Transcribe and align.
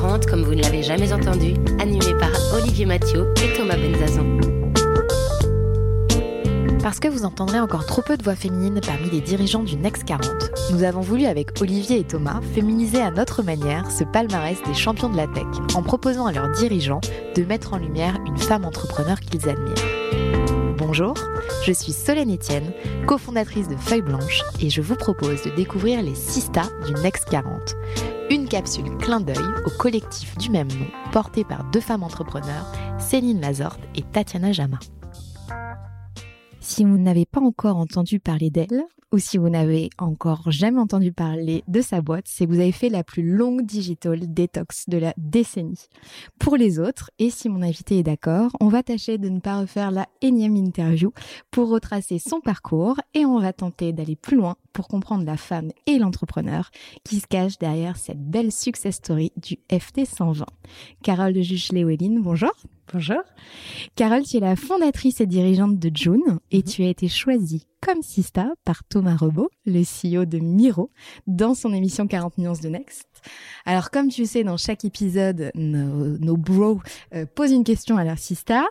40 0.00 0.26
comme 0.26 0.44
vous 0.44 0.54
ne 0.54 0.62
l'avez 0.62 0.82
jamais 0.82 1.12
entendu, 1.12 1.52
animé 1.78 2.14
par 2.18 2.30
Olivier 2.54 2.86
Mathieu 2.86 3.34
et 3.44 3.52
Thomas 3.54 3.76
Benzazon. 3.76 4.40
Parce 6.82 7.00
que 7.00 7.08
vous 7.08 7.26
entendrez 7.26 7.60
encore 7.60 7.84
trop 7.84 8.00
peu 8.00 8.16
de 8.16 8.22
voix 8.22 8.34
féminines 8.34 8.80
parmi 8.80 9.10
les 9.10 9.20
dirigeants 9.20 9.62
du 9.62 9.76
Next 9.76 10.04
40, 10.04 10.52
nous 10.72 10.84
avons 10.84 11.02
voulu 11.02 11.26
avec 11.26 11.60
Olivier 11.60 11.98
et 11.98 12.04
Thomas 12.04 12.40
féminiser 12.54 13.02
à 13.02 13.10
notre 13.10 13.42
manière 13.42 13.90
ce 13.90 14.04
palmarès 14.04 14.56
des 14.66 14.74
champions 14.74 15.10
de 15.10 15.18
la 15.18 15.26
tech 15.26 15.44
en 15.74 15.82
proposant 15.82 16.24
à 16.24 16.32
leurs 16.32 16.50
dirigeants 16.52 17.02
de 17.36 17.42
mettre 17.44 17.74
en 17.74 17.76
lumière 17.76 18.16
une 18.26 18.38
femme 18.38 18.64
entrepreneur 18.64 19.20
qu'ils 19.20 19.50
admirent. 19.50 20.09
Bonjour, 20.92 21.14
je 21.64 21.70
suis 21.70 21.92
Solène 21.92 22.34
Etienne, 22.34 22.72
cofondatrice 23.06 23.68
de 23.68 23.76
Feuille 23.76 24.02
Blanche 24.02 24.42
et 24.58 24.70
je 24.70 24.82
vous 24.82 24.96
propose 24.96 25.40
de 25.44 25.50
découvrir 25.50 26.02
les 26.02 26.16
6 26.16 26.40
stars 26.40 26.72
du 26.84 26.92
Next 26.94 27.26
40. 27.26 27.76
Une 28.28 28.48
capsule 28.48 28.96
clin 28.96 29.20
d'œil 29.20 29.36
au 29.64 29.70
collectif 29.70 30.36
du 30.36 30.50
même 30.50 30.66
nom 30.66 30.88
porté 31.12 31.44
par 31.44 31.62
deux 31.70 31.80
femmes 31.80 32.02
entrepreneurs, 32.02 32.72
Céline 32.98 33.40
Lazorte 33.40 33.78
et 33.94 34.02
Tatiana 34.02 34.50
Jama. 34.50 34.80
Si 36.62 36.84
vous 36.84 36.98
n'avez 36.98 37.24
pas 37.24 37.40
encore 37.40 37.78
entendu 37.78 38.20
parler 38.20 38.50
d'elle, 38.50 38.84
ou 39.12 39.18
si 39.18 39.38
vous 39.38 39.48
n'avez 39.48 39.88
encore 39.98 40.50
jamais 40.50 40.78
entendu 40.78 41.10
parler 41.10 41.64
de 41.66 41.80
sa 41.80 42.02
boîte, 42.02 42.26
c'est 42.28 42.46
que 42.46 42.52
vous 42.52 42.60
avez 42.60 42.70
fait 42.70 42.90
la 42.90 43.02
plus 43.02 43.22
longue 43.22 43.62
digital 43.62 44.32
detox 44.32 44.88
de 44.88 44.98
la 44.98 45.14
décennie. 45.16 45.88
Pour 46.38 46.56
les 46.56 46.78
autres, 46.78 47.10
et 47.18 47.30
si 47.30 47.48
mon 47.48 47.62
invité 47.62 47.98
est 47.98 48.02
d'accord, 48.04 48.52
on 48.60 48.68
va 48.68 48.82
tâcher 48.82 49.16
de 49.18 49.30
ne 49.30 49.40
pas 49.40 49.58
refaire 49.58 49.90
la 49.90 50.06
énième 50.20 50.54
interview 50.54 51.12
pour 51.50 51.70
retracer 51.70 52.18
son 52.18 52.40
parcours 52.40 53.00
et 53.14 53.24
on 53.24 53.40
va 53.40 53.52
tenter 53.52 53.92
d'aller 53.92 54.14
plus 54.14 54.36
loin 54.36 54.56
pour 54.72 54.86
comprendre 54.86 55.24
la 55.24 55.38
femme 55.38 55.70
et 55.86 55.98
l'entrepreneur 55.98 56.70
qui 57.02 57.20
se 57.20 57.26
cache 57.26 57.58
derrière 57.58 57.96
cette 57.96 58.22
belle 58.22 58.52
success 58.52 58.96
story 58.96 59.32
du 59.36 59.56
FT 59.72 60.04
120. 60.04 60.44
Carole 61.02 61.32
de 61.32 61.40
Juge-Léweline, 61.40 62.20
bonjour. 62.22 62.52
Bonjour. 62.92 63.22
Carole, 63.94 64.24
tu 64.24 64.38
es 64.38 64.40
la 64.40 64.56
fondatrice 64.56 65.20
et 65.20 65.26
dirigeante 65.26 65.78
de 65.78 65.90
June 65.94 66.40
et 66.50 66.62
tu 66.62 66.82
as 66.82 66.88
été 66.88 67.06
choisie 67.06 67.66
comme 67.80 68.02
Sista 68.02 68.52
par 68.64 68.84
Thomas 68.84 69.16
Rebaud, 69.16 69.48
le 69.64 69.82
CEO 69.82 70.24
de 70.24 70.38
Miro, 70.38 70.90
dans 71.26 71.54
son 71.54 71.72
émission 71.72 72.06
40 72.06 72.38
nuances 72.38 72.60
de 72.60 72.68
Next. 72.68 73.06
Alors, 73.66 73.90
comme 73.90 74.08
tu 74.08 74.24
sais, 74.26 74.44
dans 74.44 74.56
chaque 74.56 74.84
épisode, 74.84 75.50
nos, 75.54 76.18
nos 76.18 76.36
bros 76.36 76.80
euh, 77.14 77.26
posent 77.34 77.52
une 77.52 77.64
question 77.64 77.96
à 77.96 78.04
leur 78.04 78.18
Sista. 78.18 78.64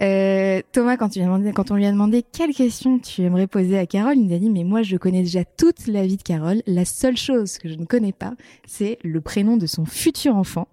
Euh, 0.00 0.60
Thomas, 0.72 0.96
quand, 0.96 1.08
tu 1.08 1.18
lui 1.18 1.24
as 1.24 1.28
demandé, 1.28 1.52
quand 1.52 1.70
on 1.70 1.76
lui 1.76 1.86
a 1.86 1.92
demandé 1.92 2.22
quelle 2.22 2.52
question 2.52 2.98
tu 2.98 3.22
aimerais 3.22 3.46
poser 3.46 3.78
à 3.78 3.86
Carole, 3.86 4.16
il 4.16 4.26
nous 4.26 4.34
a 4.34 4.38
dit, 4.38 4.50
mais 4.50 4.64
moi, 4.64 4.82
je 4.82 4.96
connais 4.96 5.22
déjà 5.22 5.44
toute 5.44 5.86
la 5.86 6.06
vie 6.06 6.16
de 6.16 6.22
Carole. 6.22 6.62
La 6.66 6.84
seule 6.84 7.16
chose 7.16 7.58
que 7.58 7.68
je 7.68 7.74
ne 7.74 7.84
connais 7.84 8.12
pas, 8.12 8.34
c'est 8.66 8.98
le 9.02 9.20
prénom 9.20 9.56
de 9.56 9.66
son 9.66 9.86
futur 9.86 10.36
enfant. 10.36 10.68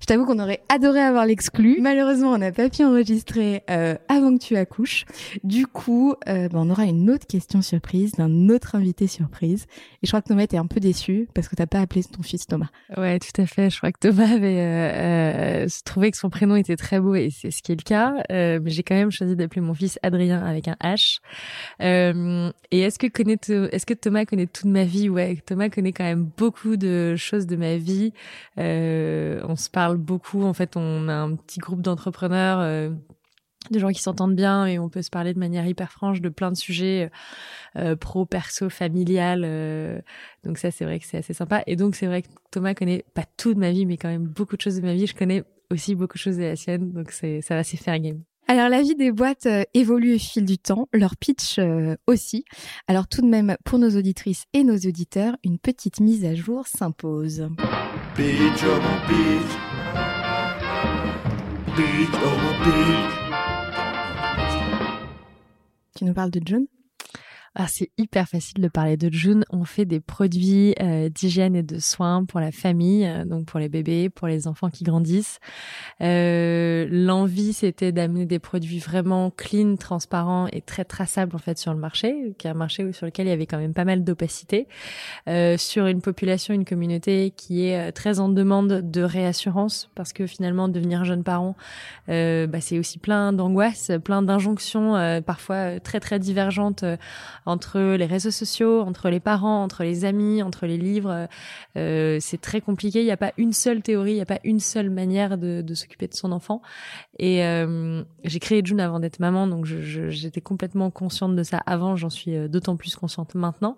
Je 0.00 0.06
t'avoue 0.06 0.26
qu'on 0.26 0.38
aurait 0.38 0.62
adoré 0.68 1.00
avoir 1.00 1.26
l'exclu. 1.26 1.78
Malheureusement, 1.80 2.32
on 2.32 2.38
n'a 2.38 2.52
pas 2.52 2.68
pu 2.68 2.84
enregistrer 2.84 3.62
euh, 3.70 3.96
avant 4.08 4.36
que 4.36 4.42
tu 4.42 4.56
accouches. 4.56 5.06
Du 5.42 5.66
coup, 5.66 6.14
ben, 6.26 6.50
on 6.52 6.70
aura 6.70 6.84
une 6.84 7.10
autre 7.10 7.26
question 7.26 7.33
surprise 7.40 8.12
d'un 8.12 8.48
autre 8.48 8.74
invité 8.74 9.06
surprise. 9.06 9.66
Et 10.02 10.06
je 10.06 10.10
crois 10.10 10.22
que 10.22 10.28
Thomas 10.28 10.42
était 10.42 10.56
un 10.56 10.66
peu 10.66 10.80
déçu 10.80 11.28
parce 11.34 11.48
que 11.48 11.56
t'as 11.56 11.66
pas 11.66 11.80
appelé 11.80 12.02
ton 12.04 12.22
fils 12.22 12.46
Thomas. 12.46 12.68
Ouais, 12.96 13.18
tout 13.18 13.40
à 13.40 13.46
fait. 13.46 13.70
Je 13.70 13.78
crois 13.78 13.92
que 13.92 13.98
Thomas 13.98 14.32
avait 14.34 14.60
euh, 14.60 15.64
euh, 15.64 15.66
trouvé 15.84 16.10
que 16.10 16.16
son 16.16 16.30
prénom 16.30 16.56
était 16.56 16.76
très 16.76 17.00
beau 17.00 17.14
et 17.14 17.30
c'est 17.30 17.50
ce 17.50 17.62
qui 17.62 17.72
est 17.72 17.76
le 17.76 17.82
cas. 17.82 18.14
Euh, 18.30 18.60
mais 18.62 18.70
j'ai 18.70 18.82
quand 18.82 18.94
même 18.94 19.10
choisi 19.10 19.36
d'appeler 19.36 19.60
mon 19.60 19.74
fils 19.74 19.98
Adrien 20.02 20.44
avec 20.44 20.68
un 20.68 20.76
H. 20.82 21.18
Euh, 21.82 22.50
et 22.70 22.80
est-ce 22.80 22.98
que 22.98 23.06
connaît, 23.06 23.38
est-ce 23.72 23.86
que 23.86 23.94
Thomas 23.94 24.24
connaît 24.24 24.46
toute 24.46 24.70
ma 24.70 24.84
vie? 24.84 25.08
Ouais, 25.08 25.38
Thomas 25.46 25.68
connaît 25.68 25.92
quand 25.92 26.04
même 26.04 26.30
beaucoup 26.36 26.76
de 26.76 27.16
choses 27.16 27.46
de 27.46 27.56
ma 27.56 27.76
vie. 27.76 28.12
Euh, 28.58 29.40
on 29.48 29.56
se 29.56 29.70
parle 29.70 29.96
beaucoup. 29.96 30.42
En 30.44 30.54
fait, 30.54 30.76
on 30.76 31.08
a 31.08 31.14
un 31.14 31.34
petit 31.36 31.60
groupe 31.60 31.82
d'entrepreneurs. 31.82 32.90
Euh, 33.70 33.74
de 33.74 33.78
gens 33.78 33.90
qui 33.90 34.02
s'entendent 34.02 34.36
bien 34.36 34.66
et 34.66 34.78
on 34.78 34.88
peut 34.88 35.02
se 35.02 35.10
parler 35.10 35.34
de 35.34 35.38
manière 35.38 35.66
hyper 35.66 35.90
franche 35.90 36.20
de 36.20 36.28
plein 36.28 36.50
de 36.50 36.56
sujets 36.56 37.10
euh, 37.76 37.96
pro, 37.96 38.26
perso, 38.26 38.68
familial. 38.68 39.42
Euh, 39.44 40.00
donc 40.44 40.58
ça, 40.58 40.70
c'est 40.70 40.84
vrai 40.84 40.98
que 40.98 41.06
c'est 41.06 41.18
assez 41.18 41.34
sympa. 41.34 41.62
Et 41.66 41.76
donc 41.76 41.96
c'est 41.96 42.06
vrai 42.06 42.22
que 42.22 42.28
Thomas 42.50 42.74
connaît 42.74 43.04
pas 43.14 43.24
tout 43.36 43.54
de 43.54 43.58
ma 43.58 43.70
vie, 43.70 43.86
mais 43.86 43.96
quand 43.96 44.08
même 44.08 44.26
beaucoup 44.26 44.56
de 44.56 44.62
choses 44.62 44.76
de 44.76 44.82
ma 44.82 44.94
vie. 44.94 45.06
Je 45.06 45.14
connais 45.14 45.44
aussi 45.70 45.94
beaucoup 45.94 46.14
de 46.14 46.22
choses 46.22 46.36
de 46.36 46.42
la 46.42 46.56
sienne, 46.56 46.92
donc 46.92 47.10
c'est 47.10 47.40
ça 47.40 47.54
va 47.54 47.64
c'est 47.64 47.76
faire 47.76 47.98
game. 47.98 48.22
Alors 48.46 48.68
la 48.68 48.82
vie 48.82 48.94
des 48.94 49.10
boîtes 49.10 49.46
euh, 49.46 49.64
évolue 49.72 50.16
au 50.16 50.18
fil 50.18 50.44
du 50.44 50.58
temps, 50.58 50.88
leur 50.92 51.16
pitch 51.16 51.58
euh, 51.58 51.96
aussi. 52.06 52.44
Alors 52.88 53.08
tout 53.08 53.22
de 53.22 53.26
même, 53.26 53.56
pour 53.64 53.78
nos 53.78 53.96
auditrices 53.96 54.44
et 54.52 54.64
nos 54.64 54.76
auditeurs, 54.76 55.36
une 55.44 55.58
petite 55.58 56.00
mise 56.00 56.26
à 56.26 56.34
jour 56.34 56.66
s'impose. 56.66 57.48
Pitch, 58.14 58.62
oh 58.64 58.80
pitch. 59.08 59.50
Pitch, 61.74 62.14
oh 62.22 62.64
pitch. 62.64 63.23
Tu 65.94 66.04
nous 66.04 66.12
parles 66.12 66.32
de 66.32 66.40
John 66.44 66.66
Ah, 67.56 67.66
c'est 67.68 67.90
hyper 67.98 68.26
facile 68.26 68.60
de 68.60 68.66
parler 68.66 68.96
de 68.96 69.08
June. 69.12 69.44
On 69.48 69.64
fait 69.64 69.84
des 69.84 70.00
produits 70.00 70.74
euh, 70.82 71.08
d'hygiène 71.08 71.54
et 71.54 71.62
de 71.62 71.78
soins 71.78 72.24
pour 72.24 72.40
la 72.40 72.50
famille, 72.50 73.06
euh, 73.06 73.24
donc 73.24 73.46
pour 73.46 73.60
les 73.60 73.68
bébés, 73.68 74.10
pour 74.10 74.26
les 74.26 74.48
enfants 74.48 74.70
qui 74.70 74.82
grandissent. 74.82 75.38
Euh, 76.00 76.88
L'envie, 76.90 77.52
c'était 77.52 77.92
d'amener 77.92 78.26
des 78.26 78.40
produits 78.40 78.80
vraiment 78.80 79.30
clean, 79.30 79.76
transparents 79.76 80.48
et 80.48 80.62
très 80.62 80.84
traçables 80.84 81.36
en 81.36 81.38
fait 81.38 81.56
sur 81.56 81.72
le 81.72 81.78
marché, 81.78 82.34
qui 82.38 82.48
est 82.48 82.50
un 82.50 82.54
marché 82.54 82.92
sur 82.92 83.06
lequel 83.06 83.28
il 83.28 83.30
y 83.30 83.32
avait 83.32 83.46
quand 83.46 83.58
même 83.58 83.72
pas 83.72 83.84
mal 83.84 84.02
d'opacité, 84.02 84.66
euh, 85.28 85.56
sur 85.56 85.86
une 85.86 86.00
population, 86.00 86.54
une 86.54 86.64
communauté 86.64 87.32
qui 87.36 87.66
est 87.68 87.88
euh, 87.88 87.92
très 87.92 88.18
en 88.18 88.30
demande 88.30 88.90
de 88.90 89.02
réassurance, 89.02 89.90
parce 89.94 90.12
que 90.12 90.26
finalement 90.26 90.66
devenir 90.66 91.04
jeune 91.04 91.22
parent, 91.22 91.54
bah, 92.08 92.60
c'est 92.60 92.80
aussi 92.80 92.98
plein 92.98 93.32
d'angoisses, 93.32 93.92
plein 94.02 94.22
d'injonctions, 94.22 95.22
parfois 95.24 95.78
très 95.80 96.00
très 96.00 96.18
divergentes 96.18 96.84
entre 97.46 97.80
les 97.80 98.06
réseaux 98.06 98.30
sociaux, 98.30 98.80
entre 98.80 99.10
les 99.10 99.20
parents, 99.20 99.62
entre 99.62 99.82
les 99.82 100.04
amis, 100.04 100.42
entre 100.42 100.66
les 100.66 100.78
livres. 100.78 101.28
Euh, 101.76 102.18
c'est 102.20 102.40
très 102.40 102.60
compliqué. 102.60 103.00
Il 103.00 103.04
n'y 103.04 103.10
a 103.10 103.16
pas 103.16 103.32
une 103.36 103.52
seule 103.52 103.82
théorie, 103.82 104.12
il 104.12 104.16
n'y 104.16 104.22
a 104.22 104.26
pas 104.26 104.40
une 104.44 104.60
seule 104.60 104.90
manière 104.90 105.38
de, 105.38 105.62
de 105.62 105.74
s'occuper 105.74 106.08
de 106.08 106.14
son 106.14 106.32
enfant. 106.32 106.62
Et 107.18 107.44
euh, 107.44 108.02
j'ai 108.24 108.40
créé 108.40 108.62
June 108.64 108.80
avant 108.80 109.00
d'être 109.00 109.20
maman, 109.20 109.46
donc 109.46 109.66
j'étais 109.66 110.40
complètement 110.40 110.90
consciente 110.90 111.36
de 111.36 111.42
ça 111.42 111.58
avant. 111.66 111.96
J'en 111.96 112.10
suis 112.10 112.36
euh, 112.36 112.48
d'autant 112.48 112.76
plus 112.76 112.96
consciente 112.96 113.34
maintenant. 113.34 113.76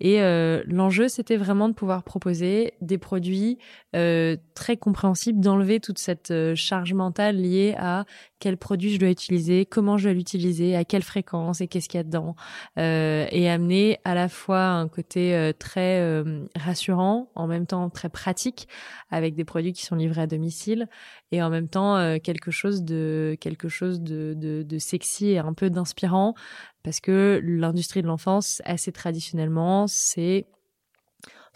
Et 0.00 0.20
euh, 0.22 0.62
l'enjeu, 0.66 1.08
c'était 1.08 1.36
vraiment 1.36 1.68
de 1.68 1.74
pouvoir 1.74 2.02
proposer 2.02 2.74
des 2.80 2.98
produits 2.98 3.58
euh, 3.94 4.36
très 4.54 4.76
compréhensibles, 4.76 5.40
d'enlever 5.40 5.80
toute 5.80 5.98
cette 5.98 6.30
euh, 6.30 6.54
charge 6.54 6.92
mentale 6.92 7.36
liée 7.36 7.74
à 7.78 8.04
quel 8.38 8.56
produit 8.56 8.92
je 8.92 8.98
dois 8.98 9.10
utiliser, 9.10 9.64
comment 9.64 9.96
je 9.96 10.04
dois 10.04 10.12
l'utiliser, 10.12 10.76
à 10.76 10.84
quelle 10.84 11.02
fréquence 11.02 11.60
et 11.60 11.68
qu'est-ce 11.68 11.88
qu'il 11.88 11.98
y 11.98 12.00
a 12.00 12.04
dedans, 12.04 12.36
euh, 12.78 12.95
et 13.30 13.48
amener 13.48 13.98
à 14.04 14.14
la 14.14 14.28
fois 14.28 14.64
un 14.64 14.88
côté 14.88 15.34
euh, 15.34 15.52
très 15.52 16.00
euh, 16.00 16.44
rassurant, 16.56 17.30
en 17.34 17.46
même 17.46 17.66
temps 17.66 17.90
très 17.90 18.08
pratique, 18.08 18.68
avec 19.10 19.34
des 19.34 19.44
produits 19.44 19.72
qui 19.72 19.84
sont 19.84 19.96
livrés 19.96 20.22
à 20.22 20.26
domicile, 20.26 20.88
et 21.32 21.42
en 21.42 21.50
même 21.50 21.68
temps 21.68 21.96
euh, 21.96 22.18
quelque 22.18 22.50
chose 22.50 22.82
de 22.82 23.36
quelque 23.40 23.68
chose 23.68 24.00
de, 24.00 24.78
sexy 24.78 25.30
et 25.30 25.38
un 25.38 25.54
peu 25.54 25.70
d'inspirant, 25.70 26.34
parce 26.82 27.00
que 27.00 27.40
l'industrie 27.42 28.02
de 28.02 28.06
l'enfance, 28.06 28.62
assez 28.64 28.92
traditionnellement, 28.92 29.86
c'est 29.86 30.46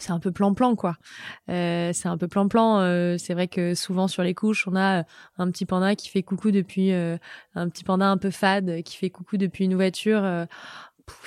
c'est 0.01 0.11
un 0.11 0.19
peu 0.19 0.31
plan-plan 0.31 0.75
quoi. 0.75 0.97
Euh, 1.49 1.91
c'est 1.93 2.07
un 2.07 2.17
peu 2.17 2.27
plan-plan. 2.27 2.79
euh, 2.79 3.17
c'est 3.17 3.33
vrai 3.33 3.47
que 3.47 3.75
souvent 3.75 4.07
sur 4.07 4.23
les 4.23 4.33
couches, 4.33 4.67
on 4.67 4.75
a 4.75 5.01
euh, 5.01 5.03
un 5.37 5.49
petit 5.51 5.65
panda 5.65 5.95
qui 5.95 6.09
fait 6.09 6.23
coucou 6.23 6.51
depuis 6.51 6.91
euh, 6.91 7.17
un 7.55 7.69
petit 7.69 7.83
panda 7.83 8.07
un 8.07 8.17
peu 8.17 8.31
fade 8.31 8.81
qui 8.83 8.97
fait 8.97 9.09
coucou 9.09 9.37
depuis 9.37 9.65
une 9.65 9.75
voiture. 9.75 10.47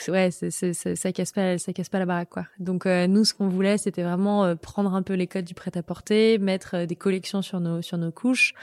Euh, 0.09 0.13
ouais, 0.13 0.31
c'est, 0.31 0.51
c'est, 0.51 0.97
ça 0.97 1.13
casse 1.13 1.33
pas, 1.33 1.59
ça 1.59 1.73
casse 1.73 1.89
pas 1.89 1.99
la 1.99 2.07
baraque 2.07 2.31
quoi. 2.31 2.47
Donc 2.59 2.87
euh, 2.87 3.07
nous, 3.07 3.25
ce 3.25 3.35
qu'on 3.35 3.49
voulait, 3.49 3.79
c'était 3.79 4.03
vraiment 4.03 4.45
euh, 4.45 4.55
prendre 4.55 4.95
un 4.95 5.03
peu 5.03 5.15
les 5.15 5.27
codes 5.27 5.45
du 5.45 5.55
prêt-à-porter, 5.55 6.39
mettre 6.39 6.75
euh, 6.75 6.87
des 6.87 6.97
collections 6.97 7.43
sur 7.43 7.61
nos 7.61 7.83
sur 7.83 7.99
nos 7.99 8.13
couches, 8.13 8.55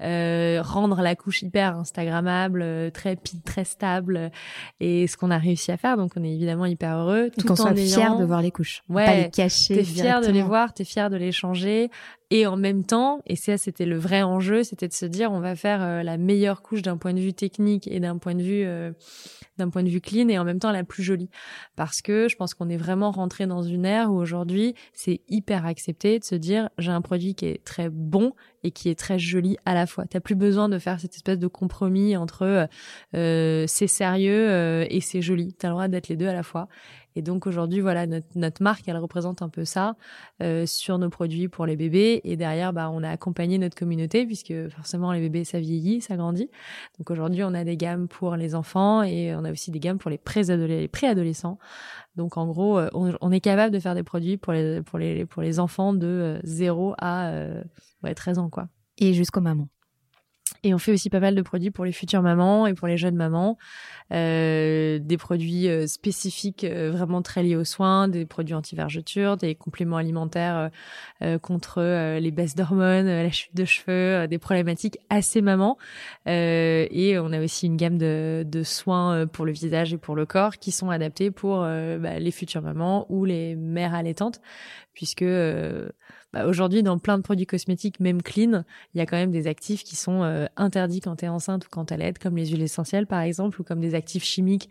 rendre 0.00 1.00
la 1.00 1.14
couche 1.16 1.42
hyper 1.42 1.76
instagrammable, 1.76 2.90
très 2.92 3.16
très 3.44 3.64
stable, 3.64 4.30
et 4.80 5.06
ce 5.06 5.16
qu'on 5.16 5.30
a 5.30 5.38
réussi 5.38 5.72
à 5.72 5.76
faire. 5.76 5.96
Donc 5.96 6.12
on 6.16 6.24
est 6.24 6.32
évidemment 6.32 6.66
hyper 6.66 6.96
heureux. 6.96 7.30
Tout 7.38 7.46
qu'on 7.46 7.54
en 7.54 7.56
soit 7.56 7.72
ayant... 7.72 8.00
fier 8.00 8.18
de 8.18 8.24
voir 8.24 8.42
les 8.42 8.50
couches, 8.50 8.82
ouais, 8.88 9.04
pas 9.04 9.16
les 9.16 9.30
cacher. 9.30 9.76
T'es 9.76 9.84
fier 9.84 10.20
de 10.20 10.30
les 10.30 10.42
voir, 10.42 10.72
t'es 10.72 10.84
fier 10.84 11.10
de 11.10 11.16
les 11.16 11.32
changer, 11.32 11.90
et 12.30 12.46
en 12.46 12.56
même 12.56 12.84
temps, 12.84 13.20
et 13.26 13.36
ça 13.36 13.58
c'était 13.58 13.86
le 13.86 13.98
vrai 13.98 14.22
enjeu, 14.22 14.62
c'était 14.62 14.88
de 14.88 14.92
se 14.92 15.06
dire 15.06 15.32
on 15.32 15.40
va 15.40 15.54
faire 15.54 16.02
la 16.02 16.16
meilleure 16.16 16.62
couche 16.62 16.82
d'un 16.82 16.96
point 16.96 17.14
de 17.14 17.20
vue 17.20 17.34
technique 17.34 17.86
et 17.88 18.00
d'un 18.00 18.18
point 18.18 18.34
de 18.34 18.42
vue 18.42 18.66
d'un 19.58 19.70
point 19.70 19.82
de 19.82 19.88
vue 19.88 20.00
clean 20.00 20.28
et 20.28 20.38
en 20.38 20.44
même 20.44 20.58
temps 20.58 20.72
la 20.72 20.84
plus 20.84 21.02
jolie. 21.02 21.30
Parce 21.76 22.02
que 22.02 22.28
je 22.28 22.36
pense 22.36 22.54
qu'on 22.54 22.68
est 22.68 22.76
vraiment 22.76 23.10
rentré 23.10 23.46
dans 23.46 23.62
une 23.62 23.84
ère 23.84 24.12
où 24.12 24.16
aujourd'hui 24.16 24.74
c'est 24.92 25.20
hyper 25.28 25.66
accepté 25.66 26.18
de 26.18 26.24
se 26.24 26.34
dire 26.34 26.68
j'ai 26.78 26.90
un 26.90 27.00
produit 27.00 27.34
qui 27.34 27.46
est 27.46 27.64
très 27.64 27.88
bon 27.88 28.32
et 28.62 28.70
qui 28.70 28.88
est 28.88 28.98
très 28.98 29.18
joli 29.18 29.56
à 29.64 29.74
la 29.74 29.86
fois. 29.86 30.04
T'as 30.06 30.20
plus 30.20 30.34
besoin 30.34 30.68
de 30.68 30.78
faire 30.78 31.00
cette 31.00 31.14
espèce 31.14 31.38
de 31.38 31.46
compromis 31.46 32.16
entre 32.16 32.68
euh, 33.14 33.64
c'est 33.66 33.86
sérieux 33.86 34.48
euh, 34.50 34.86
et 34.90 35.00
c'est 35.00 35.22
joli. 35.22 35.54
T'as 35.54 35.68
le 35.68 35.72
droit 35.74 35.88
d'être 35.88 36.08
les 36.08 36.16
deux 36.16 36.28
à 36.28 36.34
la 36.34 36.42
fois. 36.42 36.68
Et 37.16 37.22
donc 37.22 37.46
aujourd'hui, 37.46 37.80
voilà, 37.80 38.06
notre, 38.06 38.26
notre, 38.36 38.62
marque, 38.62 38.86
elle 38.88 38.98
représente 38.98 39.42
un 39.42 39.48
peu 39.48 39.64
ça 39.64 39.96
euh, 40.42 40.66
sur 40.66 40.98
nos 40.98 41.10
produits 41.10 41.48
pour 41.48 41.66
les 41.66 41.74
bébés. 41.74 42.20
Et 42.24 42.36
derrière, 42.36 42.72
bah, 42.72 42.90
on 42.90 43.02
a 43.02 43.08
accompagné 43.08 43.58
notre 43.58 43.76
communauté 43.76 44.26
puisque 44.26 44.68
forcément 44.68 45.12
les 45.12 45.20
bébés, 45.20 45.44
ça 45.44 45.58
vieillit, 45.58 46.00
ça 46.00 46.16
grandit. 46.16 46.50
Donc 46.98 47.10
aujourd'hui, 47.10 47.42
on 47.42 47.54
a 47.54 47.64
des 47.64 47.76
gammes 47.76 48.06
pour 48.06 48.36
les 48.36 48.54
enfants 48.54 49.02
et 49.02 49.34
on 49.34 49.44
a 49.44 49.50
aussi 49.50 49.70
des 49.70 49.80
gammes 49.80 49.98
pour 49.98 50.10
les 50.10 50.18
préadolescents. 50.18 51.58
Donc 52.16 52.36
en 52.36 52.46
gros, 52.46 52.78
euh, 52.78 52.88
on, 52.94 53.12
on, 53.20 53.30
est 53.30 53.40
capable 53.40 53.72
de 53.72 53.78
faire 53.78 53.94
des 53.94 54.02
produits 54.02 54.36
pour 54.38 54.52
les 54.52 54.82
pour 54.82 54.98
les 54.98 55.26
pour 55.26 55.42
les 55.42 55.60
enfants 55.60 55.92
de 55.92 56.40
0 56.44 56.90
euh, 56.90 56.94
à 56.98 57.28
euh, 57.28 57.62
ouais, 58.02 58.14
13 58.14 58.38
ans 58.38 58.50
quoi. 58.50 58.68
Et 58.98 59.12
jusqu'aux 59.12 59.42
mamans. 59.42 59.68
Et 60.62 60.74
on 60.74 60.78
fait 60.78 60.92
aussi 60.92 61.10
pas 61.10 61.20
mal 61.20 61.34
de 61.34 61.42
produits 61.42 61.70
pour 61.70 61.84
les 61.84 61.92
futures 61.92 62.22
mamans 62.22 62.66
et 62.66 62.74
pour 62.74 62.88
les 62.88 62.96
jeunes 62.96 63.16
mamans, 63.16 63.58
euh, 64.12 64.98
des 65.00 65.16
produits 65.16 65.68
euh, 65.68 65.86
spécifiques 65.86 66.62
euh, 66.62 66.92
vraiment 66.92 67.22
très 67.22 67.42
liés 67.42 67.56
aux 67.56 67.64
soins, 67.64 68.06
des 68.06 68.24
produits 68.24 68.54
anti-vergeture, 68.54 69.36
des 69.36 69.56
compléments 69.56 69.96
alimentaires 69.96 70.70
euh, 71.22 71.38
contre 71.38 72.16
les 72.18 72.30
baisses 72.30 72.54
d'hormones, 72.54 73.06
la 73.06 73.30
chute 73.30 73.54
de 73.54 73.64
cheveux, 73.64 74.28
des 74.28 74.38
problématiques 74.38 74.98
assez 75.10 75.42
mamans. 75.42 75.76
et 76.26 77.16
on 77.20 77.32
a 77.32 77.42
aussi 77.42 77.66
une 77.66 77.76
gamme 77.76 77.98
de, 77.98 78.44
de, 78.46 78.62
soins 78.62 79.26
pour 79.26 79.44
le 79.44 79.52
visage 79.52 79.92
et 79.92 79.98
pour 79.98 80.14
le 80.14 80.26
corps 80.26 80.58
qui 80.58 80.70
sont 80.70 80.90
adaptés 80.90 81.30
pour 81.30 81.60
bah, 81.60 82.18
les 82.18 82.30
futures 82.30 82.62
mamans 82.62 83.06
ou 83.08 83.24
les 83.24 83.56
mères 83.56 83.94
allaitantes, 83.94 84.40
puisque 84.96 85.24
bah, 86.36 86.44
aujourd'hui, 86.46 86.82
dans 86.82 86.98
plein 86.98 87.16
de 87.16 87.22
produits 87.22 87.46
cosmétiques, 87.46 87.98
même 87.98 88.20
clean, 88.20 88.64
il 88.94 88.98
y 88.98 89.00
a 89.00 89.06
quand 89.06 89.16
même 89.16 89.30
des 89.30 89.46
actifs 89.46 89.84
qui 89.84 89.96
sont 89.96 90.22
euh, 90.22 90.44
interdits 90.56 91.00
quand 91.00 91.16
tu 91.16 91.24
es 91.24 91.28
enceinte 91.28 91.64
ou 91.64 91.68
quand 91.70 91.86
tu 91.86 91.96
l'aide, 91.96 92.18
comme 92.18 92.36
les 92.36 92.48
huiles 92.48 92.62
essentielles 92.62 93.06
par 93.06 93.20
exemple, 93.20 93.58
ou 93.58 93.64
comme 93.64 93.80
des 93.80 93.94
actifs 93.94 94.24
chimiques, 94.24 94.68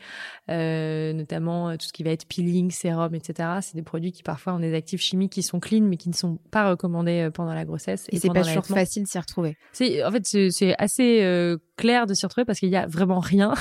euh, 0.52 1.12
notamment 1.14 1.70
euh, 1.70 1.76
tout 1.78 1.88
ce 1.88 1.94
qui 1.94 2.04
va 2.04 2.12
être 2.12 2.28
peeling, 2.28 2.70
sérum, 2.70 3.16
etc. 3.16 3.50
C'est 3.62 3.74
des 3.74 3.82
produits 3.82 4.12
qui 4.12 4.22
parfois 4.22 4.54
ont 4.54 4.60
des 4.60 4.76
actifs 4.76 5.02
chimiques 5.02 5.32
qui 5.32 5.42
sont 5.42 5.60
clean, 5.60 5.82
mais 5.82 5.98
qui 5.98 6.10
ne 6.10 6.14
sont 6.14 6.38
pas 6.52 6.70
recommandés 6.70 7.30
pendant 7.34 7.56
la 7.56 7.66
grossesse. 7.66 8.06
Et, 8.12 8.20
c'est 8.20 8.28
pas 8.28 8.44
toujours 8.44 8.66
facile 8.68 9.04
de 9.04 9.08
s'y 9.08 9.18
retrouver. 9.18 9.58
C'est 9.72 10.04
en 10.04 10.12
fait 10.12 10.52
c'est 10.52 10.76
assez 10.78 11.58
clair 11.78 12.06
de 12.06 12.14
s'y 12.14 12.26
retrouver 12.28 12.46
parce 12.46 12.60
qu'il 12.60 12.70
y 12.70 12.76
a 12.76 12.86
vraiment 12.86 13.20
rien. 13.20 13.56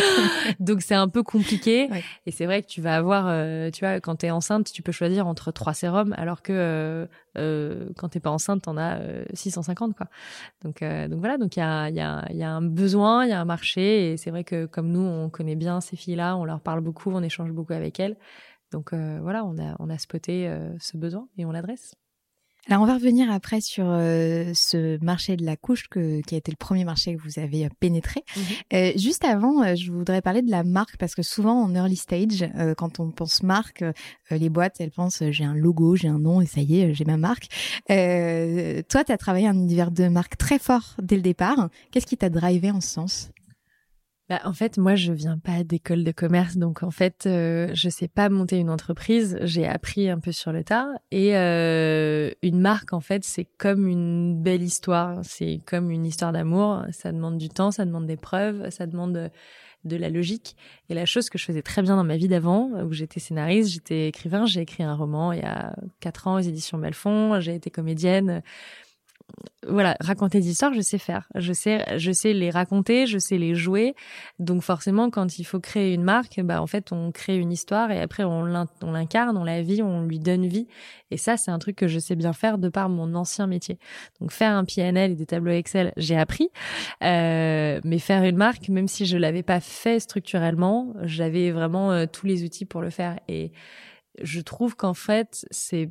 Donc 0.58 0.82
c'est 0.82 0.96
un 0.96 1.08
peu 1.08 1.22
compliqué. 1.22 1.88
Et 2.26 2.32
c'est 2.32 2.46
vrai 2.46 2.62
que 2.62 2.66
tu 2.66 2.80
vas 2.80 2.96
avoir, 2.96 3.26
tu 3.70 3.84
vois, 3.84 4.00
quand 4.00 4.16
tu 4.16 4.26
es 4.26 4.30
enceinte, 4.32 4.72
tu 4.72 4.82
peux 4.82 4.92
choisir 4.92 5.28
entre 5.28 5.52
trois 5.52 5.72
sérums, 5.74 6.03
alors 6.12 6.42
que 6.42 7.08
euh, 7.36 7.88
quand 7.96 8.10
t'es 8.10 8.20
pas 8.20 8.30
enceinte, 8.30 8.62
t'en 8.62 8.76
as 8.76 9.00
650 9.32 9.90
euh, 9.90 9.94
quoi. 9.94 10.06
Donc 10.62 10.82
euh, 10.82 11.08
donc 11.08 11.20
voilà, 11.20 11.38
donc 11.38 11.56
il 11.56 11.60
y 11.60 11.62
a 11.62 11.90
y 11.90 12.00
a 12.42 12.50
un 12.50 12.62
besoin, 12.62 13.24
il 13.24 13.30
y 13.30 13.32
a 13.32 13.40
un 13.40 13.44
marché 13.44 14.12
et 14.12 14.16
c'est 14.16 14.30
vrai 14.30 14.44
que 14.44 14.66
comme 14.66 14.90
nous 14.90 15.00
on 15.00 15.30
connaît 15.30 15.56
bien 15.56 15.80
ces 15.80 15.96
filles-là, 15.96 16.36
on 16.36 16.44
leur 16.44 16.60
parle 16.60 16.80
beaucoup, 16.80 17.10
on 17.10 17.22
échange 17.22 17.50
beaucoup 17.52 17.72
avec 17.72 17.98
elles. 18.00 18.16
Donc 18.72 18.92
voilà, 18.92 19.44
on 19.44 19.58
a 19.58 19.76
on 19.78 19.88
a 19.90 19.98
spoté 19.98 20.52
ce 20.80 20.96
besoin 20.96 21.28
et 21.38 21.44
on 21.44 21.52
l'adresse. 21.52 21.94
Alors 22.70 22.82
on 22.82 22.86
va 22.86 22.94
revenir 22.94 23.30
après 23.30 23.60
sur 23.60 23.84
euh, 23.86 24.52
ce 24.54 25.02
marché 25.04 25.36
de 25.36 25.44
la 25.44 25.56
couche 25.56 25.88
que, 25.88 26.22
qui 26.22 26.34
a 26.34 26.38
été 26.38 26.50
le 26.50 26.56
premier 26.56 26.84
marché 26.84 27.14
que 27.14 27.20
vous 27.20 27.38
avez 27.38 27.66
euh, 27.66 27.68
pénétré. 27.78 28.24
Mhm. 28.36 28.42
Euh, 28.72 28.92
juste 28.96 29.24
avant, 29.24 29.74
je 29.74 29.92
voudrais 29.92 30.22
parler 30.22 30.40
de 30.40 30.50
la 30.50 30.64
marque 30.64 30.96
parce 30.96 31.14
que 31.14 31.22
souvent 31.22 31.62
en 31.62 31.74
early 31.74 31.96
stage, 31.96 32.48
quand 32.76 33.00
on 33.00 33.10
pense 33.10 33.42
marque, 33.42 33.84
les 34.30 34.48
boîtes 34.48 34.76
elles 34.80 34.90
pensent 34.90 35.22
j'ai 35.30 35.44
un 35.44 35.54
logo, 35.54 35.96
j'ai 35.96 36.08
un 36.08 36.18
nom 36.18 36.40
et 36.40 36.46
ça 36.46 36.60
y 36.60 36.80
est, 36.80 36.94
j'ai 36.94 37.04
ma 37.04 37.16
marque. 37.16 37.48
toi, 37.88 39.04
tu 39.04 39.12
as 39.12 39.18
travaillé 39.18 39.46
un 39.46 39.54
univers 39.54 39.90
de 39.90 40.08
marque 40.08 40.36
très 40.36 40.58
fort 40.58 40.96
dès 41.02 41.16
le 41.16 41.22
départ. 41.22 41.68
Qu'est-ce 41.90 42.06
qui 42.06 42.16
t'a 42.16 42.30
drivé 42.30 42.70
en 42.70 42.80
ce 42.80 42.88
sens? 42.88 43.30
Bah, 44.30 44.40
en 44.44 44.54
fait, 44.54 44.78
moi, 44.78 44.94
je 44.94 45.12
viens 45.12 45.38
pas 45.38 45.64
d'école 45.64 46.02
de 46.02 46.10
commerce, 46.10 46.56
donc 46.56 46.82
en 46.82 46.90
fait, 46.90 47.24
euh, 47.26 47.68
je 47.74 47.90
sais 47.90 48.08
pas 48.08 48.30
monter 48.30 48.58
une 48.58 48.70
entreprise. 48.70 49.38
J'ai 49.42 49.66
appris 49.66 50.08
un 50.08 50.18
peu 50.18 50.32
sur 50.32 50.50
le 50.50 50.64
tas. 50.64 50.88
Et 51.10 51.36
euh, 51.36 52.30
une 52.42 52.58
marque, 52.58 52.94
en 52.94 53.00
fait, 53.00 53.22
c'est 53.22 53.46
comme 53.58 53.86
une 53.86 54.42
belle 54.42 54.62
histoire. 54.62 55.18
C'est 55.22 55.60
comme 55.66 55.90
une 55.90 56.06
histoire 56.06 56.32
d'amour. 56.32 56.84
Ça 56.90 57.12
demande 57.12 57.36
du 57.36 57.50
temps, 57.50 57.70
ça 57.70 57.84
demande 57.84 58.06
des 58.06 58.16
preuves, 58.16 58.70
ça 58.70 58.86
demande 58.86 59.30
de 59.84 59.96
la 59.96 60.08
logique. 60.08 60.56
Et 60.88 60.94
la 60.94 61.04
chose 61.04 61.28
que 61.28 61.36
je 61.36 61.44
faisais 61.44 61.60
très 61.60 61.82
bien 61.82 61.96
dans 61.96 62.04
ma 62.04 62.16
vie 62.16 62.28
d'avant, 62.28 62.70
où 62.82 62.94
j'étais 62.94 63.20
scénariste, 63.20 63.70
j'étais 63.70 64.08
écrivain, 64.08 64.46
j'ai 64.46 64.62
écrit 64.62 64.82
un 64.82 64.94
roman 64.94 65.32
il 65.32 65.40
y 65.40 65.44
a 65.44 65.76
quatre 66.00 66.26
ans 66.26 66.36
aux 66.36 66.40
éditions 66.40 66.78
Belfond, 66.78 67.40
j'ai 67.40 67.54
été 67.54 67.70
comédienne 67.70 68.42
voilà, 69.66 69.96
raconter 70.00 70.40
des 70.40 70.50
histoires, 70.50 70.74
je 70.74 70.80
sais 70.80 70.98
faire. 70.98 71.28
Je 71.34 71.52
sais, 71.52 71.84
je 71.98 72.12
sais 72.12 72.32
les 72.32 72.50
raconter, 72.50 73.06
je 73.06 73.18
sais 73.18 73.38
les 73.38 73.54
jouer. 73.54 73.94
Donc 74.38 74.62
forcément, 74.62 75.10
quand 75.10 75.38
il 75.38 75.44
faut 75.44 75.60
créer 75.60 75.94
une 75.94 76.02
marque, 76.02 76.40
bah 76.42 76.60
en 76.60 76.66
fait, 76.66 76.92
on 76.92 77.12
crée 77.12 77.36
une 77.36 77.52
histoire 77.52 77.90
et 77.90 78.00
après 78.00 78.24
on 78.24 78.44
l'incarne, 78.44 79.36
on 79.36 79.44
la 79.44 79.62
vit, 79.62 79.82
on 79.82 80.02
lui 80.02 80.18
donne 80.18 80.46
vie. 80.46 80.66
Et 81.10 81.16
ça, 81.16 81.36
c'est 81.36 81.50
un 81.50 81.58
truc 81.58 81.76
que 81.76 81.88
je 81.88 81.98
sais 81.98 82.16
bien 82.16 82.32
faire 82.32 82.58
de 82.58 82.68
par 82.68 82.88
mon 82.88 83.14
ancien 83.14 83.46
métier. 83.46 83.78
Donc 84.20 84.32
faire 84.32 84.52
un 84.52 84.64
PNL 84.64 85.12
et 85.12 85.14
des 85.14 85.26
tableaux 85.26 85.52
Excel, 85.52 85.92
j'ai 85.96 86.16
appris. 86.16 86.50
Euh, 87.02 87.80
mais 87.84 87.98
faire 87.98 88.24
une 88.24 88.36
marque, 88.36 88.68
même 88.68 88.88
si 88.88 89.06
je 89.06 89.16
l'avais 89.16 89.42
pas 89.42 89.60
fait 89.60 90.00
structurellement, 90.00 90.92
j'avais 91.02 91.50
vraiment 91.50 91.92
euh, 91.92 92.06
tous 92.10 92.26
les 92.26 92.44
outils 92.44 92.64
pour 92.64 92.80
le 92.80 92.90
faire. 92.90 93.18
Et 93.28 93.52
je 94.22 94.40
trouve 94.40 94.76
qu'en 94.76 94.94
fait, 94.94 95.46
c'est 95.50 95.90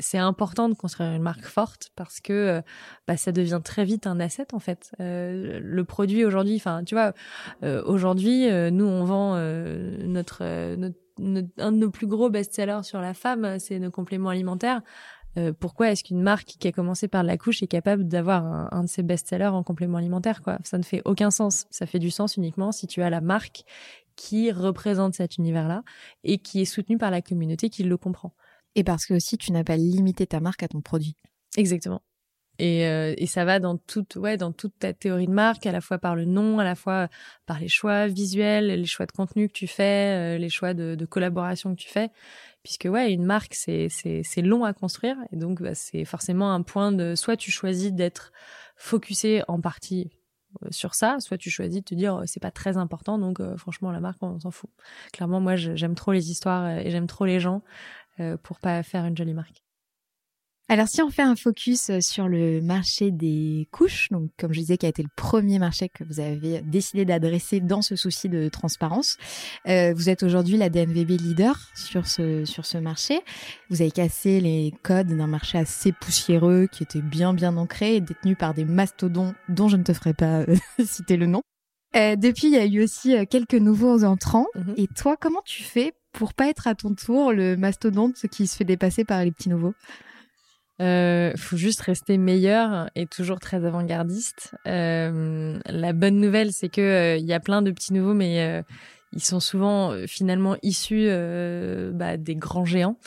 c'est 0.00 0.18
important 0.18 0.68
de 0.68 0.74
construire 0.74 1.12
une 1.12 1.22
marque 1.22 1.44
forte 1.44 1.90
parce 1.96 2.20
que 2.20 2.32
euh, 2.32 2.62
bah, 3.06 3.16
ça 3.16 3.32
devient 3.32 3.60
très 3.62 3.84
vite 3.84 4.06
un 4.06 4.20
asset 4.20 4.52
en 4.52 4.58
fait. 4.58 4.90
Euh, 5.00 5.60
le 5.62 5.84
produit 5.84 6.24
aujourd'hui, 6.24 6.56
enfin 6.56 6.82
tu 6.84 6.94
vois, 6.94 7.12
euh, 7.62 7.82
aujourd'hui 7.84 8.46
nous 8.72 8.86
on 8.86 9.04
vend 9.04 9.34
notre, 9.34 10.74
notre, 10.76 10.96
un 11.18 11.72
de 11.72 11.76
nos 11.76 11.90
plus 11.90 12.06
gros 12.06 12.30
best-sellers 12.30 12.82
sur 12.82 13.00
la 13.00 13.14
femme, 13.14 13.58
c'est 13.58 13.78
nos 13.78 13.90
compléments 13.90 14.30
alimentaires. 14.30 14.82
pourquoi 15.60 15.90
est-ce 15.90 16.04
qu'une 16.04 16.22
marque 16.22 16.56
qui 16.58 16.68
a 16.68 16.72
commencé 16.72 17.08
par 17.08 17.22
la 17.22 17.36
couche 17.36 17.62
est 17.62 17.68
capable 17.68 18.08
d'avoir 18.08 18.44
un, 18.44 18.68
un, 18.72 18.82
de 18.82 18.88
ses 18.88 19.02
best-sellers 19.02 19.46
en 19.46 19.62
complément 19.62 19.98
alimentaire 19.98 20.42
quoi? 20.42 20.58
Ça 20.64 20.78
ne 20.78 20.82
fait 20.82 21.02
aucun 21.04 21.30
sens. 21.30 21.66
Ça 21.70 21.86
fait 21.86 21.98
du 21.98 22.10
sens 22.10 22.36
uniquement 22.36 22.72
si 22.72 22.86
tu 22.86 23.02
as 23.02 23.10
la 23.10 23.20
marque 23.20 23.64
qui 24.16 24.52
représente 24.52 25.14
cet 25.14 25.36
univers-là 25.36 25.82
et 26.22 26.38
qui 26.38 26.60
est 26.60 26.66
soutenu 26.66 26.98
par 26.98 27.10
la 27.10 27.22
communauté 27.22 27.70
qui 27.70 27.82
le 27.82 27.96
comprend. 27.96 28.34
Et 28.74 28.84
parce 28.84 29.06
que 29.06 29.14
aussi 29.14 29.38
tu 29.38 29.52
n'as 29.52 29.64
pas 29.64 29.76
limité 29.76 30.26
ta 30.26 30.40
marque 30.40 30.62
à 30.62 30.68
ton 30.68 30.80
produit. 30.80 31.16
Exactement. 31.56 32.02
Et, 32.58 32.86
euh, 32.86 33.14
et 33.16 33.26
ça 33.26 33.44
va 33.44 33.58
dans 33.58 33.76
toute, 33.76 34.14
ouais, 34.14 34.36
dans 34.36 34.52
toute 34.52 34.78
ta 34.78 34.92
théorie 34.92 35.26
de 35.26 35.32
marque, 35.32 35.66
à 35.66 35.72
la 35.72 35.80
fois 35.80 35.98
par 35.98 36.14
le 36.14 36.24
nom, 36.24 36.60
à 36.60 36.64
la 36.64 36.76
fois 36.76 37.08
par 37.46 37.58
les 37.58 37.68
choix 37.68 38.06
visuels, 38.06 38.66
les 38.66 38.86
choix 38.86 39.06
de 39.06 39.12
contenu 39.12 39.48
que 39.48 39.52
tu 39.52 39.66
fais, 39.66 40.36
euh, 40.36 40.38
les 40.38 40.48
choix 40.48 40.72
de, 40.72 40.94
de, 40.94 41.04
collaboration 41.04 41.74
que 41.74 41.80
tu 41.80 41.88
fais. 41.88 42.10
Puisque 42.62 42.86
ouais, 42.88 43.12
une 43.12 43.24
marque 43.24 43.54
c'est 43.54 43.88
c'est 43.90 44.22
c'est 44.24 44.40
long 44.40 44.64
à 44.64 44.72
construire 44.72 45.16
et 45.32 45.36
donc 45.36 45.60
bah, 45.60 45.74
c'est 45.74 46.04
forcément 46.04 46.52
un 46.52 46.62
point 46.62 46.92
de 46.92 47.14
soit 47.14 47.36
tu 47.36 47.50
choisis 47.50 47.92
d'être 47.92 48.32
focusé 48.76 49.42
en 49.48 49.60
partie 49.60 50.10
euh, 50.10 50.23
sur 50.70 50.94
ça, 50.94 51.18
soit 51.20 51.38
tu 51.38 51.50
choisis 51.50 51.80
de 51.80 51.84
te 51.84 51.94
dire 51.94 52.22
c'est 52.26 52.40
pas 52.40 52.50
très 52.50 52.76
important, 52.76 53.18
donc 53.18 53.40
franchement 53.56 53.90
la 53.90 54.00
marque 54.00 54.22
on 54.22 54.40
s'en 54.40 54.50
fout. 54.50 54.70
Clairement 55.12 55.40
moi 55.40 55.56
j'aime 55.56 55.94
trop 55.94 56.12
les 56.12 56.30
histoires 56.30 56.68
et 56.78 56.90
j'aime 56.90 57.06
trop 57.06 57.24
les 57.24 57.40
gens 57.40 57.62
euh, 58.20 58.36
pour 58.36 58.60
pas 58.60 58.82
faire 58.84 59.04
une 59.06 59.16
jolie 59.16 59.34
marque. 59.34 59.63
Alors 60.68 60.88
si 60.88 61.02
on 61.02 61.10
fait 61.10 61.22
un 61.22 61.36
focus 61.36 61.90
euh, 61.90 62.00
sur 62.00 62.26
le 62.26 62.62
marché 62.62 63.10
des 63.10 63.68
couches, 63.70 64.08
donc 64.10 64.30
comme 64.38 64.52
je 64.54 64.60
disais 64.60 64.78
qui 64.78 64.86
a 64.86 64.88
été 64.88 65.02
le 65.02 65.10
premier 65.14 65.58
marché 65.58 65.90
que 65.90 66.04
vous 66.04 66.20
avez 66.20 66.62
décidé 66.62 67.04
d'adresser 67.04 67.60
dans 67.60 67.82
ce 67.82 67.96
souci 67.96 68.28
de 68.28 68.48
transparence, 68.48 69.18
euh, 69.68 69.92
vous 69.94 70.08
êtes 70.08 70.22
aujourd'hui 70.22 70.56
la 70.56 70.70
DNVB 70.70 71.20
leader 71.20 71.58
sur 71.74 72.06
ce 72.06 72.44
sur 72.46 72.64
ce 72.64 72.78
marché. 72.78 73.20
Vous 73.68 73.82
avez 73.82 73.90
cassé 73.90 74.40
les 74.40 74.72
codes 74.82 75.08
d'un 75.08 75.26
marché 75.26 75.58
assez 75.58 75.92
poussiéreux 75.92 76.66
qui 76.72 76.82
était 76.82 77.02
bien 77.02 77.34
bien 77.34 77.56
ancré 77.56 77.96
et 77.96 78.00
détenu 78.00 78.34
par 78.34 78.54
des 78.54 78.64
mastodons 78.64 79.34
dont 79.50 79.68
je 79.68 79.76
ne 79.76 79.82
te 79.82 79.92
ferai 79.92 80.14
pas 80.14 80.46
citer 80.84 81.16
le 81.16 81.26
nom. 81.26 81.42
Euh, 81.96 82.16
depuis, 82.16 82.48
il 82.48 82.54
y 82.54 82.56
a 82.56 82.66
eu 82.66 82.82
aussi 82.82 83.16
euh, 83.16 83.24
quelques 83.24 83.54
nouveaux 83.54 84.04
entrants. 84.04 84.46
Mhm. 84.54 84.74
Et 84.76 84.88
toi, 84.88 85.16
comment 85.16 85.42
tu 85.44 85.62
fais 85.62 85.92
pour 86.12 86.34
pas 86.34 86.48
être 86.48 86.66
à 86.66 86.74
ton 86.74 86.94
tour 86.94 87.32
le 87.32 87.56
mastodonte 87.56 88.26
qui 88.30 88.46
se 88.46 88.56
fait 88.56 88.64
dépasser 88.64 89.04
par 89.04 89.24
les 89.24 89.30
petits 89.30 89.48
nouveaux? 89.48 89.74
Euh, 90.82 91.32
faut 91.36 91.56
juste 91.56 91.80
rester 91.82 92.18
meilleur 92.18 92.90
et 92.96 93.06
toujours 93.06 93.38
très 93.38 93.64
avant-gardiste. 93.64 94.54
Euh, 94.66 95.58
la 95.66 95.92
bonne 95.92 96.18
nouvelle, 96.20 96.52
c'est 96.52 96.68
que 96.68 96.80
euh, 96.80 97.16
il 97.16 97.24
y 97.24 97.32
a 97.32 97.40
plein 97.40 97.62
de 97.62 97.70
petits 97.70 97.92
nouveaux, 97.92 98.14
mais 98.14 98.40
euh, 98.40 98.62
ils 99.12 99.22
sont 99.22 99.38
souvent 99.38 99.92
euh, 99.92 100.06
finalement 100.08 100.56
issus 100.62 101.08
bah, 101.92 102.16
des 102.16 102.34
grands 102.34 102.64
géants. 102.64 102.98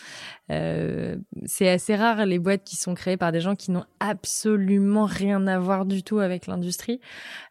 Euh, 0.51 1.17
c'est 1.45 1.69
assez 1.69 1.95
rare 1.95 2.25
les 2.25 2.39
boîtes 2.39 2.63
qui 2.63 2.75
sont 2.75 2.93
créées 2.93 3.17
par 3.17 3.31
des 3.31 3.41
gens 3.41 3.55
qui 3.55 3.71
n'ont 3.71 3.85
absolument 3.99 5.05
rien 5.05 5.45
à 5.47 5.59
voir 5.59 5.85
du 5.85 6.03
tout 6.03 6.19
avec 6.19 6.47
l'industrie. 6.47 6.99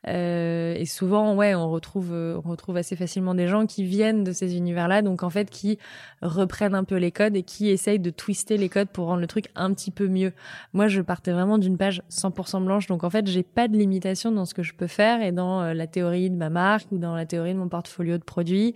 Euh, 0.09 0.75
et 0.75 0.87
souvent, 0.87 1.35
ouais, 1.35 1.55
on 1.55 1.71
retrouve, 1.71 2.13
euh, 2.13 2.41
on 2.45 2.51
retrouve 2.51 2.77
assez 2.77 2.97
facilement 2.97 3.35
des 3.35 3.49
gens 3.49 3.67
qui 3.67 3.85
viennent 3.85 4.25
de 4.25 4.33
ces 4.33 4.57
univers-là, 4.57 5.03
donc 5.03 5.23
en 5.23 5.31
fait 5.31 5.51
qui 5.51 5.79
reprennent 6.23 6.75
un 6.75 6.85
peu 6.85 6.97
les 6.97 7.13
codes 7.13 7.37
et 7.37 7.43
qui 7.43 7.69
essayent 7.69 7.99
de 7.99 8.11
twister 8.11 8.57
les 8.57 8.69
codes 8.69 8.89
pour 8.89 9.07
rendre 9.07 9.21
le 9.21 9.27
truc 9.27 9.47
un 9.55 9.73
petit 9.75 9.91
peu 9.91 10.09
mieux. 10.09 10.33
Moi, 10.73 10.89
je 10.89 11.01
partais 11.01 11.33
vraiment 11.33 11.59
d'une 11.59 11.77
page 11.77 12.03
100% 12.11 12.65
blanche, 12.65 12.87
donc 12.87 13.05
en 13.05 13.11
fait, 13.11 13.27
j'ai 13.27 13.43
pas 13.43 13.69
de 13.69 13.77
limitation 13.77 14.31
dans 14.31 14.45
ce 14.45 14.55
que 14.55 14.63
je 14.63 14.75
peux 14.75 14.87
faire 14.87 15.23
et 15.23 15.33
dans 15.33 15.63
euh, 15.63 15.75
la 15.75 15.87
théorie 15.87 16.31
de 16.31 16.37
ma 16.37 16.51
marque 16.51 16.91
ou 16.93 16.99
dans 16.99 17.15
la 17.15 17.27
théorie 17.27 17.55
de 17.55 17.59
mon 17.59 17.69
portfolio 17.69 18.19
de 18.19 18.25
produits. 18.25 18.75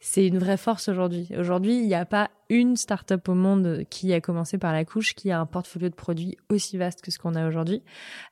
C'est 0.00 0.26
une 0.26 0.38
vraie 0.38 0.56
force 0.56 0.88
aujourd'hui. 0.88 1.28
Aujourd'hui, 1.38 1.78
il 1.78 1.86
n'y 1.86 1.94
a 1.94 2.04
pas 2.04 2.30
une 2.48 2.76
start-up 2.76 3.28
au 3.28 3.34
monde 3.34 3.84
qui 3.90 4.12
a 4.12 4.20
commencé 4.20 4.58
par 4.58 4.72
la 4.72 4.84
couche 4.84 5.14
qui 5.14 5.30
a 5.30 5.40
un 5.40 5.46
portfolio 5.46 5.88
de 5.88 5.94
produits 5.94 6.36
aussi 6.50 6.76
vaste 6.76 7.02
que 7.02 7.10
ce 7.10 7.18
qu'on 7.18 7.34
a 7.34 7.46
aujourd'hui. 7.46 7.82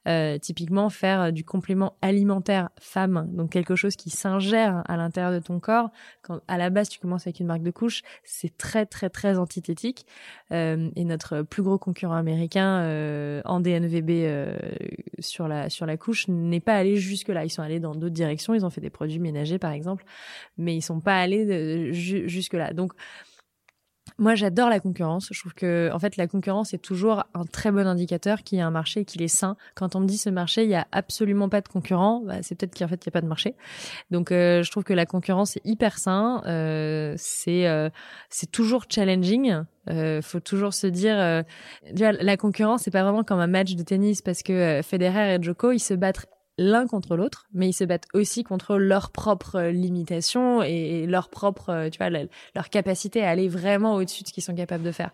Euh, 0.08 0.38
typiquement, 0.38 0.90
faire 0.90 1.32
du 1.32 1.44
complément 1.44 1.96
alimentaire 2.02 2.70
femme, 2.80 3.28
donc 3.32 3.50
quelque 3.50 3.74
chose 3.74 3.96
qui 3.96 4.10
s'ingère 4.10 4.82
à 4.86 4.96
l'intérieur 4.96 5.32
de 5.32 5.38
ton 5.38 5.60
corps. 5.60 5.90
Quand 6.22 6.40
à 6.48 6.58
la 6.58 6.70
base 6.70 6.88
tu 6.88 6.98
commences 6.98 7.26
avec 7.26 7.40
une 7.40 7.46
marque 7.46 7.62
de 7.62 7.70
couche, 7.70 8.02
c'est 8.24 8.56
très 8.56 8.86
très 8.86 9.10
très 9.10 9.38
antithétique. 9.38 10.06
Euh, 10.52 10.90
et 10.96 11.04
notre 11.04 11.42
plus 11.42 11.62
gros 11.62 11.78
concurrent 11.78 12.14
américain 12.14 12.80
euh, 12.82 13.40
en 13.44 13.60
DNVB 13.60 14.10
euh, 14.10 14.56
sur 15.18 15.48
la 15.48 15.70
sur 15.70 15.86
la 15.86 15.96
couche 15.96 16.28
n'est 16.28 16.60
pas 16.60 16.74
allé 16.74 16.96
jusque 16.96 17.28
là. 17.28 17.44
Ils 17.44 17.50
sont 17.50 17.62
allés 17.62 17.80
dans 17.80 17.94
d'autres 17.94 18.14
directions. 18.14 18.54
Ils 18.54 18.66
ont 18.66 18.70
fait 18.70 18.80
des 18.80 18.90
produits 18.90 19.18
ménagers 19.18 19.58
par 19.58 19.72
exemple, 19.72 20.04
mais 20.58 20.76
ils 20.76 20.82
sont 20.82 21.00
pas 21.00 21.18
allés 21.18 21.92
ju- 21.92 22.28
jusque 22.28 22.54
là. 22.54 22.72
Donc 22.72 22.92
moi, 24.18 24.34
j'adore 24.34 24.68
la 24.68 24.80
concurrence. 24.80 25.28
Je 25.30 25.40
trouve 25.40 25.54
que, 25.54 25.90
en 25.92 25.98
fait, 25.98 26.16
la 26.16 26.26
concurrence 26.26 26.74
est 26.74 26.78
toujours 26.78 27.24
un 27.34 27.44
très 27.44 27.70
bon 27.70 27.86
indicateur 27.86 28.42
qu'il 28.42 28.58
y 28.58 28.60
a 28.60 28.66
un 28.66 28.70
marché 28.70 29.00
et 29.00 29.04
qu'il 29.04 29.22
est 29.22 29.28
sain. 29.28 29.56
Quand 29.74 29.96
on 29.96 30.00
me 30.00 30.06
dit 30.06 30.18
ce 30.18 30.28
marché, 30.28 30.64
il 30.64 30.70
y 30.70 30.74
a 30.74 30.86
absolument 30.92 31.48
pas 31.48 31.60
de 31.60 31.68
concurrent, 31.68 32.22
bah, 32.24 32.36
c'est 32.42 32.54
peut-être 32.54 32.76
qu'en 32.76 32.88
fait, 32.88 33.04
il 33.04 33.06
y 33.06 33.08
a 33.08 33.12
pas 33.12 33.20
de 33.20 33.26
marché. 33.26 33.54
Donc, 34.10 34.30
euh, 34.30 34.62
je 34.62 34.70
trouve 34.70 34.84
que 34.84 34.92
la 34.92 35.06
concurrence 35.06 35.56
est 35.56 35.62
hyper 35.64 35.98
sain. 35.98 36.42
Euh, 36.46 37.14
c'est, 37.16 37.66
euh, 37.66 37.90
c'est 38.28 38.50
toujours 38.50 38.84
challenging. 38.88 39.62
Euh, 39.88 40.20
faut 40.22 40.40
toujours 40.40 40.74
se 40.74 40.86
dire, 40.86 41.18
euh, 41.18 41.42
la 41.92 42.36
concurrence, 42.36 42.82
c'est 42.82 42.90
pas 42.90 43.02
vraiment 43.02 43.24
comme 43.24 43.40
un 43.40 43.46
match 43.46 43.74
de 43.74 43.82
tennis 43.82 44.22
parce 44.22 44.42
que 44.42 44.52
euh, 44.52 44.82
Federer 44.82 45.34
et 45.34 45.42
Djoko, 45.42 45.72
ils 45.72 45.80
se 45.80 45.94
battent 45.94 46.26
l'un 46.62 46.86
contre 46.86 47.16
l'autre, 47.16 47.46
mais 47.52 47.68
ils 47.68 47.72
se 47.72 47.84
battent 47.84 48.08
aussi 48.14 48.44
contre 48.44 48.76
leurs 48.76 49.10
propres 49.10 49.56
euh, 49.56 49.70
limitations 49.70 50.62
et, 50.62 51.02
et 51.02 51.06
leur 51.06 51.28
propre, 51.28 51.70
euh, 51.70 51.90
tu 51.90 51.98
vois, 51.98 52.10
leur 52.10 52.70
capacité 52.70 53.22
à 53.24 53.30
aller 53.30 53.48
vraiment 53.48 53.94
au-dessus 53.94 54.22
de 54.22 54.28
ce 54.28 54.32
qu'ils 54.32 54.42
sont 54.42 54.54
capables 54.54 54.84
de 54.84 54.92
faire. 54.92 55.10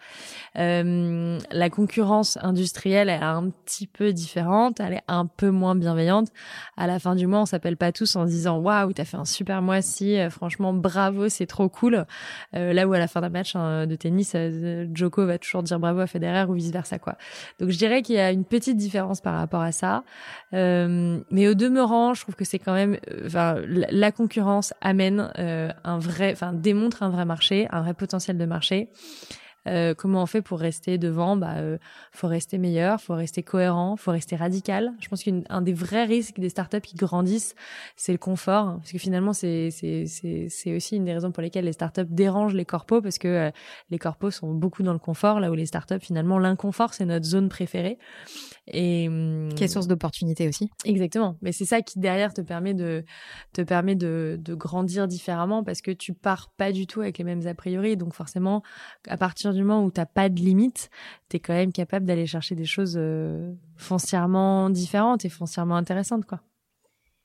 Euh, 0.57 1.39
la 1.51 1.71
concurrence 1.71 2.39
industrielle 2.43 3.09
est 3.09 3.23
un 3.23 3.51
petit 3.51 3.87
peu 3.87 4.13
différente, 4.13 4.81
elle 4.81 4.95
est 4.95 5.05
un 5.09 5.27
peu 5.27 5.51
moins 5.51 5.75
bienveillante. 5.75 6.29
À 6.77 6.87
la 6.87 6.99
fin 6.99 7.15
du 7.15 7.27
mois, 7.27 7.41
on 7.41 7.47
s'appelle 7.47 7.77
pas 7.77 7.93
tous 7.93 8.17
en 8.17 8.25
disant 8.25 8.59
waouh, 8.59 8.93
t'as 8.93 9.05
fait 9.05 9.17
un 9.17 9.25
super 9.25 9.63
mois-ci, 9.63 10.19
euh, 10.19 10.31
franchement 10.31 10.73
bravo, 10.73 11.29
c'est 11.29 11.47
trop 11.47 11.69
cool. 11.69 12.07
Là 12.53 12.87
où 12.87 12.93
à 12.93 12.99
la 12.99 13.09
fin 13.09 13.21
d'un 13.21 13.29
match 13.29 13.57
hein, 13.57 13.87
de 13.87 13.97
tennis, 13.97 14.33
euh, 14.35 14.87
Djoko 14.93 15.27
va 15.27 15.39
toujours 15.39 15.63
dire 15.63 15.79
bravo 15.79 16.01
à 16.01 16.07
Federer 16.07 16.45
ou 16.49 16.55
vice 16.55 16.71
versa 16.71 16.99
quoi. 16.99 17.17
Donc 17.59 17.71
je 17.71 17.79
dirais 17.79 18.03
qu'il 18.03 18.17
y 18.17 18.21
a 18.21 18.31
une 18.31 18.45
petite 18.45 18.77
différence 18.77 19.21
par 19.21 19.35
rapport 19.35 19.63
à 19.63 19.73
ça. 19.73 20.05
Mais 21.39 21.47
au 21.47 21.55
demeurant, 21.55 22.15
je 22.15 22.23
trouve 22.23 22.35
que 22.35 22.45
c'est 22.45 22.59
quand 22.59 22.75
même, 22.75 22.99
euh, 23.13 23.27
enfin, 23.27 23.59
la, 23.65 24.11
concurrence 24.11 24.75
amène 24.81 25.31
euh, 25.39 25.71
un 25.85 25.97
vrai, 26.01 26.33
enfin, 26.33 26.53
démontre 26.53 27.05
un 27.05 27.11
vrai 27.11 27.25
marché, 27.25 27.69
un 27.71 27.81
vrai 27.81 27.95
potentiel 27.95 28.39
de 28.39 28.45
marché. 28.45 28.89
Euh, 29.69 29.95
comment 29.95 30.23
on 30.23 30.27
fait 30.27 30.43
pour 30.43 30.59
rester 30.59 30.99
devant? 30.99 31.37
Bah, 31.37 31.57
euh, 31.57 31.79
faut 32.13 32.27
rester 32.29 32.59
meilleur, 32.59 33.01
faut 33.01 33.15
rester 33.15 33.43
cohérent, 33.43 33.97
faut 33.97 34.11
rester 34.11 34.37
radical. 34.37 34.93
Je 35.01 35.09
pense 35.09 35.23
qu'un 35.23 35.63
des 35.63 35.73
vrais 35.73 36.05
risques 36.05 36.39
des 36.39 36.49
startups 36.49 36.81
qui 36.81 36.97
grandissent, 36.97 37.55
c'est 37.97 38.13
le 38.13 38.19
confort, 38.19 38.65
hein, 38.67 38.79
parce 38.81 38.93
que 38.93 38.99
finalement, 38.99 39.33
c'est 39.33 39.71
c'est 39.71 40.07
c'est 40.07 40.49
c'est 40.49 40.75
aussi 40.75 40.97
une 40.97 41.05
des 41.05 41.13
raisons 41.13 41.33
pour 41.33 41.43
lesquelles 41.43 41.67
les 41.67 41.73
startups 41.73 42.07
dérangent 42.09 42.55
les 42.55 42.65
corpos, 42.65 43.01
parce 43.01 43.19
que 43.19 43.29
euh, 43.29 43.51
les 43.91 43.99
corpos 43.99 44.31
sont 44.31 44.55
beaucoup 44.55 44.83
dans 44.83 44.93
le 44.93 44.99
confort, 44.99 45.41
là 45.41 45.51
où 45.51 45.55
les 45.55 45.67
startups 45.67 46.01
finalement 46.01 46.39
l'inconfort 46.39 46.95
c'est 46.95 47.05
notre 47.05 47.27
zone 47.27 47.49
préférée. 47.49 47.99
Et 48.67 49.09
hum, 49.09 49.49
Qui 49.55 49.65
est 49.65 49.69
source 49.69 49.87
d'opportunités 49.87 50.49
aussi. 50.49 50.71
Exactement. 50.85 51.37
Mais 51.43 51.53
c'est 51.53 51.65
ça 51.65 51.83
qui 51.83 51.99
derrière 51.99 52.35
te 52.35 52.41
permet 52.41 52.75
de 52.75 53.05
te 53.53 53.63
permet 53.63 53.95
de, 53.95 54.39
de 54.41 54.55
grandir 54.55 55.09
différemment 55.09 55.65
parce 55.65 55.81
que 55.81 55.91
tu 55.91 56.15
pars 56.15 56.51
pas 56.57 56.73
du 56.73 56.87
tout 56.87 57.01
avec 57.01 57.19
les 57.19 57.25
mêmes 57.25 57.47
a 57.47 57.55
priori. 57.55 57.97
Donc 57.97 58.15
forcément, 58.15 58.63
à 59.09 59.17
partir 59.17 59.53
du 59.53 59.58
moment 59.65 59.85
où 59.85 59.91
t'as 59.91 60.07
pas 60.07 60.29
de 60.29 60.41
limite, 60.41 60.91
t'es 61.29 61.41
quand 61.41 61.55
même 61.55 61.73
capable 61.73 62.07
d'aller 62.07 62.27
chercher 62.27 62.55
des 62.55 62.65
choses 62.65 62.95
euh, 62.97 63.53
foncièrement 63.77 64.71
différentes 64.71 65.25
et 65.25 65.29
foncièrement 65.29 65.77
intéressantes, 65.77 66.25
quoi. 66.25 66.41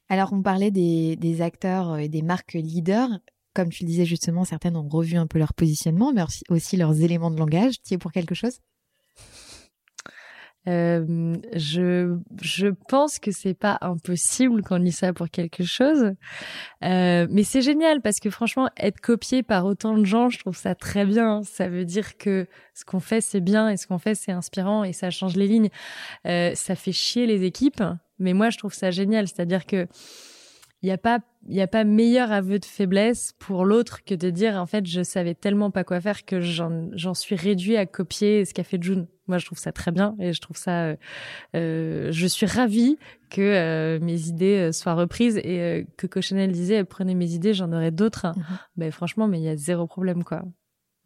Alors, 0.09 0.33
on 0.33 0.41
parlait 0.41 0.71
des, 0.71 1.15
des 1.15 1.41
acteurs 1.41 1.97
et 1.97 2.09
des 2.09 2.21
marques 2.21 2.53
leaders. 2.53 3.09
Comme 3.53 3.69
tu 3.69 3.83
le 3.83 3.87
disais 3.87 4.05
justement, 4.05 4.45
certaines 4.45 4.75
ont 4.75 4.87
revu 4.87 5.15
un 5.15 5.27
peu 5.27 5.39
leur 5.39 5.53
positionnement, 5.53 6.11
mais 6.13 6.23
aussi 6.49 6.77
leurs 6.77 7.01
éléments 7.01 7.31
de 7.31 7.37
langage. 7.37 7.75
Tu 7.81 7.93
es 7.93 7.97
pour 7.97 8.11
quelque 8.11 8.35
chose? 8.35 8.59
Euh, 10.67 11.35
je 11.53 12.17
je 12.41 12.67
pense 12.87 13.19
que 13.19 13.31
c'est 13.31 13.53
pas 13.53 13.77
impossible 13.81 14.63
qu'on 14.63 14.77
lit 14.77 14.93
ça 14.93 15.11
pour 15.13 15.29
quelque 15.29 15.63
chose, 15.63 16.13
Euh, 16.83 17.27
mais 17.29 17.43
c'est 17.43 17.61
génial 17.61 18.01
parce 18.01 18.19
que 18.19 18.29
franchement 18.29 18.69
être 18.77 18.99
copié 19.01 19.43
par 19.43 19.65
autant 19.65 19.97
de 19.97 20.05
gens, 20.05 20.29
je 20.29 20.39
trouve 20.39 20.55
ça 20.57 20.75
très 20.75 21.05
bien. 21.05 21.41
Ça 21.43 21.67
veut 21.69 21.85
dire 21.85 22.17
que 22.17 22.47
ce 22.73 22.85
qu'on 22.85 22.99
fait 22.99 23.21
c'est 23.21 23.41
bien 23.41 23.69
et 23.69 23.77
ce 23.77 23.87
qu'on 23.87 23.99
fait 23.99 24.15
c'est 24.15 24.31
inspirant 24.31 24.83
et 24.83 24.93
ça 24.93 25.09
change 25.09 25.35
les 25.35 25.47
lignes. 25.47 25.69
Euh, 26.27 26.53
ça 26.55 26.75
fait 26.75 26.91
chier 26.93 27.25
les 27.27 27.43
équipes, 27.43 27.83
mais 28.19 28.33
moi 28.33 28.49
je 28.49 28.57
trouve 28.57 28.73
ça 28.73 28.91
génial. 28.91 29.27
C'est-à-dire 29.27 29.65
que 29.65 29.87
il 30.83 30.89
y 30.89 30.91
a 30.91 30.97
pas 30.97 31.19
il 31.49 31.59
a 31.59 31.67
pas 31.67 31.83
meilleur 31.83 32.31
aveu 32.31 32.59
de 32.59 32.65
faiblesse 32.65 33.33
pour 33.39 33.65
l'autre 33.65 34.03
que 34.05 34.15
de 34.15 34.29
dire 34.29 34.55
en 34.55 34.65
fait 34.65 34.85
je 34.85 35.01
savais 35.01 35.33
tellement 35.33 35.71
pas 35.71 35.83
quoi 35.83 35.99
faire 35.99 36.25
que 36.25 36.39
j'en 36.39 36.89
j'en 36.93 37.13
suis 37.13 37.35
réduit 37.35 37.75
à 37.75 37.85
copier 37.85 38.45
ce 38.45 38.53
qu'a 38.53 38.63
fait 38.63 38.81
June. 38.81 39.07
Moi 39.27 39.37
je 39.37 39.45
trouve 39.45 39.57
ça 39.57 39.71
très 39.71 39.91
bien 39.91 40.15
et 40.19 40.33
je 40.33 40.41
trouve 40.41 40.57
ça 40.57 40.83
euh, 40.83 40.95
euh, 41.55 42.11
je 42.11 42.27
suis 42.27 42.45
ravie 42.45 42.97
que 43.29 43.41
euh, 43.41 43.99
mes 44.01 44.27
idées 44.27 44.71
soient 44.71 44.93
reprises 44.93 45.37
et 45.37 45.87
que 45.97 46.07
Cochonel 46.07 46.51
disait 46.51 46.83
prenez 46.83 47.15
mes 47.15 47.31
idées 47.31 47.53
j'en 47.53 47.71
aurai 47.71 47.91
d'autres. 47.91 48.27
Mhm. 48.27 48.43
Ben 48.77 48.91
franchement 48.91 49.27
mais 49.27 49.39
il 49.39 49.43
y 49.43 49.49
a 49.49 49.55
zéro 49.55 49.87
problème 49.87 50.23
quoi. 50.23 50.43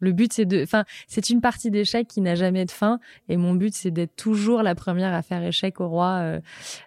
Le 0.00 0.12
but 0.12 0.32
c'est 0.32 0.44
de 0.46 0.62
enfin 0.62 0.84
c'est 1.06 1.30
une 1.30 1.40
partie 1.40 1.70
d'échec 1.70 2.06
qui 2.06 2.20
n'a 2.20 2.34
jamais 2.34 2.64
de 2.64 2.70
fin 2.70 3.00
et 3.28 3.36
mon 3.36 3.54
but 3.54 3.74
c'est 3.74 3.90
d'être 3.90 4.14
toujours 4.16 4.62
la 4.62 4.74
première 4.74 5.12
à 5.12 5.22
faire 5.22 5.42
échec 5.42 5.80
au 5.80 5.88
roi 5.88 6.18
euh, 6.20 6.40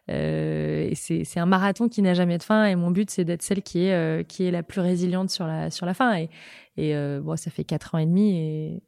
euh, 0.10 0.88
et 0.90 0.96
c'est 0.96 1.24
c'est 1.24 1.40
un 1.40 1.46
marathon 1.46 1.90
qui 1.90 2.02
n'a 2.02 2.14
jamais 2.14 2.38
de 2.38 2.44
fin 2.44 2.66
et 2.66 2.76
mon 2.76 2.92
but 2.92 3.10
c'est 3.10 3.26
d'être 3.26 3.42
celle 3.42 3.62
qui 3.62 3.86
est 3.86 3.94
euh, 3.94 4.24
qui 4.24 4.46
est 4.46 4.52
la 4.52 4.64
plus 4.64 4.82
résiliente 4.82 5.30
sur 5.30 5.46
la 5.46 5.72
sur 5.72 5.86
la 5.86 5.94
fin 5.94 6.16
et 6.16 6.30
et 6.78 6.96
euh, 6.96 7.20
bon 7.22 7.36
ça 7.36 7.52
fait 7.52 7.64
quatre 7.66 7.96
ans 7.96 7.98
et 7.98 8.06
demi 8.06 8.38
et 8.38 8.84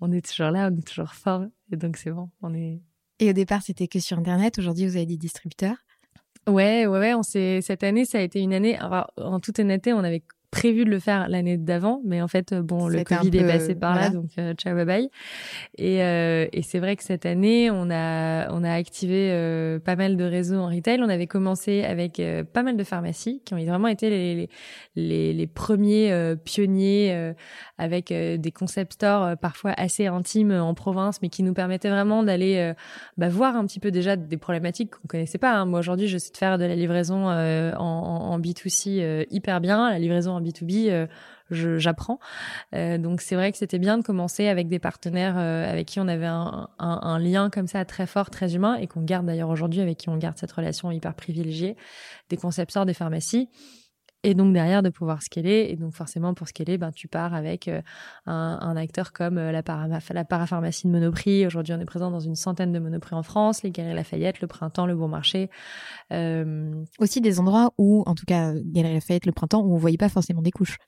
on 0.00 0.12
est 0.12 0.26
toujours 0.26 0.50
là 0.50 0.70
on 0.72 0.76
est 0.76 0.86
toujours 0.86 1.14
fort 1.14 1.44
et 1.72 1.76
donc 1.76 1.96
c'est 1.96 2.10
bon 2.10 2.30
on 2.42 2.54
est 2.54 2.80
Et 3.20 3.30
au 3.30 3.32
départ, 3.32 3.62
c'était 3.62 3.88
que 3.88 3.98
sur 3.98 4.18
Internet. 4.18 4.58
Aujourd'hui, 4.58 4.86
vous 4.86 4.96
avez 4.96 5.06
des 5.06 5.16
distributeurs. 5.16 5.76
Ouais, 6.46 6.86
ouais, 6.86 6.98
ouais. 6.98 7.14
On 7.14 7.22
s'est 7.22 7.60
cette 7.60 7.82
année, 7.82 8.04
ça 8.04 8.18
a 8.18 8.20
été 8.22 8.40
une 8.40 8.54
année. 8.54 8.78
alors, 8.78 9.12
en 9.18 9.40
toute 9.40 9.58
honnêteté, 9.58 9.92
on 9.92 10.04
avait 10.04 10.22
prévu 10.50 10.84
de 10.84 10.90
le 10.90 10.98
faire 10.98 11.28
l'année 11.28 11.56
d'avant, 11.58 12.00
mais 12.04 12.22
en 12.22 12.28
fait, 12.28 12.52
euh, 12.52 12.62
bon, 12.62 12.88
le 12.88 12.98
Covid 13.04 13.28
est 13.38 13.46
passé 13.46 13.74
par 13.74 13.94
là, 13.94 14.08
donc 14.10 14.30
euh, 14.38 14.54
ciao, 14.54 14.74
bye 14.74 14.84
bye. 14.86 15.10
Et, 15.76 16.02
euh, 16.02 16.46
et 16.52 16.62
c'est 16.62 16.78
vrai 16.78 16.96
que 16.96 17.02
cette 17.04 17.26
année, 17.26 17.70
on 17.70 17.90
a 17.90 18.50
on 18.50 18.64
a 18.64 18.72
activé 18.72 19.30
euh, 19.30 19.78
pas 19.78 19.94
mal 19.96 20.16
de 20.16 20.24
réseaux 20.24 20.56
en 20.58 20.68
retail. 20.68 21.00
On 21.02 21.08
avait 21.08 21.26
commencé 21.26 21.84
avec 21.84 22.18
euh, 22.18 22.44
pas 22.44 22.62
mal 22.62 22.76
de 22.76 22.84
pharmacies 22.84 23.42
qui 23.44 23.54
ont 23.54 23.64
vraiment 23.64 23.88
été 23.88 24.08
les 24.10 24.34
les 24.34 24.48
les, 24.96 25.32
les 25.34 25.46
premiers 25.46 26.12
euh, 26.12 26.34
pionniers 26.34 27.12
euh, 27.12 27.32
avec 27.76 28.10
euh, 28.10 28.36
des 28.38 28.50
concept 28.50 28.94
stores 28.94 29.36
parfois 29.36 29.72
assez 29.76 30.06
intimes 30.06 30.52
en 30.52 30.74
province, 30.74 31.20
mais 31.22 31.28
qui 31.28 31.42
nous 31.42 31.54
permettaient 31.54 31.90
vraiment 31.90 32.22
d'aller 32.22 32.56
euh, 32.56 32.74
bah, 33.16 33.28
voir 33.28 33.54
un 33.56 33.66
petit 33.66 33.80
peu 33.80 33.90
déjà 33.90 34.16
des 34.16 34.36
problématiques 34.38 34.90
qu'on 34.92 35.06
connaissait 35.08 35.38
pas. 35.38 35.52
hein. 35.54 35.66
Moi 35.66 35.78
aujourd'hui, 35.80 36.08
je 36.08 36.16
sais 36.18 36.32
de 36.32 36.36
faire 36.36 36.58
de 36.58 36.64
la 36.64 36.74
livraison 36.74 37.28
euh, 37.28 37.72
en, 37.76 37.84
en, 37.84 38.32
en 38.32 38.38
B2C 38.40 38.98
euh, 39.00 39.24
hyper 39.30 39.60
bien, 39.60 39.90
la 39.90 39.98
livraison 39.98 40.37
en 40.38 40.42
B2B. 40.42 40.90
euh, 40.90 41.06
j'apprends. 41.50 42.18
Euh, 42.74 42.98
donc 42.98 43.20
c'est 43.20 43.34
vrai 43.34 43.52
que 43.52 43.58
c'était 43.58 43.78
bien 43.78 43.98
de 43.98 44.02
commencer 44.02 44.48
avec 44.48 44.68
des 44.68 44.78
partenaires 44.78 45.36
euh, 45.38 45.70
avec 45.70 45.86
qui 45.86 46.00
on 46.00 46.08
avait 46.08 46.26
un 46.26 47.18
lien 47.18 47.50
comme 47.50 47.66
ça 47.66 47.84
très 47.84 48.06
fort, 48.06 48.30
très 48.30 48.54
humain 48.54 48.74
et 48.76 48.86
qu'on 48.86 49.02
garde 49.02 49.26
d'ailleurs 49.26 49.50
aujourd'hui 49.50 49.80
avec 49.80 49.98
qui 49.98 50.08
on 50.08 50.16
garde 50.16 50.36
cette 50.36 50.52
relation 50.52 50.90
hyper 50.90 51.14
privilégiée, 51.14 51.76
des 52.28 52.36
concepteurs, 52.36 52.86
des 52.86 52.94
pharmacies. 52.94 53.48
Et 54.24 54.34
donc 54.34 54.52
derrière 54.52 54.82
de 54.82 54.88
pouvoir 54.88 55.22
scaler. 55.22 55.68
Et 55.70 55.76
donc 55.76 55.94
forcément 55.94 56.34
pour 56.34 56.48
scaler, 56.48 56.78
ben 56.78 56.90
tu 56.90 57.08
pars 57.08 57.34
avec 57.34 57.68
euh, 57.68 57.80
un, 58.26 58.58
un, 58.60 58.76
acteur 58.76 59.12
comme 59.12 59.38
euh, 59.38 59.52
la, 59.52 59.62
para, 59.62 59.86
la 59.88 60.24
parapharmacie 60.24 60.86
de 60.86 60.92
Monoprix. 60.92 61.46
Aujourd'hui, 61.46 61.72
on 61.74 61.80
est 61.80 61.84
présent 61.84 62.10
dans 62.10 62.20
une 62.20 62.34
centaine 62.34 62.72
de 62.72 62.78
Monoprix 62.78 63.14
en 63.14 63.22
France, 63.22 63.62
les 63.62 63.70
Galeries 63.70 63.94
Lafayette, 63.94 64.40
le 64.40 64.48
Printemps, 64.48 64.86
le 64.86 64.96
Bon 64.96 65.08
Marché. 65.08 65.50
Euh... 66.12 66.72
Aussi 66.98 67.20
des 67.20 67.38
endroits 67.38 67.72
où, 67.78 68.02
en 68.06 68.14
tout 68.14 68.24
cas, 68.26 68.52
Galeries 68.54 68.94
Lafayette, 68.94 69.26
le 69.26 69.32
Printemps, 69.32 69.62
où 69.62 69.74
on 69.74 69.78
voyait 69.78 69.96
pas 69.96 70.08
forcément 70.08 70.42
des 70.42 70.50
couches. 70.50 70.78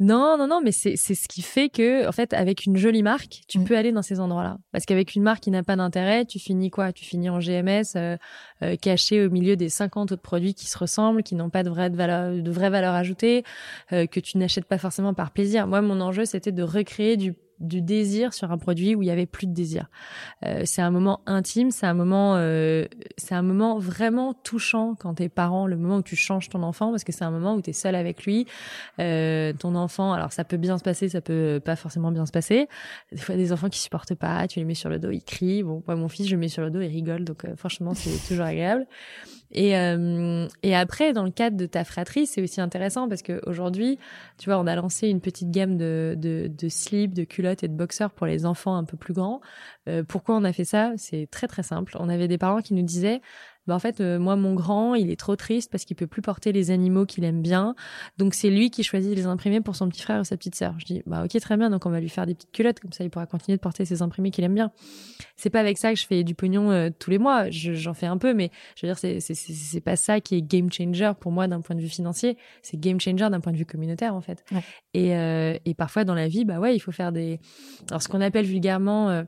Non, 0.00 0.36
non, 0.38 0.48
non, 0.48 0.60
mais 0.62 0.72
c'est 0.72 0.96
c'est 0.96 1.14
ce 1.14 1.28
qui 1.28 1.42
fait 1.42 1.68
que, 1.68 2.08
en 2.08 2.12
fait, 2.12 2.32
avec 2.32 2.66
une 2.66 2.76
jolie 2.76 3.02
marque, 3.02 3.42
tu 3.48 3.58
mm. 3.58 3.64
peux 3.64 3.76
aller 3.76 3.92
dans 3.92 4.02
ces 4.02 4.20
endroits-là. 4.20 4.58
Parce 4.72 4.84
qu'avec 4.84 5.14
une 5.14 5.22
marque 5.22 5.44
qui 5.44 5.50
n'a 5.50 5.62
pas 5.62 5.76
d'intérêt, 5.76 6.24
tu 6.24 6.38
finis 6.38 6.70
quoi? 6.70 6.92
Tu 6.92 7.04
finis 7.04 7.30
en 7.30 7.38
GMS, 7.38 7.96
euh, 8.64 9.26
au 9.26 9.30
milieu 9.30 9.56
des 9.56 9.68
50 9.68 10.12
autres 10.12 10.22
produits 10.22 10.54
qui 10.54 10.66
se 10.66 10.78
ressemblent, 10.78 11.22
qui 11.22 11.34
n'ont 11.34 11.50
pas 11.50 11.62
de 11.62 11.70
vraie 11.70 11.90
valeur, 11.90 12.32
de 12.32 12.50
vraie 12.50 12.70
valeur 12.70 12.94
ajoutée, 12.94 13.44
euh, 13.92 14.06
que 14.06 14.20
tu 14.20 14.38
n'achètes 14.38 14.66
pas 14.66 14.78
forcément 14.78 15.14
par 15.14 15.30
plaisir. 15.30 15.66
Moi, 15.66 15.80
mon 15.80 16.00
enjeu, 16.00 16.24
c'était 16.24 16.52
de 16.52 16.62
recréer 16.62 17.16
du 17.16 17.34
du 17.60 17.82
désir 17.82 18.32
sur 18.34 18.50
un 18.52 18.58
produit 18.58 18.94
où 18.94 19.02
il 19.02 19.06
y 19.06 19.10
avait 19.10 19.26
plus 19.26 19.46
de 19.46 19.52
désir. 19.52 19.88
Euh, 20.44 20.62
c'est 20.64 20.82
un 20.82 20.90
moment 20.90 21.20
intime, 21.26 21.70
c'est 21.70 21.86
un 21.86 21.94
moment, 21.94 22.34
euh, 22.36 22.86
c'est 23.16 23.34
un 23.34 23.42
moment 23.42 23.78
vraiment 23.78 24.34
touchant 24.34 24.94
quand 24.94 25.14
t'es 25.14 25.28
parent, 25.28 25.66
le 25.66 25.76
moment 25.76 25.96
où 25.96 26.02
tu 26.02 26.16
changes 26.16 26.48
ton 26.48 26.62
enfant, 26.62 26.90
parce 26.90 27.04
que 27.04 27.12
c'est 27.12 27.24
un 27.24 27.30
moment 27.30 27.54
où 27.54 27.62
tu 27.62 27.70
es 27.70 27.72
seul 27.72 27.94
avec 27.94 28.24
lui. 28.24 28.46
Euh, 29.00 29.52
ton 29.52 29.74
enfant, 29.74 30.12
alors 30.12 30.32
ça 30.32 30.44
peut 30.44 30.56
bien 30.56 30.78
se 30.78 30.82
passer, 30.82 31.08
ça 31.08 31.20
peut 31.20 31.60
pas 31.64 31.76
forcément 31.76 32.10
bien 32.10 32.26
se 32.26 32.32
passer. 32.32 32.68
Des 33.12 33.18
fois, 33.18 33.36
des 33.36 33.52
enfants 33.52 33.68
qui 33.68 33.78
supportent 33.78 34.14
pas, 34.14 34.46
tu 34.46 34.58
les 34.58 34.64
mets 34.64 34.74
sur 34.74 34.90
le 34.90 34.98
dos, 34.98 35.10
ils 35.10 35.24
crient. 35.24 35.62
Bon, 35.62 35.82
moi, 35.86 35.96
mon 35.96 36.08
fils, 36.08 36.26
je 36.26 36.34
le 36.34 36.40
mets 36.40 36.48
sur 36.48 36.62
le 36.62 36.70
dos, 36.70 36.80
il 36.80 36.88
rigole, 36.88 37.24
donc 37.24 37.44
euh, 37.44 37.56
franchement, 37.56 37.94
c'est 37.94 38.28
toujours 38.28 38.46
agréable. 38.46 38.86
Et, 39.54 39.76
euh, 39.78 40.48
et 40.62 40.74
après, 40.74 41.12
dans 41.12 41.22
le 41.22 41.30
cadre 41.30 41.56
de 41.56 41.66
ta 41.66 41.84
fratrie, 41.84 42.26
c'est 42.26 42.42
aussi 42.42 42.60
intéressant 42.60 43.08
parce 43.08 43.22
que 43.22 43.40
aujourd'hui, 43.48 43.98
tu 44.36 44.50
vois, 44.50 44.58
on 44.58 44.66
a 44.66 44.74
lancé 44.74 45.08
une 45.08 45.20
petite 45.20 45.50
gamme 45.50 45.76
de, 45.76 46.14
de, 46.18 46.48
de 46.48 46.68
slips, 46.68 47.14
de 47.14 47.22
culottes 47.24 47.62
et 47.62 47.68
de 47.68 47.74
boxers 47.74 48.10
pour 48.10 48.26
les 48.26 48.46
enfants 48.46 48.76
un 48.76 48.84
peu 48.84 48.96
plus 48.96 49.14
grands. 49.14 49.40
Euh, 49.88 50.02
pourquoi 50.02 50.36
on 50.36 50.44
a 50.44 50.52
fait 50.52 50.64
ça? 50.64 50.92
C'est 50.96 51.28
très 51.30 51.46
très 51.46 51.62
simple. 51.62 51.96
On 52.00 52.08
avait 52.08 52.28
des 52.28 52.38
parents 52.38 52.62
qui 52.62 52.74
nous 52.74 52.82
disaient 52.82 53.20
bah 53.66 53.74
en 53.74 53.78
fait 53.78 54.00
euh, 54.00 54.18
moi 54.18 54.36
mon 54.36 54.54
grand 54.54 54.94
il 54.94 55.10
est 55.10 55.18
trop 55.18 55.36
triste 55.36 55.70
parce 55.70 55.84
qu'il 55.84 55.96
peut 55.96 56.06
plus 56.06 56.22
porter 56.22 56.52
les 56.52 56.70
animaux 56.70 57.06
qu'il 57.06 57.24
aime 57.24 57.42
bien. 57.42 57.74
Donc 58.18 58.34
c'est 58.34 58.50
lui 58.50 58.70
qui 58.70 58.82
choisit 58.82 59.10
de 59.10 59.16
les 59.16 59.26
imprimer 59.26 59.60
pour 59.60 59.76
son 59.76 59.88
petit 59.88 60.02
frère 60.02 60.20
ou 60.20 60.24
sa 60.24 60.36
petite 60.36 60.54
sœur. 60.54 60.74
Je 60.78 60.84
dis 60.84 61.02
bah 61.06 61.24
ok 61.24 61.40
très 61.40 61.56
bien. 61.56 61.70
Donc 61.70 61.86
on 61.86 61.90
va 61.90 62.00
lui 62.00 62.08
faire 62.08 62.26
des 62.26 62.34
petites 62.34 62.52
culottes. 62.52 62.80
Comme 62.80 62.92
ça 62.92 63.04
il 63.04 63.10
pourra 63.10 63.26
continuer 63.26 63.56
de 63.56 63.60
porter 63.60 63.84
ses 63.84 64.02
imprimés 64.02 64.30
qu'il 64.30 64.44
aime 64.44 64.54
bien. 64.54 64.70
C'est 65.36 65.50
pas 65.50 65.60
avec 65.60 65.78
ça 65.78 65.92
que 65.92 65.98
je 65.98 66.06
fais 66.06 66.24
du 66.24 66.34
pognon 66.34 66.70
euh, 66.70 66.90
tous 66.98 67.10
les 67.10 67.18
mois. 67.18 67.50
J'en 67.50 67.94
fais 67.94 68.06
un 68.06 68.18
peu 68.18 68.34
mais 68.34 68.50
je 68.76 68.86
veux 68.86 68.92
dire 68.92 68.98
c'est 68.98 69.20
c'est 69.20 69.34
c'est 69.34 69.80
pas 69.80 69.96
ça 69.96 70.20
qui 70.20 70.36
est 70.36 70.42
game 70.42 70.70
changer 70.70 71.12
pour 71.20 71.32
moi 71.32 71.48
d'un 71.48 71.60
point 71.60 71.76
de 71.76 71.80
vue 71.80 71.88
financier. 71.88 72.36
C'est 72.62 72.78
game 72.78 73.00
changer 73.00 73.30
d'un 73.30 73.40
point 73.40 73.52
de 73.52 73.58
vue 73.58 73.66
communautaire 73.66 74.14
en 74.14 74.20
fait. 74.20 74.44
Ouais. 74.52 74.62
et 74.92 75.16
euh, 75.16 75.56
et 75.64 75.74
parfois 75.74 76.04
dans 76.04 76.14
la 76.14 76.28
vie 76.28 76.44
bah 76.44 76.58
ouais 76.58 76.74
il 76.74 76.80
faut 76.80 76.92
faire 76.92 77.12
des 77.12 77.40
alors 77.88 78.02
ce 78.02 78.08
qu'on 78.08 78.20
appelle 78.20 78.44
vulgairement 78.44 79.10
euh, 79.10 79.22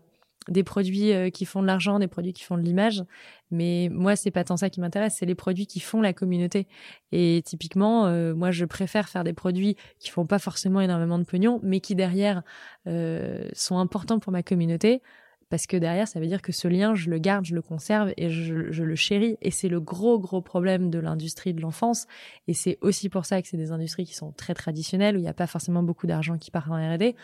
des 0.49 0.65
produits 0.65 1.13
euh, 1.13 1.31
qui 1.31 1.45
font 1.45 1.63
de 1.63 1.67
l'argent, 1.67 1.99
des 1.99 2.09
produits 2.09 2.33
qui 2.33 2.43
font 2.43 2.57
de 2.57 2.63
l'image. 2.63 3.05
Mais 3.51 3.89
moi, 3.93 4.17
c'est 4.17 4.31
pas 4.31 4.45
tant 4.45 4.57
ça 4.57 4.71
qui 4.71 4.81
m'intéresse, 4.81 5.17
c'est 5.19 5.27
les 5.27 5.35
produits 5.35 5.67
qui 5.67 5.81
font 5.81 6.01
la 6.01 6.13
communauté. 6.13 6.67
Et 7.13 7.43
typiquement, 7.45 8.07
euh, 8.07 8.35
moi, 8.35 8.51
je 8.51 8.65
préfère 8.65 9.09
faire 9.09 9.25
des 9.25 9.33
produits 9.33 9.77
qui 9.99 10.11
font 10.11 10.27
pas 10.27 10.39
forcément 10.39 10.81
énormément 10.81 11.19
de 11.19 11.25
pognon, 11.25 11.61
mais 11.63 11.81
qui 11.81 11.95
derrière 11.95 12.43
euh, 12.87 13.49
sont 13.53 13.79
importants 13.79 14.19
pour 14.19 14.33
ma 14.33 14.43
communauté. 14.43 15.03
Parce 15.49 15.69
que 15.69 15.77
derrière, 15.77 16.09
ça 16.09 16.19
veut 16.19 16.27
dire 16.27 16.43
que 16.43 16.51
ce 16.51 16.67
lien, 16.67 16.97
je 16.97 17.09
le 17.09 17.19
garde, 17.19 17.45
je 17.45 17.55
le 17.55 17.63
conserve 17.63 18.13
et 18.17 18.31
je, 18.31 18.73
je 18.73 18.83
le 18.83 18.97
chéris. 18.97 19.37
Et 19.43 19.53
c'est 19.53 19.69
le 19.69 19.81
gros, 19.81 20.19
gros 20.19 20.41
problème 20.41 20.91
de 20.91 20.99
l'industrie 20.99 21.55
de 21.55 21.61
l'enfance. 21.61 22.07
Et 22.49 22.55
c'est 22.55 22.79
aussi 22.81 23.09
pour 23.09 23.27
ça 23.27 23.41
que 23.41 23.47
c'est 23.47 23.57
des 23.57 23.71
industries 23.71 24.07
qui 24.07 24.15
sont 24.15 24.33
très 24.33 24.55
traditionnelles, 24.55 25.15
où 25.15 25.21
il 25.21 25.23
n'y 25.23 25.29
a 25.29 25.35
pas 25.35 25.47
forcément 25.47 25.85
beaucoup 25.85 26.09
d'argent 26.09 26.37
qui 26.37 26.51
part 26.51 26.71
en 26.73 26.75
R&D. 26.75 27.15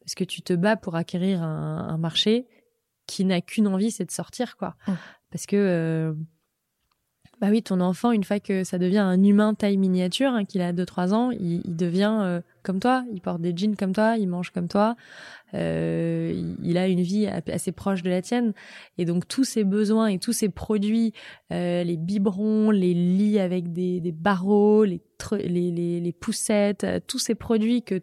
Parce 0.00 0.16
que 0.16 0.24
tu 0.24 0.42
te 0.42 0.54
bats 0.54 0.76
pour 0.76 0.96
acquérir 0.96 1.40
un, 1.44 1.86
un 1.88 1.98
marché 1.98 2.46
qui 3.08 3.24
n'a 3.24 3.40
qu'une 3.40 3.66
envie, 3.66 3.90
c'est 3.90 4.04
de 4.04 4.12
sortir, 4.12 4.56
quoi. 4.56 4.76
Mmh. 4.86 4.92
Parce 5.32 5.46
que, 5.46 5.56
euh, 5.56 6.12
bah 7.40 7.48
oui, 7.50 7.62
ton 7.62 7.80
enfant, 7.80 8.12
une 8.12 8.24
fois 8.24 8.38
que 8.38 8.64
ça 8.64 8.78
devient 8.78 8.98
un 8.98 9.22
humain 9.22 9.54
taille 9.54 9.76
miniature, 9.76 10.30
hein, 10.30 10.44
qu'il 10.44 10.60
a 10.60 10.72
2-3 10.72 11.12
ans, 11.14 11.30
il, 11.30 11.62
il 11.64 11.76
devient 11.76 12.18
euh, 12.20 12.40
comme 12.62 12.80
toi, 12.80 13.04
il 13.12 13.20
porte 13.20 13.40
des 13.40 13.56
jeans 13.56 13.76
comme 13.76 13.92
toi, 13.92 14.16
il 14.18 14.28
mange 14.28 14.50
comme 14.50 14.68
toi, 14.68 14.96
euh, 15.54 16.32
il, 16.34 16.56
il, 16.62 16.78
a 16.78 16.88
une 16.88 17.00
vie 17.00 17.26
assez 17.26 17.72
proche 17.72 18.02
de 18.02 18.10
la 18.10 18.22
tienne. 18.22 18.52
Et 18.98 19.04
donc, 19.04 19.26
tous 19.26 19.44
ses 19.44 19.64
besoins 19.64 20.08
et 20.08 20.18
tous 20.18 20.32
ses 20.32 20.48
produits, 20.48 21.12
les 21.50 21.96
biberons, 21.96 22.70
les 22.70 22.92
lits 22.92 23.38
avec 23.38 23.72
des, 23.72 24.00
des 24.00 24.12
barreaux, 24.12 24.84
les, 24.84 25.00
les, 25.32 25.70
les, 25.70 26.00
les 26.00 26.12
poussettes, 26.12 26.86
tous 27.06 27.18
ces 27.18 27.34
produits 27.34 27.82
que 27.82 28.02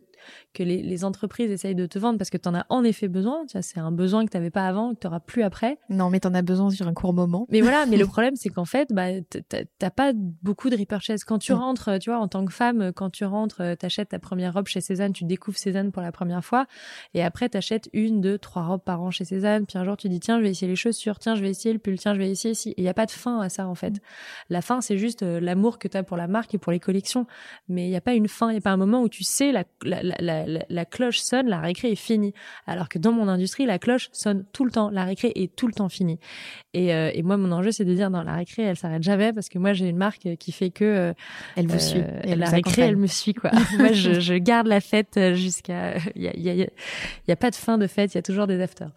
que 0.53 0.63
les, 0.63 0.81
les, 0.81 1.03
entreprises 1.03 1.51
essayent 1.51 1.75
de 1.75 1.85
te 1.85 1.99
vendre 1.99 2.17
parce 2.17 2.29
que 2.29 2.38
tu 2.38 2.47
en 2.49 2.55
as 2.55 2.65
en 2.69 2.83
effet 2.83 3.07
besoin. 3.07 3.45
Tu 3.45 3.57
c'est 3.61 3.79
un 3.79 3.91
besoin 3.91 4.25
que 4.25 4.31
tu 4.31 4.38
n'avais 4.38 4.49
pas 4.49 4.67
avant, 4.67 4.93
que 4.93 4.99
tu 4.99 5.07
n'auras 5.07 5.19
plus 5.19 5.43
après. 5.43 5.77
Non, 5.89 6.09
mais 6.09 6.19
tu 6.19 6.27
en 6.27 6.33
as 6.33 6.41
besoin 6.41 6.69
sur 6.69 6.88
un 6.88 6.93
court 6.93 7.13
moment. 7.13 7.47
Mais 7.49 7.61
voilà, 7.61 7.85
mais 7.85 7.97
le 7.97 8.05
problème, 8.15 8.35
c'est 8.35 8.49
qu'en 8.49 8.65
fait, 8.65 8.89
bah, 8.91 9.07
t'as 9.79 9.89
pas 9.89 10.13
beaucoup 10.15 10.69
de 10.69 10.77
repurchase. 10.77 11.23
Quand 11.23 11.39
tu 11.39 11.53
mmh. 11.53 11.57
rentres, 11.57 11.99
tu 11.99 12.09
vois, 12.09 12.19
en 12.19 12.27
tant 12.27 12.45
que 12.45 12.53
femme, 12.53 12.91
quand 12.93 13.09
tu 13.09 13.25
rentres, 13.25 13.61
euh, 13.61 13.75
t'achètes 13.75 14.09
ta 14.09 14.19
première 14.19 14.53
robe 14.53 14.67
chez 14.67 14.81
Cézanne, 14.81 15.13
tu 15.13 15.25
découvres 15.25 15.57
Cézanne 15.57 15.91
pour 15.91 16.01
la 16.01 16.11
première 16.11 16.43
fois, 16.43 16.65
et 17.13 17.23
après, 17.23 17.49
t'achètes 17.49 17.89
une, 17.93 18.21
deux, 18.21 18.38
trois 18.38 18.63
robes 18.63 18.83
par 18.83 19.01
an 19.01 19.11
chez 19.11 19.25
Cézanne, 19.25 19.65
puis 19.65 19.77
un 19.77 19.83
jour, 19.83 19.97
tu 19.97 20.09
dis, 20.09 20.19
tiens, 20.19 20.38
je 20.39 20.43
vais 20.43 20.51
essayer 20.51 20.67
les 20.67 20.75
chaussures, 20.75 21.19
tiens, 21.19 21.35
je 21.35 21.41
vais 21.41 21.49
essayer 21.49 21.73
le 21.73 21.79
pull, 21.79 21.97
tiens, 21.97 22.13
je 22.13 22.19
vais 22.19 22.29
essayer 22.29 22.51
ici. 22.51 22.73
Il 22.77 22.83
n'y 22.83 22.89
a 22.89 22.93
pas 22.93 23.05
de 23.05 23.11
fin 23.11 23.39
à 23.39 23.49
ça, 23.49 23.67
en 23.67 23.75
fait. 23.75 23.91
Mmh. 23.91 23.99
La 24.49 24.61
fin, 24.61 24.81
c'est 24.81 24.97
juste 24.97 25.23
euh, 25.23 25.39
l'amour 25.39 25.79
que 25.79 25.88
tu 25.88 25.97
as 25.97 26.03
pour 26.03 26.17
la 26.17 26.27
marque 26.27 26.53
et 26.53 26.57
pour 26.57 26.71
les 26.71 26.79
collections. 26.79 27.27
Mais 27.67 27.88
il 27.88 27.89
n'y 27.89 27.95
a 27.95 28.01
pas 28.01 28.13
une 28.13 28.27
fin, 28.27 28.49
il 28.49 28.53
n'y 28.53 28.59
a 28.59 28.61
pas 28.61 28.71
un 28.71 28.77
moment 28.77 29.01
où 29.01 29.09
tu 29.09 29.23
sais 29.23 29.51
la, 29.51 29.63
la, 29.83 30.03
la, 30.03 30.14
la, 30.19 30.45
la 30.67 30.86
cloche 30.86 31.19
sonne, 31.19 31.47
la 31.47 31.60
récré 31.60 31.91
est 31.91 31.95
finie. 31.95 32.34
Alors 32.67 32.89
que 32.89 32.99
dans 32.99 33.12
mon 33.12 33.28
industrie, 33.28 33.65
la 33.65 33.80
cloche 33.80 34.10
sonne 34.12 34.45
tout 34.54 34.65
le 34.65 34.71
temps, 34.71 34.89
la 34.89 35.04
récré 35.04 35.32
est 35.36 35.56
tout 35.56 35.67
le 35.67 35.73
temps 35.73 35.89
finie. 35.89 36.19
Et, 36.73 36.93
euh, 36.93 37.12
et 37.13 37.23
moi, 37.23 37.38
mon 37.38 37.51
enjeu, 37.51 37.71
c'est 37.71 37.86
de 37.86 37.93
dire, 37.93 38.12
dans 38.12 38.23
la 38.23 38.36
récré, 38.36 38.63
elle 38.63 38.78
s'arrête 38.78 39.04
jamais 39.04 39.34
parce 39.34 39.49
que 39.49 39.60
moi, 39.60 39.73
j'ai 39.73 39.88
une 39.88 39.97
marque 39.97 40.28
qui 40.39 40.51
fait 40.51 40.69
que 40.69 40.86
euh, 40.86 41.13
elle 41.56 41.67
vous 41.67 41.80
suit. 41.80 42.01
Elle 42.23 42.39
la 42.39 42.49
récré, 42.49 42.84
elle 42.84 42.97
me 42.97 43.08
suit 43.08 43.34
quoi. 43.34 43.51
moi, 43.78 43.93
je, 43.93 44.19
je, 44.19 44.34
garde 44.36 44.67
la 44.67 44.82
fête 44.82 45.19
jusqu'à. 45.34 45.95
Il 46.15 46.23
y 46.23 46.28
a, 46.28 46.36
y, 46.36 46.63
a, 46.63 46.67
y 47.28 47.32
a 47.32 47.36
pas 47.36 47.51
de 47.51 47.56
fin 47.56 47.78
de 47.78 47.88
fête, 47.88 48.13
il 48.13 48.17
y 48.17 48.19
a 48.19 48.23
toujours 48.23 48.47
des 48.47 48.62
afters. 48.62 48.91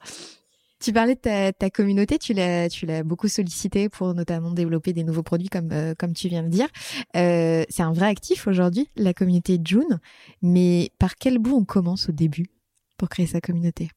Tu 0.80 0.92
parlais 0.92 1.16
de 1.16 1.20
ta, 1.20 1.52
ta 1.52 1.70
communauté, 1.70 2.18
tu 2.18 2.32
l'as, 2.32 2.68
tu 2.68 2.86
l'as 2.86 3.02
beaucoup 3.02 3.28
sollicité 3.28 3.88
pour 3.88 4.14
notamment 4.14 4.52
développer 4.52 4.92
des 4.92 5.02
nouveaux 5.02 5.24
produits 5.24 5.48
comme, 5.48 5.72
euh, 5.72 5.94
comme 5.98 6.12
tu 6.12 6.28
viens 6.28 6.44
de 6.44 6.48
dire. 6.48 6.68
Euh, 7.16 7.64
c'est 7.68 7.82
un 7.82 7.92
vrai 7.92 8.06
actif 8.06 8.46
aujourd'hui, 8.46 8.88
la 8.96 9.12
communauté 9.12 9.58
June. 9.62 9.98
Mais 10.40 10.90
par 10.98 11.16
quel 11.16 11.38
bout 11.38 11.56
on 11.56 11.64
commence 11.64 12.08
au 12.08 12.12
début 12.12 12.46
pour 12.96 13.08
créer 13.08 13.26
sa 13.26 13.40
communauté? 13.40 13.90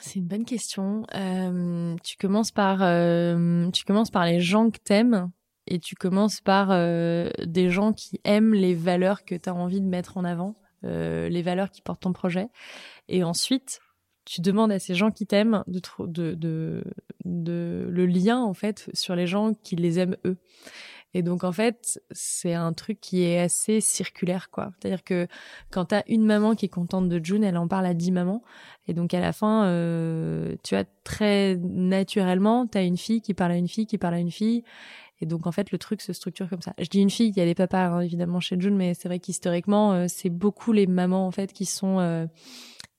C'est 0.00 0.18
une 0.18 0.26
bonne 0.26 0.44
question. 0.44 1.04
Euh, 1.14 1.96
tu 2.02 2.16
commences 2.16 2.50
par, 2.50 2.80
euh, 2.82 3.70
tu 3.70 3.84
commences 3.84 4.10
par 4.10 4.26
les 4.26 4.40
gens 4.40 4.70
que 4.70 4.78
t'aimes 4.78 5.30
et 5.66 5.78
tu 5.78 5.94
commences 5.94 6.40
par 6.40 6.68
euh, 6.70 7.30
des 7.44 7.70
gens 7.70 7.92
qui 7.92 8.20
aiment 8.24 8.54
les 8.54 8.74
valeurs 8.74 9.24
que 9.24 9.34
tu 9.34 9.48
as 9.48 9.54
envie 9.54 9.80
de 9.80 9.86
mettre 9.86 10.16
en 10.16 10.24
avant, 10.24 10.56
les 10.82 11.42
valeurs 11.42 11.70
qui 11.70 11.80
portent 11.80 12.02
ton 12.02 12.12
projet. 12.12 12.48
Et 13.08 13.22
ensuite, 13.22 13.80
tu 14.24 14.40
demandes 14.40 14.72
à 14.72 14.78
ces 14.78 14.94
gens 14.94 15.10
qui 15.10 15.26
t'aiment 15.26 15.64
de, 15.66 15.80
de, 16.06 16.34
de, 16.34 16.84
de, 17.24 17.86
le 17.88 18.06
lien 18.06 18.40
en 18.40 18.54
fait 18.54 18.90
sur 18.94 19.16
les 19.16 19.26
gens 19.26 19.54
qui 19.54 19.76
les 19.76 19.98
aiment 19.98 20.16
eux. 20.24 20.36
Et 21.14 21.22
donc 21.22 21.44
en 21.44 21.52
fait, 21.52 22.00
c'est 22.10 22.54
un 22.54 22.72
truc 22.72 22.98
qui 23.00 23.22
est 23.22 23.38
assez 23.38 23.80
circulaire 23.80 24.50
quoi. 24.50 24.72
C'est-à-dire 24.78 25.04
que 25.04 25.26
quand 25.70 25.86
t'as 25.86 26.02
une 26.06 26.24
maman 26.24 26.54
qui 26.54 26.66
est 26.66 26.70
contente 26.70 27.08
de 27.08 27.22
June, 27.22 27.44
elle 27.44 27.58
en 27.58 27.68
parle 27.68 27.86
à 27.86 27.94
dix 27.94 28.12
mamans. 28.12 28.42
Et 28.88 28.94
donc 28.94 29.12
à 29.12 29.20
la 29.20 29.32
fin, 29.32 29.66
euh, 29.66 30.56
tu 30.62 30.74
as 30.74 30.84
très 31.04 31.56
naturellement, 31.56 32.66
t'as 32.66 32.84
une 32.84 32.96
fille 32.96 33.20
qui 33.20 33.34
parle 33.34 33.52
à 33.52 33.56
une 33.56 33.68
fille 33.68 33.86
qui 33.86 33.98
parle 33.98 34.14
à 34.14 34.18
une 34.18 34.30
fille. 34.30 34.64
Et 35.20 35.26
donc 35.26 35.46
en 35.46 35.52
fait, 35.52 35.70
le 35.70 35.78
truc 35.78 36.00
se 36.00 36.12
structure 36.12 36.48
comme 36.48 36.62
ça. 36.62 36.72
Je 36.78 36.88
dis 36.88 37.00
une 37.00 37.10
fille, 37.10 37.28
il 37.28 37.36
y 37.36 37.40
a 37.40 37.44
les 37.44 37.54
papas 37.54 37.88
hein, 37.88 38.00
évidemment 38.00 38.40
chez 38.40 38.58
June, 38.58 38.76
mais 38.76 38.94
c'est 38.94 39.08
vrai 39.08 39.20
qu'historiquement, 39.20 39.92
euh, 39.92 40.06
c'est 40.08 40.30
beaucoup 40.30 40.72
les 40.72 40.86
mamans 40.86 41.26
en 41.26 41.30
fait 41.30 41.52
qui 41.52 41.66
sont 41.66 42.00
euh, 42.00 42.26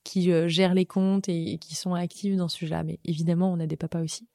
qui 0.04 0.32
euh, 0.32 0.48
gèrent 0.48 0.74
les 0.74 0.86
comptes 0.86 1.30
et, 1.30 1.54
et, 1.54 1.58
qui 1.58 1.76
sont 1.76 1.94
actives 1.94 2.36
dans 2.38 2.48
ce 2.48 2.58
sujet-là. 2.58 2.84
Mais 2.84 3.00
évidemment, 3.06 3.52
on 3.52 3.60
a 3.60 3.68
des 3.68 3.78
papas 3.78 4.02
aussi. 4.02 4.28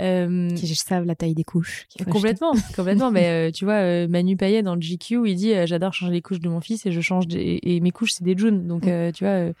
Euh, 0.00 0.48
qui 0.54 0.72
savent 0.76 1.04
la 1.04 1.16
taille 1.16 1.34
des 1.34 1.42
couches. 1.42 1.88
Complètement, 2.08 2.52
complètement. 2.76 3.10
Mais 3.10 3.48
euh, 3.48 3.50
tu 3.50 3.64
vois, 3.64 3.74
euh, 3.74 4.06
Manu 4.06 4.36
Payet 4.36 4.62
dans 4.62 4.76
le 4.76 4.80
GQ, 4.80 5.28
il 5.28 5.34
dit 5.34 5.52
euh, 5.52 5.66
j'adore 5.66 5.92
changer 5.92 6.12
les 6.12 6.22
couches 6.22 6.38
de 6.38 6.48
mon 6.48 6.60
fils 6.60 6.86
et 6.86 6.92
je 6.92 7.00
change 7.00 7.26
des... 7.26 7.58
et 7.64 7.80
mes 7.80 7.90
couches 7.90 8.12
c'est 8.12 8.22
des 8.22 8.38
June. 8.38 8.68
Donc 8.68 8.86
mm. 8.86 9.10
tu 9.12 9.24
vois, 9.24 9.52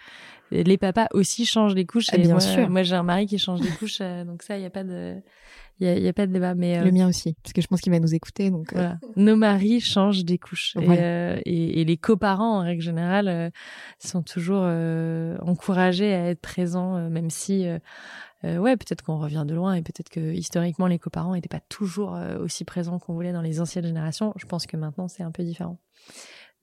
les 0.52 0.78
papas 0.78 1.08
aussi 1.12 1.44
changent 1.44 1.74
les 1.74 1.86
couches. 1.86 2.06
Ah, 2.12 2.16
et 2.16 2.20
bien 2.20 2.30
moi, 2.30 2.40
sûr. 2.40 2.70
Moi 2.70 2.84
j'ai 2.84 2.94
un 2.94 3.02
mari 3.02 3.26
qui 3.26 3.36
change 3.38 3.60
les 3.62 3.70
couches, 3.70 3.98
donc 3.98 4.44
ça 4.44 4.56
il 4.56 4.62
y 4.62 4.66
a 4.66 4.70
pas 4.70 4.84
de 4.84 5.16
il 5.80 5.86
y 5.86 5.90
a, 5.90 5.98
y 5.98 6.08
a, 6.08 6.12
pas 6.12 6.26
de 6.26 6.32
débat 6.32 6.54
mais 6.54 6.82
le 6.82 6.90
mien 6.90 7.08
aussi 7.08 7.34
parce 7.42 7.52
que 7.52 7.62
je 7.62 7.66
pense 7.66 7.80
qu'il 7.80 7.92
va 7.92 8.00
nous 8.00 8.14
écouter 8.14 8.50
donc 8.50 8.72
voilà. 8.72 8.98
nos 9.16 9.36
maris 9.36 9.80
changent 9.80 10.24
des 10.24 10.38
couches 10.38 10.72
voilà. 10.76 11.38
et, 11.38 11.42
et, 11.46 11.80
et, 11.80 11.84
les 11.84 11.96
coparents 11.96 12.58
en 12.58 12.62
règle 12.62 12.82
générale 12.82 13.52
sont 13.98 14.22
toujours 14.22 14.64
encouragés 15.42 16.12
à 16.14 16.30
être 16.30 16.40
présents 16.40 17.08
même 17.10 17.30
si 17.30 17.66
euh, 18.44 18.58
ouais, 18.58 18.76
peut-être 18.76 19.02
qu'on 19.02 19.18
revient 19.18 19.44
de 19.46 19.54
loin 19.54 19.74
et 19.74 19.82
peut-être 19.82 20.10
que 20.10 20.32
historiquement 20.32 20.86
les 20.86 20.98
coparents 20.98 21.34
n'étaient 21.34 21.48
pas 21.48 21.62
toujours 21.68 22.14
euh, 22.14 22.38
aussi 22.38 22.64
présents 22.64 22.98
qu'on 22.98 23.14
voulait 23.14 23.32
dans 23.32 23.42
les 23.42 23.60
anciennes 23.60 23.86
générations. 23.86 24.32
Je 24.36 24.46
pense 24.46 24.66
que 24.66 24.76
maintenant 24.76 25.08
c'est 25.08 25.24
un 25.24 25.32
peu 25.32 25.42
différent. 25.42 25.78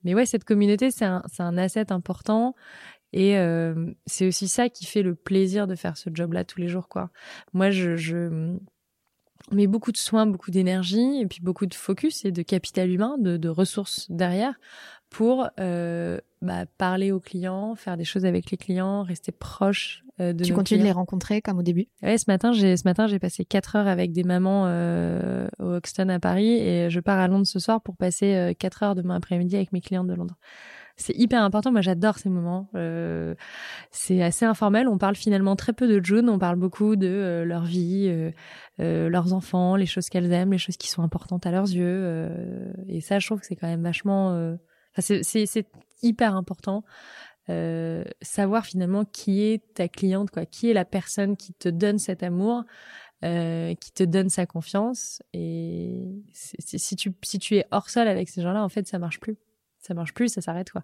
mais 0.02 0.14
ouais, 0.14 0.26
cette 0.26 0.44
communauté, 0.44 0.90
c'est 0.90 1.04
un, 1.04 1.22
c'est 1.30 1.42
un 1.42 1.58
asset 1.58 1.92
important. 1.92 2.54
Et 3.12 3.38
euh, 3.38 3.92
c'est 4.06 4.26
aussi 4.26 4.48
ça 4.48 4.68
qui 4.68 4.84
fait 4.84 5.02
le 5.02 5.14
plaisir 5.14 5.66
de 5.66 5.74
faire 5.74 5.96
ce 5.96 6.10
job-là 6.12 6.44
tous 6.44 6.60
les 6.60 6.68
jours, 6.68 6.88
quoi. 6.88 7.10
Moi, 7.52 7.70
je, 7.70 7.96
je 7.96 8.56
mets 9.52 9.66
beaucoup 9.66 9.92
de 9.92 9.96
soins, 9.96 10.26
beaucoup 10.26 10.50
d'énergie, 10.50 11.20
et 11.20 11.26
puis 11.26 11.40
beaucoup 11.42 11.66
de 11.66 11.74
focus 11.74 12.24
et 12.24 12.32
de 12.32 12.42
capital 12.42 12.90
humain, 12.90 13.16
de, 13.18 13.36
de 13.36 13.48
ressources 13.48 14.06
derrière, 14.10 14.54
pour 15.10 15.48
euh, 15.60 16.18
bah, 16.42 16.66
parler 16.78 17.12
aux 17.12 17.20
clients, 17.20 17.74
faire 17.76 17.96
des 17.96 18.04
choses 18.04 18.24
avec 18.24 18.50
les 18.50 18.56
clients, 18.56 19.02
rester 19.02 19.32
proche 19.32 20.02
euh, 20.20 20.32
de 20.32 20.44
Tu 20.44 20.52
continues 20.52 20.78
de 20.78 20.84
les 20.84 20.90
clients. 20.90 21.00
rencontrer 21.00 21.40
comme 21.42 21.58
au 21.58 21.62
début? 21.62 21.86
Ouais, 22.02 22.18
ce 22.18 22.24
matin, 22.28 22.52
j'ai 22.52 22.76
ce 22.76 22.82
matin 22.84 23.06
j'ai 23.06 23.18
passé 23.18 23.44
quatre 23.44 23.76
heures 23.76 23.86
avec 23.86 24.12
des 24.12 24.24
mamans 24.24 24.64
euh, 24.66 25.46
au 25.60 25.74
Hoxton 25.74 26.08
à 26.08 26.18
Paris 26.18 26.58
et 26.58 26.90
je 26.90 27.00
pars 27.00 27.18
à 27.18 27.28
Londres 27.28 27.46
ce 27.46 27.58
soir 27.58 27.80
pour 27.80 27.96
passer 27.96 28.34
euh, 28.34 28.52
quatre 28.52 28.82
heures 28.82 28.94
demain 28.94 29.16
après-midi 29.16 29.54
avec 29.56 29.72
mes 29.72 29.80
clientes 29.80 30.08
de 30.08 30.14
Londres. 30.14 30.36
C'est 30.98 31.14
hyper 31.16 31.42
important. 31.42 31.72
Moi, 31.72 31.82
j'adore 31.82 32.18
ces 32.18 32.30
moments. 32.30 32.68
Euh, 32.74 33.34
c'est 33.90 34.22
assez 34.22 34.46
informel. 34.46 34.88
On 34.88 34.96
parle 34.96 35.14
finalement 35.14 35.54
très 35.54 35.74
peu 35.74 35.86
de 35.86 36.02
June. 36.04 36.28
On 36.30 36.38
parle 36.38 36.56
beaucoup 36.56 36.96
de 36.96 37.06
euh, 37.06 37.44
leur 37.44 37.64
vie, 37.64 38.06
euh, 38.08 38.30
euh, 38.80 39.08
leurs 39.10 39.34
enfants, 39.34 39.76
les 39.76 39.84
choses 39.86 40.08
qu'elles 40.08 40.32
aiment, 40.32 40.52
les 40.52 40.58
choses 40.58 40.78
qui 40.78 40.88
sont 40.88 41.02
importantes 41.02 41.44
à 41.46 41.50
leurs 41.50 41.66
yeux. 41.70 41.84
euh, 41.86 42.72
et 42.88 43.00
ça, 43.02 43.18
je 43.18 43.26
trouve 43.26 43.40
que 43.40 43.46
c'est 43.46 43.56
quand 43.56 43.68
même 43.68 43.82
vachement. 43.82 44.56
c'est- 44.98 45.66
hyper 46.02 46.34
important. 46.36 46.84
Savoir 48.22 48.64
finalement 48.66 49.04
qui 49.04 49.42
est 49.42 49.74
ta 49.74 49.88
cliente, 49.88 50.30
quoi, 50.30 50.46
qui 50.46 50.70
est 50.70 50.74
la 50.74 50.84
personne 50.84 51.36
qui 51.36 51.52
te 51.54 51.68
donne 51.68 51.98
cet 51.98 52.22
amour, 52.22 52.64
euh, 53.24 53.74
qui 53.74 53.92
te 53.92 54.02
donne 54.02 54.28
sa 54.30 54.46
confiance. 54.46 55.22
Et 55.32 56.22
si 56.32 56.96
tu 56.96 57.12
si 57.22 57.38
tu 57.38 57.56
es 57.56 57.66
hors 57.70 57.88
sol 57.90 58.08
avec 58.08 58.28
ces 58.28 58.42
gens-là, 58.42 58.62
en 58.64 58.68
fait, 58.68 58.86
ça 58.86 58.98
marche 58.98 59.20
plus. 59.20 59.36
Ça 59.86 59.94
marche 59.94 60.14
plus, 60.14 60.28
ça 60.30 60.40
s'arrête 60.40 60.70
quoi. 60.70 60.82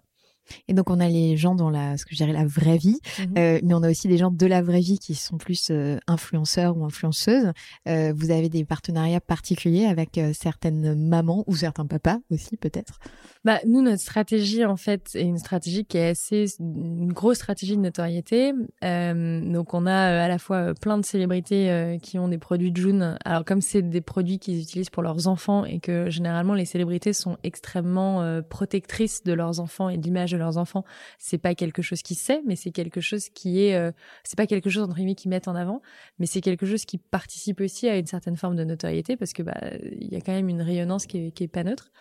Et 0.67 0.73
donc 0.73 0.89
on 0.89 0.99
a 0.99 1.07
les 1.07 1.37
gens 1.37 1.55
dans 1.55 1.69
la, 1.69 1.97
ce 1.97 2.05
que 2.05 2.11
je 2.11 2.17
dirais 2.17 2.33
la 2.33 2.45
vraie 2.45 2.77
vie, 2.77 2.99
Mhm. 3.19 3.33
euh, 3.37 3.59
mais 3.63 3.73
on 3.73 3.83
a 3.83 3.89
aussi 3.89 4.07
des 4.07 4.17
gens 4.17 4.31
de 4.31 4.45
la 4.45 4.61
vraie 4.61 4.79
vie 4.79 4.99
qui 4.99 5.15
sont 5.15 5.37
plus 5.37 5.69
euh, 5.71 5.97
influenceurs 6.07 6.77
ou 6.77 6.85
influenceuses. 6.85 7.51
Euh, 7.87 8.13
vous 8.15 8.31
avez 8.31 8.49
des 8.49 8.65
partenariats 8.65 9.21
particuliers 9.21 9.85
avec 9.85 10.19
certaines 10.33 10.95
mamans 10.95 11.43
ou 11.47 11.55
certains 11.55 11.85
papas 11.85 12.17
aussi 12.29 12.57
peut-être? 12.57 12.99
Bah, 13.45 13.59
nous, 13.67 13.81
notre 13.81 14.01
stratégie, 14.01 14.63
en 14.63 14.77
fait, 14.77 15.09
est 15.15 15.23
une 15.23 15.37
stratégie 15.37 15.85
qui 15.85 15.97
est 15.97 16.09
assez, 16.09 16.45
une 16.59 17.11
grosse 17.11 17.37
stratégie 17.37 17.75
de 17.75 17.81
notoriété. 17.81 18.53
Donc, 18.81 19.73
on 19.73 19.85
a 19.85 20.23
à 20.23 20.27
la 20.27 20.37
fois 20.37 20.73
plein 20.73 20.97
de 20.97 21.05
célébrités 21.05 21.97
qui 22.01 22.17
ont 22.19 22.27
des 22.27 22.37
produits 22.37 22.71
de 22.71 22.77
June. 22.77 23.17
Alors, 23.25 23.43
comme 23.43 23.61
c'est 23.61 23.81
des 23.81 24.01
produits 24.01 24.39
qu'ils 24.39 24.61
utilisent 24.61 24.89
pour 24.89 25.03
leurs 25.03 25.27
enfants 25.27 25.65
et 25.65 25.79
que 25.79 26.09
généralement 26.09 26.53
les 26.53 26.65
célébrités 26.65 27.13
sont 27.13 27.37
extrêmement 27.43 28.41
protectrices 28.49 29.23
de 29.23 29.33
leurs 29.33 29.59
enfants 29.59 29.89
et 29.89 29.97
de 29.97 30.03
l'image 30.03 30.32
de 30.33 30.37
leurs 30.37 30.57
enfants, 30.57 30.83
c'est 31.19 31.37
pas 31.37 31.55
quelque 31.55 31.81
chose 31.81 32.01
qui 32.01 32.15
sait, 32.15 32.41
mais 32.45 32.55
c'est 32.55 32.71
quelque 32.71 33.01
chose 33.01 33.29
qui 33.29 33.63
est, 33.63 33.75
euh, 33.75 33.91
c'est 34.23 34.37
pas 34.37 34.47
quelque 34.47 34.69
chose 34.69 34.83
entre 34.83 34.95
guillemets 34.95 35.15
qu'ils 35.15 35.29
mettent 35.29 35.47
en 35.47 35.55
avant, 35.55 35.81
mais 36.19 36.25
c'est 36.25 36.41
quelque 36.41 36.65
chose 36.65 36.85
qui 36.85 36.97
participe 36.97 37.61
aussi 37.61 37.87
à 37.87 37.97
une 37.97 38.07
certaine 38.07 38.35
forme 38.35 38.55
de 38.55 38.63
notoriété 38.63 39.15
parce 39.15 39.33
que 39.33 39.43
bah, 39.43 39.57
il 39.99 40.11
y 40.11 40.15
a 40.15 40.21
quand 40.21 40.33
même 40.33 40.49
une 40.49 40.61
rayonnance 40.61 41.05
qui 41.05 41.27
est, 41.27 41.31
qui 41.31 41.43
est 41.43 41.47
pas 41.47 41.63
neutre. 41.63 41.91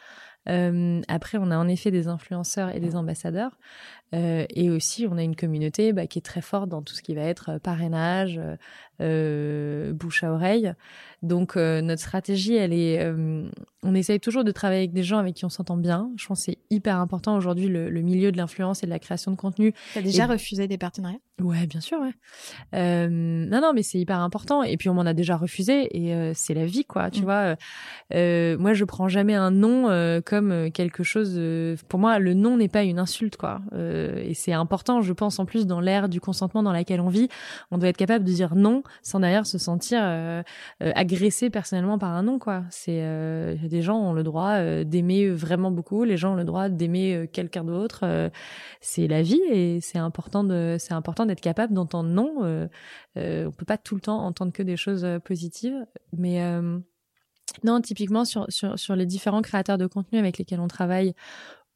Euh, 0.49 1.01
après, 1.09 1.39
on 1.39 1.51
a 1.51 1.57
en 1.57 1.69
effet 1.69 1.91
des 1.91 2.09
influenceurs 2.09 2.75
et 2.75 2.81
des 2.81 2.97
ambassadeurs. 2.97 3.59
Euh, 4.15 4.45
et 4.51 4.71
aussi, 4.71 5.07
on 5.11 5.17
a 5.17 5.23
une 5.23 5.37
communauté 5.37 5.93
bah, 5.93 6.07
qui 6.07 6.19
est 6.19 6.23
très 6.23 6.43
forte 6.43 6.69
dans 6.69 6.83
tout 6.83 6.95
ce 6.95 7.01
qui 7.01 7.15
va 7.15 7.23
être 7.23 7.51
euh, 7.53 7.59
parrainage, 7.59 8.39
euh, 8.39 8.57
euh, 9.01 9.93
bouche 9.93 10.23
à 10.25 10.33
oreille. 10.33 10.73
Donc, 11.23 11.57
euh, 11.57 11.81
notre 11.81 12.03
stratégie, 12.03 12.55
elle 12.57 12.73
est... 12.73 13.01
euh, 13.01 13.49
on 13.83 13.95
essaye 13.95 14.21
toujours 14.21 14.45
de 14.45 14.53
travailler 14.53 14.81
avec 14.81 14.93
des 14.93 15.03
gens 15.03 15.19
avec 15.19 15.35
qui 15.35 15.45
on 15.45 15.49
s'entend 15.49 15.77
bien. 15.77 16.11
Je 16.17 16.27
pense 16.27 16.41
que 16.41 16.45
c'est 16.53 16.59
hyper 16.71 16.97
important 16.99 17.37
aujourd'hui, 17.37 17.69
le, 17.69 17.89
le 17.89 18.01
milieu 18.03 18.33
de 18.33 18.37
l'influence 18.37 18.83
et 18.83 18.87
de 18.87 18.91
la 18.91 18.99
création 18.99 19.31
de 19.31 19.37
contenu. 19.37 19.73
T'as 19.95 20.03
déjà 20.03 20.25
Et- 20.25 20.27
refusé 20.27 20.69
des 20.69 20.79
partenariats? 20.79 21.19
Ouais, 21.43 21.67
bien 21.67 21.81
sûr, 21.81 21.99
ouais. 22.01 22.13
Euh, 22.75 23.09
non, 23.11 23.61
non, 23.61 23.73
mais 23.75 23.83
c'est 23.83 23.99
hyper 23.99 24.19
important. 24.21 24.63
Et 24.63 24.77
puis 24.77 24.89
on 24.89 24.95
m'en 24.95 25.03
a 25.07 25.13
déjà 25.15 25.37
refusé, 25.37 25.89
et 25.97 26.15
euh, 26.15 26.33
c'est 26.35 26.55
la 26.55 26.67
vie, 26.67 26.85
quoi. 26.85 27.11
Tu 27.11 27.21
Mm. 27.21 27.25
vois, 27.25 27.57
euh, 28.15 28.57
moi 28.59 28.75
je 28.75 28.85
prends 28.85 29.09
jamais 29.09 29.35
un 29.35 29.51
non 29.51 29.89
euh, 29.91 30.21
comme 30.21 30.71
quelque 30.71 31.03
chose. 31.03 31.35
euh, 31.37 31.77
pour 31.89 31.99
moi, 31.99 32.19
le 32.19 32.35
non 32.35 32.57
n'est 32.59 32.69
pas 32.69 32.85
une 32.85 32.99
insulte, 32.99 33.37
quoi. 33.37 33.61
Euh, 33.73 34.23
et 34.25 34.35
c'est 34.35 34.53
important, 34.53 35.01
je 35.03 35.13
pense, 35.13 35.39
en 35.39 35.45
plus 35.47 35.67
dans 35.67 35.81
l'ère 35.81 36.09
du 36.09 36.21
consentement 36.21 36.63
dans 36.63 36.73
laquelle 36.73 37.01
on 37.01 37.09
vit, 37.09 37.29
on 37.71 37.79
doit 37.79 37.89
être 37.89 37.97
capable 37.97 38.25
de 38.25 38.31
dire 38.33 38.55
non 38.55 38.83
sans 39.03 39.19
derrière 39.21 39.47
se 39.47 39.59
sentir 39.59 40.01
agressé 40.81 41.51
personnellement 41.51 41.99
par 41.99 42.11
un 42.13 42.23
non, 42.23 42.39
quoi. 42.39 42.63
C'est 42.71 43.01
euh, 43.03 43.57
des 43.69 43.83
gens 43.83 43.99
ont 43.99 44.13
le 44.13 44.23
droit 44.23 44.61
d'aimer 44.85 45.29
vraiment 45.31 45.71
beaucoup, 45.71 46.05
les 46.05 46.17
gens 46.17 46.33
ont 46.33 46.37
le 46.37 46.45
droit 46.45 46.69
d'aimer 46.69 47.29
quelqu'un 47.33 47.65
d'autre. 47.65 48.01
euh, 48.05 48.29
c'est 48.81 49.07
la 49.07 49.23
vie 49.23 49.41
et 49.51 49.79
c'est 49.81 49.99
important 49.99 50.45
de 50.45 50.77
c'est 50.79 50.93
important 50.95 51.25
d'être 51.33 51.41
capable 51.41 51.75
d'entendre 51.75 52.09
non. 52.11 52.45
Euh, 52.45 52.69
euh, 53.17 53.47
on 53.47 53.53
peut 53.53 53.65
pas 53.65 53.79
tout 53.79 53.95
le 53.95 54.01
temps 54.01 54.25
entendre 54.25 54.53
que 54.53 54.63
des 54.63 54.77
choses 54.77 55.05
euh, 55.05 55.19
positives, 55.19 55.87
mais 56.17 56.43
euh, 56.43 56.79
non, 57.65 57.81
typiquement 57.81 58.25
sur, 58.25 58.47
sur 58.49 58.79
sur 58.79 58.97
les 58.97 59.07
différents 59.07 59.43
créateurs 59.43 59.79
de 59.79 59.87
contenu 59.87 60.19
avec 60.19 60.39
lesquels 60.39 60.61
on 60.61 60.69
travaille 60.69 61.15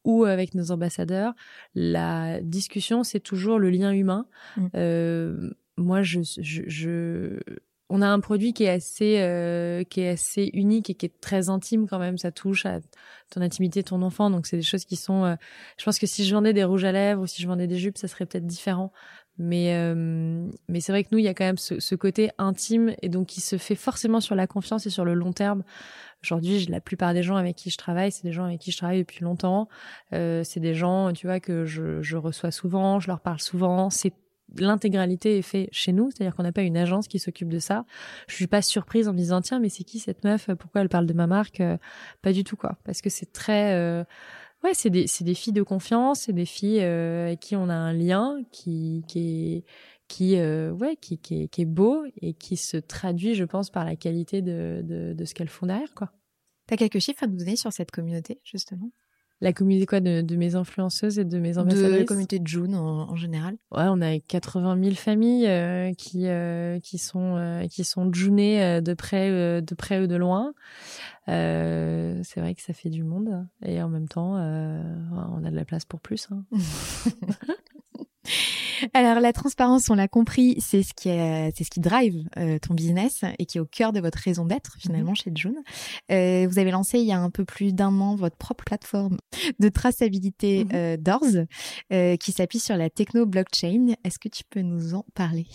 ou 0.05 0.23
avec 0.23 0.55
nos 0.55 0.71
ambassadeurs, 0.71 1.33
la 1.75 2.39
discussion 2.41 3.03
c'est 3.03 3.19
toujours 3.19 3.59
le 3.59 3.69
lien 3.69 3.91
humain. 3.91 4.25
Mm. 4.55 5.51
Moi, 5.77 6.01
je, 6.01 6.21
je, 6.39 6.63
je 6.67 7.39
on 7.89 8.01
a 8.01 8.07
un 8.07 8.19
produit 8.19 8.53
qui 8.53 8.63
est 8.63 8.69
assez 8.69 9.19
euh, 9.19 9.83
qui 9.83 10.01
est 10.01 10.09
assez 10.09 10.49
unique 10.53 10.89
et 10.89 10.95
qui 10.95 11.05
est 11.05 11.21
très 11.21 11.49
intime 11.49 11.87
quand 11.87 11.99
même. 11.99 12.17
Ça 12.17 12.31
touche 12.31 12.65
à 12.65 12.79
ton 13.29 13.41
intimité, 13.41 13.83
ton 13.83 14.01
enfant. 14.01 14.29
Donc 14.29 14.45
c'est 14.45 14.57
des 14.57 14.63
choses 14.63 14.85
qui 14.85 14.95
sont. 14.95 15.23
euh, 15.23 15.35
je 15.77 15.85
pense 15.85 15.99
que 15.99 16.07
si 16.07 16.25
je 16.25 16.33
vendais 16.33 16.53
des 16.53 16.63
rouges 16.63 16.83
à 16.83 16.91
lèvres 16.91 17.21
ou 17.21 17.27
si 17.27 17.41
je 17.41 17.47
vendais 17.47 17.67
des 17.67 17.77
jupes, 17.77 17.97
ça 17.97 18.07
serait 18.07 18.25
peut-être 18.25 18.47
différent. 18.47 18.91
Mais 19.39 19.75
euh, 19.75 20.47
mais 20.67 20.79
c'est 20.79 20.91
vrai 20.91 21.03
que 21.03 21.09
nous, 21.11 21.19
il 21.19 21.25
y 21.25 21.27
a 21.27 21.33
quand 21.33 21.45
même 21.45 21.57
ce, 21.57 21.79
ce 21.79 21.95
côté 21.95 22.31
intime 22.37 22.93
et 23.01 23.09
donc 23.09 23.27
qui 23.27 23.41
se 23.41 23.57
fait 23.57 23.75
forcément 23.75 24.19
sur 24.19 24.35
la 24.35 24.47
confiance 24.47 24.85
et 24.85 24.89
sur 24.89 25.05
le 25.05 25.13
long 25.13 25.33
terme. 25.33 25.63
Aujourd'hui, 26.23 26.65
la 26.65 26.81
plupart 26.81 27.13
des 27.13 27.21
gens 27.21 27.35
avec 27.35 27.55
qui 27.55 27.69
je 27.69 27.77
travaille, 27.77 28.11
c'est 28.11 28.23
des 28.23 28.31
gens 28.31 28.45
avec 28.45 28.59
qui 28.59 28.71
je 28.71 28.77
travaille 28.77 28.99
depuis 28.99 29.23
longtemps. 29.23 29.69
Euh, 30.13 30.43
c'est 30.43 30.59
des 30.59 30.73
gens, 30.73 31.13
tu 31.13 31.27
vois, 31.27 31.39
que 31.39 31.65
je, 31.65 32.01
je 32.01 32.17
reçois 32.17 32.49
souvent, 32.51 32.99
je 32.99 33.07
leur 33.07 33.19
parle 33.19 33.39
souvent. 33.39 33.89
C'est 33.91 34.13
l'intégralité 34.55 35.37
est 35.37 35.41
fait 35.41 35.67
chez 35.71 35.91
nous, 35.91 36.09
c'est-à-dire 36.09 36.35
qu'on 36.35 36.43
n'a 36.43 36.53
pas 36.53 36.61
une 36.61 36.77
agence 36.77 37.07
qui 37.07 37.19
s'occupe 37.19 37.49
de 37.49 37.59
ça. 37.59 37.85
Je 38.27 38.35
suis 38.35 38.47
pas 38.47 38.61
surprise 38.61 39.07
en 39.07 39.13
me 39.13 39.17
disant 39.17 39.41
tiens 39.41 39.59
mais 39.59 39.69
c'est 39.69 39.83
qui 39.83 39.99
cette 39.99 40.23
meuf? 40.23 40.49
Pourquoi 40.57 40.81
elle 40.81 40.89
parle 40.89 41.05
de 41.05 41.13
ma 41.13 41.27
marque? 41.27 41.59
Euh, 41.59 41.77
Pas 42.21 42.31
du 42.31 42.43
tout 42.43 42.55
quoi, 42.55 42.77
parce 42.85 43.01
que 43.01 43.09
c'est 43.09 43.31
très 43.33 43.73
euh, 43.73 44.03
ouais 44.63 44.73
c'est 44.73 44.89
des 44.89 45.07
c'est 45.07 45.23
des 45.23 45.33
filles 45.35 45.53
de 45.53 45.63
confiance, 45.63 46.21
c'est 46.21 46.33
des 46.33 46.45
filles 46.45 46.81
euh, 46.81 47.27
avec 47.27 47.39
qui 47.39 47.55
on 47.55 47.69
a 47.69 47.73
un 47.73 47.93
lien 47.93 48.37
qui 48.51 49.03
qui 49.07 49.19
est 49.55 49.65
qui 50.07 50.37
euh, 50.37 50.71
ouais 50.71 50.95
qui 50.95 51.17
qui 51.19 51.49
est, 51.57 51.65
beau 51.65 52.05
et 52.21 52.33
qui 52.33 52.57
se 52.57 52.77
traduit 52.77 53.35
je 53.35 53.43
pense 53.43 53.69
par 53.69 53.85
la 53.85 53.95
qualité 53.95 54.41
de 54.41 54.81
de, 54.83 55.13
de 55.13 55.25
ce 55.25 55.33
qu'elles 55.33 55.49
font 55.49 55.65
derrière 55.67 55.93
quoi. 55.93 56.11
T'as 56.67 56.77
quelques 56.77 56.99
chiffres 56.99 57.23
à 57.23 57.27
nous 57.27 57.37
donner 57.37 57.55
sur 57.55 57.71
cette 57.71 57.91
communauté 57.91 58.39
justement? 58.43 58.91
La 59.39 59.53
communauté 59.53 59.85
quoi 59.85 59.99
de, 59.99 60.21
de 60.21 60.35
mes 60.35 60.55
influenceuses 60.55 61.19
et 61.19 61.23
de 61.25 61.37
mes 61.39 61.53
De 61.53 61.59
ambassadrices. 61.59 61.99
la 61.99 62.05
communauté 62.05 62.39
de 62.39 62.47
June 62.47 62.73
en, 62.73 63.11
en 63.11 63.15
général. 63.15 63.55
Ouais, 63.71 63.83
on 63.87 64.01
a 64.01 64.17
80 64.19 64.81
000 64.83 64.95
familles 64.95 65.45
euh, 65.47 65.93
qui 65.93 66.27
euh, 66.27 66.79
qui 66.79 66.97
sont 66.97 67.35
euh, 67.37 67.67
qui 67.67 67.83
sont 67.83 68.11
junées 68.11 68.63
euh, 68.63 68.81
de 68.81 68.93
près 68.95 69.29
euh, 69.29 69.61
de 69.61 69.75
près 69.75 69.99
ou 70.01 70.07
de 70.07 70.15
loin. 70.15 70.53
Euh, 71.29 72.19
c'est 72.23 72.39
vrai 72.39 72.55
que 72.55 72.61
ça 72.61 72.73
fait 72.73 72.89
du 72.89 73.03
monde 73.03 73.45
et 73.63 73.81
en 73.81 73.89
même 73.89 74.07
temps 74.07 74.37
euh, 74.37 74.81
on 75.35 75.43
a 75.45 75.51
de 75.51 75.55
la 75.55 75.65
place 75.65 75.85
pour 75.85 75.99
plus. 76.01 76.27
Hein. 76.31 76.43
Alors 78.93 79.19
la 79.19 79.33
transparence, 79.33 79.89
on 79.89 79.95
l'a 79.95 80.07
compris, 80.07 80.55
c'est 80.59 80.83
ce 80.83 80.93
qui 80.93 81.09
est, 81.09 81.51
c'est 81.55 81.63
ce 81.63 81.69
qui 81.69 81.79
drive 81.79 82.27
euh, 82.37 82.59
ton 82.59 82.73
business 82.73 83.21
et 83.39 83.45
qui 83.45 83.57
est 83.57 83.61
au 83.61 83.65
cœur 83.65 83.93
de 83.93 83.99
votre 83.99 84.17
raison 84.19 84.45
d'être 84.45 84.75
finalement 84.79 85.13
chez 85.15 85.31
June. 85.33 85.55
Euh, 86.11 86.47
vous 86.49 86.59
avez 86.59 86.71
lancé 86.71 86.99
il 86.99 87.05
y 87.05 87.11
a 87.11 87.19
un 87.19 87.29
peu 87.29 87.45
plus 87.45 87.73
d'un 87.73 87.99
an 87.99 88.15
votre 88.15 88.37
propre 88.37 88.63
plateforme 88.65 89.17
de 89.59 89.69
traçabilité 89.69 90.65
Mhm. 90.65 90.71
euh, 90.73 90.97
d'Ors 90.97 91.23
euh, 91.93 92.15
qui 92.17 92.31
s'appuie 92.31 92.59
sur 92.59 92.77
la 92.77 92.89
techno 92.89 93.25
blockchain. 93.25 93.93
Est-ce 94.03 94.19
que 94.19 94.29
tu 94.29 94.43
peux 94.49 94.61
nous 94.61 94.93
en 94.95 95.05
parler? 95.13 95.47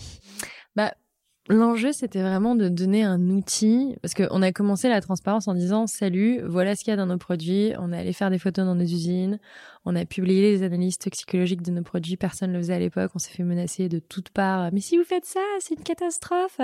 L'enjeu, 1.49 1.91
c'était 1.91 2.21
vraiment 2.21 2.55
de 2.55 2.69
donner 2.69 3.03
un 3.03 3.29
outil, 3.29 3.97
parce 4.01 4.13
qu'on 4.13 4.41
a 4.41 4.53
commencé 4.53 4.87
la 4.87 5.01
transparence 5.01 5.49
en 5.49 5.53
disant, 5.53 5.87
salut, 5.87 6.39
voilà 6.45 6.73
ce 6.73 6.85
qu'il 6.85 6.91
y 6.91 6.93
a 6.93 6.95
dans 6.95 7.05
nos 7.05 7.17
produits, 7.17 7.73
on 7.79 7.91
est 7.91 7.99
allé 7.99 8.13
faire 8.13 8.29
des 8.29 8.39
photos 8.39 8.65
dans 8.65 8.75
nos 8.75 8.85
usines, 8.85 9.39
on 9.83 9.93
a 9.97 10.05
publié 10.05 10.53
les 10.53 10.63
analyses 10.63 10.97
toxicologiques 10.97 11.61
de 11.61 11.71
nos 11.71 11.83
produits, 11.83 12.15
personne 12.15 12.51
ne 12.51 12.55
le 12.55 12.61
faisait 12.61 12.75
à 12.75 12.79
l'époque, 12.79 13.11
on 13.13 13.19
s'est 13.19 13.33
fait 13.33 13.43
menacer 13.43 13.89
de 13.89 13.99
toutes 13.99 14.29
parts, 14.29 14.69
mais 14.71 14.79
si 14.79 14.97
vous 14.97 15.03
faites 15.03 15.25
ça, 15.25 15.41
c'est 15.59 15.75
une 15.75 15.83
catastrophe. 15.83 16.61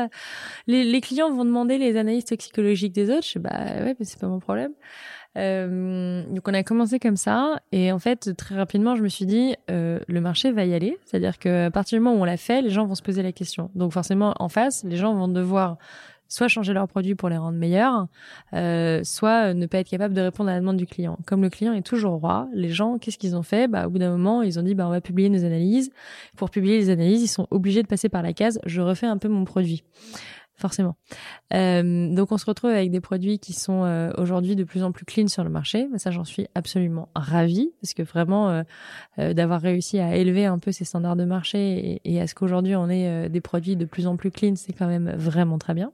Les, 0.65 1.01
clients 1.01 1.29
vont 1.29 1.43
demander 1.43 1.77
les 1.77 1.97
analyses 1.97 2.23
toxicologiques 2.23 2.93
des 2.93 3.09
autres, 3.09 3.23
je 3.23 3.31
sais, 3.31 3.39
bah 3.39 3.49
ouais, 3.49 3.97
mais 3.99 4.05
c'est 4.05 4.19
pas 4.19 4.27
mon 4.27 4.39
problème. 4.39 4.71
Euh, 5.37 6.23
donc 6.29 6.47
on 6.47 6.53
a 6.53 6.63
commencé 6.63 6.97
comme 6.97 7.15
ça 7.15 7.61
et 7.71 7.91
en 7.91 7.99
fait 7.99 8.35
très 8.35 8.55
rapidement 8.55 8.95
je 8.95 9.03
me 9.03 9.07
suis 9.09 9.27
dit 9.27 9.55
euh, 9.69 9.99
le 10.07 10.21
marché 10.21 10.51
va 10.51 10.65
y 10.65 10.73
aller, 10.73 10.97
c'est-à-dire 11.05 11.37
que 11.37 11.67
à 11.67 11.71
partir 11.71 11.97
du 11.99 12.03
moment 12.03 12.17
où 12.17 12.21
on 12.21 12.25
l'a 12.25 12.37
fait, 12.37 12.61
les 12.61 12.71
gens 12.71 12.85
vont 12.85 12.95
se 12.95 13.03
poser 13.03 13.21
la 13.21 13.31
question. 13.31 13.69
Donc 13.75 13.93
forcément 13.93 14.33
en 14.39 14.49
face, 14.49 14.83
les 14.83 14.97
gens 14.97 15.13
vont 15.13 15.27
devoir 15.27 15.77
soit 16.29 16.47
changer 16.47 16.73
leurs 16.73 16.87
produits 16.87 17.15
pour 17.15 17.27
les 17.29 17.37
rendre 17.37 17.57
meilleurs, 17.57 18.07
euh, 18.53 19.03
soit 19.03 19.53
ne 19.53 19.65
pas 19.65 19.79
être 19.79 19.89
capable 19.89 20.13
de 20.13 20.21
répondre 20.21 20.49
à 20.49 20.53
la 20.53 20.59
demande 20.59 20.77
du 20.77 20.85
client. 20.85 21.17
Comme 21.25 21.41
le 21.41 21.49
client 21.49 21.73
est 21.73 21.85
toujours 21.85 22.19
roi, 22.19 22.47
les 22.53 22.69
gens, 22.69 22.99
qu'est-ce 22.99 23.17
qu'ils 23.17 23.35
ont 23.35 23.43
fait? 23.43 23.67
Bah, 23.67 23.87
au 23.87 23.89
bout 23.89 23.97
d'un 23.97 24.11
moment, 24.11 24.43
ils 24.43 24.59
ont 24.59 24.61
dit, 24.61 24.75
bah, 24.75 24.85
on 24.85 24.91
va 24.91 25.01
publier 25.01 25.29
nos 25.29 25.43
analyses. 25.43 25.89
Pour 26.37 26.51
publier 26.51 26.77
les 26.77 26.91
analyses, 26.91 27.23
ils 27.23 27.27
sont 27.27 27.47
obligés 27.49 27.81
de 27.81 27.87
passer 27.87 28.09
par 28.09 28.21
la 28.21 28.33
case, 28.33 28.59
je 28.65 28.79
refais 28.79 29.07
un 29.07 29.17
peu 29.17 29.27
mon 29.27 29.43
produit 29.43 29.83
forcément. 30.59 30.95
Euh, 31.53 32.13
donc 32.13 32.31
on 32.31 32.37
se 32.37 32.45
retrouve 32.45 32.69
avec 32.69 32.91
des 32.91 32.99
produits 32.99 33.39
qui 33.39 33.53
sont 33.53 33.83
euh, 33.83 34.11
aujourd'hui 34.17 34.55
de 34.55 34.63
plus 34.63 34.83
en 34.83 34.91
plus 34.91 35.05
clean 35.05 35.27
sur 35.27 35.43
le 35.43 35.49
marché. 35.49 35.87
Mais 35.91 35.97
ça, 35.97 36.11
j'en 36.11 36.25
suis 36.25 36.47
absolument 36.53 37.09
ravie 37.15 37.71
parce 37.81 37.93
que 37.93 38.03
vraiment 38.03 38.49
euh, 38.49 38.63
euh 39.17 39.33
d'avoir 39.33 39.61
réussi 39.61 39.99
à 39.99 40.15
élever 40.15 40.45
un 40.45 40.59
peu 40.59 40.71
ces 40.71 40.85
standards 40.85 41.15
de 41.15 41.25
marché 41.25 42.01
et, 42.03 42.13
et 42.13 42.21
à 42.21 42.27
ce 42.27 42.35
qu'aujourd'hui 42.35 42.75
on 42.75 42.89
ait 42.89 43.07
euh, 43.07 43.29
des 43.29 43.41
produits 43.41 43.75
de 43.75 43.85
plus 43.85 44.05
en 44.05 44.17
plus 44.17 44.31
clean, 44.31 44.55
c'est 44.55 44.73
quand 44.73 44.87
même 44.87 45.11
vraiment 45.15 45.57
très 45.57 45.73
bien. 45.73 45.91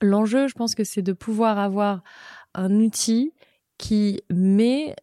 L'enjeu, 0.00 0.48
je 0.48 0.54
pense 0.54 0.74
que 0.74 0.84
c'est 0.84 1.02
de 1.02 1.12
pouvoir 1.12 1.58
avoir 1.58 2.02
un 2.54 2.72
outil 2.72 3.32
qui 3.78 4.20
met 4.30 4.94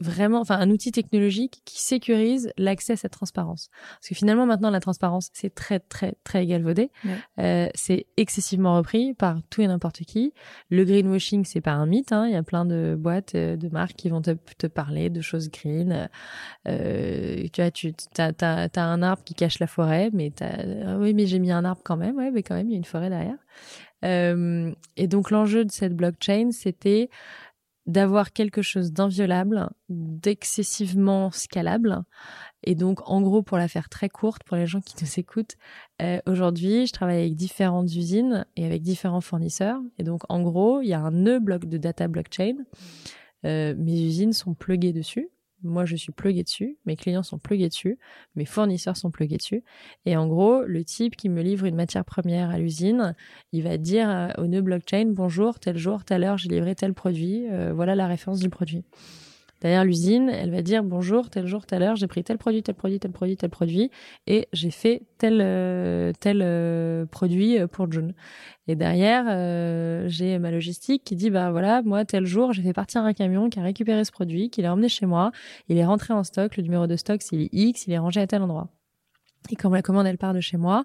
vraiment, 0.00 0.40
enfin, 0.40 0.58
un 0.58 0.70
outil 0.70 0.92
technologique 0.92 1.62
qui 1.64 1.80
sécurise 1.80 2.52
l'accès 2.56 2.94
à 2.94 2.96
cette 2.96 3.12
transparence. 3.12 3.68
Parce 3.92 4.08
que 4.08 4.14
finalement, 4.14 4.46
maintenant, 4.46 4.70
la 4.70 4.80
transparence, 4.80 5.30
c'est 5.32 5.54
très, 5.54 5.78
très, 5.78 6.14
très 6.24 6.46
galvaudé. 6.46 6.90
Euh, 7.38 7.68
c'est 7.74 8.06
excessivement 8.16 8.76
repris 8.76 9.14
par 9.14 9.40
tout 9.50 9.60
et 9.60 9.66
n'importe 9.66 10.00
qui. 10.04 10.32
Le 10.70 10.84
greenwashing, 10.84 11.44
c'est 11.44 11.60
pas 11.60 11.72
un 11.72 11.86
mythe. 11.86 12.12
Hein. 12.12 12.26
Il 12.26 12.32
y 12.32 12.36
a 12.36 12.42
plein 12.42 12.64
de 12.64 12.96
boîtes, 12.98 13.34
euh, 13.34 13.56
de 13.56 13.68
marques 13.68 13.96
qui 13.96 14.08
vont 14.08 14.22
te, 14.22 14.32
te 14.58 14.66
parler 14.66 15.10
de 15.10 15.20
choses 15.20 15.50
green. 15.50 16.08
Euh, 16.66 17.46
tu 17.52 17.60
vois, 17.60 17.70
tu 17.70 17.92
as, 18.18 18.32
as, 18.40 18.68
as, 18.74 18.82
un 18.82 19.02
arbre 19.02 19.22
qui 19.22 19.34
cache 19.34 19.58
la 19.58 19.66
forêt, 19.66 20.10
mais 20.12 20.32
t'as, 20.34 20.64
ah 20.86 20.98
oui, 20.98 21.14
mais 21.14 21.26
j'ai 21.26 21.38
mis 21.38 21.52
un 21.52 21.64
arbre 21.64 21.82
quand 21.84 21.96
même. 21.96 22.16
Ouais, 22.16 22.30
mais 22.30 22.42
quand 22.42 22.54
même, 22.54 22.68
il 22.68 22.72
y 22.72 22.74
a 22.74 22.78
une 22.78 22.84
forêt 22.84 23.10
derrière. 23.10 23.38
Euh, 24.04 24.72
et 24.96 25.06
donc, 25.06 25.30
l'enjeu 25.30 25.64
de 25.64 25.70
cette 25.70 25.94
blockchain, 25.94 26.50
c'était 26.52 27.10
d'avoir 27.90 28.32
quelque 28.32 28.62
chose 28.62 28.92
d'inviolable, 28.92 29.70
d'excessivement 29.88 31.30
scalable. 31.30 32.02
Et 32.62 32.74
donc, 32.74 33.00
en 33.08 33.20
gros, 33.20 33.42
pour 33.42 33.58
la 33.58 33.68
faire 33.68 33.88
très 33.88 34.08
courte, 34.08 34.44
pour 34.44 34.56
les 34.56 34.66
gens 34.66 34.80
qui 34.80 34.94
nous 35.02 35.10
écoutent, 35.16 35.56
euh, 36.00 36.20
aujourd'hui, 36.26 36.86
je 36.86 36.92
travaille 36.92 37.20
avec 37.20 37.34
différentes 37.34 37.92
usines 37.94 38.46
et 38.56 38.64
avec 38.64 38.82
différents 38.82 39.20
fournisseurs. 39.20 39.80
Et 39.98 40.04
donc, 40.04 40.22
en 40.28 40.42
gros, 40.42 40.80
il 40.80 40.88
y 40.88 40.92
a 40.92 41.00
un 41.00 41.10
nœud 41.10 41.40
bloc 41.40 41.64
de 41.64 41.78
data 41.78 42.06
blockchain. 42.06 42.56
Euh, 43.44 43.74
mes 43.76 44.00
usines 44.00 44.32
sont 44.32 44.54
pluguées 44.54 44.92
dessus. 44.92 45.28
Moi, 45.62 45.84
je 45.84 45.96
suis 45.96 46.12
plugué 46.12 46.42
dessus, 46.42 46.78
mes 46.86 46.96
clients 46.96 47.22
sont 47.22 47.38
plugués 47.38 47.68
dessus, 47.68 47.98
mes 48.36 48.44
fournisseurs 48.44 48.96
sont 48.96 49.10
plugués 49.10 49.36
dessus. 49.36 49.62
Et 50.06 50.16
en 50.16 50.26
gros, 50.26 50.62
le 50.62 50.84
type 50.84 51.16
qui 51.16 51.28
me 51.28 51.42
livre 51.42 51.66
une 51.66 51.76
matière 51.76 52.04
première 52.04 52.50
à 52.50 52.58
l'usine, 52.58 53.14
il 53.52 53.62
va 53.62 53.76
dire 53.76 54.08
euh, 54.08 54.28
au 54.38 54.46
nœud 54.46 54.62
blockchain, 54.62 55.06
bonjour, 55.08 55.58
tel 55.58 55.76
jour, 55.76 56.04
telle 56.04 56.24
heure, 56.24 56.38
j'ai 56.38 56.48
livré 56.48 56.74
tel 56.74 56.94
produit, 56.94 57.46
euh, 57.50 57.72
voilà 57.74 57.94
la 57.94 58.06
référence 58.06 58.40
du 58.40 58.48
produit. 58.48 58.84
Derrière 59.60 59.84
l'usine, 59.84 60.30
elle 60.30 60.50
va 60.50 60.62
dire 60.62 60.82
bonjour, 60.82 61.28
tel 61.28 61.46
jour, 61.46 61.66
telle 61.66 61.82
heure, 61.82 61.96
j'ai 61.96 62.06
pris 62.06 62.24
tel 62.24 62.38
produit, 62.38 62.62
tel 62.62 62.74
produit, 62.74 62.98
tel 62.98 63.12
produit, 63.12 63.36
tel 63.36 63.50
produit, 63.50 63.90
et 64.26 64.48
j'ai 64.52 64.70
fait 64.70 65.02
tel 65.18 65.40
euh, 65.42 66.12
tel 66.18 66.40
euh, 66.42 67.04
produit 67.06 67.58
pour 67.70 67.90
June. 67.92 68.14
Et 68.68 68.76
derrière, 68.76 69.26
euh, 69.28 70.04
j'ai 70.08 70.38
ma 70.38 70.50
logistique 70.50 71.04
qui 71.04 71.14
dit 71.14 71.28
bah 71.30 71.50
voilà, 71.50 71.82
moi 71.82 72.04
tel 72.04 72.24
jour, 72.24 72.52
j'ai 72.52 72.62
fait 72.62 72.72
partir 72.72 73.02
un 73.02 73.12
camion 73.12 73.50
qui 73.50 73.58
a 73.60 73.62
récupéré 73.62 74.04
ce 74.04 74.12
produit, 74.12 74.48
qui 74.48 74.62
l'a 74.62 74.72
emmené 74.72 74.88
chez 74.88 75.06
moi, 75.06 75.30
il 75.68 75.76
est 75.76 75.84
rentré 75.84 76.14
en 76.14 76.24
stock, 76.24 76.56
le 76.56 76.62
numéro 76.62 76.86
de 76.86 76.96
stock 76.96 77.20
c'est 77.22 77.48
X, 77.52 77.86
il 77.86 77.92
est 77.92 77.98
rangé 77.98 78.20
à 78.20 78.26
tel 78.26 78.42
endroit. 78.42 78.68
Et 79.48 79.56
quand 79.56 79.70
la 79.70 79.82
commande 79.82 80.06
elle 80.06 80.18
part 80.18 80.34
de 80.34 80.40
chez 80.40 80.56
moi, 80.56 80.84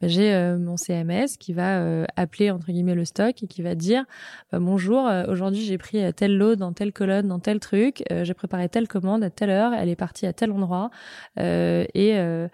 bah, 0.00 0.08
j'ai 0.08 0.34
euh, 0.34 0.58
mon 0.58 0.76
CMS 0.76 1.36
qui 1.38 1.52
va 1.52 1.78
euh, 1.78 2.04
appeler 2.16 2.50
entre 2.50 2.66
guillemets 2.66 2.96
le 2.96 3.04
stock 3.04 3.42
et 3.42 3.46
qui 3.46 3.62
va 3.62 3.74
dire 3.74 4.04
bah, 4.50 4.58
bonjour, 4.58 5.06
euh, 5.06 5.24
aujourd'hui 5.28 5.62
j'ai 5.62 5.78
pris 5.78 6.12
tel 6.14 6.36
lot 6.36 6.56
dans 6.56 6.72
telle 6.72 6.92
colonne, 6.92 7.28
dans 7.28 7.38
tel 7.38 7.60
truc, 7.60 8.02
j'ai 8.10 8.34
préparé 8.34 8.68
telle 8.68 8.88
commande 8.88 9.22
à 9.22 9.30
telle 9.30 9.50
heure, 9.50 9.72
elle 9.72 9.88
est 9.88 9.96
partie 9.96 10.26
à 10.26 10.32
tel 10.32 10.50
endroit. 10.50 10.90
Et 11.38 12.48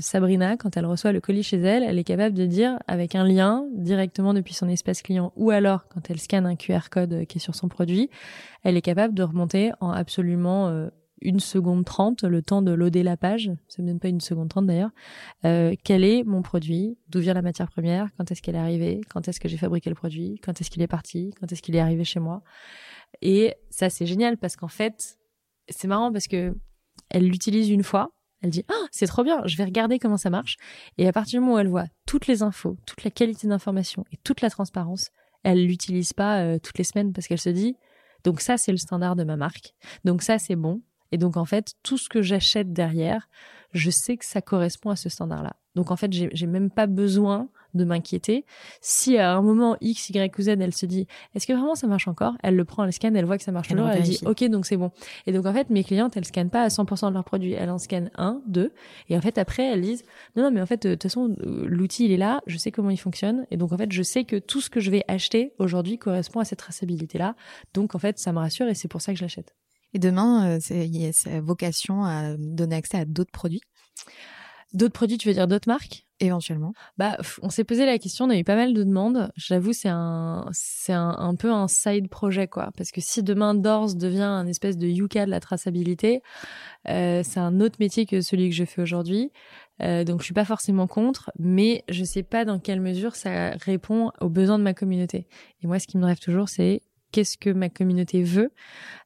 Sabrina, 0.00 0.56
quand 0.56 0.76
elle 0.76 0.86
reçoit 0.86 1.12
le 1.12 1.20
colis 1.20 1.42
chez 1.42 1.60
elle, 1.60 1.82
elle 1.82 1.98
est 1.98 2.04
capable 2.04 2.34
de 2.34 2.46
dire 2.46 2.78
avec 2.88 3.14
un 3.14 3.24
lien 3.24 3.66
directement 3.74 4.34
depuis 4.34 4.54
son 4.54 4.68
espace 4.68 5.02
client 5.02 5.32
ou 5.36 5.50
alors 5.50 5.86
quand 5.88 6.10
elle 6.10 6.18
scanne 6.18 6.46
un 6.46 6.56
QR 6.56 6.88
code 6.90 7.26
qui 7.26 7.38
est 7.38 7.40
sur 7.40 7.54
son 7.54 7.68
produit, 7.68 8.10
elle 8.64 8.76
est 8.76 8.82
capable 8.82 9.14
de 9.14 9.22
remonter 9.22 9.72
en 9.80 9.90
absolument 9.90 10.88
une 11.24 11.40
seconde 11.40 11.84
trente, 11.84 12.22
le 12.22 12.42
temps 12.42 12.62
de 12.62 12.70
loader 12.70 13.02
la 13.02 13.16
page, 13.16 13.50
ça 13.68 13.82
me 13.82 13.88
donne 13.88 13.98
pas 13.98 14.08
une 14.08 14.20
seconde 14.20 14.50
trente 14.50 14.66
d'ailleurs, 14.66 14.90
euh, 15.44 15.74
quel 15.82 16.04
est 16.04 16.22
mon 16.22 16.42
produit, 16.42 16.96
d'où 17.08 17.20
vient 17.20 17.34
la 17.34 17.42
matière 17.42 17.70
première, 17.70 18.10
quand 18.16 18.30
est-ce 18.30 18.42
qu'elle 18.42 18.54
est 18.54 18.58
arrivée, 18.58 19.00
quand 19.10 19.26
est-ce 19.26 19.40
que 19.40 19.48
j'ai 19.48 19.56
fabriqué 19.56 19.90
le 19.90 19.96
produit, 19.96 20.38
quand 20.42 20.60
est-ce 20.60 20.70
qu'il 20.70 20.82
est 20.82 20.86
parti, 20.86 21.34
quand 21.40 21.50
est-ce 21.50 21.62
qu'il 21.62 21.74
est 21.74 21.80
arrivé 21.80 22.04
chez 22.04 22.20
moi? 22.20 22.42
Et 23.22 23.54
ça 23.70 23.90
c'est 23.90 24.06
génial 24.06 24.36
parce 24.36 24.56
qu'en 24.56 24.68
fait, 24.68 25.18
c'est 25.68 25.88
marrant 25.88 26.12
parce 26.12 26.28
que 26.28 26.54
elle 27.10 27.26
l'utilise 27.26 27.70
une 27.70 27.82
fois, 27.82 28.10
elle 28.42 28.50
dit 28.50 28.64
ah 28.68 28.86
c'est 28.90 29.06
trop 29.06 29.24
bien, 29.24 29.40
je 29.46 29.56
vais 29.56 29.64
regarder 29.64 29.98
comment 29.98 30.18
ça 30.18 30.30
marche. 30.30 30.56
Et 30.98 31.08
à 31.08 31.12
partir 31.12 31.40
du 31.40 31.44
moment 31.44 31.56
où 31.56 31.58
elle 31.58 31.68
voit 31.68 31.86
toutes 32.06 32.26
les 32.26 32.42
infos, 32.42 32.76
toute 32.86 33.02
la 33.04 33.10
qualité 33.10 33.48
d'information 33.48 34.04
et 34.12 34.18
toute 34.22 34.42
la 34.42 34.50
transparence, 34.50 35.10
elle 35.42 35.66
l'utilise 35.66 36.12
pas 36.12 36.40
euh, 36.40 36.58
toutes 36.58 36.78
les 36.78 36.84
semaines 36.84 37.12
parce 37.12 37.26
qu'elle 37.26 37.40
se 37.40 37.50
dit 37.50 37.76
donc 38.24 38.40
ça 38.40 38.56
c'est 38.56 38.72
le 38.72 38.78
standard 38.78 39.16
de 39.16 39.24
ma 39.24 39.36
marque, 39.36 39.74
donc 40.04 40.22
ça 40.22 40.38
c'est 40.38 40.56
bon, 40.56 40.82
et 41.12 41.18
donc, 41.18 41.36
en 41.36 41.44
fait, 41.44 41.74
tout 41.82 41.98
ce 41.98 42.08
que 42.08 42.22
j'achète 42.22 42.72
derrière, 42.72 43.28
je 43.72 43.90
sais 43.90 44.16
que 44.16 44.24
ça 44.24 44.40
correspond 44.40 44.90
à 44.90 44.96
ce 44.96 45.08
standard-là. 45.08 45.56
Donc, 45.74 45.90
en 45.90 45.96
fait, 45.96 46.12
j'ai 46.12 46.46
même 46.46 46.70
pas 46.70 46.86
besoin 46.86 47.48
de 47.74 47.84
m'inquiéter. 47.84 48.44
Si 48.80 49.18
à 49.18 49.34
un 49.34 49.42
moment 49.42 49.76
X, 49.80 50.10
Y 50.10 50.38
ou 50.38 50.42
Z, 50.42 50.48
elle 50.48 50.72
se 50.72 50.86
dit, 50.86 51.06
est-ce 51.34 51.46
que 51.46 51.52
vraiment 51.52 51.74
ça 51.74 51.86
marche 51.86 52.08
encore? 52.08 52.34
Elle 52.42 52.56
le 52.56 52.64
prend, 52.64 52.84
elle 52.84 52.92
scanne, 52.92 53.16
elle 53.16 53.24
voit 53.24 53.36
que 53.36 53.42
ça 53.42 53.52
marche 53.52 53.68
toujours, 53.68 53.88
elle 53.88 54.02
dit, 54.02 54.20
ok, 54.24 54.44
donc 54.44 54.66
c'est 54.66 54.76
bon. 54.76 54.92
Et 55.26 55.32
donc 55.32 55.44
en 55.46 55.52
fait, 55.52 55.70
mes 55.70 55.84
clientes, 55.84 56.16
elles 56.16 56.24
scannent 56.24 56.50
pas 56.50 56.62
à 56.62 56.68
100% 56.68 57.08
de 57.08 57.14
leurs 57.14 57.24
produits, 57.24 57.52
elles 57.52 57.70
en 57.70 57.78
scannent 57.78 58.10
un, 58.16 58.40
deux, 58.46 58.72
et 59.08 59.16
en 59.16 59.20
fait 59.20 59.38
après, 59.38 59.64
elles 59.64 59.82
disent, 59.82 60.04
non, 60.36 60.44
non, 60.44 60.50
mais 60.52 60.62
en 60.62 60.66
fait, 60.66 60.86
de 60.86 60.94
toute 60.94 61.02
façon, 61.02 61.34
l'outil 61.38 62.04
il 62.06 62.12
est 62.12 62.16
là, 62.16 62.40
je 62.46 62.56
sais 62.56 62.70
comment 62.70 62.90
il 62.90 62.96
fonctionne, 62.96 63.46
et 63.50 63.56
donc 63.56 63.72
en 63.72 63.76
fait, 63.76 63.90
je 63.90 64.02
sais 64.02 64.24
que 64.24 64.36
tout 64.36 64.60
ce 64.60 64.70
que 64.70 64.80
je 64.80 64.90
vais 64.90 65.02
acheter 65.08 65.52
aujourd'hui 65.58 65.98
correspond 65.98 66.40
à 66.40 66.44
cette 66.44 66.60
traçabilité-là. 66.60 67.34
Donc 67.74 67.94
en 67.94 67.98
fait, 67.98 68.18
ça 68.18 68.32
me 68.32 68.38
rassure 68.38 68.68
et 68.68 68.74
c'est 68.74 68.88
pour 68.88 69.00
ça 69.00 69.12
que 69.12 69.18
je 69.18 69.24
l'achète. 69.24 69.54
Et 69.94 69.98
demain, 69.98 70.58
euh, 70.58 70.58
il 70.70 70.96
y 70.96 71.06
a 71.06 71.12
sa 71.12 71.40
vocation 71.40 72.04
à 72.04 72.36
donner 72.36 72.76
accès 72.76 72.98
à 72.98 73.04
d'autres 73.04 73.32
produits 73.32 73.62
D'autres 74.74 74.92
produits, 74.92 75.18
tu 75.18 75.28
veux 75.28 75.34
dire 75.34 75.46
d'autres 75.46 75.68
marques? 75.68 76.04
Éventuellement. 76.18 76.72
Bah, 76.98 77.16
on 77.42 77.50
s'est 77.50 77.62
posé 77.62 77.86
la 77.86 77.96
question, 77.98 78.24
on 78.24 78.30
a 78.30 78.36
eu 78.36 78.42
pas 78.42 78.56
mal 78.56 78.74
de 78.74 78.82
demandes. 78.82 79.30
J'avoue, 79.36 79.72
c'est 79.72 79.88
un, 79.88 80.46
c'est 80.52 80.92
un, 80.92 81.14
un, 81.16 81.36
peu 81.36 81.52
un 81.52 81.68
side 81.68 82.08
projet, 82.08 82.48
quoi. 82.48 82.70
Parce 82.76 82.90
que 82.90 83.00
si 83.00 83.22
demain 83.22 83.54
Doors 83.54 83.94
devient 83.94 84.22
un 84.22 84.48
espèce 84.48 84.76
de 84.76 84.88
Yuka 84.88 85.26
de 85.26 85.30
la 85.30 85.38
traçabilité, 85.38 86.22
euh, 86.88 87.22
c'est 87.24 87.38
un 87.38 87.60
autre 87.60 87.76
métier 87.78 88.04
que 88.04 88.20
celui 88.20 88.50
que 88.50 88.56
je 88.56 88.64
fais 88.64 88.82
aujourd'hui. 88.82 89.30
Euh, 89.82 90.02
donc 90.02 90.20
je 90.20 90.24
suis 90.24 90.34
pas 90.34 90.44
forcément 90.44 90.88
contre, 90.88 91.30
mais 91.38 91.84
je 91.88 92.02
sais 92.02 92.24
pas 92.24 92.44
dans 92.44 92.58
quelle 92.58 92.80
mesure 92.80 93.14
ça 93.14 93.50
répond 93.50 94.10
aux 94.20 94.28
besoins 94.28 94.58
de 94.58 94.64
ma 94.64 94.74
communauté. 94.74 95.28
Et 95.62 95.68
moi, 95.68 95.78
ce 95.78 95.86
qui 95.86 95.98
me 95.98 96.04
rêve 96.04 96.18
toujours, 96.18 96.48
c'est 96.48 96.82
qu'est-ce 97.14 97.38
que 97.38 97.50
ma 97.50 97.68
communauté 97.68 98.24
veut. 98.24 98.50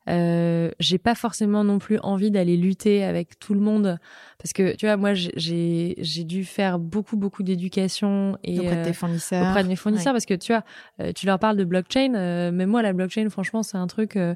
Euh, 0.08 0.70
j'ai 0.80 0.96
pas 0.96 1.14
forcément 1.14 1.62
non 1.62 1.78
plus 1.78 1.98
envie 2.02 2.30
d'aller 2.30 2.56
lutter 2.56 3.04
avec 3.04 3.38
tout 3.38 3.52
le 3.52 3.60
monde 3.60 3.98
parce 4.38 4.54
que 4.54 4.74
tu 4.74 4.86
vois 4.86 4.96
moi 4.96 5.12
j'ai 5.12 5.94
j'ai 5.98 6.24
dû 6.24 6.46
faire 6.46 6.78
beaucoup 6.78 7.18
beaucoup 7.18 7.42
d'éducation 7.42 8.38
et 8.42 8.58
auprès 8.58 8.76
de 8.76 8.84
tes 8.84 8.94
fournisseurs 8.94 9.46
auprès 9.46 9.64
de 9.64 9.68
mes 9.68 9.76
fournisseurs 9.76 10.12
ouais. 10.12 10.14
parce 10.14 10.24
que 10.24 10.32
tu 10.32 10.52
vois 10.52 10.64
euh, 11.02 11.12
tu 11.12 11.26
leur 11.26 11.38
parles 11.38 11.58
de 11.58 11.64
blockchain 11.64 12.14
euh, 12.14 12.50
mais 12.50 12.64
moi 12.64 12.80
la 12.80 12.94
blockchain 12.94 13.28
franchement 13.28 13.62
c'est 13.62 13.76
un 13.76 13.86
truc 13.86 14.16
euh, 14.16 14.34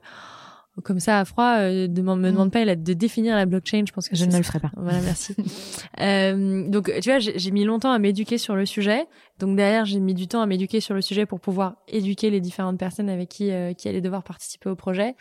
comme 0.84 1.00
ça 1.00 1.20
à 1.20 1.24
froid, 1.24 1.56
euh, 1.58 1.88
me 1.88 2.30
demande 2.30 2.50
pas 2.50 2.64
de 2.64 2.92
définir 2.94 3.36
la 3.36 3.46
blockchain. 3.46 3.84
Je 3.86 3.92
pense 3.92 4.08
que 4.08 4.16
je 4.16 4.24
ne 4.24 4.36
le 4.36 4.42
ferai 4.42 4.58
pas. 4.58 4.70
Voilà, 4.76 5.00
merci. 5.02 5.34
euh, 6.00 6.68
donc, 6.68 6.90
tu 7.02 7.10
vois, 7.10 7.18
j'ai 7.18 7.50
mis 7.50 7.64
longtemps 7.64 7.92
à 7.92 7.98
m'éduquer 7.98 8.38
sur 8.38 8.56
le 8.56 8.64
sujet. 8.64 9.06
Donc 9.38 9.56
derrière, 9.56 9.84
j'ai 9.84 9.98
mis 9.98 10.14
du 10.14 10.28
temps 10.28 10.40
à 10.40 10.46
m'éduquer 10.46 10.80
sur 10.80 10.94
le 10.94 11.02
sujet 11.02 11.26
pour 11.26 11.40
pouvoir 11.40 11.76
éduquer 11.88 12.30
les 12.30 12.40
différentes 12.40 12.78
personnes 12.78 13.08
avec 13.08 13.28
qui 13.28 13.50
euh, 13.50 13.72
qui 13.72 13.88
allaient 13.88 14.00
devoir 14.00 14.22
participer 14.22 14.70
au 14.70 14.76
projet. 14.76 15.16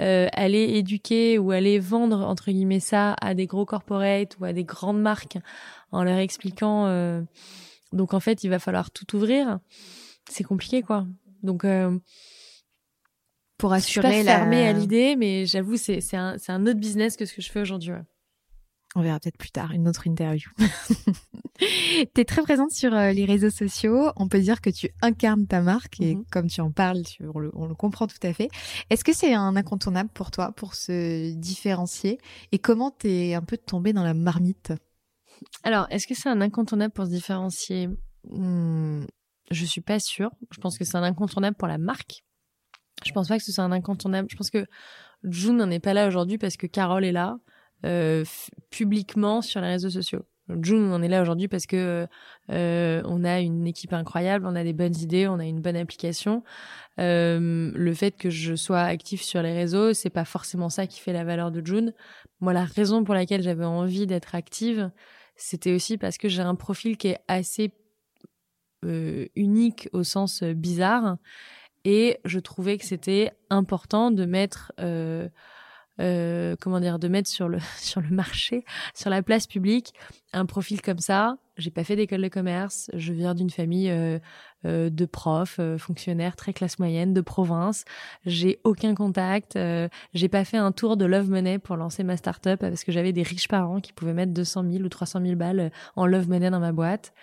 Euh, 0.00 0.28
aller 0.32 0.76
éduquer 0.76 1.38
ou 1.38 1.50
aller 1.50 1.78
vendre 1.78 2.20
entre 2.20 2.50
guillemets 2.50 2.80
ça 2.80 3.16
à 3.20 3.34
des 3.34 3.46
gros 3.46 3.64
corporates 3.64 4.36
ou 4.38 4.44
à 4.44 4.52
des 4.52 4.64
grandes 4.64 5.00
marques 5.00 5.38
en 5.90 6.04
leur 6.04 6.18
expliquant. 6.18 6.86
Euh, 6.86 7.22
donc 7.92 8.14
en 8.14 8.20
fait, 8.20 8.44
il 8.44 8.50
va 8.50 8.58
falloir 8.58 8.90
tout 8.90 9.16
ouvrir. 9.16 9.58
C'est 10.30 10.44
compliqué, 10.44 10.82
quoi. 10.82 11.06
Donc 11.42 11.64
euh, 11.64 11.98
pour 13.58 13.72
assurer 13.72 14.08
je 14.08 14.14
suis 14.14 14.24
pas 14.24 14.38
fermée 14.38 14.66
à 14.68 14.72
l'idée, 14.72 15.16
mais 15.16 15.46
j'avoue, 15.46 15.76
c'est 15.76 16.00
c'est 16.00 16.16
un, 16.16 16.36
c'est 16.38 16.52
un 16.52 16.66
autre 16.66 16.78
business 16.78 17.16
que 17.16 17.24
ce 17.24 17.34
que 17.34 17.42
je 17.42 17.50
fais 17.50 17.60
aujourd'hui. 17.60 17.92
Ouais. 17.92 18.02
On 18.94 19.02
verra 19.02 19.20
peut-être 19.20 19.36
plus 19.36 19.50
tard 19.50 19.72
une 19.72 19.88
autre 19.88 20.06
interview. 20.06 20.50
tu 21.58 22.20
es 22.20 22.24
très 22.24 22.42
présente 22.42 22.70
sur 22.70 22.94
euh, 22.94 23.12
les 23.12 23.26
réseaux 23.26 23.50
sociaux. 23.50 24.10
On 24.16 24.26
peut 24.26 24.40
dire 24.40 24.62
que 24.62 24.70
tu 24.70 24.88
incarnes 25.02 25.46
ta 25.46 25.60
marque 25.60 26.00
et 26.00 26.14
mm 26.14 26.20
-hmm. 26.20 26.30
comme 26.30 26.46
tu 26.46 26.62
en 26.62 26.72
parles, 26.72 27.02
tu, 27.02 27.24
on, 27.34 27.38
le, 27.38 27.50
on, 27.54 27.66
le, 27.66 27.74
comprend 27.74 28.06
tout 28.06 28.22
à 28.22 28.32
fait. 28.32 28.48
Est-ce 28.88 29.04
que 29.04 29.14
c'est 29.14 29.34
un 29.34 29.54
incontournable 29.54 30.08
pour 30.14 30.30
toi 30.30 30.52
pour 30.52 30.74
se 30.74 31.34
différencier? 31.34 32.18
Et 32.52 32.58
comment 32.58 32.90
t'es 32.90 33.34
un 33.34 33.42
peu 33.42 33.58
tombée 33.58 33.92
dans 33.92 34.04
la 34.04 34.14
marmite? 34.14 34.72
Alors, 35.62 35.86
est-ce 35.90 36.06
que 36.06 36.14
c'est 36.14 36.30
un 36.30 36.40
incontournable 36.40 36.94
pour 36.94 37.04
se 37.04 37.10
différencier? 37.10 37.88
Hmm, 38.30 39.04
Je 39.50 39.64
suis 39.66 39.82
pas 39.82 40.00
sûre. 40.00 40.30
Je 40.54 40.58
pense 40.62 40.78
que 40.78 40.84
c'est 40.84 40.96
un 40.96 41.02
incontournable 41.12 41.56
pour 41.56 41.68
la 41.68 41.78
marque. 41.78 42.24
Je 43.04 43.12
pense 43.12 43.28
pas 43.28 43.38
que 43.38 43.44
ce 43.44 43.52
soit 43.52 43.64
un 43.64 43.72
incontournable. 43.72 44.28
Je 44.30 44.36
pense 44.36 44.50
que 44.50 44.66
June 45.24 45.56
n'en 45.56 45.70
est 45.70 45.80
pas 45.80 45.94
là 45.94 46.08
aujourd'hui 46.08 46.38
parce 46.38 46.56
que 46.56 46.66
Carole 46.66 47.04
est 47.04 47.12
là 47.12 47.38
euh, 47.84 48.24
publiquement 48.70 49.42
sur 49.42 49.60
les 49.60 49.68
réseaux 49.68 49.90
sociaux. 49.90 50.24
June 50.62 50.90
on 50.92 51.02
est 51.02 51.08
là 51.08 51.22
aujourd'hui 51.22 51.48
parce 51.48 51.66
que 51.66 52.06
euh, 52.52 53.02
on 53.04 53.24
a 53.24 53.40
une 53.40 53.66
équipe 53.66 53.92
incroyable, 53.92 54.46
on 54.46 54.54
a 54.54 54.62
des 54.62 54.72
bonnes 54.72 54.96
idées, 54.96 55.26
on 55.26 55.40
a 55.40 55.44
une 55.44 55.60
bonne 55.60 55.76
application. 55.76 56.44
Euh, 57.00 57.72
le 57.74 57.94
fait 57.94 58.12
que 58.12 58.30
je 58.30 58.54
sois 58.54 58.82
active 58.82 59.22
sur 59.22 59.42
les 59.42 59.52
réseaux, 59.52 59.92
c'est 59.92 60.10
pas 60.10 60.24
forcément 60.24 60.68
ça 60.68 60.86
qui 60.86 61.00
fait 61.00 61.12
la 61.12 61.24
valeur 61.24 61.50
de 61.50 61.64
June. 61.66 61.92
Moi, 62.40 62.52
la 62.52 62.64
raison 62.64 63.02
pour 63.02 63.14
laquelle 63.14 63.42
j'avais 63.42 63.64
envie 63.64 64.06
d'être 64.06 64.34
active, 64.34 64.90
c'était 65.34 65.74
aussi 65.74 65.98
parce 65.98 66.16
que 66.16 66.28
j'ai 66.28 66.42
un 66.42 66.54
profil 66.54 66.96
qui 66.96 67.08
est 67.08 67.18
assez 67.28 67.72
euh, 68.84 69.26
unique 69.34 69.88
au 69.92 70.02
sens 70.04 70.42
euh, 70.42 70.54
bizarre 70.54 71.16
et 71.86 72.18
je 72.24 72.40
trouvais 72.40 72.78
que 72.78 72.84
c'était 72.84 73.30
important 73.48 74.10
de 74.10 74.24
mettre 74.24 74.72
euh, 74.80 75.28
euh, 76.00 76.56
comment 76.60 76.80
dire 76.80 76.98
de 76.98 77.06
mettre 77.06 77.30
sur 77.30 77.48
le 77.48 77.58
sur 77.78 78.00
le 78.00 78.10
marché 78.10 78.64
sur 78.92 79.08
la 79.08 79.22
place 79.22 79.46
publique 79.46 79.94
un 80.32 80.44
profil 80.46 80.82
comme 80.82 80.98
ça. 80.98 81.38
J'ai 81.56 81.70
pas 81.70 81.84
fait 81.84 81.96
d'école 81.96 82.20
de 82.20 82.28
commerce. 82.28 82.90
Je 82.92 83.14
viens 83.14 83.34
d'une 83.34 83.48
famille 83.48 83.88
euh, 83.88 84.18
euh 84.66 84.90
de 84.90 85.06
profs 85.06 85.60
euh, 85.60 85.78
fonctionnaires 85.78 86.34
très 86.34 86.52
classe 86.52 86.80
moyenne 86.80 87.14
de 87.14 87.20
province. 87.20 87.84
J'ai 88.26 88.58
aucun 88.64 88.96
contact 88.96 89.54
euh, 89.54 89.88
j'ai 90.12 90.28
pas 90.28 90.44
fait 90.44 90.58
un 90.58 90.72
tour 90.72 90.96
de 90.96 91.04
Love 91.04 91.30
Money 91.30 91.60
pour 91.60 91.76
lancer 91.76 92.02
ma 92.02 92.16
start-up 92.16 92.58
parce 92.60 92.82
que 92.82 92.90
j'avais 92.90 93.12
des 93.12 93.22
riches 93.22 93.48
parents 93.48 93.80
qui 93.80 93.92
pouvaient 93.92 94.12
mettre 94.12 94.32
200 94.32 94.64
000 94.72 94.84
ou 94.84 94.88
300 94.88 95.20
000 95.22 95.36
balles 95.36 95.70
en 95.94 96.06
Love 96.06 96.28
Money 96.28 96.50
dans 96.50 96.60
ma 96.60 96.72
boîte. 96.72 97.14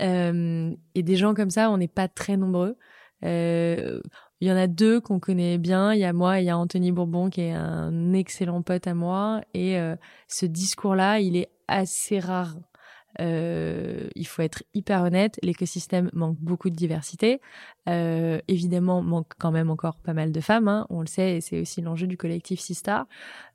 Et 0.00 1.02
des 1.02 1.16
gens 1.16 1.34
comme 1.34 1.50
ça 1.50 1.70
on 1.70 1.76
n'est 1.76 1.88
pas 1.88 2.08
très 2.08 2.38
nombreux 2.38 2.78
euh, 3.24 4.00
il 4.40 4.48
y 4.48 4.52
en 4.52 4.56
a 4.56 4.66
deux 4.66 5.00
qu'on 5.00 5.18
connaît 5.18 5.58
bien. 5.58 5.94
Il 5.94 6.00
y 6.00 6.04
a 6.04 6.12
moi 6.12 6.38
et 6.38 6.42
il 6.42 6.46
y 6.46 6.50
a 6.50 6.58
Anthony 6.58 6.92
Bourbon 6.92 7.30
qui 7.30 7.42
est 7.42 7.52
un 7.52 8.12
excellent 8.12 8.62
pote 8.62 8.86
à 8.86 8.94
moi. 8.94 9.40
Et 9.54 9.78
euh, 9.78 9.96
ce 10.28 10.46
discours-là, 10.46 11.20
il 11.20 11.36
est 11.36 11.50
assez 11.68 12.18
rare. 12.18 12.56
Euh, 13.20 14.08
il 14.14 14.26
faut 14.26 14.42
être 14.42 14.62
hyper 14.74 15.02
honnête. 15.02 15.38
L'écosystème 15.42 16.10
manque 16.12 16.36
beaucoup 16.40 16.70
de 16.70 16.74
diversité. 16.74 17.40
Euh, 17.88 18.40
évidemment, 18.48 19.02
manque 19.02 19.32
quand 19.38 19.52
même 19.52 19.70
encore 19.70 19.96
pas 20.00 20.12
mal 20.12 20.32
de 20.32 20.40
femmes. 20.40 20.68
Hein, 20.68 20.86
on 20.90 21.00
le 21.00 21.06
sait, 21.06 21.36
et 21.36 21.40
c'est 21.40 21.60
aussi 21.60 21.80
l'enjeu 21.82 22.06
du 22.06 22.16
collectif 22.16 22.60
Sista. 22.60 23.06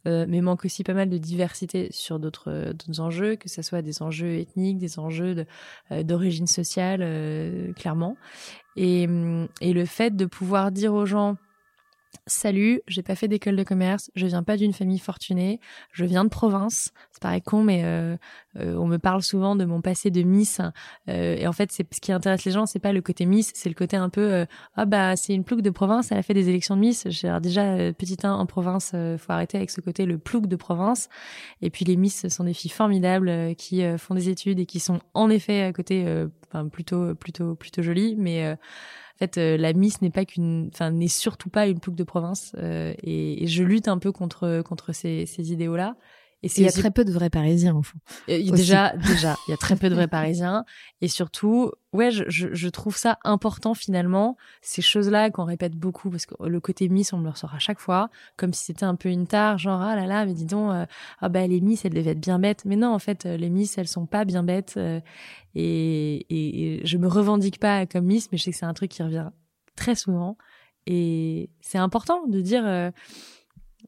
Euh, 0.08 0.26
mais 0.28 0.42
manque 0.42 0.66
aussi 0.66 0.84
pas 0.84 0.94
mal 0.94 1.10
de 1.10 1.18
diversité 1.18 1.90
sur 1.92 2.20
d'autres 2.20 2.74
d'autres 2.74 3.00
enjeux, 3.00 3.36
que 3.36 3.50
ce 3.50 3.62
soit 3.62 3.82
des 3.82 4.02
enjeux 4.02 4.40
ethniques, 4.40 4.80
des 4.80 4.98
enjeux 4.98 5.46
euh, 5.92 6.04
d'origine 6.04 6.48
sociale, 6.48 7.02
euh, 7.04 7.72
clairement. 7.74 8.18
Et, 8.76 9.08
et 9.60 9.74
le 9.74 9.86
fait 9.86 10.16
de 10.16 10.26
pouvoir 10.26 10.72
dire 10.72 10.94
aux 10.94 11.06
gens 11.06 11.36
Salut, 12.28 12.82
j'ai 12.88 13.04
pas 13.04 13.16
fait 13.16 13.30
d'école 13.30 13.56
de 13.56 13.64
commerce, 13.64 14.12
je 14.16 14.26
viens 14.26 14.44
pas 14.44 14.58
d'une 14.58 14.74
famille 14.74 15.00
fortunée, 15.00 15.60
je 15.94 16.04
viens 16.04 16.26
de 16.26 16.30
province. 16.30 16.92
C'est 17.12 17.22
pareil 17.22 17.42
con, 17.42 17.64
mais 17.64 17.84
euh, 17.86 18.18
euh, 18.58 18.76
on 18.76 18.86
me 18.86 18.98
parle 18.98 19.24
souvent 19.24 19.56
de 19.56 19.64
mon 19.64 19.82
passé 19.82 20.12
de 20.12 20.22
Miss. 20.22 20.60
Euh, 21.08 21.36
et 21.38 21.48
en 21.48 21.54
fait, 21.54 21.72
c'est 21.72 21.92
ce 21.94 22.02
qui 22.02 22.12
intéresse 22.12 22.44
les 22.44 22.52
gens, 22.52 22.66
c'est 22.66 22.80
pas 22.80 22.92
le 22.92 23.02
côté 23.02 23.26
Miss, 23.26 23.52
c'est 23.56 23.70
le 23.70 23.76
côté 23.76 23.96
un 23.96 24.10
peu 24.10 24.22
euh, 24.22 24.46
ah 24.76 24.86
bah 24.86 25.16
c'est 25.16 25.34
une 25.34 25.46
plouc 25.46 25.62
de 25.62 25.70
province, 25.70 26.12
elle 26.12 26.18
a 26.18 26.22
fait 26.24 26.34
des 26.34 26.50
élections 26.50 26.76
de 26.76 26.82
Miss. 26.82 27.08
Déjà 27.42 27.64
euh, 27.64 27.94
petit 27.94 28.18
1 28.22 28.32
en 28.32 28.46
province, 28.46 28.92
faut 29.18 29.32
arrêter 29.32 29.58
avec 29.58 29.70
ce 29.70 29.80
côté 29.80 30.06
le 30.06 30.18
plouc 30.18 30.48
de 30.48 30.56
province. 30.58 31.08
Et 31.62 31.70
puis 31.70 31.86
les 31.86 31.96
Miss 31.96 32.28
sont 32.28 32.44
des 32.44 32.54
filles 32.54 32.72
formidables 32.72 33.56
qui 33.56 33.84
font 33.98 34.16
des 34.16 34.28
études 34.28 34.60
et 34.60 34.66
qui 34.66 34.82
sont 34.82 35.00
en 35.14 35.30
effet 35.30 35.64
à 35.64 35.72
côté, 35.72 36.06
enfin 36.48 36.68
plutôt 36.68 37.16
plutôt 37.16 37.56
plutôt 37.56 37.82
jolies, 37.82 38.16
mais 38.18 38.58
fait, 39.28 39.38
euh, 39.38 39.58
la 39.58 39.74
Miss 39.74 40.02
n'est 40.02 40.10
pas 40.10 40.26
qu'une, 40.26 40.70
enfin, 40.74 40.92
n'est 40.92 41.08
surtout 41.08 41.50
pas 41.50 41.68
une 41.68 41.80
plouc 41.80 41.96
de 41.96 42.04
province. 42.04 42.54
Euh, 42.58 42.94
et, 43.04 43.48
je 43.48 43.64
lutte 43.64 43.88
un 43.88 43.98
peu 43.98 44.12
contre 44.12 44.62
contre 44.64 44.94
ces 44.94 45.52
idéaux-là. 45.52 45.96
Et 46.44 46.50
il 46.58 46.64
y 46.64 46.68
a 46.68 46.72
très 46.72 46.90
peu 46.90 47.06
de 47.06 47.12
vrais 47.12 47.30
Parisiens 47.30 47.76
au 47.76 47.84
fond. 47.84 48.00
déjà, 48.28 48.96
déjà, 48.98 49.36
il 49.48 49.52
y 49.52 49.54
a 49.54 49.58
très 49.58 49.76
peu 49.76 49.90
de 49.90 49.96
vrais 49.96 50.08
Parisiens. 50.08 50.66
Et 51.00 51.08
surtout, 51.08 51.72
ouais, 51.94 52.10
je, 52.10 52.24
je, 52.30 52.48
je 52.52 52.68
trouve 52.68 52.98
ça 52.98 53.20
important 53.24 53.76
finalement, 53.76 54.38
ces 54.62 54.82
choses-là 54.82 55.30
qu'on 55.30 55.46
répète 55.46 55.76
beaucoup, 55.76 56.10
parce 56.10 56.26
que 56.26 56.34
le 56.44 56.60
côté 56.60 56.90
Miss, 56.90 57.14
on 57.14 57.20
me 57.20 57.26
le 57.26 57.30
ressort 57.30 57.54
à 57.54 57.60
chaque 57.60 57.80
fois, 57.80 58.10
comme 58.38 58.54
si 58.54 58.66
c'était 58.66 58.86
un 58.86 58.96
peu 58.96 59.10
une 59.10 59.28
tare, 59.28 59.60
genre 59.60 59.82
ah 59.82 59.96
là 59.96 60.08
là, 60.08 60.26
mais 60.26 60.34
dis 60.34 60.46
donc, 60.46 60.72
euh, 60.72 60.86
ah 61.20 61.30
bah 61.30 61.46
les 61.46 61.62
Miss, 61.62 61.86
elles 61.86 61.94
devaient 61.94 62.12
être 62.12 62.20
bien 62.20 62.40
bêtes. 62.40 62.66
Mais 62.66 62.76
non, 62.76 62.92
en 62.92 63.00
fait, 63.00 63.26
les 63.26 63.50
Miss, 63.50 63.78
elles 63.78 63.88
sont 63.88 64.08
pas 64.08 64.26
bien 64.26 64.42
bêtes. 64.42 64.74
Euh, 64.78 65.00
et, 65.54 66.26
et, 66.30 66.80
et 66.80 66.86
je 66.88 66.98
me 66.98 67.08
revendique 67.08 67.60
pas 67.60 67.86
comme 67.86 68.06
Miss, 68.06 68.32
mais 68.32 68.40
je 68.40 68.46
sais 68.46 68.52
que 68.52 68.58
c'est 68.58 68.66
un 68.66 68.74
truc 68.74 68.90
qui 68.90 69.04
revient 69.04 69.30
très 69.76 69.94
souvent. 69.94 70.38
Et 70.88 71.52
c'est 71.62 71.78
important 71.78 72.26
de 72.26 72.42
dire. 72.42 72.66
Euh, 72.66 72.90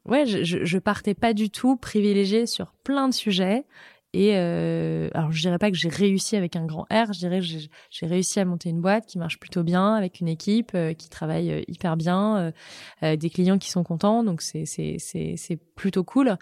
ouais, 0.06 0.26
je, 0.26 0.63
je, 0.63 0.78
partais 0.78 1.13
pas 1.13 1.34
du 1.34 1.50
tout 1.50 1.78
privilégiée 1.78 2.46
sur 2.46 2.74
plein 2.84 3.08
de 3.08 3.13
sujets. 3.13 3.66
Et 4.16 4.38
euh, 4.38 5.10
alors, 5.16 5.32
je 5.32 5.42
dirais 5.42 5.58
pas 5.58 5.72
que 5.72 5.78
j'ai 5.78 5.89
réussi 5.89 6.36
avec 6.36 6.56
un 6.56 6.66
grand 6.66 6.84
R. 6.84 7.13
Je 7.13 7.20
dirais 7.20 7.39
que 7.39 7.46
j'ai 7.46 8.06
réussi 8.06 8.39
à 8.39 8.46
monter 8.46 8.70
une 8.70 8.80
boîte 8.80 9.08
qui 9.08 9.18
marche 9.18 9.39
plutôt 9.39 9.63
bien, 9.63 9.96
avec 9.96 10.20
une 10.20 10.28
équipe 10.28 10.72
euh, 10.76 10.94
qui 10.94 11.10
travaille 11.10 11.52
euh, 11.52 11.62
hyper 11.68 11.98
bien, 11.98 12.54
euh, 13.02 13.16
des 13.16 13.30
clients 13.32 13.58
qui 13.58 13.72
sont 13.72 13.84
contents. 13.84 14.24
Donc, 14.24 14.44
c'est 14.44 14.66
c'est 14.66 14.98
c'est 15.00 15.58
plutôt 15.76 16.04
cool. 16.04 16.38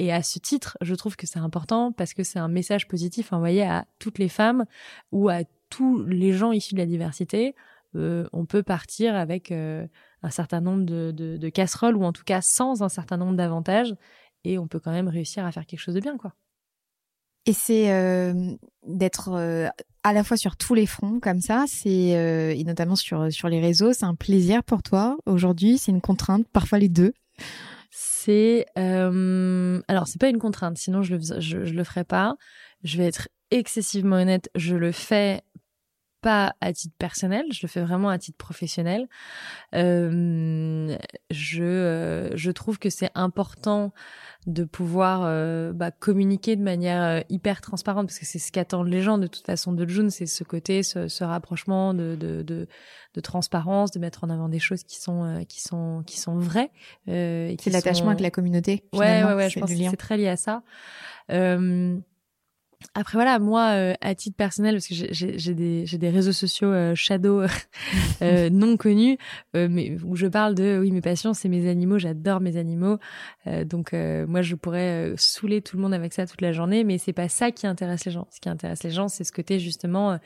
Et 0.00 0.12
à 0.12 0.22
ce 0.24 0.40
titre, 0.40 0.76
je 0.80 0.96
trouve 0.96 1.14
que 1.14 1.28
c'est 1.28 1.38
important 1.38 1.92
parce 1.92 2.12
que 2.12 2.24
c'est 2.24 2.40
un 2.40 2.48
message 2.48 2.88
positif 2.88 3.32
envoyé 3.32 3.62
à 3.62 3.86
toutes 4.00 4.18
les 4.18 4.28
femmes 4.28 4.64
ou 5.12 5.28
à 5.28 5.42
tous 5.70 6.04
les 6.04 6.32
gens 6.32 6.50
issus 6.50 6.74
de 6.74 6.80
la 6.80 6.86
diversité. 6.86 7.54
Euh, 7.94 8.26
on 8.32 8.46
peut 8.46 8.62
partir 8.62 9.14
avec 9.14 9.52
euh, 9.52 9.86
un 10.22 10.30
certain 10.30 10.60
nombre 10.60 10.84
de, 10.84 11.10
de, 11.10 11.36
de, 11.36 11.48
casseroles 11.48 11.96
ou 11.96 12.04
en 12.04 12.12
tout 12.12 12.24
cas 12.24 12.40
sans 12.40 12.82
un 12.82 12.88
certain 12.88 13.16
nombre 13.16 13.36
d'avantages 13.36 13.94
et 14.44 14.58
on 14.58 14.66
peut 14.66 14.80
quand 14.80 14.92
même 14.92 15.08
réussir 15.08 15.44
à 15.44 15.52
faire 15.52 15.66
quelque 15.66 15.80
chose 15.80 15.94
de 15.94 16.00
bien 16.00 16.16
quoi. 16.16 16.34
Et 17.44 17.52
c'est 17.52 17.90
euh, 17.90 18.54
d'être 18.86 19.30
euh, 19.32 19.68
à 20.04 20.12
la 20.12 20.22
fois 20.22 20.36
sur 20.36 20.56
tous 20.56 20.74
les 20.74 20.86
fronts 20.86 21.18
comme 21.18 21.40
ça, 21.40 21.64
c'est 21.66 22.16
euh, 22.16 22.54
et 22.54 22.62
notamment 22.62 22.94
sur 22.94 23.32
sur 23.32 23.48
les 23.48 23.60
réseaux, 23.60 23.92
c'est 23.92 24.04
un 24.04 24.14
plaisir 24.14 24.62
pour 24.62 24.82
toi 24.82 25.16
aujourd'hui, 25.26 25.78
c'est 25.78 25.90
une 25.90 26.00
contrainte, 26.00 26.46
parfois 26.52 26.78
les 26.78 26.88
deux. 26.88 27.12
C'est 27.90 28.66
alors 28.76 30.06
c'est 30.06 30.20
pas 30.20 30.28
une 30.28 30.38
contrainte, 30.38 30.78
sinon 30.78 31.02
je 31.02 31.16
le 31.16 31.40
je, 31.40 31.64
je 31.64 31.74
le 31.74 31.84
ferais 31.84 32.04
pas. 32.04 32.36
Je 32.84 32.98
vais 32.98 33.06
être 33.06 33.28
excessivement 33.50 34.16
honnête, 34.16 34.48
je 34.54 34.76
le 34.76 34.92
fais 34.92 35.42
pas 36.22 36.54
à 36.60 36.72
titre 36.72 36.94
personnel, 36.96 37.44
je 37.52 37.60
le 37.62 37.68
fais 37.68 37.82
vraiment 37.82 38.08
à 38.08 38.16
titre 38.18 38.38
professionnel. 38.38 39.08
Euh, 39.74 40.96
je, 41.30 41.62
euh, 41.62 42.36
je 42.36 42.50
trouve 42.50 42.78
que 42.78 42.88
c'est 42.88 43.10
important 43.14 43.92
de 44.46 44.64
pouvoir 44.64 45.22
euh, 45.24 45.72
bah, 45.72 45.90
communiquer 45.90 46.56
de 46.56 46.62
manière 46.62 47.02
euh, 47.02 47.20
hyper 47.28 47.60
transparente 47.60 48.06
parce 48.06 48.18
que 48.18 48.26
c'est 48.26 48.38
ce 48.38 48.50
qu'attendent 48.50 48.88
les 48.88 49.00
gens 49.00 49.18
de 49.18 49.26
toute 49.26 49.44
façon 49.46 49.72
de 49.72 49.86
June, 49.86 50.10
c'est 50.10 50.26
ce 50.26 50.42
côté, 50.42 50.82
ce, 50.82 51.06
ce 51.08 51.22
rapprochement 51.22 51.94
de, 51.94 52.16
de, 52.16 52.42
de, 52.42 52.66
de, 53.14 53.20
transparence, 53.20 53.90
de 53.90 54.00
mettre 54.00 54.24
en 54.24 54.30
avant 54.30 54.48
des 54.48 54.58
choses 54.58 54.82
qui 54.82 55.00
sont 55.00 55.24
euh, 55.24 55.42
qui 55.44 55.60
sont 55.60 56.02
qui 56.06 56.18
sont 56.18 56.38
vraies. 56.38 56.70
c'est 57.06 57.56
l'attachement 57.66 58.08
avec 58.08 58.20
la 58.20 58.30
communauté. 58.30 58.84
Ouais, 58.92 59.22
ouais, 59.22 59.34
ouais, 59.34 59.50
je 59.50 59.60
pense 59.60 59.70
que 59.70 59.76
c'est 59.76 59.96
très 59.96 60.16
lié 60.16 60.28
à 60.28 60.36
ça. 60.36 60.62
Euh, 61.30 61.98
après 62.94 63.18
voilà, 63.18 63.38
moi 63.38 63.70
euh, 63.70 63.94
à 64.00 64.14
titre 64.14 64.36
personnel 64.36 64.74
parce 64.74 64.86
que 64.86 64.94
j'ai 64.94 65.54
des 65.54 65.84
des 65.84 66.10
réseaux 66.10 66.32
sociaux 66.32 66.68
euh, 66.68 66.94
shadow 66.94 67.42
euh, 68.22 68.50
non 68.50 68.76
connus 68.76 69.18
mais 69.54 69.96
où 70.04 70.16
je 70.16 70.26
parle 70.26 70.54
de 70.54 70.78
oui 70.80 70.90
mes 70.90 71.00
passions 71.00 71.34
c'est 71.34 71.48
mes 71.48 71.68
animaux, 71.68 71.98
j'adore 71.98 72.40
mes 72.40 72.56
animaux. 72.56 72.98
Donc 73.64 73.92
moi 73.92 74.42
je 74.42 74.54
pourrais 74.54 75.12
saouler 75.16 75.62
tout 75.62 75.76
le 75.76 75.82
monde 75.82 75.94
avec 75.94 76.12
ça 76.12 76.26
toute 76.26 76.40
la 76.40 76.52
journée 76.52 76.84
mais 76.84 76.98
c'est 76.98 77.12
pas 77.12 77.28
ça 77.28 77.50
qui 77.50 77.66
intéresse 77.66 78.04
les 78.04 78.12
gens. 78.12 78.26
Ce 78.30 78.40
qui 78.40 78.48
intéresse 78.48 78.82
les 78.82 78.90
gens 78.90 79.08
c'est 79.08 79.24
ce 79.24 79.32
côté 79.32 79.58
justement 79.58 80.18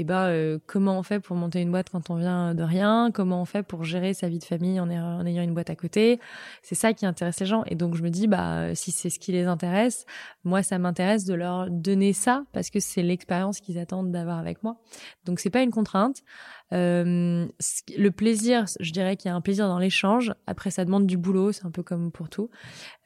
eh 0.00 0.04
ben 0.04 0.28
euh, 0.28 0.58
comment 0.66 0.98
on 0.98 1.02
fait 1.02 1.20
pour 1.20 1.36
monter 1.36 1.60
une 1.60 1.70
boîte 1.70 1.90
quand 1.90 2.10
on 2.10 2.16
vient 2.16 2.54
de 2.54 2.62
rien? 2.62 3.10
Comment 3.12 3.42
on 3.42 3.44
fait 3.44 3.62
pour 3.62 3.84
gérer 3.84 4.14
sa 4.14 4.28
vie 4.28 4.38
de 4.38 4.44
famille 4.44 4.80
en, 4.80 4.90
en 4.90 5.26
ayant 5.26 5.42
une 5.42 5.54
boîte 5.54 5.70
à 5.70 5.76
côté? 5.76 6.20
C'est 6.62 6.74
ça 6.74 6.92
qui 6.92 7.06
intéresse 7.06 7.40
les 7.40 7.46
gens. 7.46 7.64
Et 7.66 7.74
donc 7.74 7.94
je 7.94 8.02
me 8.02 8.10
dis 8.10 8.26
bah 8.26 8.74
si 8.74 8.90
c'est 8.90 9.10
ce 9.10 9.18
qui 9.18 9.32
les 9.32 9.44
intéresse, 9.44 10.06
moi 10.44 10.62
ça 10.62 10.78
m'intéresse 10.78 11.24
de 11.24 11.34
leur 11.34 11.70
donner 11.70 12.12
ça 12.12 12.44
parce 12.52 12.70
que 12.70 12.80
c'est 12.80 13.02
l'expérience 13.02 13.60
qu'ils 13.60 13.78
attendent 13.78 14.10
d'avoir 14.10 14.38
avec 14.38 14.62
moi. 14.62 14.76
Donc 15.24 15.40
c'est 15.40 15.50
pas 15.50 15.62
une 15.62 15.70
contrainte. 15.70 16.22
Euh, 16.72 17.46
le 17.96 18.10
plaisir, 18.10 18.64
je 18.78 18.92
dirais 18.92 19.16
qu'il 19.16 19.28
y 19.28 19.32
a 19.32 19.34
un 19.34 19.40
plaisir 19.40 19.66
dans 19.66 19.78
l'échange. 19.78 20.32
Après, 20.46 20.70
ça 20.70 20.84
demande 20.84 21.06
du 21.06 21.16
boulot, 21.16 21.52
c'est 21.52 21.66
un 21.66 21.70
peu 21.70 21.82
comme 21.82 22.12
pour 22.12 22.28
tout. 22.28 22.50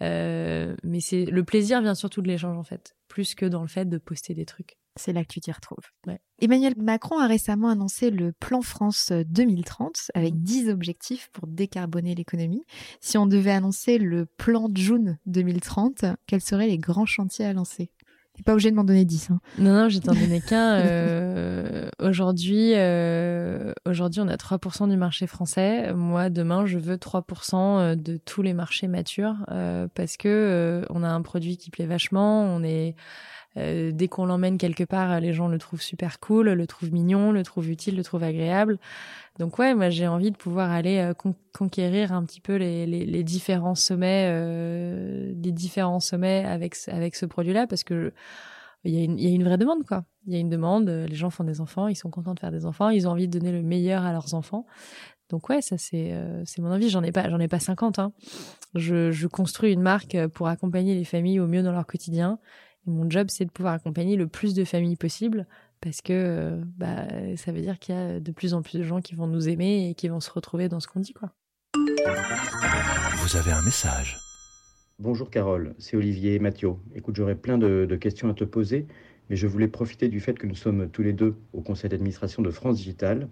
Euh, 0.03 0.77
mais 0.83 1.01
c'est 1.01 1.25
le 1.25 1.45
plaisir 1.45 1.81
vient 1.81 1.95
surtout 1.95 2.23
de 2.23 2.29
l'échange 2.29 2.57
en 2.57 2.63
fait, 2.63 2.97
plus 3.09 3.35
que 3.35 3.47
dans 3.47 3.63
le 3.63 3.69
fait 3.69 3.87
de 3.87 3.99
poster 3.99 4.35
des 4.35 4.45
trucs. 4.45 4.77
C'est 4.97 5.13
là 5.13 5.23
que 5.23 5.29
tu 5.29 5.41
t'y 5.41 5.51
retrouves. 5.51 5.85
Ouais. 6.07 6.21
Emmanuel 6.41 6.75
Macron 6.77 7.19
a 7.19 7.27
récemment 7.27 7.69
annoncé 7.69 8.11
le 8.11 8.33
plan 8.33 8.63
France 8.63 9.13
2030 9.13 10.11
avec 10.15 10.41
10 10.43 10.69
objectifs 10.69 11.31
pour 11.33 11.49
décarboner 11.49 12.15
l'économie. 12.15 12.65
Si 13.01 13.19
on 13.19 13.27
devait 13.27 13.51
annoncer 13.51 13.99
le 13.99 14.27
plan 14.27 14.69
June 14.73 15.19
2030, 15.27 16.05
quels 16.27 16.41
seraient 16.41 16.69
les 16.69 16.79
grands 16.79 17.07
chantiers 17.07 17.45
à 17.45 17.53
lancer? 17.53 17.91
T'es 18.35 18.43
pas 18.43 18.53
obligé 18.53 18.73
de 18.73 18.77
m'en 18.77 18.83
donner 18.83 19.05
10. 19.05 19.31
Hein. 19.31 19.41
Non, 19.59 19.73
non, 19.73 19.89
je 19.89 19.99
t'en 20.01 20.13
donner 20.13 20.41
qu'un. 20.47 20.81
Euh, 20.81 21.89
aujourd'hui, 22.01 22.73
euh, 22.75 23.73
aujourd'hui, 23.87 24.21
on 24.23 24.29
a 24.29 24.37
3% 24.37 24.89
du 24.89 24.97
marché 24.97 25.29
français. 25.29 25.93
Moi, 25.95 26.31
demain, 26.31 26.67
je 26.67 26.79
veux 26.79 26.97
3% 26.97 27.95
de 27.95 28.17
tous 28.17 28.43
les 28.43 28.53
marchés 28.53 28.89
matures 28.89 29.37
euh, 29.53 29.87
parce 29.95 30.17
que 30.17 30.85
on 30.91 31.05
a 31.05 31.09
un 31.09 31.23
produit 31.23 31.57
qui 31.57 31.71
plaît 31.71 31.87
vachement. 31.87 32.43
On 32.43 32.65
est 32.65 32.97
dès 33.57 34.09
qu'on 34.09 34.27
l'emmène 34.27 34.59
quelque 34.59 34.85
part, 34.85 35.21
les 35.21 35.33
gens 35.33 35.49
le 35.49 35.59
trouvent 35.59 35.83
super 35.83 36.21
cool, 36.21 36.51
le 36.51 36.67
trouvent 36.67 36.93
mignon, 36.93 37.33
le 37.33 37.43
trouvent 37.43 37.71
utile, 37.71 37.97
le 37.97 38.03
trouvent 38.03 38.25
agréable. 38.25 38.79
Donc 39.39 39.59
ouais, 39.59 39.75
moi 39.75 39.91
j'ai 39.91 40.07
envie 40.07 40.31
de 40.31 40.37
pouvoir 40.37 40.71
aller 40.71 41.13
conquérir 41.53 42.13
un 42.13 42.25
petit 42.25 42.41
peu 42.41 42.57
les, 42.57 42.87
les, 42.87 43.05
les 43.05 43.25
différents 43.25 43.75
sommets, 43.75 44.29
euh, 44.31 45.33
différents 45.35 46.01
sommets 46.01 46.45
avec 46.45 46.77
avec 46.89 47.17
ce 47.17 47.27
produit-là 47.27 47.67
parce 47.67 47.85
que 47.85 48.13
il 48.85 48.95
y, 48.95 49.01
a 49.01 49.05
une, 49.05 49.19
y 49.19 49.27
a 49.27 49.31
une 49.31 49.45
vraie 49.45 49.57
demande 49.57 49.85
quoi. 49.87 50.05
Il 50.27 50.35
y 50.35 50.37
a 50.37 50.39
une 50.39 50.51
demande, 50.51 50.89
les 50.89 51.15
gens 51.15 51.31
font 51.31 51.45
des 51.45 51.61
enfants, 51.61 51.89
ils 51.89 51.97
sont 51.97 52.11
contents 52.11 52.35
de 52.35 52.41
faire 52.41 52.51
des 52.51 52.67
enfants, 52.67 52.91
ils 52.91 53.09
ont 53.09 53.13
envie 53.13 53.29
de 53.29 53.39
donner 53.39 53.51
le 53.51 53.63
meilleur 53.63 54.05
à 54.05 54.13
leurs 54.13 54.35
enfants. 54.35 54.67
Donc 55.31 55.49
ouais, 55.49 55.63
ça 55.63 55.79
c'est 55.79 56.13
euh, 56.13 56.43
c'est 56.45 56.61
mon 56.61 56.71
envie. 56.71 56.91
J'en 56.91 57.03
ai 57.03 57.11
pas 57.11 57.29
j'en 57.31 57.41
ai 57.41 57.49
pas 57.49 57.61
50. 57.61 57.99
Hein. 57.99 58.13
Je, 58.75 59.11
je 59.11 59.27
construis 59.27 59.73
une 59.73 59.81
marque 59.81 60.17
pour 60.29 60.49
accompagner 60.49 60.95
les 60.95 61.05
familles 61.05 61.41
au 61.41 61.47
mieux 61.47 61.63
dans 61.63 61.73
leur 61.73 61.87
quotidien. 61.87 62.39
Et 62.87 62.91
mon 62.91 63.09
job 63.09 63.29
c'est 63.31 63.45
de 63.45 63.51
pouvoir 63.51 63.75
accompagner 63.75 64.17
le 64.17 64.27
plus 64.27 64.55
de 64.55 64.65
familles 64.65 64.97
possible 64.97 65.47
parce 65.81 66.01
que 66.01 66.13
euh, 66.13 66.63
bah 66.77 67.07
ça 67.37 67.53
veut 67.53 67.61
dire 67.61 67.79
qu'il 67.79 67.95
y 67.95 67.99
a 67.99 68.21
de 68.21 68.33
plus 68.33 68.55
en 68.55 68.63
plus 68.63 68.79
de 68.79 68.85
gens 68.85 69.01
qui 69.01 69.15
vont 69.15 69.27
nous 69.27 69.49
aimer 69.49 69.91
et 69.91 69.95
qui 69.95 70.09
vont 70.09 70.21
se 70.21 70.31
retrouver 70.31 70.69
dans 70.69 70.81
ce 70.81 70.89
qu'on 70.89 71.01
dit 71.01 71.13
quoi. 71.13 71.31
Vous 73.17 73.37
avez 73.37 73.53
un 73.53 73.63
message. 73.63 74.19
Bonjour 74.99 75.31
Carole, 75.31 75.75
c'est 75.79 75.97
Olivier 75.97 76.39
Mathieu. 76.39 76.75
Écoute, 76.95 77.17
j'aurais 77.17 77.35
plein 77.35 77.59
de, 77.59 77.87
de, 77.89 77.97
questions 77.97 78.29
à 78.29 78.35
te 78.35 78.45
poser, 78.45 78.87
mais 79.29 79.37
je 79.37 79.47
voulais 79.47 79.67
profiter 79.67 80.09
du 80.09 80.21
fait 80.21 80.39
que 80.39 80.47
nous 80.47 80.55
sommes 80.55 80.89
tous 80.89 81.03
les 81.03 81.13
deux 81.13 81.35
au 81.53 81.61
conseil 81.61 81.91
d'administration 81.91 82.43
de 82.43 82.51
France 82.51 82.77
Digital 82.77 83.29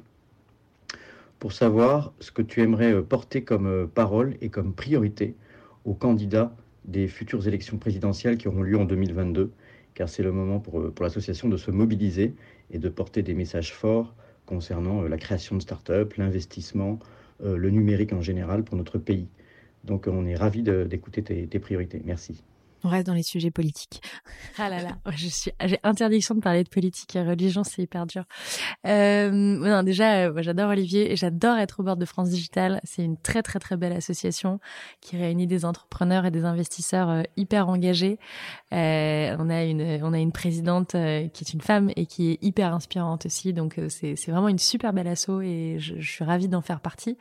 pour 1.43 1.53
savoir 1.53 2.13
ce 2.21 2.31
que 2.31 2.41
tu 2.41 2.63
aimerais 2.63 2.93
euh, 2.93 3.03
porter 3.03 3.43
comme 3.43 3.67
euh, 3.67 3.87
parole 3.87 4.37
et 4.41 4.49
comme 4.49 4.75
priorité 4.75 5.35
aux 5.85 5.93
candidats 5.93 6.55
des 6.85 7.09
futures 7.09 7.47
élections 7.47 7.79
présidentielles 7.79 8.39
qui 8.39 8.49
auront 8.49 8.63
lieu 8.63 8.79
en 8.79 8.85
2022, 8.85 9.53
car 9.95 10.09
c'est 10.09 10.23
le 10.23 10.33
moment 10.33 10.59
pour, 10.61 10.81
euh, 10.81 10.91
pour 10.91 11.05
l'association 11.05 11.49
de 11.49 11.57
se 11.57 11.71
mobiliser 11.71 12.35
et 12.71 12.79
de 12.79 12.89
porter 12.89 13.23
des 13.23 13.35
messages 13.35 13.73
forts 13.73 14.15
concernant 14.47 15.03
la 15.03 15.17
création 15.17 15.57
de 15.57 15.63
start-up, 15.63 16.15
l'investissement, 16.15 16.99
euh, 17.45 17.57
le 17.57 17.71
numérique 17.71 18.13
en 18.13 18.21
général 18.21 18.65
pour 18.65 18.77
notre 18.77 18.99
pays. 18.99 19.29
Donc 19.85 20.07
on 20.07 20.27
est 20.27 20.37
ravis 20.37 20.63
d'écouter 20.63 21.23
tes 21.23 21.59
priorités. 21.59 22.03
Merci. 22.05 22.43
On 22.85 22.89
reste 22.89 23.07
dans 23.07 23.15
les 23.15 23.23
sujets 23.23 23.51
politiques. 23.51 24.03
Ah 24.59 24.69
là 24.69 24.83
là, 24.83 24.97
je 25.13 25.29
suis, 25.29 25.53
j'ai 25.65 25.79
interdiction 25.83 26.35
de 26.35 26.41
parler 26.41 26.65
de 26.65 26.69
politique 26.69 27.15
et 27.15 27.23
religion, 27.23 27.63
c'est 27.65 27.83
hyper 27.83 28.07
dur. 28.07 28.25
Euh, 28.87 29.31
non, 29.31 29.83
déjà, 29.83 30.27
euh, 30.27 30.43
j'adore 30.43 30.71
Olivier 30.71 31.13
et 31.13 31.17
j'adore 31.17 31.59
être 31.59 31.81
au 31.81 31.83
bord 31.83 31.97
de 31.97 32.05
France 32.05 32.31
Digital. 32.31 32.81
C'est 32.85 33.05
une 33.05 33.17
très 33.17 33.43
très 33.43 33.59
très 33.59 33.77
belle 33.77 33.93
association 33.93 34.59
qui 35.01 35.17
réunit 35.17 35.47
des 35.47 35.65
entrepreneurs 35.65 36.27
et 36.27 36.31
des 36.31 36.45
investisseurs 36.45 37.09
euh, 37.09 37.23
hyper 37.37 37.69
engagés. 37.69 38.19
Euh, 38.73 39.37
on 39.39 39.49
a 39.49 39.65
une, 39.65 40.01
on 40.03 40.13
a 40.13 40.19
une 40.19 40.33
présidente 40.33 40.93
qui 40.93 40.99
est 41.45 41.53
une 41.53 41.61
femme 41.61 41.91
et 41.97 42.07
qui 42.07 42.33
est 42.33 42.39
hyper 42.43 42.75
inspirante 42.75 43.27
aussi. 43.27 43.53
Donc 43.53 43.79
c'est, 43.89 44.17
c'est 44.17 44.33
vraiment 44.33 44.49
une 44.49 44.59
super 44.59 44.93
belle 44.93 45.09
asso 45.09 45.41
et 45.43 45.77
je, 45.79 45.95
je 45.99 46.11
suis 46.11 46.25
ravie 46.25 46.49
d'en 46.49 46.63
faire 46.63 46.81
partie. 46.81 47.17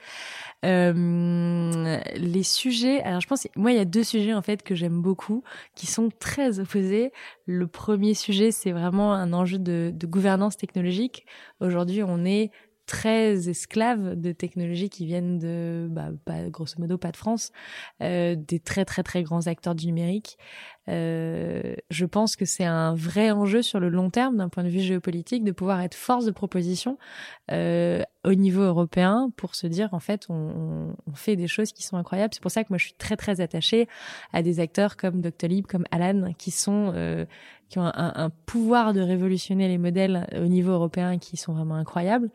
les 0.64 2.44
sujets, 2.44 3.02
alors 3.04 3.22
je 3.22 3.28
pense, 3.28 3.48
moi 3.56 3.72
il 3.72 3.78
y 3.78 3.82
a 3.82 3.86
deux 3.86 4.04
sujets 4.04 4.34
en 4.34 4.42
fait 4.42 4.64
que 4.64 4.76
j'aime 4.76 5.02
beaucoup 5.02 5.44
qui 5.76 5.88
sont 5.88 6.10
très 6.20 6.60
opposés. 6.60 7.12
Le 7.46 7.68
premier 7.68 8.14
sujet, 8.14 8.52
c'est 8.52 8.72
vraiment 8.72 9.14
un 9.14 9.34
enjeu 9.34 9.60
de, 9.60 9.94
gouvernance 10.06 10.58
technologique. 10.58 11.26
Aujourd'hui, 11.60 12.04
on 12.04 12.26
est 12.26 12.52
très 12.92 13.48
esclaves 13.48 14.20
de 14.20 14.34
technologies 14.34 14.90
qui 14.90 15.06
viennent 15.06 15.40
de, 15.40 15.88
bah, 15.90 16.10
grosso 16.50 16.76
modo, 16.78 16.98
pas 16.98 17.14
de 17.14 17.18
France, 17.18 17.54
euh, 18.04 18.36
des 18.36 18.60
très 18.60 18.84
très 18.84 19.02
très 19.02 19.24
grands 19.24 19.48
acteurs 19.48 19.76
du 19.76 19.86
numérique. 19.86 20.38
Euh, 20.90 21.76
je 21.90 22.06
pense 22.06 22.36
que 22.36 22.44
c'est 22.44 22.66
un 22.66 22.94
vrai 22.94 23.32
enjeu 23.32 23.62
sur 23.62 23.80
le 23.80 23.88
long 23.88 24.10
terme 24.10 24.36
d'un 24.36 24.50
point 24.50 24.66
de 24.66 24.70
vue 24.70 24.82
géopolitique 24.82 25.46
de 25.46 25.54
pouvoir 25.54 25.80
être 25.80 25.96
force 25.96 26.26
de 26.26 26.32
proposition 26.32 26.98
euh, 27.52 28.04
au 28.26 28.34
niveau 28.34 28.64
européen 28.64 29.32
pour 29.38 29.56
se 29.56 29.68
dire 29.68 29.94
en 29.94 30.00
fait 30.00 30.26
on, 30.28 30.94
on, 31.08 31.14
fait 31.14 31.38
des 31.38 31.48
choses 31.48 31.72
qui 31.72 31.84
sont 31.84 31.96
incroyables. 31.96 32.34
C'est 32.34 32.42
pour 32.42 32.52
ça 32.52 32.66
que 32.66 32.70
moi 32.72 32.78
je 32.78 32.86
suis 32.86 32.96
très 32.96 33.16
très 33.16 33.40
attachée 33.40 33.88
à 34.34 34.42
des 34.42 34.60
acteurs 34.60 34.98
comme 34.98 35.22
Doctolib, 35.22 35.66
comme 35.66 35.86
Alan, 35.92 36.34
qui 36.38 36.52
sont 36.52 36.92
qui 37.72 37.80
ont 37.80 37.90
un, 37.94 38.30
pouvoir 38.46 38.92
de 38.92 39.00
révolutionner 39.00 39.70
les 39.70 39.78
modèles 39.78 40.28
au 40.36 40.48
niveau 40.48 40.74
européen 40.74 41.18
qui 41.18 41.38
sont 41.38 41.54
vraiment 41.54 41.76
incroyables. 41.76 42.30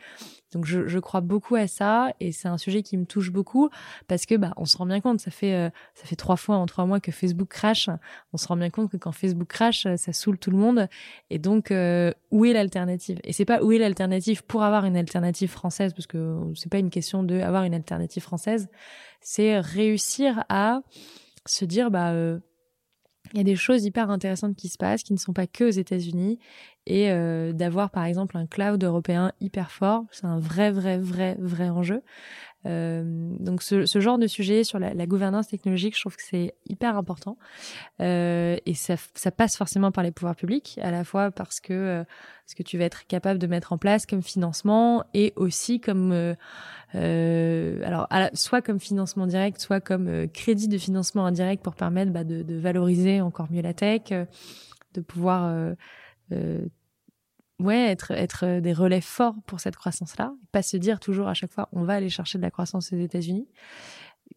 Donc 0.52 0.64
je, 0.64 0.86
je 0.86 0.98
crois 0.98 1.20
beaucoup 1.20 1.56
à 1.56 1.66
ça 1.66 2.14
et 2.20 2.32
c'est 2.32 2.48
un 2.48 2.56
sujet 2.56 2.82
qui 2.82 2.96
me 2.96 3.04
touche 3.04 3.30
beaucoup 3.30 3.68
parce 4.08 4.24
que 4.24 4.34
bah 4.34 4.54
on 4.56 4.64
se 4.64 4.78
rend 4.78 4.86
bien 4.86 5.02
compte 5.02 5.20
ça 5.20 5.30
fait 5.30 5.52
euh, 5.52 5.68
ça 5.94 6.06
fait 6.06 6.16
trois 6.16 6.36
fois 6.36 6.56
en 6.56 6.64
trois 6.64 6.86
mois 6.86 7.00
que 7.00 7.12
Facebook 7.12 7.48
crash. 7.48 7.90
On 8.32 8.38
se 8.38 8.48
rend 8.48 8.56
bien 8.56 8.70
compte 8.70 8.90
que 8.90 8.96
quand 8.96 9.12
Facebook 9.12 9.48
crash 9.48 9.86
ça 9.96 10.12
saoule 10.14 10.38
tout 10.38 10.50
le 10.50 10.56
monde 10.56 10.88
et 11.28 11.38
donc 11.38 11.70
euh, 11.70 12.14
où 12.30 12.46
est 12.46 12.54
l'alternative? 12.54 13.20
Et 13.22 13.34
c'est 13.34 13.44
pas 13.44 13.62
où 13.62 13.72
est 13.72 13.78
l'alternative 13.78 14.42
pour 14.42 14.62
avoir 14.62 14.86
une 14.86 14.96
alternative 14.96 15.50
française 15.50 15.92
parce 15.92 16.06
que 16.06 16.40
c'est 16.54 16.72
pas 16.72 16.78
une 16.78 16.90
question 16.90 17.22
de 17.22 17.40
avoir 17.40 17.64
une 17.64 17.74
alternative 17.74 18.22
française, 18.22 18.68
c'est 19.20 19.60
réussir 19.60 20.44
à 20.48 20.80
se 21.44 21.66
dire 21.66 21.90
bah 21.90 22.12
euh, 22.12 22.38
il 23.36 23.38
y 23.38 23.40
a 23.40 23.44
des 23.44 23.56
choses 23.56 23.84
hyper 23.84 24.10
intéressantes 24.10 24.56
qui 24.56 24.68
se 24.68 24.78
passent, 24.78 25.02
qui 25.02 25.12
ne 25.12 25.18
sont 25.18 25.32
pas 25.32 25.46
que 25.46 25.64
aux 25.64 25.70
États-Unis, 25.70 26.38
et 26.86 27.10
euh, 27.10 27.52
d'avoir 27.52 27.90
par 27.90 28.04
exemple 28.04 28.36
un 28.36 28.46
cloud 28.46 28.82
européen 28.82 29.32
hyper 29.40 29.70
fort, 29.70 30.04
c'est 30.10 30.24
un 30.24 30.38
vrai, 30.38 30.70
vrai, 30.70 30.98
vrai, 30.98 31.36
vrai 31.38 31.68
enjeu. 31.68 32.02
Euh, 32.66 33.02
donc 33.38 33.62
ce, 33.62 33.86
ce, 33.86 34.00
genre 34.00 34.18
de 34.18 34.26
sujet 34.26 34.64
sur 34.64 34.78
la, 34.78 34.92
la, 34.92 35.06
gouvernance 35.06 35.46
technologique, 35.48 35.94
je 35.94 36.00
trouve 36.00 36.16
que 36.16 36.22
c'est 36.22 36.54
hyper 36.68 36.96
important. 36.96 37.38
Euh, 38.00 38.56
et 38.66 38.74
ça, 38.74 38.96
ça, 39.14 39.30
passe 39.30 39.56
forcément 39.56 39.92
par 39.92 40.02
les 40.02 40.10
pouvoirs 40.10 40.34
publics, 40.34 40.78
à 40.82 40.90
la 40.90 41.04
fois 41.04 41.30
parce 41.30 41.60
que 41.60 41.72
euh, 41.72 42.04
ce 42.46 42.54
que 42.54 42.62
tu 42.62 42.76
vas 42.76 42.84
être 42.84 43.06
capable 43.06 43.38
de 43.38 43.46
mettre 43.46 43.72
en 43.72 43.78
place 43.78 44.04
comme 44.04 44.22
financement 44.22 45.04
et 45.14 45.32
aussi 45.36 45.80
comme 45.80 46.12
euh, 46.12 46.34
euh, 46.94 47.80
alors 47.84 48.08
la, 48.10 48.30
soit 48.34 48.62
comme 48.62 48.80
financement 48.80 49.26
direct, 49.26 49.60
soit 49.60 49.80
comme 49.80 50.28
crédit 50.28 50.68
de 50.68 50.78
financement 50.78 51.26
indirect 51.26 51.62
pour 51.62 51.74
permettre 51.74 52.12
bah, 52.12 52.24
de, 52.24 52.42
de, 52.42 52.56
valoriser 52.56 53.20
encore 53.20 53.50
mieux 53.50 53.62
la 53.62 53.74
tech, 53.74 54.02
de 54.94 55.00
pouvoir 55.00 55.74
ouais, 57.58 57.90
être, 57.90 58.10
être 58.12 58.60
des 58.60 58.72
relais 58.72 59.00
forts 59.00 59.34
pour 59.46 59.60
cette 59.60 59.76
croissance-là. 59.76 60.34
Pas 60.52 60.62
se 60.62 60.76
dire 60.76 61.00
toujours 61.00 61.28
à 61.28 61.34
chaque 61.34 61.52
fois, 61.52 61.68
on 61.72 61.84
va 61.84 61.94
aller 61.94 62.08
chercher 62.08 62.38
de 62.38 62.42
la 62.42 62.50
croissance 62.50 62.92
aux 62.92 62.96
États-Unis. 62.96 63.48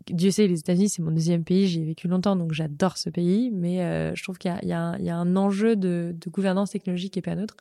Dieu 0.07 0.32
sait, 0.32 0.47
les 0.47 0.59
États-Unis, 0.59 0.89
c'est 0.89 1.01
mon 1.01 1.11
deuxième 1.11 1.43
pays, 1.43 1.67
j'y 1.67 1.82
ai 1.82 1.86
vécu 1.86 2.07
longtemps, 2.07 2.36
donc 2.36 2.53
j'adore 2.53 2.97
ce 2.97 3.09
pays, 3.09 3.51
mais 3.51 3.84
euh, 3.84 4.13
je 4.15 4.24
trouve 4.24 4.38
qu'il 4.38 4.51
y, 4.63 4.65
y, 4.65 4.70
y 4.70 4.74
a, 4.74 5.15
un 5.15 5.36
enjeu 5.36 5.76
de, 5.76 6.15
de 6.15 6.30
gouvernance 6.30 6.72
technologique 6.72 7.13
qui 7.13 7.20
est 7.20 7.24
pas 7.24 7.36
neutre. 7.36 7.57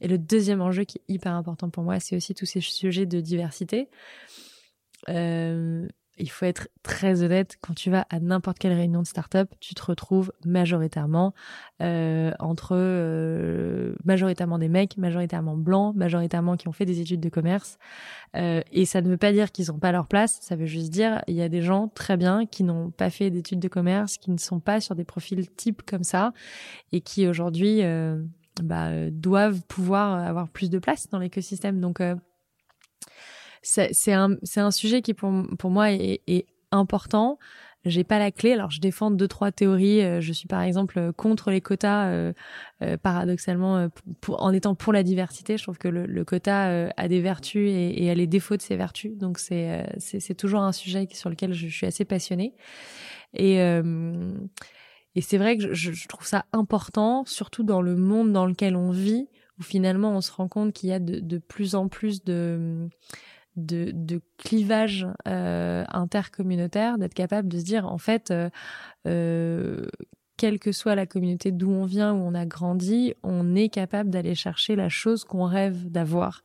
Et 0.00 0.08
le 0.08 0.18
deuxième 0.18 0.60
enjeu 0.60 0.84
qui 0.84 0.98
est 0.98 1.12
hyper 1.12 1.32
important 1.32 1.70
pour 1.70 1.82
moi, 1.82 1.98
c'est 2.00 2.16
aussi 2.16 2.34
tous 2.34 2.46
ces 2.46 2.60
sujets 2.60 3.06
de 3.06 3.20
diversité. 3.20 3.88
Euh, 5.08 5.86
il 6.18 6.30
faut 6.30 6.44
être 6.44 6.68
très 6.82 7.22
honnête, 7.22 7.58
quand 7.60 7.74
tu 7.74 7.90
vas 7.90 8.06
à 8.10 8.20
n'importe 8.20 8.58
quelle 8.58 8.72
réunion 8.72 9.02
de 9.02 9.06
start-up, 9.06 9.50
tu 9.60 9.74
te 9.74 9.82
retrouves 9.82 10.32
majoritairement 10.44 11.34
euh, 11.82 12.32
entre 12.38 12.74
euh, 12.74 13.94
majoritairement 14.04 14.58
des 14.58 14.68
mecs, 14.68 14.96
majoritairement 14.96 15.56
blancs, 15.56 15.94
majoritairement 15.96 16.56
qui 16.56 16.68
ont 16.68 16.72
fait 16.72 16.84
des 16.84 17.00
études 17.00 17.20
de 17.20 17.28
commerce. 17.28 17.78
Euh, 18.36 18.62
et 18.72 18.84
ça 18.84 19.00
ne 19.00 19.08
veut 19.08 19.16
pas 19.16 19.32
dire 19.32 19.52
qu'ils 19.52 19.68
n'ont 19.68 19.78
pas 19.78 19.92
leur 19.92 20.06
place, 20.06 20.38
ça 20.40 20.56
veut 20.56 20.66
juste 20.66 20.90
dire 20.90 21.22
il 21.26 21.34
y 21.34 21.42
a 21.42 21.48
des 21.48 21.62
gens 21.62 21.88
très 21.88 22.16
bien 22.16 22.46
qui 22.46 22.64
n'ont 22.64 22.90
pas 22.90 23.10
fait 23.10 23.30
d'études 23.30 23.60
de 23.60 23.68
commerce, 23.68 24.18
qui 24.18 24.30
ne 24.30 24.38
sont 24.38 24.60
pas 24.60 24.80
sur 24.80 24.94
des 24.94 25.04
profils 25.04 25.48
types 25.50 25.82
comme 25.82 26.04
ça, 26.04 26.32
et 26.92 27.00
qui 27.00 27.26
aujourd'hui 27.26 27.82
euh, 27.82 28.22
bah, 28.62 29.10
doivent 29.10 29.62
pouvoir 29.68 30.14
avoir 30.14 30.48
plus 30.48 30.70
de 30.70 30.78
place 30.78 31.08
dans 31.10 31.18
l'écosystème. 31.18 31.80
Donc 31.80 32.00
euh, 32.00 32.14
c'est 33.62 34.12
un, 34.12 34.36
un 34.56 34.70
sujet 34.70 35.02
qui 35.02 35.14
pour, 35.14 35.32
pour 35.58 35.70
moi 35.70 35.92
est, 35.92 36.20
est 36.26 36.46
important. 36.70 37.38
J'ai 37.84 38.04
pas 38.04 38.18
la 38.18 38.30
clé. 38.32 38.52
Alors 38.52 38.70
je 38.70 38.80
défends 38.80 39.10
deux 39.10 39.28
trois 39.28 39.52
théories. 39.52 40.02
Euh, 40.02 40.20
je 40.20 40.32
suis 40.32 40.48
par 40.48 40.62
exemple 40.62 41.12
contre 41.12 41.50
les 41.50 41.60
quotas, 41.60 42.08
euh, 42.08 42.32
euh, 42.82 42.96
paradoxalement, 42.96 43.76
euh, 43.76 43.88
pour, 44.20 44.42
en 44.42 44.52
étant 44.52 44.74
pour 44.74 44.92
la 44.92 45.02
diversité. 45.02 45.56
Je 45.56 45.62
trouve 45.62 45.78
que 45.78 45.88
le, 45.88 46.04
le 46.06 46.24
quota 46.24 46.68
euh, 46.68 46.90
a 46.96 47.08
des 47.08 47.20
vertus 47.20 47.70
et, 47.70 48.04
et, 48.04 48.10
a 48.10 48.14
les 48.14 48.26
défauts 48.26 48.56
de 48.56 48.62
ses 48.62 48.76
vertus. 48.76 49.16
Donc 49.16 49.38
c'est 49.38 49.86
c'est 49.98 50.34
toujours 50.34 50.60
un 50.60 50.72
sujet 50.72 51.06
sur 51.12 51.30
lequel 51.30 51.52
je, 51.52 51.68
je 51.68 51.74
suis 51.74 51.86
assez 51.86 52.04
passionnée. 52.04 52.54
Et 53.34 53.58
et 55.14 55.20
c'est 55.20 55.38
vrai 55.38 55.56
que 55.56 55.74
je, 55.74 55.92
je, 55.92 56.06
trouve 56.06 56.26
ça 56.26 56.44
important, 56.52 57.24
surtout 57.26 57.64
dans 57.64 57.82
le 57.82 57.96
monde 57.96 58.32
dans 58.32 58.46
lequel 58.46 58.76
on 58.76 58.90
vit, 58.90 59.28
où 59.58 59.62
finalement 59.62 60.12
on 60.12 60.20
se 60.20 60.30
rend 60.30 60.48
compte 60.48 60.72
qu'il 60.72 60.90
y 60.90 60.92
a 60.92 61.00
de, 61.00 61.18
de 61.18 61.38
plus 61.38 61.74
en 61.74 61.88
plus 61.88 62.22
de 62.22 62.88
de, 63.58 63.90
de 63.92 64.20
clivage 64.38 65.06
euh, 65.26 65.84
intercommunautaire, 65.90 66.98
d'être 66.98 67.14
capable 67.14 67.48
de 67.48 67.58
se 67.58 67.64
dire 67.64 67.86
en 67.86 67.98
fait 67.98 68.30
euh, 68.30 68.48
euh, 69.06 69.86
quelle 70.36 70.58
que 70.60 70.72
soit 70.72 70.94
la 70.94 71.04
communauté 71.04 71.50
d'où 71.50 71.70
on 71.70 71.84
vient, 71.84 72.14
où 72.14 72.18
on 72.18 72.34
a 72.34 72.46
grandi, 72.46 73.12
on 73.22 73.54
est 73.56 73.68
capable 73.68 74.08
d'aller 74.10 74.34
chercher 74.34 74.76
la 74.76 74.88
chose 74.88 75.24
qu'on 75.24 75.44
rêve 75.44 75.90
d'avoir, 75.90 76.42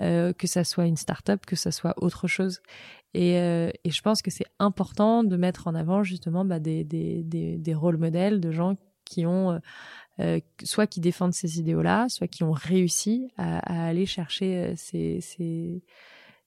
euh, 0.00 0.32
que 0.32 0.46
ça 0.46 0.64
soit 0.64 0.86
une 0.86 0.96
start-up, 0.96 1.46
que 1.46 1.56
ça 1.56 1.70
soit 1.70 1.94
autre 2.02 2.26
chose. 2.26 2.60
Et, 3.14 3.38
euh, 3.38 3.70
et 3.84 3.90
je 3.90 4.02
pense 4.02 4.22
que 4.22 4.30
c'est 4.30 4.46
important 4.58 5.24
de 5.24 5.36
mettre 5.36 5.68
en 5.68 5.74
avant 5.74 6.02
justement 6.02 6.44
bah, 6.44 6.58
des, 6.58 6.84
des, 6.84 7.22
des, 7.22 7.56
des 7.56 7.74
rôles 7.74 7.96
modèles 7.96 8.40
de 8.40 8.50
gens 8.50 8.76
qui 9.04 9.24
ont 9.24 9.52
euh, 9.52 9.58
euh, 10.20 10.40
soit 10.64 10.88
qui 10.88 11.00
défendent 11.00 11.32
ces 11.32 11.60
idéaux-là, 11.60 12.08
soit 12.08 12.26
qui 12.26 12.42
ont 12.42 12.52
réussi 12.52 13.28
à, 13.36 13.58
à 13.58 13.86
aller 13.86 14.04
chercher 14.04 14.56
euh, 14.56 14.72
ces, 14.76 15.20
ces, 15.20 15.82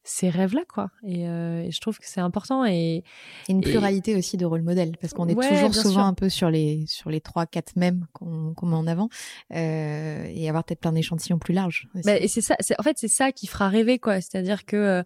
ces 0.04 0.30
rêves-là, 0.30 0.62
quoi. 0.68 0.90
Et, 1.04 1.28
euh, 1.28 1.64
et, 1.64 1.72
je 1.72 1.80
trouve 1.80 2.00
que 2.00 2.08
c'est 2.08 2.22
important 2.22 2.66
et 2.66 3.04
une 3.48 3.62
pluralité 3.62 4.12
et... 4.12 4.16
aussi 4.16 4.36
de 4.38 4.46
rôles 4.46 4.64
modèles 4.64 4.98
parce 5.00 5.14
qu'on 5.14 5.28
est 5.28 5.36
ouais, 5.36 5.48
toujours 5.48 5.76
souvent 5.76 5.94
sûr. 5.94 6.06
un 6.06 6.14
peu 6.14 6.30
sur 6.30 6.50
les 6.50 6.86
sur 6.88 7.10
les 7.10 7.22
trois 7.22 7.46
quatre 7.46 7.76
mêmes 7.76 8.08
qu'on 8.14 8.54
qu 8.56 8.66
met 8.66 8.76
en 8.76 8.88
avant 8.88 9.10
euh, 9.54 10.26
et 10.28 10.50
avoir 10.50 10.64
peut-être 10.64 10.80
plein 10.80 10.92
d'échantillons 10.92 11.38
plus 11.38 11.54
larges. 11.54 11.88
Bah, 12.04 12.18
et 12.18 12.28
c'est 12.28 12.42
ça, 12.42 12.56
c'est 12.60 12.80
en 12.80 12.84
fait 12.84 12.98
c'est 12.98 13.08
ça 13.08 13.32
qui 13.32 13.48
fera 13.48 13.70
rêver, 13.70 14.00
quoi. 14.00 14.22
C'est-à-dire 14.22 14.66
que 14.66 15.04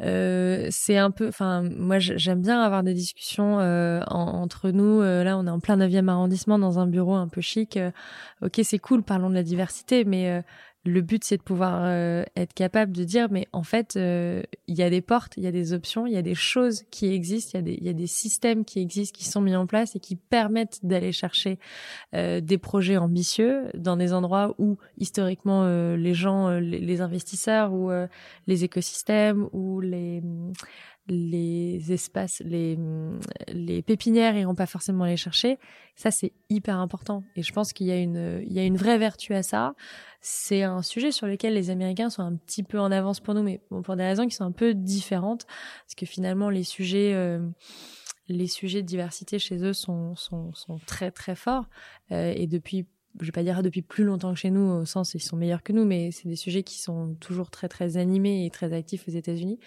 euh, 0.00 0.66
c'est 0.70 0.96
un 0.96 1.10
peu, 1.10 1.28
enfin 1.28 1.62
moi 1.62 1.98
j'aime 1.98 2.42
bien 2.42 2.60
avoir 2.60 2.82
des 2.82 2.94
discussions 2.94 3.60
euh, 3.60 4.00
en, 4.08 4.42
entre 4.42 4.70
nous. 4.70 5.00
Euh, 5.00 5.22
là 5.24 5.38
on 5.38 5.46
est 5.46 5.50
en 5.50 5.60
plein 5.60 5.76
9e 5.76 6.08
arrondissement 6.08 6.58
dans 6.58 6.78
un 6.78 6.86
bureau 6.86 7.14
un 7.14 7.28
peu 7.28 7.40
chic. 7.40 7.78
ok 8.42 8.60
c'est 8.62 8.78
cool, 8.78 9.02
parlons 9.02 9.30
de 9.30 9.34
la 9.34 9.42
diversité, 9.42 10.04
mais 10.04 10.42
le 10.84 11.00
but 11.00 11.22
c'est 11.22 11.36
de 11.36 11.42
pouvoir 11.42 11.82
euh, 11.84 12.24
être 12.36 12.54
capable 12.54 12.92
de 12.92 13.04
dire 13.04 13.28
mais 13.30 13.46
en 13.52 13.62
fait 13.62 13.96
euh, 13.96 14.42
il 14.66 14.76
y 14.76 14.82
a 14.82 14.90
des 14.90 15.00
portes, 15.00 15.34
il 15.36 15.44
y 15.44 15.46
a 15.46 15.52
des 15.52 15.72
options, 15.72 16.06
il 16.06 16.12
y 16.12 16.16
a 16.16 16.22
des 16.22 16.34
choses 16.34 16.82
qui 16.90 17.12
existent, 17.12 17.50
il 17.54 17.56
y 17.56 17.58
a 17.58 17.62
des 17.62 17.78
il 17.80 17.86
y 17.86 17.88
a 17.88 17.92
des 17.92 18.06
systèmes 18.06 18.64
qui 18.64 18.80
existent 18.80 19.16
qui 19.16 19.24
sont 19.24 19.40
mis 19.40 19.54
en 19.54 19.66
place 19.66 19.94
et 19.94 20.00
qui 20.00 20.16
permettent 20.16 20.80
d'aller 20.82 21.12
chercher 21.12 21.58
euh, 22.14 22.40
des 22.40 22.58
projets 22.58 22.96
ambitieux 22.96 23.66
dans 23.74 23.96
des 23.96 24.12
endroits 24.12 24.54
où 24.58 24.76
historiquement 24.98 25.62
euh, 25.64 25.96
les 25.96 26.14
gens 26.14 26.50
les, 26.50 26.80
les, 26.80 27.00
investisseurs 27.00 27.72
ou 27.72 27.90
les 28.46 28.64
écosystèmes 28.64 29.48
ou 29.52 29.80
les 29.80 30.22
les 31.08 31.92
espaces, 31.92 32.40
les, 32.44 32.78
les 33.48 33.82
pépinières 33.82 34.36
iront 34.36 34.54
pas 34.54 34.66
forcément 34.66 35.04
les 35.04 35.16
chercher. 35.16 35.58
Ça, 35.96 36.10
c'est 36.10 36.32
hyper 36.48 36.78
important. 36.78 37.24
Et 37.34 37.42
je 37.42 37.52
pense 37.52 37.72
qu'il 37.72 37.86
y 37.86 37.90
a 37.90 37.98
une, 37.98 38.42
il 38.46 38.52
y 38.52 38.58
a 38.60 38.64
une 38.64 38.76
vraie 38.76 38.98
vertu 38.98 39.34
à 39.34 39.42
ça. 39.42 39.74
C'est 40.20 40.62
un 40.62 40.82
sujet 40.82 41.10
sur 41.10 41.26
lequel 41.26 41.54
les 41.54 41.70
Américains 41.70 42.08
sont 42.08 42.22
un 42.22 42.36
petit 42.36 42.62
peu 42.62 42.78
en 42.78 42.92
avance 42.92 43.18
pour 43.18 43.34
nous, 43.34 43.42
mais 43.42 43.60
bon, 43.70 43.82
pour 43.82 43.96
des 43.96 44.04
raisons 44.04 44.26
qui 44.26 44.34
sont 44.34 44.44
un 44.44 44.52
peu 44.52 44.74
différentes. 44.74 45.44
Parce 45.84 45.96
que 45.96 46.06
finalement, 46.06 46.50
les 46.50 46.64
sujets, 46.64 47.12
euh, 47.14 47.44
les 48.28 48.46
sujets 48.46 48.82
de 48.82 48.86
diversité 48.86 49.40
chez 49.40 49.56
eux 49.64 49.72
sont, 49.72 50.14
sont, 50.14 50.54
sont 50.54 50.78
très, 50.86 51.10
très 51.10 51.34
forts. 51.34 51.68
Euh, 52.12 52.32
et 52.36 52.46
depuis 52.46 52.86
je 53.20 53.26
vais 53.26 53.32
pas 53.32 53.42
dire 53.42 53.62
depuis 53.62 53.82
plus 53.82 54.04
longtemps 54.04 54.32
que 54.32 54.38
chez 54.38 54.50
nous, 54.50 54.70
au 54.70 54.84
sens 54.86 55.12
ils 55.12 55.20
sont 55.20 55.36
meilleurs 55.36 55.62
que 55.62 55.74
nous, 55.74 55.84
mais 55.84 56.10
c'est 56.12 56.28
des 56.28 56.36
sujets 56.36 56.62
qui 56.62 56.78
sont 56.78 57.14
toujours 57.20 57.50
très 57.50 57.68
très 57.68 57.98
animés 57.98 58.46
et 58.46 58.50
très 58.50 58.72
actifs 58.72 59.06
aux 59.06 59.10
États-Unis. 59.10 59.58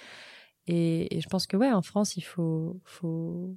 Et, 0.68 1.16
et, 1.16 1.22
je 1.22 1.28
pense 1.30 1.47
que 1.47 1.57
ouais, 1.57 1.72
en 1.72 1.82
France, 1.82 2.18
il 2.18 2.24
faut, 2.24 2.80
faut, 2.86 3.55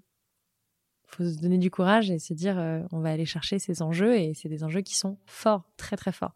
faut 1.06 1.24
se 1.24 1.38
donner 1.40 1.58
du 1.58 1.70
courage 1.70 2.10
et 2.10 2.18
se 2.18 2.34
dire, 2.34 2.58
euh, 2.58 2.82
on 2.92 3.00
va 3.00 3.10
aller 3.10 3.24
chercher 3.24 3.58
ces 3.58 3.82
enjeux 3.82 4.16
et 4.16 4.34
c'est 4.34 4.48
des 4.48 4.62
enjeux 4.62 4.82
qui 4.82 4.94
sont 4.94 5.18
forts, 5.26 5.64
très 5.76 5.96
très 5.96 6.12
forts. 6.12 6.34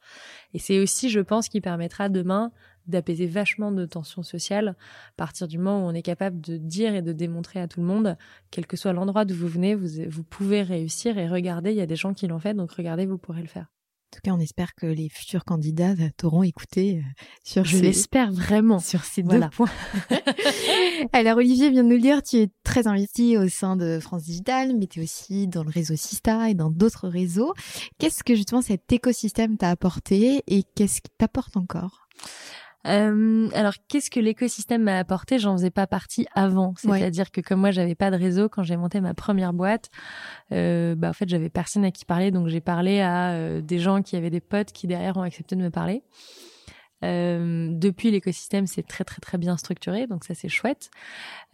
Et 0.54 0.58
c'est 0.58 0.78
aussi, 0.78 1.10
je 1.10 1.20
pense, 1.20 1.48
qui 1.48 1.60
permettra 1.60 2.08
demain 2.08 2.52
d'apaiser 2.86 3.26
vachement 3.26 3.70
de 3.70 3.84
tensions 3.84 4.22
sociales 4.22 4.68
à 5.10 5.14
partir 5.16 5.46
du 5.46 5.58
moment 5.58 5.84
où 5.84 5.90
on 5.90 5.94
est 5.94 6.02
capable 6.02 6.40
de 6.40 6.56
dire 6.56 6.94
et 6.94 7.02
de 7.02 7.12
démontrer 7.12 7.60
à 7.60 7.68
tout 7.68 7.80
le 7.80 7.86
monde, 7.86 8.16
quel 8.50 8.66
que 8.66 8.76
soit 8.76 8.92
l'endroit 8.92 9.24
d'où 9.24 9.34
vous 9.34 9.46
venez, 9.46 9.74
vous, 9.74 9.88
vous 10.08 10.24
pouvez 10.24 10.62
réussir 10.62 11.18
et 11.18 11.28
regardez, 11.28 11.70
il 11.70 11.76
y 11.76 11.82
a 11.82 11.86
des 11.86 11.96
gens 11.96 12.14
qui 12.14 12.26
l'ont 12.26 12.40
fait, 12.40 12.54
donc 12.54 12.72
regardez, 12.72 13.06
vous 13.06 13.18
pourrez 13.18 13.42
le 13.42 13.48
faire. 13.48 13.66
En 14.12 14.16
tout 14.16 14.20
cas, 14.24 14.32
on 14.32 14.40
espère 14.40 14.74
que 14.74 14.84
les 14.84 15.08
futurs 15.08 15.46
candidats 15.46 15.94
t'auront 16.18 16.42
écouté 16.42 16.98
euh, 16.98 17.24
sur 17.44 17.64
Je 17.64 17.78
l'espère 17.78 18.30
vraiment. 18.30 18.78
Sur 18.78 19.04
ces 19.04 19.22
voilà. 19.22 19.46
deux 19.46 19.56
points. 19.56 19.70
Alors, 21.14 21.38
Olivier 21.38 21.70
vient 21.70 21.82
de 21.82 21.88
nous 21.88 21.94
le 21.94 22.02
dire, 22.02 22.22
tu 22.22 22.36
es 22.36 22.50
très 22.62 22.86
investi 22.86 23.38
au 23.38 23.48
sein 23.48 23.74
de 23.74 24.00
France 24.00 24.24
Digital, 24.24 24.76
mais 24.76 24.86
tu 24.86 25.00
es 25.00 25.04
aussi 25.04 25.48
dans 25.48 25.64
le 25.64 25.70
réseau 25.70 25.96
Sista 25.96 26.50
et 26.50 26.54
dans 26.54 26.70
d'autres 26.70 27.08
réseaux. 27.08 27.54
Qu'est-ce 27.98 28.22
que 28.22 28.34
justement 28.34 28.60
cet 28.60 28.92
écosystème 28.92 29.56
t'a 29.56 29.70
apporté 29.70 30.42
et 30.46 30.62
qu'est-ce 30.74 31.00
qui 31.00 31.10
t'apporte 31.16 31.56
encore? 31.56 32.06
Euh, 32.86 33.48
alors, 33.54 33.74
qu'est-ce 33.88 34.10
que 34.10 34.20
l'écosystème 34.20 34.82
m'a 34.82 34.98
apporté? 34.98 35.38
J'en 35.38 35.56
faisais 35.56 35.70
pas 35.70 35.86
partie 35.86 36.26
avant. 36.34 36.74
C'est-à-dire 36.76 37.26
ouais. 37.26 37.42
que 37.42 37.46
comme 37.46 37.60
moi, 37.60 37.70
j'avais 37.70 37.94
pas 37.94 38.10
de 38.10 38.16
réseau 38.16 38.48
quand 38.48 38.62
j'ai 38.62 38.76
monté 38.76 39.00
ma 39.00 39.14
première 39.14 39.52
boîte, 39.52 39.90
euh, 40.52 40.94
bah 40.94 41.10
en 41.10 41.12
fait, 41.12 41.28
j'avais 41.28 41.48
personne 41.48 41.84
à 41.84 41.90
qui 41.90 42.04
parler, 42.04 42.30
donc 42.30 42.48
j'ai 42.48 42.60
parlé 42.60 43.00
à 43.00 43.32
euh, 43.32 43.60
des 43.60 43.78
gens 43.78 44.02
qui 44.02 44.16
avaient 44.16 44.30
des 44.30 44.40
potes 44.40 44.72
qui 44.72 44.86
derrière 44.86 45.16
ont 45.16 45.22
accepté 45.22 45.56
de 45.56 45.62
me 45.62 45.70
parler. 45.70 46.02
Euh, 47.04 47.68
depuis 47.72 48.10
l'écosystème, 48.10 48.66
c'est 48.66 48.86
très 48.86 49.04
très 49.04 49.20
très 49.20 49.38
bien 49.38 49.56
structuré, 49.56 50.06
donc 50.06 50.24
ça 50.24 50.34
c'est 50.34 50.48
chouette. 50.48 50.90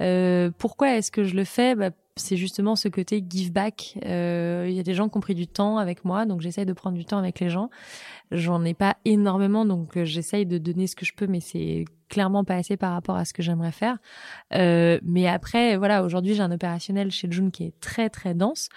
Euh, 0.03 0.51
pourquoi 0.59 0.97
est-ce 0.97 1.11
que 1.11 1.25
je 1.25 1.35
le 1.35 1.45
fais? 1.45 1.75
Bah, 1.75 1.91
c'est 2.19 2.37
justement 2.37 2.77
ce 2.77 2.89
côté 2.89 3.25
give 3.29 3.53
back. 3.53 3.99
Euh, 4.05 4.67
il 4.69 4.75
y 4.75 4.81
a 4.81 4.83
des 4.83 4.95
gens 4.95 5.09
qui 5.09 5.17
ont 5.17 5.21
pris 5.21 5.35
du 5.35 5.47
temps 5.47 5.79
avec 5.79 6.05
moi, 6.05 6.27
donc 6.27 6.41
j'essaye 6.41 6.67
de 6.67 6.73
prendre 6.73 6.97
du 6.97 7.05
temps 7.05 7.19
avec 7.19 7.41
les 7.41 7.51
gens. 7.51 7.71
J'en 8.31 8.65
ai 8.65 8.75
pas 8.75 8.97
énormément, 9.05 9.65
donc 9.65 9.97
euh, 9.97 10.05
j'essaye 10.05 10.47
de 10.47 10.59
donner 10.59 10.87
ce 10.87 10.97
que 10.97 11.05
je 11.05 11.15
peux, 11.15 11.27
mais 11.27 11.41
c'est 11.41 11.85
clairement 12.09 12.45
pas 12.45 12.55
assez 12.55 12.77
par 12.77 12.93
rapport 12.93 13.17
à 13.17 13.25
ce 13.25 13.33
que 13.33 13.43
j'aimerais 13.43 13.73
faire. 13.73 13.99
Euh, 14.55 14.99
mais 15.03 15.27
après, 15.27 15.77
voilà, 15.77 16.03
aujourd'hui 16.03 16.35
j'ai 16.35 16.43
un 16.43 16.51
opérationnel 16.51 17.11
chez 17.11 17.29
June 17.31 17.51
qui 17.51 17.65
est 17.65 17.81
très 17.81 18.09
très 18.11 18.35
dense. 18.35 18.69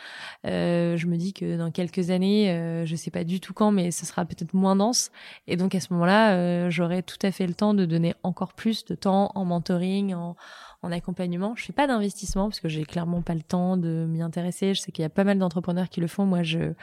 Euh, 0.45 0.97
je 0.97 1.07
me 1.07 1.17
dis 1.17 1.33
que 1.33 1.57
dans 1.57 1.71
quelques 1.71 2.11
années, 2.11 2.51
euh, 2.51 2.85
je 2.85 2.95
sais 2.95 3.11
pas 3.11 3.23
du 3.23 3.39
tout 3.39 3.53
quand, 3.53 3.71
mais 3.71 3.91
ce 3.91 4.05
sera 4.05 4.25
peut-être 4.25 4.53
moins 4.53 4.75
dense. 4.75 5.11
Et 5.47 5.55
donc 5.55 5.75
à 5.75 5.79
ce 5.79 5.93
moment-là, 5.93 6.35
euh, 6.35 6.69
j'aurai 6.69 7.03
tout 7.03 7.19
à 7.21 7.31
fait 7.31 7.47
le 7.47 7.53
temps 7.53 7.73
de 7.73 7.85
donner 7.85 8.13
encore 8.23 8.53
plus 8.53 8.85
de 8.85 8.95
temps 8.95 9.31
en 9.35 9.45
mentoring, 9.45 10.13
en 10.13 10.35
en 10.83 10.91
accompagnement. 10.91 11.53
Je 11.55 11.65
fais 11.65 11.73
pas 11.73 11.87
d'investissement 11.87 12.49
parce 12.49 12.59
que 12.59 12.69
j'ai 12.69 12.85
clairement 12.85 13.21
pas 13.21 13.35
le 13.35 13.41
temps 13.41 13.77
de 13.77 14.05
m'y 14.07 14.21
intéresser. 14.21 14.73
Je 14.73 14.81
sais 14.81 14.91
qu'il 14.91 15.03
y 15.03 15.05
a 15.05 15.09
pas 15.09 15.23
mal 15.23 15.37
d'entrepreneurs 15.37 15.89
qui 15.89 16.01
le 16.01 16.07
font. 16.07 16.25
Moi, 16.25 16.43
je 16.43 16.73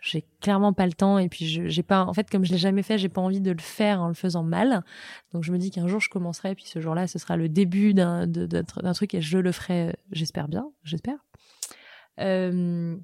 j'ai 0.00 0.24
clairement 0.40 0.72
pas 0.72 0.86
le 0.86 0.92
temps 0.92 1.18
et 1.18 1.28
puis 1.28 1.44
j'ai 1.68 1.82
pas 1.82 2.04
en 2.04 2.14
fait 2.14 2.30
comme 2.30 2.44
je 2.44 2.52
l'ai 2.52 2.58
jamais 2.58 2.82
fait 2.84 2.98
j'ai 2.98 3.08
pas 3.08 3.20
envie 3.20 3.40
de 3.40 3.50
le 3.50 3.60
faire 3.60 4.00
en 4.00 4.08
le 4.08 4.14
faisant 4.14 4.44
mal 4.44 4.84
donc 5.32 5.42
je 5.42 5.50
me 5.50 5.58
dis 5.58 5.70
qu'un 5.72 5.88
jour 5.88 6.00
je 6.00 6.08
commencerai 6.08 6.54
puis 6.54 6.66
ce 6.66 6.80
jour-là 6.80 7.08
ce 7.08 7.18
sera 7.18 7.36
le 7.36 7.48
début 7.48 7.94
d'un 7.94 8.26
d'un 8.28 8.92
truc 8.92 9.14
et 9.14 9.20
je 9.20 9.38
le 9.38 9.50
ferai 9.50 9.96
j'espère 10.12 10.46
bien 10.46 10.70
j'espère 10.84 11.16
euh, 12.20 12.96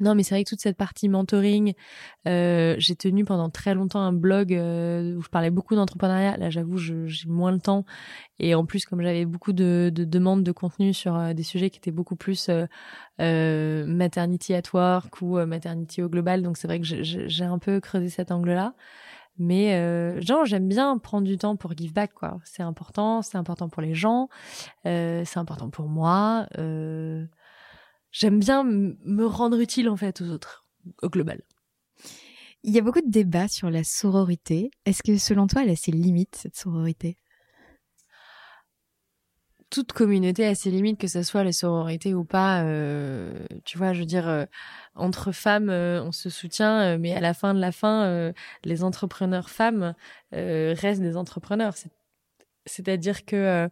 non, 0.00 0.14
mais 0.14 0.24
c'est 0.24 0.34
vrai 0.34 0.42
que 0.42 0.48
toute 0.50 0.60
cette 0.60 0.76
partie 0.76 1.08
mentoring, 1.08 1.74
euh, 2.26 2.74
j'ai 2.78 2.96
tenu 2.96 3.24
pendant 3.24 3.48
très 3.48 3.74
longtemps 3.74 4.00
un 4.00 4.12
blog 4.12 4.52
euh, 4.52 5.14
où 5.16 5.22
je 5.22 5.28
parlais 5.28 5.50
beaucoup 5.50 5.76
d'entrepreneuriat. 5.76 6.36
Là, 6.36 6.50
j'avoue, 6.50 6.78
j'ai 6.78 7.28
moins 7.28 7.52
le 7.52 7.60
temps. 7.60 7.84
Et 8.40 8.56
en 8.56 8.64
plus, 8.66 8.86
comme 8.86 9.00
j'avais 9.00 9.24
beaucoup 9.24 9.52
de, 9.52 9.92
de, 9.94 10.04
demandes 10.04 10.42
de 10.42 10.50
contenu 10.52 10.92
sur 10.92 11.14
euh, 11.14 11.32
des 11.32 11.44
sujets 11.44 11.70
qui 11.70 11.78
étaient 11.78 11.92
beaucoup 11.92 12.16
plus 12.16 12.48
euh, 12.48 12.66
euh, 13.20 13.86
maternity 13.86 14.54
at 14.54 14.62
work 14.72 15.22
ou 15.22 15.38
euh, 15.38 15.46
maternity 15.46 16.02
au 16.02 16.08
global, 16.08 16.42
donc 16.42 16.56
c'est 16.56 16.66
vrai 16.66 16.80
que 16.80 16.84
j'ai 16.84 17.44
un 17.44 17.58
peu 17.58 17.78
creusé 17.80 18.08
cet 18.08 18.32
angle-là. 18.32 18.74
Mais 19.38 19.74
euh, 19.74 20.20
genre, 20.20 20.44
j'aime 20.44 20.68
bien 20.68 20.96
prendre 20.98 21.26
du 21.26 21.38
temps 21.38 21.56
pour 21.56 21.76
give 21.76 21.92
back, 21.92 22.12
quoi. 22.14 22.38
C'est 22.44 22.62
important, 22.62 23.22
c'est 23.22 23.36
important 23.36 23.68
pour 23.68 23.82
les 23.82 23.94
gens, 23.94 24.28
c'est 24.84 25.36
important 25.36 25.70
pour 25.70 25.88
moi. 25.88 26.46
Euh, 26.58 27.24
j'aime 28.14 28.38
bien 28.38 28.64
me 28.64 29.26
rendre 29.26 29.60
utile 29.60 29.90
en 29.90 29.96
fait 29.96 30.22
aux 30.22 30.30
autres, 30.30 30.64
au 31.02 31.10
global. 31.10 31.42
Il 32.62 32.72
y 32.72 32.78
a 32.78 32.82
beaucoup 32.82 33.02
de 33.02 33.10
débats 33.10 33.48
sur 33.48 33.68
la 33.68 33.84
sororité. 33.84 34.70
Est-ce 34.86 35.02
que 35.02 35.18
selon 35.18 35.46
toi, 35.46 35.64
elle 35.64 35.70
a 35.70 35.76
ses 35.76 35.90
limites, 35.90 36.36
cette 36.36 36.56
sororité? 36.56 37.18
Toute 39.68 39.92
communauté 39.92 40.46
a 40.46 40.54
ses 40.54 40.70
limites, 40.70 40.98
que 40.98 41.08
ce 41.08 41.24
soit 41.24 41.42
la 41.42 41.52
sororité 41.52 42.14
ou 42.14 42.24
pas. 42.24 42.62
Euh, 42.62 43.44
tu 43.64 43.76
vois, 43.76 43.92
je 43.92 43.98
veux 43.98 44.06
dire, 44.06 44.28
euh, 44.28 44.44
entre 44.94 45.32
femmes, 45.32 45.68
euh, 45.68 46.02
on 46.04 46.12
se 46.12 46.30
soutient, 46.30 46.80
euh, 46.80 46.98
mais 46.98 47.12
à 47.12 47.20
la 47.20 47.34
fin 47.34 47.52
de 47.52 47.60
la 47.60 47.72
fin, 47.72 48.04
euh, 48.04 48.32
les 48.62 48.84
entrepreneurs 48.84 49.50
femmes 49.50 49.94
restent 50.30 51.02
des 51.02 51.16
entrepreneurs. 51.16 51.74
C'est-à-dire 52.66 53.24
que 53.24 53.68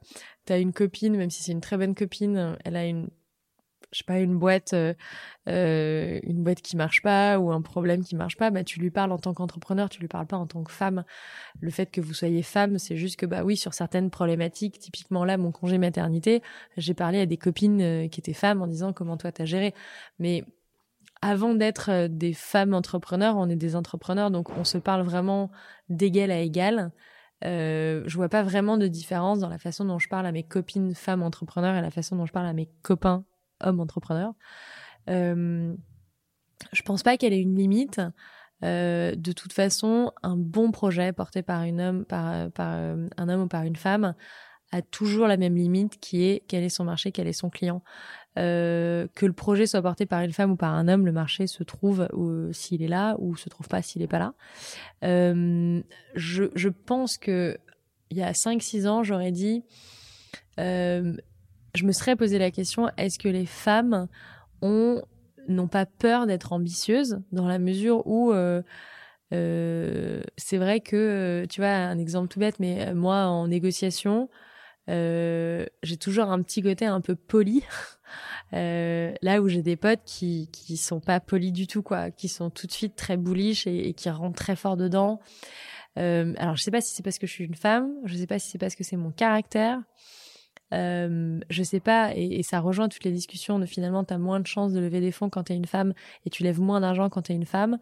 tu 0.47 0.53
as 0.53 0.59
une 0.59 0.73
copine, 0.73 1.17
même 1.17 1.31
si 1.31 1.43
c'est 1.43 1.53
une 1.53 1.61
très 1.61 1.79
bonne 1.79 1.95
copine, 1.95 2.59
elle 2.65 2.77
a 2.77 2.85
une 2.85 3.09
je 3.93 3.99
sais 3.99 4.05
pas 4.05 4.19
une 4.19 4.39
boîte 4.39 4.73
euh, 4.73 4.95
euh, 5.49 6.19
une 6.23 6.43
boîte 6.43 6.63
qui 6.63 6.77
marche 6.77 7.03
pas 7.03 7.39
ou 7.39 7.53
un 7.53 7.63
problème 7.63 8.03
qui 8.03 8.17
marche 8.17 8.37
pas 8.37 8.51
bah 8.51 8.65
tu 8.65 8.81
lui 8.81 8.91
parles 8.91 9.13
en 9.13 9.19
tant 9.19 9.35
qu'entrepreneur 9.35 9.89
tu 9.91 10.01
lui 10.01 10.09
parles 10.09 10.27
pas 10.27 10.37
en 10.37 10.47
tant 10.47 10.63
que 10.65 10.73
femme. 10.73 11.05
Le 11.61 11.71
fait 11.71 11.91
que 11.91 12.01
vous 12.01 12.15
soyez 12.15 12.43
femme 12.43 12.79
c'est 12.79 12.97
juste 12.97 13.19
que 13.19 13.27
bah 13.27 13.45
oui 13.45 13.57
sur 13.57 13.75
certaines 13.75 14.11
problématiques 14.11 14.79
typiquement 14.79 15.25
là 15.25 15.37
mon 15.37 15.53
congé 15.53 15.79
maternité 15.79 16.43
j'ai 16.77 16.95
parlé 16.95 17.21
à 17.21 17.27
des 17.27 17.37
copines 17.37 17.83
euh, 17.83 18.09
qui 18.09 18.21
étaient 18.21 18.33
femmes 18.33 18.63
en 18.63 18.67
disant 18.67 18.93
comment 18.93 19.17
toi 19.17 19.33
t'as 19.33 19.45
géré. 19.45 19.75
Mais 20.19 20.45
avant 21.23 21.55
d'être 21.55 21.91
euh, 21.91 22.09
des 22.09 22.33
femmes 22.33 22.75
entrepreneurs 22.75 23.37
on 23.37 23.49
est 23.49 23.57
des 23.57 23.77
entrepreneurs 23.77 24.31
donc 24.31 24.51
on 24.57 24.65
se 24.65 24.79
parle 24.79 25.03
vraiment 25.03 25.51
d'égal 25.89 26.31
à 26.31 26.39
égal. 26.41 26.93
Euh, 27.45 28.05
je 28.07 28.17
vois 28.17 28.29
pas 28.29 28.43
vraiment 28.43 28.79
de 28.79 28.87
différence 28.87 29.41
dans 29.41 29.49
la 29.49 29.59
façon 29.59 29.85
dont 29.85 29.99
je 29.99 30.09
parle 30.09 30.27
à 30.27 30.33
mes 30.33 30.45
copines 30.45 30.95
femmes 30.95 31.23
entrepreneurs 31.23 31.75
et 31.75 31.83
la 31.83 31.91
façon 31.91 32.17
dont 32.17 32.27
je 32.27 32.33
parle 32.33 32.47
à 32.47 32.53
mes 32.53 32.71
copains 32.83 33.25
homme 33.63 33.81
entrepreneur. 33.81 34.35
Euh, 35.09 35.75
je 36.73 36.83
pense 36.83 37.03
pas 37.03 37.17
qu'elle 37.17 37.33
ait 37.33 37.41
une 37.41 37.57
limite. 37.57 38.01
Euh, 38.65 39.17
de 39.17 39.33
toute 39.33 39.53
façon, 39.53 40.13
un 40.23 40.37
bon 40.37 40.71
projet 40.71 41.13
porté 41.13 41.43
par 41.43 41.65
une 41.65 41.81
homme, 41.81 42.05
par, 42.05 42.33
euh, 42.33 43.09
un 43.17 43.29
homme 43.29 43.43
ou 43.43 43.49
par 43.49 43.65
une 43.65 43.77
femme 43.77 44.15
a 44.71 44.81
toujours 44.81 45.27
la 45.27 45.37
même 45.37 45.57
limite 45.57 46.01
qui 46.01 46.25
est 46.25 46.45
quel 46.49 46.63
est 46.65 46.71
son 46.71 46.85
marché, 46.85 47.13
quel 47.13 47.27
est 47.27 47.35
son 47.35 47.51
client. 47.51 47.83
Que 48.37 49.07
le 49.21 49.33
projet 49.35 49.67
soit 49.67 49.83
porté 49.83 50.07
par 50.07 50.23
une 50.23 50.33
femme 50.33 50.53
ou 50.53 50.57
par 50.57 50.73
un 50.73 50.89
homme, 50.89 51.05
le 51.05 51.13
marché 51.13 51.47
se 51.47 51.63
trouve 51.63 52.09
s'il 52.53 52.83
est 52.83 52.89
là 52.89 53.17
ou 53.19 53.37
se 53.37 53.51
trouve 53.51 53.69
pas 53.69 53.83
s'il 53.83 54.01
est 54.01 54.07
pas 54.07 54.19
là. 54.19 54.33
Je, 55.03 56.69
pense 56.69 57.19
que 57.19 57.59
il 58.09 58.17
y 58.17 58.23
a 58.23 58.33
5-6 58.33 58.89
ans, 58.89 59.03
j'aurais 59.03 59.33
dit, 59.33 59.63
je 61.75 61.85
me 61.85 61.93
serais 61.93 62.17
posé 62.17 62.39
la 62.39 62.51
question 62.51 62.91
est-ce 62.97 63.19
que 63.19 63.29
les 63.29 63.47
femmes 63.47 64.09
ont 64.61 65.03
n'ont 65.49 65.69
pas 65.69 65.87
peur 65.87 66.27
d'être 66.27 66.53
ambitieuses 66.53 67.21
dans 67.33 67.49
la 67.49 67.59
mesure 67.59 68.07
où 68.07 68.33
euh, 68.33 68.63
euh, 69.33 70.23
c'est 70.37 70.59
vrai 70.59 70.81
que 70.81 71.47
tu 71.49 71.61
vois 71.61 71.71
un 71.71 71.99
exemple 71.99 72.29
tout 72.29 72.39
bête 72.39 72.61
mais 72.61 72.95
moi 72.95 73.25
en 73.27 73.49
négociation 73.49 74.29
euh, 74.89 75.67
j'ai 75.83 75.97
toujours 75.97 76.31
un 76.31 76.43
petit 76.43 76.63
côté 76.63 76.87
un 76.87 77.01
peu 77.01 77.15
poli. 77.15 77.65
Euh, 78.55 79.15
là 79.23 79.41
où 79.41 79.49
j'ai 79.49 79.63
des 79.63 79.77
potes 79.77 80.05
qui 80.05 80.51
qui 80.53 80.77
sont 80.77 81.01
pas 81.01 81.21
polis 81.21 81.55
du 81.55 81.67
tout 81.67 81.83
quoi 81.83 82.11
qui 82.11 82.29
sont 82.29 82.51
tout 82.51 82.67
de 82.67 82.73
suite 82.73 82.95
très 82.95 83.17
bullish 83.17 83.67
et, 83.67 83.89
et 83.89 83.95
qui 83.95 84.11
rentrent 84.11 84.37
très 84.37 84.57
fort 84.57 84.77
dedans. 84.77 85.21
Euh, 85.99 86.35
alors 86.37 86.55
je 86.57 86.63
sais 86.63 86.71
pas 86.71 86.83
si 86.83 86.95
c'est 86.95 87.03
parce 87.03 87.19
que 87.19 87.27
je 87.27 87.33
suis 87.33 87.45
une 87.45 87.55
femme 87.55 87.91
je 88.05 88.15
sais 88.15 88.27
pas 88.27 88.39
si 88.39 88.51
c'est 88.51 88.59
parce 88.59 88.75
que 88.75 88.85
c'est 88.85 88.99
mon 88.99 89.11
caractère 89.11 89.81
euh, 90.73 91.39
je 91.51 91.63
sais 91.63 91.81
pas, 91.81 92.13
et, 92.15 92.39
et, 92.39 92.43
ça 92.43 92.61
rejoint 92.61 92.89
toutes 92.89 93.05
les 93.05 93.13
discussions 93.13 93.59
de 93.59 93.67
finalement, 93.67 94.05
tu 94.05 94.15
as 94.15 94.19
moins 94.19 94.41
de 94.41 94.47
chances 94.47 94.73
de 94.73 94.81
lever 94.81 95.01
des 95.01 95.13
fonds 95.13 95.29
quand 95.29 95.45
tu 95.45 95.53
es 95.53 95.57
une 95.57 95.67
femme 95.67 95.93
et 96.25 96.31
tu 96.31 96.43
lèves 96.43 96.61
moins 96.61 96.81
d'argent 96.81 97.11
quand 97.11 97.23
tu 97.23 97.33
es 97.33 97.35
une 97.35 97.47
femme. 97.47 97.79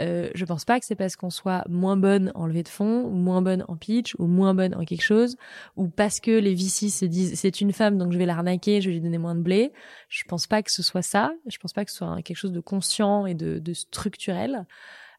Euh, 0.00 0.28
je 0.34 0.44
pense 0.44 0.64
pas 0.64 0.80
que 0.80 0.86
c'est 0.86 0.96
parce 0.96 1.14
qu'on 1.16 1.30
soit 1.30 1.64
moins 1.68 1.96
bonne 1.96 2.32
en 2.34 2.46
levée 2.46 2.62
de 2.62 2.68
fonds, 2.68 3.04
ou 3.04 3.10
moins 3.10 3.42
bonne 3.42 3.64
en 3.68 3.76
pitch, 3.76 4.14
ou 4.18 4.26
moins 4.26 4.54
bonne 4.54 4.74
en 4.74 4.84
quelque 4.84 5.02
chose, 5.02 5.36
ou 5.76 5.88
parce 5.88 6.20
que 6.20 6.32
les 6.32 6.54
VC 6.54 6.88
se 6.88 7.04
disent 7.04 7.38
c'est 7.38 7.60
une 7.60 7.72
femme 7.72 7.98
donc 7.98 8.12
je 8.12 8.18
vais 8.18 8.26
l'arnaquer, 8.26 8.80
je 8.80 8.88
vais 8.88 8.94
lui 8.94 9.00
donner 9.00 9.18
moins 9.18 9.34
de 9.34 9.40
blé. 9.40 9.72
Je 10.08 10.24
pense 10.24 10.46
pas 10.46 10.62
que 10.62 10.72
ce 10.72 10.82
soit 10.82 11.02
ça. 11.02 11.32
Je 11.46 11.58
pense 11.58 11.72
pas 11.72 11.84
que 11.84 11.90
ce 11.90 11.98
soit 11.98 12.22
quelque 12.22 12.36
chose 12.36 12.52
de 12.52 12.60
conscient 12.60 13.26
et 13.26 13.34
de, 13.34 13.58
de 13.58 13.72
structurel. 13.72 14.66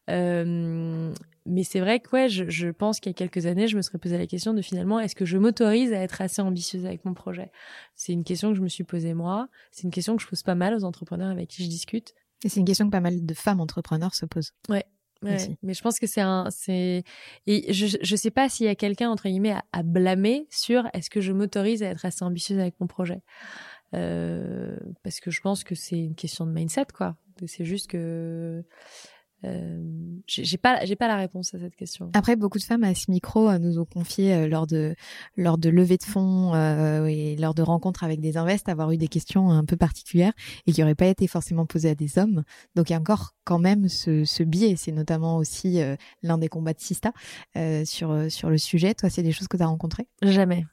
Euh, 0.09 1.13
mais 1.45 1.63
c'est 1.63 1.79
vrai 1.79 1.99
que 1.99 2.09
ouais, 2.11 2.29
je, 2.29 2.49
je 2.49 2.69
pense 2.69 2.99
qu'il 2.99 3.09
y 3.09 3.15
a 3.15 3.17
quelques 3.17 3.45
années, 3.45 3.67
je 3.67 3.75
me 3.77 3.81
serais 3.81 3.97
posé 3.97 4.17
la 4.17 4.27
question 4.27 4.53
de 4.53 4.61
finalement, 4.61 4.99
est-ce 4.99 5.15
que 5.15 5.25
je 5.25 5.37
m'autorise 5.37 5.93
à 5.93 5.99
être 5.99 6.21
assez 6.21 6.41
ambitieuse 6.41 6.85
avec 6.85 7.05
mon 7.05 7.13
projet? 7.13 7.51
C'est 7.95 8.13
une 8.13 8.23
question 8.23 8.49
que 8.49 8.57
je 8.57 8.61
me 8.61 8.67
suis 8.67 8.83
posée 8.83 9.13
moi. 9.13 9.47
C'est 9.71 9.83
une 9.83 9.91
question 9.91 10.15
que 10.15 10.23
je 10.23 10.27
pose 10.27 10.43
pas 10.43 10.55
mal 10.55 10.73
aux 10.73 10.83
entrepreneurs 10.83 11.29
avec 11.29 11.49
qui 11.49 11.63
je 11.63 11.69
discute. 11.69 12.13
Et 12.43 12.49
c'est 12.49 12.59
une 12.59 12.65
question 12.65 12.85
que 12.85 12.91
pas 12.91 13.01
mal 13.01 13.25
de 13.25 13.33
femmes 13.33 13.61
entrepreneurs 13.61 14.15
se 14.15 14.25
posent. 14.25 14.53
Ouais. 14.69 14.85
Ouais, 15.23 15.37
mais 15.63 15.73
je 15.73 15.81
pense 15.81 15.97
que 15.97 16.05
c'est 16.05 16.21
un, 16.21 16.49
c'est, 16.51 17.03
et 17.47 17.73
je, 17.73 17.97
je 17.99 18.15
sais 18.15 18.29
pas 18.29 18.47
s'il 18.47 18.67
y 18.67 18.69
a 18.69 18.75
quelqu'un, 18.75 19.09
entre 19.09 19.23
guillemets, 19.23 19.53
à, 19.53 19.63
à 19.71 19.81
blâmer 19.81 20.45
sur 20.51 20.87
est-ce 20.93 21.09
que 21.09 21.19
je 21.19 21.31
m'autorise 21.31 21.81
à 21.81 21.87
être 21.87 22.05
assez 22.05 22.23
ambitieuse 22.23 22.59
avec 22.59 22.79
mon 22.79 22.85
projet? 22.85 23.21
Euh, 23.95 24.77
parce 25.03 25.21
que 25.21 25.31
je 25.31 25.41
pense 25.41 25.63
que 25.63 25.73
c'est 25.73 25.97
une 25.97 26.15
question 26.15 26.45
de 26.45 26.51
mindset, 26.51 26.87
quoi. 26.93 27.15
C'est 27.47 27.65
juste 27.65 27.87
que, 27.87 28.63
euh, 29.45 29.81
j'ai 30.27 30.57
pas 30.57 30.83
j'ai 30.85 30.95
pas 30.95 31.07
la 31.07 31.17
réponse 31.17 31.53
à 31.53 31.59
cette 31.59 31.75
question. 31.75 32.09
Après, 32.13 32.35
beaucoup 32.35 32.57
de 32.57 32.63
femmes 32.63 32.83
à 32.83 32.95
ce 32.95 33.11
micro 33.11 33.49
euh, 33.49 33.59
nous 33.59 33.79
ont 33.79 33.85
confié 33.85 34.33
euh, 34.33 34.47
lors 34.47 34.65
de 34.65 34.95
lors 35.37 35.57
de 35.57 35.69
levée 35.69 35.97
de 35.97 36.03
fonds 36.03 36.53
euh, 36.55 37.05
et 37.05 37.35
lors 37.35 37.53
de 37.53 37.61
rencontres 37.61 38.03
avec 38.03 38.21
des 38.21 38.37
invests 38.37 38.69
avoir 38.69 38.91
eu 38.91 38.97
des 38.97 39.07
questions 39.07 39.51
un 39.51 39.63
peu 39.65 39.77
particulières 39.77 40.33
et 40.65 40.71
qui 40.71 40.81
n'auraient 40.81 40.95
pas 40.95 41.07
été 41.07 41.27
forcément 41.27 41.65
posées 41.65 41.89
à 41.89 41.95
des 41.95 42.17
hommes. 42.17 42.43
Donc 42.75 42.89
il 42.89 42.93
y 42.93 42.95
a 42.95 42.99
encore 42.99 43.33
quand 43.43 43.59
même 43.59 43.87
ce, 43.87 44.25
ce 44.25 44.43
biais. 44.43 44.75
C'est 44.77 44.91
notamment 44.91 45.37
aussi 45.37 45.79
l'un 46.23 46.37
des 46.37 46.47
combats 46.47 46.73
de 46.73 46.79
Sista 46.79 47.11
sur 47.85 48.31
sur 48.31 48.49
le 48.49 48.57
sujet. 48.57 48.93
Toi, 48.95 49.09
c'est 49.09 49.23
des 49.23 49.31
choses 49.31 49.47
que 49.47 49.57
tu 49.57 49.63
as 49.63 49.67
rencontrées? 49.67 50.07
Jamais 50.21 50.65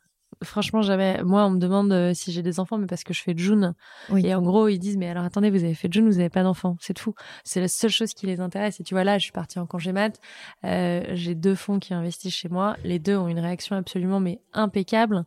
franchement, 0.42 0.82
jamais. 0.82 1.22
Moi, 1.22 1.44
on 1.46 1.50
me 1.50 1.58
demande 1.58 1.92
euh, 1.92 2.14
si 2.14 2.32
j'ai 2.32 2.42
des 2.42 2.60
enfants, 2.60 2.78
mais 2.78 2.86
parce 2.86 3.04
que 3.04 3.14
je 3.14 3.22
fais 3.22 3.34
June. 3.36 3.74
Oui. 4.10 4.26
Et 4.26 4.34
en 4.34 4.42
gros, 4.42 4.68
ils 4.68 4.78
disent, 4.78 4.96
mais 4.96 5.08
alors 5.08 5.24
attendez, 5.24 5.50
vous 5.50 5.64
avez 5.64 5.74
fait 5.74 5.92
June, 5.92 6.08
vous 6.08 6.16
n'avez 6.16 6.28
pas 6.28 6.42
d'enfants. 6.42 6.76
C'est 6.80 6.98
fou. 6.98 7.14
C'est 7.44 7.60
la 7.60 7.68
seule 7.68 7.90
chose 7.90 8.14
qui 8.14 8.26
les 8.26 8.40
intéresse. 8.40 8.80
Et 8.80 8.84
tu 8.84 8.94
vois, 8.94 9.04
là, 9.04 9.18
je 9.18 9.24
suis 9.24 9.32
partie 9.32 9.58
en 9.58 9.66
congé 9.66 9.92
mat. 9.92 10.18
Euh, 10.64 11.02
j'ai 11.12 11.34
deux 11.34 11.54
fonds 11.54 11.78
qui 11.78 11.94
investissent 11.94 12.34
chez 12.34 12.48
moi. 12.48 12.76
Les 12.84 12.98
deux 12.98 13.16
ont 13.16 13.28
une 13.28 13.40
réaction 13.40 13.76
absolument, 13.76 14.20
mais 14.20 14.40
impeccable. 14.52 15.24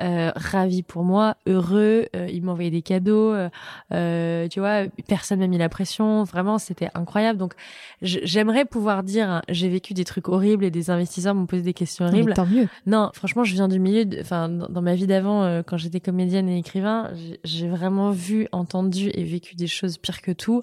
Euh, 0.00 0.32
ravis 0.34 0.82
pour 0.82 1.04
moi, 1.04 1.36
heureux. 1.46 2.06
Euh, 2.14 2.28
ils 2.30 2.42
m'ont 2.42 2.52
envoyé 2.52 2.70
des 2.70 2.82
cadeaux. 2.82 3.32
Euh, 3.32 3.48
euh, 3.92 4.48
tu 4.48 4.60
vois, 4.60 4.84
personne 5.08 5.40
m'a 5.40 5.46
mis 5.46 5.58
la 5.58 5.68
pression. 5.68 6.24
Vraiment, 6.24 6.58
c'était 6.58 6.88
incroyable. 6.94 7.38
Donc, 7.38 7.54
j'aimerais 8.02 8.64
pouvoir 8.64 9.02
dire, 9.02 9.28
hein, 9.28 9.42
j'ai 9.48 9.68
vécu 9.68 9.94
des 9.94 10.04
trucs 10.04 10.28
horribles 10.28 10.64
et 10.64 10.70
des 10.70 10.90
investisseurs 10.90 11.34
m'ont 11.34 11.46
posé 11.46 11.62
des 11.62 11.74
questions 11.74 12.06
horribles. 12.06 12.34
tant 12.34 12.46
mieux. 12.46 12.68
Non, 12.86 13.10
franchement, 13.14 13.44
je 13.44 13.54
viens 13.54 13.68
du 13.68 13.78
milieu, 13.78 14.04
enfin, 14.20 14.48
dans, 14.56 14.82
ma 14.82 14.94
vie 14.94 15.06
d'avant, 15.06 15.44
euh, 15.44 15.62
quand 15.62 15.76
j'étais 15.76 16.00
comédienne 16.00 16.48
et 16.48 16.58
écrivain, 16.58 17.10
j'ai 17.44 17.68
vraiment 17.68 18.10
vu, 18.10 18.48
entendu 18.52 19.10
et 19.14 19.24
vécu 19.24 19.54
des 19.54 19.66
choses 19.66 19.98
pires 19.98 20.22
que 20.22 20.32
tout. 20.32 20.62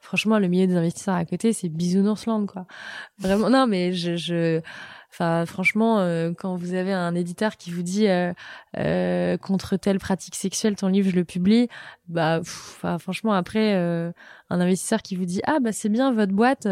Franchement, 0.00 0.38
le 0.38 0.48
milieu 0.48 0.66
des 0.66 0.76
investisseurs 0.76 1.14
à 1.14 1.24
côté, 1.24 1.52
c'est 1.52 1.68
bisounoursland, 1.68 2.46
quoi. 2.46 2.66
Vraiment, 3.18 3.50
non, 3.50 3.66
mais 3.66 3.92
je, 3.92 4.16
je 4.16 4.60
Enfin, 5.14 5.46
franchement, 5.46 6.00
euh, 6.00 6.32
quand 6.36 6.56
vous 6.56 6.74
avez 6.74 6.92
un 6.92 7.14
éditeur 7.14 7.56
qui 7.56 7.70
vous 7.70 7.82
dit 7.82 8.08
euh, 8.08 8.32
euh, 8.76 9.36
contre 9.36 9.76
telle 9.76 10.00
pratique 10.00 10.34
sexuelle, 10.34 10.74
ton 10.74 10.88
livre 10.88 11.08
je 11.10 11.14
le 11.14 11.24
publie, 11.24 11.68
bah, 12.08 12.38
enfin, 12.40 12.98
franchement, 12.98 13.32
après, 13.32 13.74
un 13.74 14.12
investisseur 14.50 15.02
qui 15.02 15.14
vous 15.14 15.24
dit 15.24 15.40
ah 15.44 15.60
bah 15.60 15.70
c'est 15.70 15.88
bien 15.88 16.12
votre 16.12 16.32
boîte, 16.32 16.66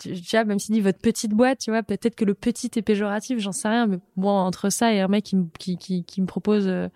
tu 0.00 0.36
vois, 0.36 0.44
même 0.44 0.58
s'il 0.58 0.74
dit 0.74 0.80
votre 0.80 0.98
petite 0.98 1.32
boîte, 1.32 1.58
tu 1.58 1.70
vois, 1.70 1.82
peut-être 1.82 2.14
que 2.14 2.24
le 2.24 2.34
petit 2.34 2.70
est 2.76 2.82
péjoratif, 2.82 3.38
j'en 3.38 3.52
sais 3.52 3.68
rien, 3.68 3.86
mais 3.86 3.98
bon, 4.16 4.30
entre 4.30 4.70
ça 4.70 4.92
et 4.92 5.00
un 5.00 5.08
mec 5.08 5.24
qui, 5.24 5.36
qui, 5.58 5.76
qui, 5.76 6.04
qui 6.04 6.20
me 6.20 6.26
propose 6.26 6.66
euh, 6.68 6.88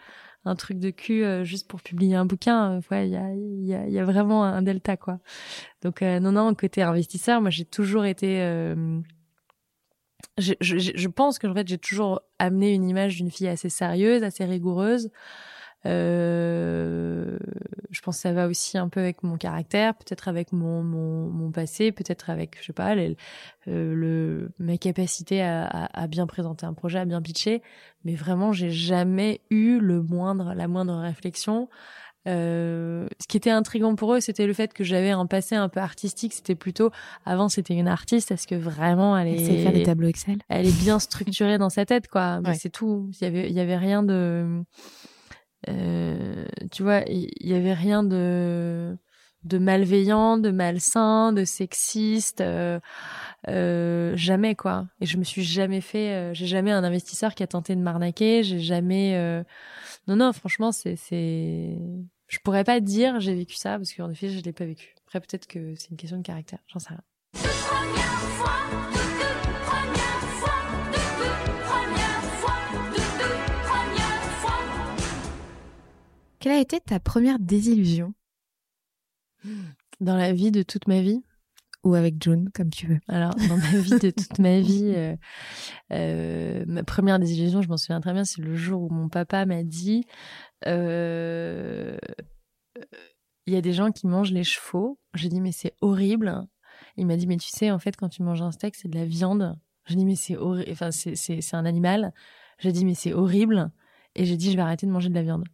un 0.44 0.56
truc 0.56 0.78
de 0.78 0.90
cul 0.90 1.24
euh, 1.24 1.44
juste 1.44 1.68
pour 1.68 1.82
publier 1.82 2.16
un 2.16 2.24
bouquin, 2.24 2.72
euh, 2.72 2.80
ouais, 2.90 3.08
il 3.08 3.12
y 3.12 3.16
a, 3.16 3.34
y, 3.34 3.74
a, 3.74 3.88
y 3.88 3.98
a 3.98 4.04
vraiment 4.04 4.44
un 4.44 4.62
delta, 4.62 4.96
quoi. 4.96 5.18
Donc, 5.82 6.02
non, 6.02 6.32
non, 6.32 6.54
côté 6.54 6.82
investisseur, 6.82 7.40
moi, 7.40 7.50
j'ai 7.50 7.64
toujours 7.64 8.04
été... 8.04 8.74
Je, 10.38 10.54
je, 10.60 10.78
je, 10.78 11.08
pense 11.08 11.38
que 11.38 11.46
en 11.46 11.54
fait 11.54 11.68
j'ai 11.68 11.78
toujours 11.78 12.20
amené 12.40 12.72
une 12.72 12.88
image 12.88 13.16
d'une 13.16 13.30
fille 13.30 13.46
assez 13.46 13.68
sérieuse, 13.68 14.24
assez 14.24 14.44
rigoureuse, 14.44 15.10
euh, 15.86 17.38
je 17.90 18.00
pense 18.00 18.16
que 18.16 18.22
ça 18.22 18.32
va 18.32 18.46
aussi 18.46 18.78
un 18.78 18.88
peu 18.88 19.00
avec 19.00 19.22
mon 19.22 19.36
caractère, 19.36 19.94
peut-être 19.94 20.28
avec 20.28 20.52
mon, 20.52 20.82
mon, 20.82 21.28
mon 21.28 21.50
passé, 21.50 21.92
peut-être 21.92 22.30
avec, 22.30 22.56
je 22.60 22.66
sais 22.66 22.72
pas, 22.72 22.94
les, 22.94 23.16
euh, 23.68 23.94
le, 23.94 24.50
mes 24.58 24.78
capacités 24.78 25.42
à, 25.42 25.66
à, 25.66 26.02
à, 26.02 26.06
bien 26.06 26.26
présenter 26.26 26.66
un 26.66 26.74
projet, 26.74 26.98
à 26.98 27.04
bien 27.04 27.20
pitcher. 27.20 27.62
Mais 28.04 28.14
vraiment, 28.14 28.52
j'ai 28.52 28.70
jamais 28.70 29.40
eu 29.50 29.78
le 29.78 30.02
moindre, 30.02 30.54
la 30.54 30.68
moindre 30.68 30.94
réflexion. 30.94 31.68
Euh, 32.26 33.06
ce 33.20 33.28
qui 33.28 33.36
était 33.36 33.50
intrigant 33.50 33.94
pour 33.96 34.14
eux, 34.14 34.20
c'était 34.20 34.46
le 34.46 34.54
fait 34.54 34.72
que 34.72 34.82
j'avais 34.82 35.10
un 35.10 35.26
passé 35.26 35.54
un 35.56 35.68
peu 35.68 35.80
artistique. 35.80 36.32
C'était 36.32 36.54
plutôt 36.54 36.90
avant, 37.26 37.50
c'était 37.50 37.74
une 37.74 37.88
artiste. 37.88 38.30
Est-ce 38.30 38.46
que 38.46 38.54
vraiment 38.54 39.16
elle 39.18 39.28
est 39.28 39.62
faire 39.62 39.72
des 39.72 39.82
tableaux 39.82 40.08
Excel? 40.08 40.38
Elle 40.48 40.66
est 40.66 40.80
bien 40.80 40.98
structurée 40.98 41.58
dans 41.58 41.68
sa 41.68 41.84
tête, 41.84 42.08
quoi. 42.08 42.40
Mais 42.40 42.54
c'est 42.54 42.70
tout. 42.70 43.10
Il 43.20 43.24
y 43.24 43.26
avait, 43.26 43.50
il 43.50 43.54
y 43.54 43.60
avait 43.60 43.76
rien 43.76 44.02
de 44.02 44.62
euh, 45.68 46.46
tu 46.70 46.82
vois, 46.82 47.00
il 47.08 47.30
y, 47.40 47.54
avait 47.54 47.72
rien 47.72 48.02
de 48.02 48.96
de 49.44 49.58
malveillant, 49.58 50.38
de 50.38 50.50
malsain, 50.50 51.32
de 51.32 51.44
sexiste, 51.44 52.40
euh, 52.40 52.80
euh, 53.48 54.16
jamais 54.16 54.54
quoi. 54.54 54.86
Et 55.00 55.06
je 55.06 55.18
me 55.18 55.24
suis 55.24 55.44
jamais 55.44 55.82
fait, 55.82 56.12
euh, 56.12 56.34
j'ai 56.34 56.46
jamais 56.46 56.70
un 56.72 56.82
investisseur 56.82 57.34
qui 57.34 57.42
a 57.42 57.46
tenté 57.46 57.76
de 57.76 57.80
m'arnaquer, 57.80 58.42
j'ai 58.42 58.60
jamais. 58.60 59.14
Euh, 59.16 59.44
non 60.08 60.16
non, 60.16 60.32
franchement, 60.32 60.72
c'est 60.72 60.96
c'est, 60.96 61.76
je 62.28 62.38
pourrais 62.42 62.64
pas 62.64 62.80
dire 62.80 63.20
j'ai 63.20 63.34
vécu 63.34 63.56
ça 63.56 63.76
parce 63.76 63.92
qu'en 63.92 64.10
effet 64.10 64.30
je 64.30 64.40
l'ai 64.42 64.52
pas 64.52 64.64
vécu. 64.64 64.94
Après 65.06 65.20
peut-être 65.20 65.46
que 65.46 65.74
c'est 65.76 65.90
une 65.90 65.96
question 65.96 66.18
de 66.18 66.22
caractère, 66.22 66.60
j'en 66.66 66.78
sais 66.78 66.90
rien. 66.90 67.02
Quelle 76.44 76.52
a 76.52 76.60
été 76.60 76.78
ta 76.78 77.00
première 77.00 77.38
désillusion? 77.38 78.12
Dans 80.00 80.14
la 80.14 80.34
vie 80.34 80.50
de 80.50 80.62
toute 80.62 80.86
ma 80.88 81.00
vie? 81.00 81.22
Ou 81.84 81.94
avec 81.94 82.22
June, 82.22 82.50
comme 82.52 82.68
tu 82.68 82.86
veux. 82.86 83.00
Alors, 83.08 83.34
dans 83.48 83.56
ma 83.56 83.78
vie 83.78 83.98
de 83.98 84.10
toute 84.10 84.38
ma 84.40 84.60
vie, 84.60 84.92
euh, 84.94 85.16
euh, 85.92 86.62
ma 86.66 86.84
première 86.84 87.18
désillusion, 87.18 87.62
je 87.62 87.68
m'en 87.68 87.78
souviens 87.78 88.02
très 88.02 88.12
bien, 88.12 88.26
c'est 88.26 88.42
le 88.42 88.56
jour 88.56 88.82
où 88.82 88.90
mon 88.90 89.08
papa 89.08 89.46
m'a 89.46 89.62
dit 89.62 90.04
euh, 90.66 91.96
il 93.46 93.54
y 93.54 93.56
a 93.56 93.62
des 93.62 93.72
gens 93.72 93.90
qui 93.90 94.06
mangent 94.06 94.32
les 94.32 94.44
chevaux. 94.44 94.98
J'ai 95.14 95.30
dit, 95.30 95.40
mais 95.40 95.52
c'est 95.52 95.72
horrible. 95.80 96.46
Il 96.98 97.06
m'a 97.06 97.16
dit, 97.16 97.26
mais 97.26 97.38
tu 97.38 97.48
sais, 97.48 97.70
en 97.70 97.78
fait, 97.78 97.96
quand 97.96 98.10
tu 98.10 98.22
manges 98.22 98.42
un 98.42 98.52
steak, 98.52 98.74
c'est 98.74 98.88
de 98.88 98.98
la 98.98 99.06
viande. 99.06 99.58
J'ai 99.86 99.96
dit, 99.96 100.04
mais 100.04 100.14
c'est 100.14 100.36
horrible. 100.36 100.70
Enfin, 100.72 100.90
c'est 100.90 101.54
un 101.54 101.64
animal. 101.64 102.12
J'ai 102.58 102.72
dit, 102.72 102.84
mais 102.84 102.94
c'est 102.94 103.14
horrible. 103.14 103.70
Et 104.14 104.26
j'ai 104.26 104.36
dit, 104.36 104.52
je 104.52 104.56
vais 104.56 104.62
arrêter 104.62 104.86
de 104.86 104.92
manger 104.92 105.08
de 105.08 105.14
la 105.14 105.22
viande. 105.22 105.44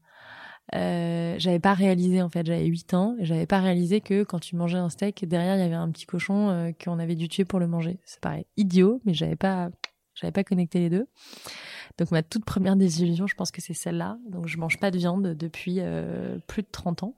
Euh, 0.75 1.35
j'avais 1.39 1.59
pas 1.59 1.75
réalisé 1.75 2.23
en 2.23 2.29
fait, 2.29 2.47
j'avais 2.47 2.67
8 2.67 2.95
ans 2.95 3.17
j'avais 3.21 3.47
pas 3.47 3.61
réalisé 3.61 4.01
que 4.01 4.23
quand 4.23 4.39
tu 4.39 4.57
mangeais 4.57 4.79
un 4.79 4.89
steak, 4.89 5.25
derrière 5.27 5.57
il 5.57 5.61
y 5.61 5.65
avait 5.65 5.75
un 5.75 5.91
petit 5.91 6.07
cochon 6.07 6.51
euh, 6.51 6.71
qu'on 6.73 6.99
avait 6.99 7.17
dû 7.17 7.29
tuer 7.29 7.45
pour 7.45 7.59
le 7.59 7.67
manger. 7.67 7.99
C'est 8.05 8.21
pareil, 8.21 8.47
idiot, 8.57 9.01
mais 9.05 9.15
j'avais 9.15 9.37
pas 9.37 9.71
j'avais 10.15 10.33
pas 10.33 10.45
connecté 10.45 10.79
les 10.81 10.91
deux. 10.91 11.07
Donc 11.99 12.11
ma 12.11 12.23
toute 12.23 12.45
première 12.45 12.77
désillusion, 12.77 13.27
je 13.27 13.35
pense 13.35 13.51
que 13.51 13.61
c'est 13.61 13.75
celle-là. 13.75 14.19
Donc 14.29 14.47
je 14.47 14.59
mange 14.59 14.79
pas 14.79 14.91
de 14.91 14.99
viande 14.99 15.35
depuis 15.35 15.77
euh, 15.81 16.39
plus 16.47 16.63
de 16.63 16.69
30 16.71 17.03
ans. 17.03 17.17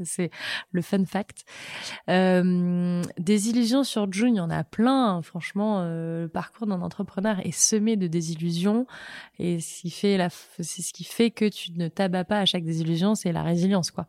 c'est 0.04 0.30
le 0.72 0.82
fun 0.82 1.04
fact. 1.04 1.44
Euh, 2.08 3.02
des 3.18 3.48
illusions 3.48 3.84
sur 3.84 4.10
June, 4.12 4.34
il 4.34 4.38
y 4.38 4.40
en 4.40 4.50
a 4.50 4.64
plein. 4.64 5.16
Hein. 5.16 5.22
Franchement, 5.22 5.80
euh, 5.80 6.22
le 6.22 6.28
parcours 6.28 6.66
d'un 6.66 6.82
entrepreneur 6.82 7.40
est 7.44 7.56
semé 7.56 7.96
de 7.96 8.06
désillusions. 8.06 8.86
Et 9.38 9.60
ce 9.60 9.82
qui 9.82 9.90
fait 9.90 10.18
c'est 10.60 10.82
ce 10.82 10.92
qui 10.92 11.04
fait 11.04 11.30
que 11.30 11.48
tu 11.48 11.72
ne 11.72 11.88
t'abats 11.88 12.24
pas 12.24 12.40
à 12.40 12.46
chaque 12.46 12.64
désillusion, 12.64 13.14
c'est 13.14 13.32
la 13.32 13.42
résilience, 13.42 13.90
quoi. 13.90 14.06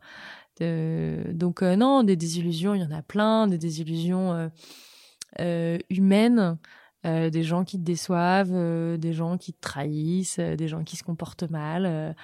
donc 0.60 1.62
euh, 1.62 1.76
non, 1.76 2.02
des 2.02 2.16
désillusions, 2.16 2.74
il 2.74 2.82
y 2.82 2.84
en 2.84 2.90
a 2.90 3.02
plein. 3.02 3.46
Des 3.46 3.58
désillusions 3.58 4.50
euh, 5.40 5.78
humaines. 5.90 6.58
des 7.04 7.42
gens 7.42 7.64
qui 7.64 7.78
te 7.78 7.84
déçoivent, 7.84 8.52
des 8.98 9.12
gens 9.12 9.36
qui 9.38 9.52
te 9.52 9.60
trahissent, 9.60 10.38
des 10.38 10.68
gens 10.68 10.84
qui 10.84 10.96
se 10.96 11.02
comportent 11.02 11.50
mal 11.50 12.14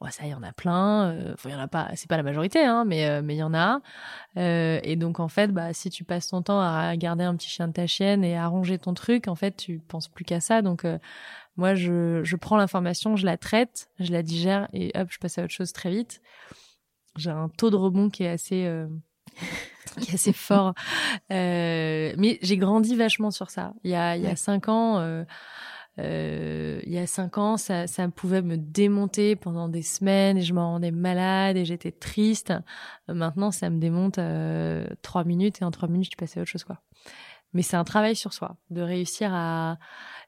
ouais, 0.00 0.10
ça, 0.10 0.24
il 0.24 0.30
y 0.30 0.34
en 0.34 0.42
a 0.42 0.52
plein. 0.52 1.10
Euh, 1.10 1.34
il 1.44 1.50
y 1.50 1.54
en 1.54 1.58
a 1.58 1.68
pas, 1.68 1.90
c'est 1.94 2.08
pas 2.08 2.16
la 2.16 2.22
majorité, 2.22 2.64
hein, 2.64 2.84
mais 2.84 3.06
euh, 3.08 3.22
mais 3.22 3.34
il 3.34 3.38
y 3.38 3.42
en 3.42 3.54
a. 3.54 3.80
Euh, 4.36 4.80
et 4.82 4.96
donc 4.96 5.20
en 5.20 5.28
fait, 5.28 5.48
bah 5.48 5.72
si 5.72 5.90
tu 5.90 6.04
passes 6.04 6.28
ton 6.28 6.42
temps 6.42 6.60
à 6.60 6.96
garder 6.96 7.24
un 7.24 7.36
petit 7.36 7.48
chien 7.48 7.68
de 7.68 7.72
ta 7.72 7.86
chienne 7.86 8.24
et 8.24 8.36
à 8.36 8.46
ranger 8.46 8.78
ton 8.78 8.94
truc, 8.94 9.28
en 9.28 9.34
fait, 9.34 9.56
tu 9.56 9.78
penses 9.78 10.08
plus 10.08 10.24
qu'à 10.24 10.40
ça. 10.40 10.62
Donc 10.62 10.86
moi, 11.56 11.74
je 11.74 12.22
je 12.24 12.36
prends 12.36 12.56
l'information, 12.56 13.16
je 13.16 13.26
la 13.26 13.36
traite, 13.36 13.90
je 13.98 14.12
la 14.12 14.22
digère 14.22 14.68
et 14.72 14.92
hop, 14.94 15.08
je 15.10 15.18
passe 15.18 15.38
à 15.38 15.44
autre 15.44 15.52
chose 15.52 15.72
très 15.72 15.90
vite. 15.90 16.20
J'ai 17.16 17.30
un 17.30 17.48
taux 17.48 17.70
de 17.70 17.76
rebond 17.76 18.10
qui 18.10 18.24
est 18.24 18.28
assez 18.28 18.70
qui 20.00 20.10
est 20.12 20.14
assez 20.14 20.32
fort. 20.32 20.74
mais 21.30 22.38
j'ai 22.42 22.56
grandi 22.56 22.94
vachement 22.96 23.30
sur 23.30 23.50
ça. 23.50 23.74
Il 23.84 23.90
y 23.90 23.94
a 23.94 24.16
il 24.16 24.22
y 24.22 24.28
a 24.28 24.36
cinq 24.36 24.68
ans 24.68 24.98
euh, 24.98 25.24
il 25.98 26.92
y 26.92 26.98
a 26.98 27.06
cinq 27.06 27.38
ans, 27.38 27.56
ça, 27.56 27.86
ça 27.86 28.08
pouvait 28.08 28.42
me 28.42 28.56
démonter 28.56 29.36
pendant 29.36 29.68
des 29.68 29.82
semaines 29.82 30.38
et 30.38 30.42
je 30.42 30.54
m'en 30.54 30.72
rendais 30.72 30.90
malade 30.90 31.56
et 31.56 31.64
j'étais 31.64 31.90
triste. 31.92 32.52
Maintenant, 33.08 33.50
ça 33.50 33.70
me 33.70 33.78
démonte 33.78 34.18
euh, 34.18 34.86
trois 35.02 35.24
minutes 35.24 35.60
et 35.60 35.64
en 35.64 35.70
trois 35.70 35.88
minutes, 35.88 36.10
je 36.12 36.16
passe 36.16 36.36
à 36.36 36.40
autre 36.40 36.50
chose, 36.50 36.64
quoi. 36.64 36.80
Mais 37.54 37.62
c'est 37.62 37.76
un 37.76 37.84
travail 37.84 38.14
sur 38.14 38.34
soi, 38.34 38.56
de 38.70 38.82
réussir 38.82 39.30
à. 39.32 39.78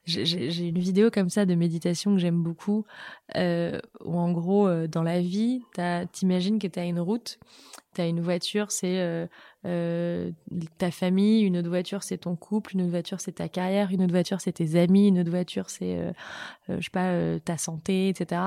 J'ai 0.05 0.67
une 0.67 0.79
vidéo 0.79 1.11
comme 1.11 1.29
ça 1.29 1.45
de 1.45 1.53
méditation 1.53 2.15
que 2.15 2.19
j'aime 2.19 2.41
beaucoup, 2.41 2.85
euh, 3.35 3.79
où 4.03 4.17
en 4.17 4.31
gros, 4.31 4.67
euh, 4.67 4.87
dans 4.87 5.03
la 5.03 5.21
vie, 5.21 5.61
t'imagines 6.11 6.57
que 6.57 6.65
tu 6.65 6.79
as 6.79 6.85
une 6.85 6.99
route, 6.99 7.37
tu 7.93 8.01
as 8.01 8.07
une 8.07 8.21
voiture, 8.21 8.71
c'est 8.71 9.29
euh, 9.65 10.11
euh, 10.21 10.31
ta 10.77 10.91
famille, 10.91 11.41
une 11.41 11.57
autre 11.57 11.69
voiture 11.69 12.03
c'est 12.03 12.19
ton 12.19 12.35
couple, 12.35 12.73
une 12.73 12.81
autre 12.81 12.91
voiture 12.91 13.19
c'est 13.19 13.33
ta 13.33 13.47
carrière, 13.47 13.91
une 13.91 14.03
autre 14.03 14.11
voiture 14.11 14.41
c'est 14.41 14.53
tes 14.53 14.75
amis, 14.79 15.07
une 15.07 15.19
autre 15.19 15.29
voiture 15.29 15.69
c'est 15.69 15.97
euh, 15.97 16.11
euh 16.69 16.77
je 16.79 16.85
sais 16.85 16.91
pas 16.91 17.11
euh, 17.11 17.39
ta 17.39 17.57
santé, 17.57 18.09
etc. 18.09 18.41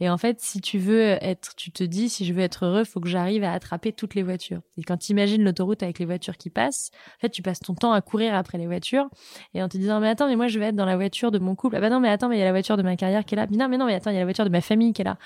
Et 0.00 0.08
en 0.08 0.18
fait, 0.18 0.40
si 0.40 0.60
tu 0.60 0.78
veux 0.78 1.16
être, 1.22 1.54
tu 1.56 1.70
te 1.70 1.84
dis 1.84 2.08
si 2.08 2.24
je 2.24 2.32
veux 2.32 2.42
être 2.42 2.64
heureux, 2.64 2.84
faut 2.84 3.00
que 3.00 3.08
j'arrive 3.08 3.44
à 3.44 3.52
attraper 3.52 3.92
toutes 3.92 4.14
les 4.14 4.22
voitures. 4.22 4.60
Et 4.76 4.82
quand 4.82 4.96
tu 4.96 5.12
imagines 5.12 5.42
l'autoroute 5.42 5.82
avec 5.82 5.98
les 5.98 6.06
voitures 6.06 6.36
qui 6.36 6.50
passent, 6.50 6.90
en 7.18 7.20
fait, 7.20 7.30
tu 7.30 7.42
passes 7.42 7.60
ton 7.60 7.74
temps 7.74 7.92
à 7.92 8.00
courir 8.00 8.34
après 8.34 8.58
les 8.58 8.66
voitures 8.66 9.08
et 9.54 9.62
en 9.62 9.68
te 9.68 9.76
disant 9.76 10.00
mais 10.00 10.08
attends 10.08 10.28
mais 10.28 10.36
moi 10.36 10.48
je 10.48 10.58
vais 10.58 10.66
être 10.66 10.76
dans 10.76 10.86
la 10.86 10.96
voiture 10.96 11.30
de 11.30 11.38
mon 11.38 11.54
couple. 11.54 11.76
Ah 11.76 11.80
bah 11.80 11.90
non 11.90 12.00
mais 12.00 12.08
attends 12.08 12.28
mais 12.28 12.36
il 12.36 12.40
y 12.40 12.42
a 12.42 12.46
la 12.46 12.52
voiture 12.52 12.76
de 12.76 12.82
ma 12.82 12.96
carrière 12.96 13.24
qui 13.24 13.34
est 13.34 13.36
là. 13.36 13.46
Mais 13.50 13.56
non 13.56 13.68
mais 13.68 13.78
non 13.78 13.86
mais 13.86 13.94
attends 13.94 14.10
il 14.10 14.14
y 14.14 14.16
a 14.16 14.20
la 14.20 14.26
voiture 14.26 14.44
de 14.44 14.50
ma 14.50 14.60
famille 14.60 14.92
qui 14.92 15.02
est 15.02 15.04
là. 15.04 15.18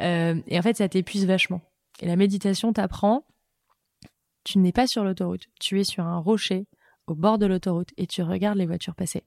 et 0.00 0.58
en 0.58 0.62
fait, 0.62 0.76
ça 0.76 0.88
t'épuise 0.88 1.26
vachement. 1.26 1.60
Et 2.00 2.06
la 2.06 2.16
méditation 2.16 2.72
t'apprend 2.72 3.24
tu 4.44 4.58
n'es 4.58 4.72
pas 4.72 4.86
sur 4.86 5.04
l'autoroute, 5.04 5.48
tu 5.60 5.80
es 5.80 5.84
sur 5.84 6.04
un 6.04 6.18
rocher 6.18 6.66
au 7.06 7.14
bord 7.14 7.38
de 7.38 7.46
l'autoroute 7.46 7.90
et 7.96 8.06
tu 8.06 8.22
regardes 8.22 8.58
les 8.58 8.66
voitures 8.66 8.94
passer. 8.94 9.24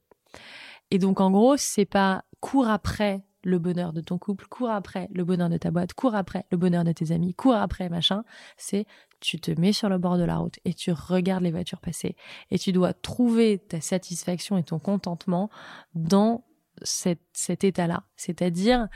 Et 0.91 0.99
donc 0.99 1.19
en 1.19 1.31
gros, 1.31 1.57
c'est 1.57 1.85
pas 1.85 2.23
cours 2.39 2.67
après 2.67 3.25
le 3.43 3.59
bonheur 3.59 3.93
de 3.93 4.01
ton 4.01 4.17
couple, 4.17 4.47
cours 4.47 4.71
après 4.71 5.07
le 5.13 5.23
bonheur 5.23 5.49
de 5.49 5.57
ta 5.57 5.71
boîte, 5.71 5.93
cours 5.93 6.15
après 6.15 6.45
le 6.51 6.57
bonheur 6.57 6.83
de 6.83 6.91
tes 6.91 7.11
amis, 7.11 7.33
cours 7.35 7.55
après 7.55 7.89
machin, 7.89 8.23
c'est 8.57 8.85
tu 9.19 9.39
te 9.39 9.51
mets 9.59 9.73
sur 9.73 9.87
le 9.87 9.97
bord 9.97 10.17
de 10.17 10.23
la 10.23 10.37
route 10.37 10.59
et 10.65 10.73
tu 10.73 10.91
regardes 10.91 11.43
les 11.43 11.51
voitures 11.51 11.79
passer 11.79 12.15
et 12.51 12.59
tu 12.59 12.71
dois 12.71 12.93
trouver 12.93 13.59
ta 13.59 13.81
satisfaction 13.81 14.57
et 14.57 14.63
ton 14.63 14.79
contentement 14.79 15.49
dans 15.93 16.43
cet 16.81 17.63
état-là. 17.63 18.03
C'est-à-dire, 18.15 18.87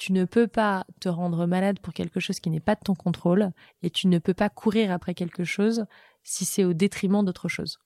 tu 0.00 0.14
ne 0.14 0.24
peux 0.24 0.48
pas 0.48 0.86
te 0.98 1.10
rendre 1.10 1.46
malade 1.46 1.78
pour 1.78 1.92
quelque 1.92 2.20
chose 2.20 2.40
qui 2.40 2.48
n'est 2.48 2.58
pas 2.58 2.74
de 2.74 2.80
ton 2.82 2.94
contrôle 2.94 3.52
et 3.82 3.90
tu 3.90 4.08
ne 4.08 4.18
peux 4.18 4.32
pas 4.32 4.48
courir 4.48 4.90
après 4.90 5.12
quelque 5.12 5.44
chose 5.44 5.84
si 6.22 6.46
c'est 6.46 6.64
au 6.64 6.72
détriment 6.72 7.22
d'autre 7.22 7.48
chose. 7.48 7.78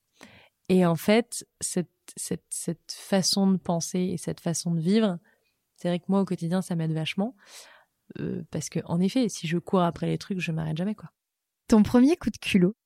Et 0.69 0.87
en 0.87 0.95
fait, 0.95 1.45
cette, 1.61 1.91
cette, 2.17 2.45
cette 2.51 2.93
façon 2.93 3.51
de 3.51 3.57
penser 3.57 3.99
et 3.99 4.17
cette 4.17 4.39
façon 4.39 4.77
de 4.77 4.81
vivre, 4.81 5.19
c'est 5.75 5.89
vrai 5.89 5.99
que 5.99 6.05
moi 6.07 6.21
au 6.21 6.25
quotidien 6.25 6.63
ça 6.63 6.77
m'aide 6.77 6.93
vachement 6.93 7.35
euh, 8.21 8.45
parce 8.53 8.69
que 8.69 8.79
en 8.85 9.01
effet, 9.01 9.29
si 9.29 9.49
je 9.49 9.59
cours 9.59 9.83
après 9.83 10.07
les 10.07 10.19
trucs, 10.19 10.39
je 10.39 10.53
m'arrête 10.53 10.77
jamais 10.77 10.95
quoi. 10.95 11.11
Ton 11.67 11.83
premier 11.83 12.17
coup 12.17 12.31
de 12.31 12.39
culot? 12.39 12.77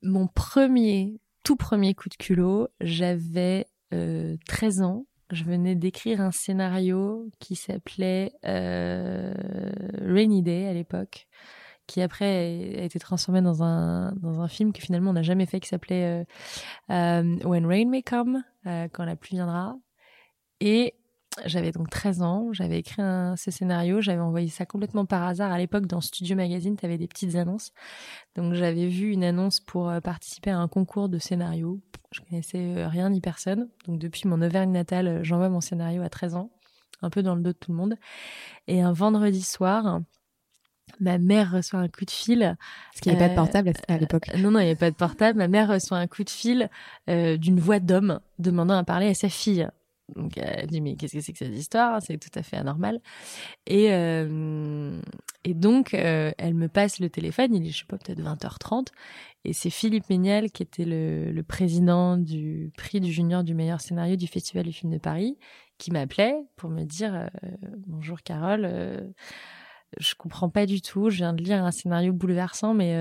Mon 0.00 0.26
premier, 0.26 1.20
tout 1.44 1.56
premier 1.56 1.94
coup 1.94 2.08
de 2.08 2.16
culot, 2.16 2.68
j'avais 2.80 3.66
euh, 3.92 4.38
13 4.46 4.80
ans 4.80 5.06
je 5.34 5.44
venais 5.44 5.74
d'écrire 5.74 6.20
un 6.20 6.30
scénario 6.30 7.28
qui 7.38 7.56
s'appelait 7.56 8.32
euh, 8.44 9.32
Rainy 10.00 10.42
Day 10.42 10.66
à 10.66 10.72
l'époque, 10.72 11.26
qui 11.86 12.02
après 12.02 12.76
a 12.78 12.84
été 12.84 12.98
transformé 12.98 13.42
dans 13.42 13.62
un 13.62 14.12
dans 14.12 14.40
un 14.40 14.48
film 14.48 14.72
que 14.72 14.80
finalement 14.80 15.10
on 15.10 15.14
n'a 15.14 15.22
jamais 15.22 15.46
fait, 15.46 15.60
qui 15.60 15.68
s'appelait 15.68 16.22
euh, 16.22 16.24
euh, 16.90 17.36
When 17.44 17.66
Rain 17.66 17.88
May 17.88 18.02
Come, 18.02 18.42
euh, 18.66 18.88
quand 18.92 19.04
la 19.04 19.16
pluie 19.16 19.36
viendra. 19.36 19.76
Et 20.60 20.94
j'avais 21.46 21.72
donc 21.72 21.90
13 21.90 22.22
ans, 22.22 22.52
j'avais 22.52 22.78
écrit 22.78 23.02
un, 23.02 23.36
ce 23.36 23.50
scénario, 23.50 24.00
j'avais 24.00 24.20
envoyé 24.20 24.48
ça 24.48 24.66
complètement 24.66 25.06
par 25.06 25.24
hasard. 25.24 25.52
À 25.52 25.58
l'époque, 25.58 25.86
dans 25.86 26.00
Studio 26.00 26.36
Magazine, 26.36 26.76
tu 26.76 26.84
avais 26.84 26.98
des 26.98 27.08
petites 27.08 27.36
annonces. 27.36 27.72
Donc 28.36 28.54
j'avais 28.54 28.86
vu 28.86 29.10
une 29.10 29.24
annonce 29.24 29.60
pour 29.60 29.88
euh, 29.88 30.00
participer 30.00 30.50
à 30.50 30.58
un 30.58 30.68
concours 30.68 31.08
de 31.08 31.18
scénario. 31.18 31.80
Je 32.12 32.20
connaissais 32.20 32.58
euh, 32.58 32.88
rien 32.88 33.10
ni 33.10 33.20
personne. 33.20 33.68
Donc 33.86 33.98
depuis 33.98 34.28
mon 34.28 34.40
Auvergne 34.42 34.72
natale, 34.72 35.08
euh, 35.08 35.20
j'envoie 35.22 35.48
mon 35.48 35.60
scénario 35.60 36.02
à 36.02 36.08
13 36.08 36.34
ans, 36.34 36.50
un 37.02 37.10
peu 37.10 37.22
dans 37.22 37.34
le 37.34 37.42
dos 37.42 37.52
de 37.52 37.58
tout 37.58 37.72
le 37.72 37.76
monde. 37.76 37.96
Et 38.66 38.80
un 38.80 38.92
vendredi 38.92 39.42
soir, 39.42 40.00
ma 41.00 41.18
mère 41.18 41.52
reçoit 41.52 41.80
un 41.80 41.88
coup 41.88 42.04
de 42.04 42.10
fil. 42.10 42.56
Parce 42.92 43.00
qu'il 43.00 43.12
n'y 43.12 43.18
avait 43.18 43.26
pas 43.26 43.34
de 43.34 43.36
portable 43.36 43.72
à 43.88 43.98
l'époque. 43.98 44.30
non, 44.38 44.50
non, 44.50 44.60
il 44.60 44.64
n'y 44.64 44.70
avait 44.70 44.76
pas 44.76 44.90
de 44.90 44.96
portable. 44.96 45.38
Ma 45.38 45.48
mère 45.48 45.68
reçoit 45.68 45.98
un 45.98 46.06
coup 46.06 46.24
de 46.24 46.30
fil 46.30 46.68
d'une 47.06 47.60
voix 47.60 47.80
d'homme 47.80 48.20
demandant 48.38 48.76
à 48.76 48.84
parler 48.84 49.08
à 49.08 49.14
sa 49.14 49.28
fille. 49.28 49.68
Donc 50.16 50.36
elle 50.36 50.66
dit 50.66 50.80
mais 50.80 50.96
qu'est-ce 50.96 51.14
que 51.14 51.20
c'est 51.20 51.32
que 51.32 51.38
cette 51.38 51.54
histoire? 51.54 52.00
C'est 52.02 52.18
tout 52.18 52.38
à 52.38 52.42
fait 52.42 52.56
anormal. 52.56 53.00
Et 53.66 53.90
et 55.44 55.54
donc 55.54 55.94
euh, 55.94 56.32
elle 56.38 56.54
me 56.54 56.68
passe 56.68 57.00
le 57.00 57.08
téléphone. 57.08 57.54
Il 57.54 57.66
est 57.66 57.70
je 57.70 57.78
sais 57.78 57.84
pas 57.86 57.96
peut-être 57.96 58.20
20h30 58.20 58.88
et 59.44 59.52
c'est 59.52 59.70
Philippe 59.70 60.10
Méniel 60.10 60.50
qui 60.50 60.62
était 60.62 60.84
le, 60.84 61.42
président 61.42 62.18
du 62.18 62.72
prix 62.76 63.00
du 63.00 63.10
junior 63.10 63.42
du 63.42 63.54
meilleur 63.54 63.80
scénario 63.80 64.16
du 64.16 64.26
Festival 64.26 64.66
du 64.66 64.72
film 64.72 64.92
de 64.92 64.98
Paris 64.98 65.38
qui 65.78 65.90
m'appelait 65.92 66.36
pour 66.56 66.68
me 66.68 66.84
dire 66.84 67.14
euh, 67.14 67.28
bonjour 67.86 68.20
Carole. 68.22 68.66
Euh, 68.66 69.00
je 69.98 70.14
comprends 70.14 70.50
pas 70.50 70.66
du 70.66 70.82
tout. 70.82 71.10
Je 71.10 71.16
viens 71.16 71.32
de 71.32 71.42
lire 71.42 71.64
un 71.64 71.72
scénario 71.72 72.12
bouleversant, 72.12 72.74
mais 72.74 72.94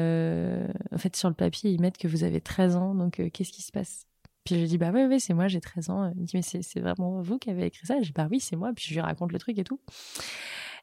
en 0.91 0.97
fait 0.97 1.15
sur 1.15 1.29
le 1.29 1.35
papier 1.35 1.71
ils 1.71 1.81
mettent 1.81 1.97
que 1.97 2.07
vous 2.07 2.23
avez 2.23 2.41
13 2.41 2.77
ans. 2.77 2.95
Donc 2.95 3.21
qu'est-ce 3.33 3.51
qui 3.51 3.61
se 3.61 3.71
passe? 3.71 4.08
Puis 4.49 4.61
je 4.61 4.65
dis 4.65 4.77
bah 4.77 4.91
oui 4.93 5.03
oui 5.07 5.19
c'est 5.19 5.33
moi 5.33 5.47
j'ai 5.47 5.61
13 5.61 5.89
ans. 5.89 6.11
Il 6.15 6.21
me 6.21 6.25
dit 6.25 6.35
mais 6.35 6.41
c'est 6.41 6.79
vraiment 6.79 7.21
vous 7.21 7.37
qui 7.37 7.49
avez 7.49 7.65
écrit 7.65 7.85
ça? 7.85 7.97
Je 7.99 8.07
dis 8.07 8.11
bah 8.11 8.27
oui 8.29 8.39
c'est 8.39 8.55
moi. 8.55 8.71
Puis 8.75 8.85
je 8.87 8.93
lui 8.93 9.01
raconte 9.01 9.31
le 9.31 9.39
truc 9.39 9.57
et 9.57 9.63
tout. 9.63 9.79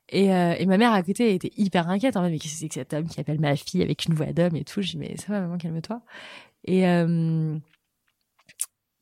Et, 0.08 0.32
euh, 0.32 0.54
et 0.56 0.66
ma 0.66 0.78
mère 0.78 0.92
à 0.92 1.02
côté 1.02 1.34
était 1.34 1.50
hyper 1.56 1.88
inquiète 1.88 2.16
en 2.16 2.22
fait 2.22 2.30
mais 2.30 2.38
qu'est-ce 2.38 2.54
que 2.54 2.60
c'est 2.60 2.68
que 2.68 2.74
cet 2.74 2.94
homme 2.94 3.08
qui 3.08 3.18
appelle 3.20 3.40
ma 3.40 3.56
fille 3.56 3.82
avec 3.82 4.04
une 4.06 4.14
voix 4.14 4.32
d'homme 4.32 4.54
et 4.54 4.64
tout? 4.64 4.82
Je 4.82 4.90
dis 4.90 4.98
mais 4.98 5.16
ça 5.16 5.32
va 5.32 5.40
maman 5.40 5.58
calme-toi. 5.58 6.00
Et 6.64 6.86
euh, 6.86 7.58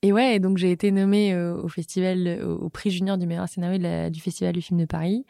et 0.03 0.13
ouais, 0.13 0.39
donc 0.39 0.59
j'ai 0.59 0.71
été 0.71 0.91
nommée 0.91 1.33
euh, 1.33 1.57
au 1.63 1.69
festival, 1.69 2.43
au, 2.45 2.69
prix 2.69 2.91
junior 2.91 3.17
du 3.17 3.27
meilleur 3.27 3.49
scénario 3.49 4.11
du 4.11 4.21
festival 4.21 4.53
du 4.53 4.61
film 4.61 4.79
de 4.81 4.85
Paris. 4.85 5.25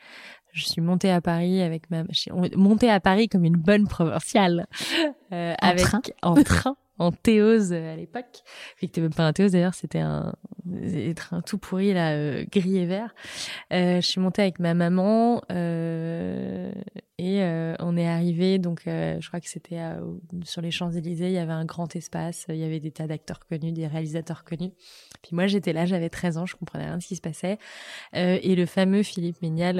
Je 0.54 0.64
suis 0.64 0.80
montée 0.80 1.10
à 1.10 1.20
Paris 1.20 1.62
avec 1.62 1.90
ma, 1.90 2.04
montée 2.56 2.88
à 2.88 3.00
Paris 3.00 3.28
comme 3.28 3.44
une 3.44 3.56
bonne 3.56 3.88
provinciale, 3.88 4.66
euh, 5.32 5.54
en 5.60 5.68
avec 5.68 5.84
train. 5.84 6.00
en 6.22 6.34
train 6.42 6.76
en 6.98 7.12
théose 7.12 7.72
euh, 7.72 7.92
à 7.92 7.96
l'époque. 7.96 8.42
C'était 8.80 9.00
même 9.00 9.12
pas 9.12 9.24
un 9.24 9.32
théose 9.32 9.52
d'ailleurs, 9.52 9.74
c'était 9.74 10.00
un, 10.00 10.34
un 11.32 11.40
tout 11.42 11.58
pourri 11.58 11.92
là, 11.92 12.12
euh, 12.12 12.44
gris 12.50 12.78
et 12.78 12.86
vert. 12.86 13.14
Euh, 13.72 14.00
je 14.00 14.06
suis 14.06 14.20
montée 14.20 14.42
avec 14.42 14.58
ma 14.60 14.74
maman 14.74 15.42
euh, 15.50 16.72
Et 17.18 17.42
euh, 17.42 17.74
on 17.80 17.96
est 17.96 18.06
arrivé, 18.06 18.58
donc 18.58 18.86
euh, 18.86 19.20
je 19.20 19.28
crois 19.28 19.40
que 19.40 19.48
c'était 19.48 19.80
sur 20.44 20.62
les 20.62 20.70
Champs-Élysées, 20.70 21.26
il 21.26 21.32
y 21.32 21.38
avait 21.38 21.52
un 21.52 21.64
grand 21.64 21.94
espace, 21.96 22.46
il 22.48 22.56
y 22.56 22.64
avait 22.64 22.80
des 22.80 22.90
tas 22.90 23.06
d'acteurs 23.06 23.40
connus, 23.46 23.72
des 23.72 23.86
réalisateurs 23.86 24.44
connus. 24.44 24.72
Puis 25.22 25.34
moi 25.34 25.46
j'étais 25.46 25.72
là, 25.72 25.86
j'avais 25.86 26.10
13 26.10 26.38
ans, 26.38 26.46
je 26.46 26.56
comprenais 26.56 26.86
rien 26.86 26.96
de 26.96 27.02
ce 27.02 27.08
qui 27.08 27.16
se 27.16 27.20
passait. 27.20 27.58
et 28.12 28.54
le 28.54 28.66
fameux 28.66 29.02
Philippe 29.02 29.42
Ménial, 29.42 29.76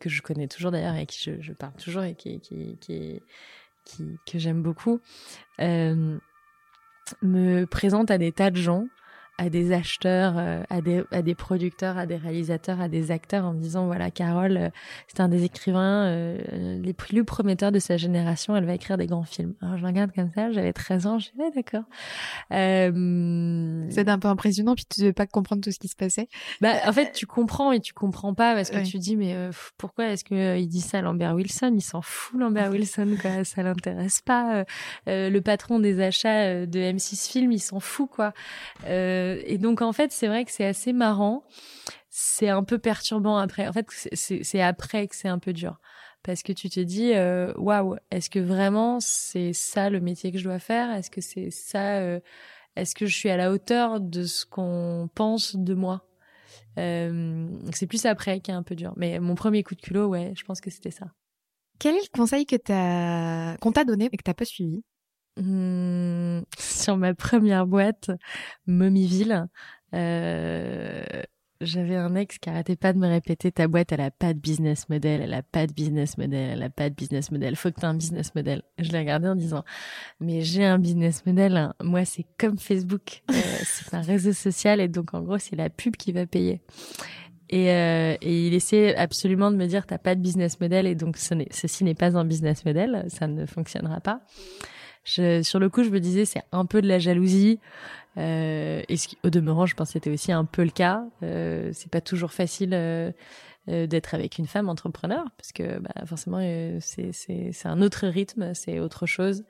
que 0.00 0.08
je 0.08 0.22
connais 0.22 0.48
toujours 0.48 0.70
d'ailleurs 0.70 0.96
et 0.96 1.06
qui 1.06 1.22
je, 1.22 1.40
je, 1.40 1.52
parle 1.52 1.74
toujours 1.74 2.02
et 2.02 2.14
qui, 2.14 2.40
qui, 2.40 2.76
qui, 2.80 3.20
qui 3.84 4.18
que 4.26 4.38
j'aime 4.38 4.62
beaucoup, 4.62 5.00
me 7.22 7.64
présente 7.64 8.10
à 8.10 8.18
des 8.18 8.32
tas 8.32 8.50
de 8.50 8.56
gens 8.56 8.86
à 9.38 9.50
des 9.50 9.72
acheteurs, 9.72 10.34
euh, 10.36 10.62
à, 10.68 10.80
des, 10.80 11.04
à 11.12 11.22
des 11.22 11.36
producteurs, 11.36 11.96
à 11.96 12.06
des 12.06 12.16
réalisateurs, 12.16 12.80
à 12.80 12.88
des 12.88 13.12
acteurs 13.12 13.44
en 13.44 13.54
me 13.54 13.60
disant 13.60 13.86
voilà 13.86 14.10
Carole, 14.10 14.56
euh, 14.56 14.68
c'est 15.06 15.20
un 15.20 15.28
des 15.28 15.44
écrivains 15.44 16.06
euh, 16.06 16.80
les 16.82 16.92
plus 16.92 17.24
prometteurs 17.24 17.70
de 17.70 17.78
sa 17.78 17.96
génération, 17.96 18.56
elle 18.56 18.64
va 18.64 18.74
écrire 18.74 18.98
des 18.98 19.06
grands 19.06 19.22
films. 19.22 19.54
Alors 19.62 19.78
je 19.78 19.86
regarde 19.86 20.10
comme 20.12 20.30
ça, 20.34 20.50
j'avais 20.50 20.72
13 20.72 21.06
ans, 21.06 21.18
je 21.20 21.28
ouais 21.38 21.52
d'accord. 21.54 21.84
Euh... 22.52 23.86
C'est 23.90 24.08
un 24.08 24.18
peu 24.18 24.28
impressionnant 24.28 24.74
puis 24.74 24.84
tu 24.84 25.00
devais 25.00 25.12
pas 25.12 25.26
comprendre 25.26 25.62
tout 25.62 25.70
ce 25.70 25.78
qui 25.78 25.88
se 25.88 25.96
passait. 25.96 26.28
Bah 26.60 26.74
en 26.86 26.92
fait 26.92 27.12
tu 27.12 27.26
comprends 27.26 27.70
et 27.70 27.80
tu 27.80 27.94
comprends 27.94 28.34
pas 28.34 28.54
parce 28.54 28.70
que 28.70 28.84
tu 28.84 28.98
dis 28.98 29.16
mais 29.16 29.36
pourquoi 29.76 30.08
est-ce 30.08 30.24
que 30.24 30.58
il 30.58 30.66
dit 30.66 30.80
ça 30.80 30.98
à 30.98 31.02
Lambert 31.02 31.34
Wilson, 31.34 31.72
il 31.76 31.82
s'en 31.82 32.02
fout 32.02 32.40
Lambert 32.40 32.70
Wilson 32.70 33.16
quoi, 33.22 33.30
ça 33.44 33.62
l'intéresse 33.62 34.20
pas. 34.20 34.64
le 35.06 35.38
patron 35.38 35.78
des 35.78 36.00
achats 36.00 36.66
de 36.66 36.78
M6 36.80 37.30
Film, 37.30 37.52
il 37.52 37.60
s'en 37.60 37.78
fout 37.78 38.08
quoi. 38.10 38.32
Euh, 39.27 39.27
euh, 39.28 39.42
et 39.44 39.58
donc 39.58 39.82
en 39.82 39.92
fait, 39.92 40.12
c'est 40.12 40.28
vrai 40.28 40.44
que 40.44 40.50
c'est 40.50 40.66
assez 40.66 40.92
marrant. 40.92 41.44
C'est 42.10 42.48
un 42.48 42.64
peu 42.64 42.78
perturbant 42.78 43.36
après. 43.36 43.68
En 43.68 43.72
fait, 43.72 43.86
c'est 44.12 44.60
après 44.60 45.06
que 45.08 45.16
c'est 45.16 45.28
un 45.28 45.38
peu 45.38 45.52
dur 45.52 45.78
parce 46.22 46.42
que 46.42 46.52
tu 46.52 46.68
te 46.68 46.80
dis 46.80 47.14
euh, 47.14 47.52
waouh, 47.56 47.96
est-ce 48.10 48.28
que 48.28 48.38
vraiment 48.40 48.98
c'est 49.00 49.52
ça 49.52 49.88
le 49.88 50.00
métier 50.00 50.32
que 50.32 50.38
je 50.38 50.44
dois 50.44 50.58
faire? 50.58 50.90
Est-ce 50.90 51.10
que 51.10 51.20
c'est 51.20 51.50
ça 51.50 51.98
euh, 51.98 52.20
Est-ce 52.76 52.94
que 52.94 53.06
je 53.06 53.14
suis 53.14 53.30
à 53.30 53.36
la 53.36 53.52
hauteur 53.52 54.00
de 54.00 54.24
ce 54.24 54.44
qu'on 54.44 55.08
pense 55.14 55.56
de 55.56 55.74
moi? 55.74 56.04
C'est 56.76 57.88
plus 57.88 58.06
après 58.06 58.40
qui 58.40 58.52
est 58.52 58.54
un 58.54 58.62
peu 58.62 58.76
dur. 58.76 58.92
Mais 58.96 59.18
mon 59.18 59.34
premier 59.34 59.64
coup 59.64 59.74
de 59.74 59.80
culot, 59.80 60.06
ouais, 60.06 60.32
je 60.36 60.44
pense 60.44 60.60
que 60.60 60.70
c'était 60.70 60.92
ça. 60.92 61.06
Quel 61.80 61.96
est 61.96 62.02
le 62.02 62.16
conseil 62.16 62.46
que 62.46 62.56
t'as 62.56 63.56
qu'on 63.58 63.72
t'a 63.72 63.84
donné 63.84 64.08
et 64.12 64.16
que 64.16 64.22
t'as 64.22 64.34
pas 64.34 64.44
suivi? 64.44 64.82
Mmh, 65.38 66.42
sur 66.58 66.96
ma 66.96 67.14
première 67.14 67.66
boîte, 67.66 68.10
Mommyville, 68.66 69.46
euh, 69.94 71.04
j'avais 71.60 71.96
un 71.96 72.14
ex 72.14 72.38
qui 72.38 72.50
arrêtait 72.50 72.76
pas 72.76 72.92
de 72.92 72.98
me 72.98 73.08
répéter 73.08 73.50
ta 73.50 73.66
boîte 73.66 73.90
elle 73.92 74.00
a 74.00 74.10
pas 74.10 74.32
de 74.32 74.38
business 74.38 74.88
model, 74.88 75.22
elle 75.22 75.34
a 75.34 75.42
pas 75.42 75.66
de 75.66 75.72
business 75.72 76.16
model, 76.16 76.50
elle 76.52 76.62
a 76.62 76.70
pas 76.70 76.88
de 76.88 76.94
business 76.94 77.30
model, 77.30 77.56
faut 77.56 77.70
que 77.70 77.80
tu 77.80 77.86
un 77.86 77.94
business 77.94 78.34
model. 78.34 78.62
Je 78.78 78.90
l'ai 78.92 78.98
regardé 78.98 79.28
en 79.28 79.34
disant 79.34 79.64
mais 80.20 80.42
j'ai 80.42 80.64
un 80.64 80.78
business 80.78 81.24
model, 81.26 81.56
hein. 81.56 81.74
moi 81.82 82.04
c'est 82.04 82.26
comme 82.38 82.58
Facebook, 82.58 83.22
euh, 83.30 83.34
c'est 83.64 83.94
un 83.94 84.02
réseau 84.02 84.32
social 84.32 84.80
et 84.80 84.88
donc 84.88 85.14
en 85.14 85.22
gros 85.22 85.38
c'est 85.38 85.56
la 85.56 85.70
pub 85.70 85.96
qui 85.96 86.12
va 86.12 86.26
payer. 86.26 86.60
Et, 87.50 87.70
euh, 87.72 88.14
et, 88.20 88.46
il 88.46 88.52
essaie 88.52 88.94
absolument 88.94 89.50
de 89.50 89.56
me 89.56 89.66
dire 89.66 89.86
t'as 89.86 89.96
pas 89.96 90.14
de 90.14 90.20
business 90.20 90.60
model 90.60 90.86
et 90.86 90.94
donc 90.94 91.16
ce 91.16 91.34
ceci 91.50 91.82
n'est 91.82 91.94
pas 91.94 92.16
un 92.16 92.24
business 92.24 92.64
model, 92.64 93.06
ça 93.08 93.26
ne 93.26 93.46
fonctionnera 93.46 94.00
pas 94.00 94.20
sur 95.08 95.58
le 95.58 95.68
coup, 95.68 95.84
je 95.84 95.90
me 95.90 96.00
disais 96.00 96.24
c'est 96.24 96.42
un 96.52 96.66
peu 96.66 96.82
de 96.82 96.88
la 96.88 96.98
jalousie. 96.98 97.58
Euh, 98.18 98.82
et 98.88 98.96
ce 98.96 99.08
qui, 99.08 99.18
au 99.22 99.30
demeurant, 99.30 99.66
je 99.66 99.74
pense 99.74 99.88
que 99.88 99.92
c'était 99.94 100.10
aussi 100.10 100.32
un 100.32 100.44
peu 100.44 100.64
le 100.64 100.70
cas. 100.70 101.04
Euh, 101.22 101.70
c'est 101.72 101.90
pas 101.90 102.00
toujours 102.00 102.32
facile 102.32 102.74
euh, 102.74 103.12
euh 103.68 103.86
d'être 103.86 104.14
avec 104.14 104.38
une 104.38 104.46
femme 104.46 104.68
entrepreneur 104.68 105.24
parce 105.36 105.52
que 105.52 105.78
bah, 105.78 106.06
forcément 106.06 106.38
euh, 106.40 106.78
c'est 106.80 107.66
un 107.66 107.82
autre 107.82 108.06
rythme, 108.06 108.54
c'est 108.54 108.80
autre 108.80 109.06
chose. 109.06 109.44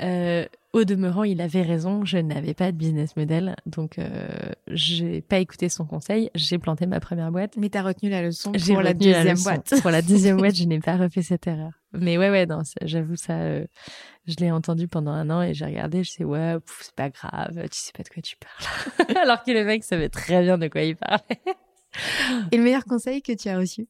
Euh, 0.00 0.46
au 0.72 0.84
demeurant, 0.84 1.24
il 1.24 1.40
avait 1.40 1.62
raison, 1.62 2.04
je 2.04 2.18
n'avais 2.18 2.52
pas 2.52 2.70
de 2.70 2.76
business 2.76 3.16
model, 3.16 3.56
donc 3.64 3.98
euh, 3.98 4.28
j'ai 4.68 5.22
pas 5.22 5.38
écouté 5.38 5.70
son 5.70 5.86
conseil, 5.86 6.30
j'ai 6.34 6.58
planté 6.58 6.84
ma 6.84 7.00
première 7.00 7.32
boîte. 7.32 7.56
Mais 7.56 7.70
t'as 7.70 7.82
retenu 7.82 8.10
la 8.10 8.20
leçon 8.20 8.52
pour 8.52 8.82
la 8.82 8.92
deuxième 8.92 9.38
boîte. 9.38 9.72
pour 9.80 9.90
la 9.90 10.02
deuxième 10.02 10.36
boîte, 10.36 10.54
je 10.54 10.64
n'ai 10.64 10.80
pas 10.80 10.96
refait 10.96 11.22
cette 11.22 11.46
erreur. 11.46 11.72
Mais 11.92 12.18
ouais, 12.18 12.28
ouais, 12.28 12.44
non, 12.44 12.60
j'avoue 12.82 13.16
ça, 13.16 13.38
euh, 13.38 13.64
je 14.26 14.34
l'ai 14.36 14.50
entendu 14.50 14.86
pendant 14.86 15.12
un 15.12 15.30
an 15.30 15.40
et 15.40 15.54
j'ai 15.54 15.64
regardé, 15.64 16.04
je 16.04 16.10
sais 16.10 16.24
ouais, 16.24 16.56
c'est 16.82 16.94
pas 16.94 17.08
grave, 17.08 17.54
tu 17.54 17.78
sais 17.78 17.92
pas 17.92 18.02
de 18.02 18.08
quoi 18.10 18.22
tu 18.22 18.36
parles. 18.36 19.16
Alors 19.22 19.42
que 19.42 19.52
le 19.52 19.64
mec 19.64 19.82
savait 19.82 20.10
très 20.10 20.42
bien 20.42 20.58
de 20.58 20.68
quoi 20.68 20.82
il 20.82 20.96
parlait. 20.96 21.40
et 22.52 22.56
le 22.56 22.62
meilleur 22.62 22.84
conseil 22.84 23.22
que 23.22 23.32
tu 23.32 23.48
as 23.48 23.56
reçu? 23.56 23.88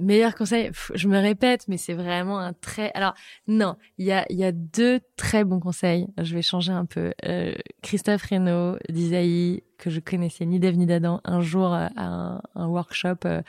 Meilleur 0.00 0.34
conseil, 0.34 0.70
je 0.94 1.08
me 1.08 1.18
répète, 1.18 1.66
mais 1.68 1.76
c'est 1.76 1.94
vraiment 1.94 2.38
un 2.38 2.52
très. 2.52 2.90
Alors 2.94 3.14
non, 3.46 3.76
il 3.98 4.06
y 4.06 4.12
a 4.12 4.24
y 4.30 4.44
a 4.44 4.52
deux 4.52 5.00
très 5.16 5.44
bons 5.44 5.60
conseils. 5.60 6.06
Je 6.20 6.34
vais 6.34 6.42
changer 6.42 6.72
un 6.72 6.86
peu. 6.86 7.12
Euh, 7.24 7.54
Christophe 7.82 8.22
Reynaud 8.22 8.76
d'Isaïe 8.88 9.62
que 9.78 9.90
je 9.90 10.00
connaissais 10.00 10.44
ni 10.46 10.58
d'Eve 10.58 10.76
ni 10.76 10.86
d'Adam 10.86 11.20
un 11.24 11.40
jour 11.40 11.72
à 11.72 11.90
un, 11.96 12.42
un 12.54 12.66
workshop 12.66 13.16
euh, 13.24 13.42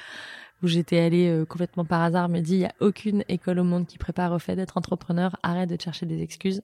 où 0.64 0.68
j'étais 0.68 1.00
allée 1.00 1.30
euh, 1.30 1.46
complètement 1.46 1.86
par 1.86 2.02
hasard 2.02 2.30
me 2.30 2.40
dit 2.40 2.54
il 2.54 2.60
y 2.60 2.66
a 2.66 2.74
aucune 2.80 3.24
école 3.28 3.60
au 3.60 3.64
monde 3.64 3.88
qui 3.88 3.98
prépare 3.98 4.32
au 4.32 4.40
fait 4.40 4.56
d'être 4.56 4.78
entrepreneur. 4.78 5.36
Arrête 5.44 5.70
de 5.70 5.82
chercher 5.82 6.06
des 6.06 6.22
excuses. 6.22 6.62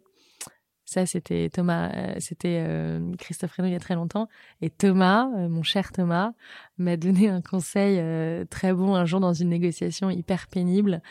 Ça, 0.89 1.05
c'était 1.05 1.49
Thomas, 1.49 1.91
euh, 1.93 2.15
c'était 2.19 2.63
euh, 2.65 3.13
Christophe 3.17 3.51
Reynaud 3.51 3.67
il 3.67 3.73
y 3.73 3.75
a 3.75 3.79
très 3.79 3.95
longtemps. 3.95 4.29
Et 4.61 4.69
Thomas, 4.69 5.27
euh, 5.35 5.49
mon 5.49 5.61
cher 5.61 5.91
Thomas, 5.91 6.31
m'a 6.77 6.95
donné 6.95 7.27
un 7.27 7.41
conseil 7.41 8.01
très 8.49 8.71
bon 8.71 8.95
un 8.95 9.03
jour 9.03 9.19
dans 9.19 9.33
une 9.33 9.49
négociation 9.49 10.09
hyper 10.09 10.47
pénible 10.47 11.01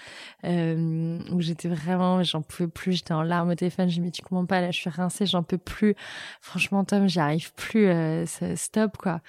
où 0.45 1.41
j'étais 1.41 1.68
vraiment, 1.68 2.22
j'en 2.22 2.41
pouvais 2.41 2.68
plus, 2.68 2.93
j'étais 2.93 3.12
en 3.12 3.22
larmes 3.22 3.51
au 3.51 3.55
téléphone. 3.55 3.91
Je 3.91 4.01
me 4.01 4.07
dis, 4.07 4.12
tu 4.12 4.22
comprends 4.22 4.47
pas, 4.47 4.62
là, 4.62 4.70
je 4.70 4.79
suis 4.79 4.89
rincée, 4.89 5.27
j'en 5.27 5.43
peux 5.43 5.59
plus. 5.59 5.95
Franchement, 6.41 6.85
Tom, 6.85 7.07
j'y 7.07 7.18
arrive 7.18 7.53
plus. 7.53 7.91
stop, 8.55 8.97
quoi. 8.97 9.20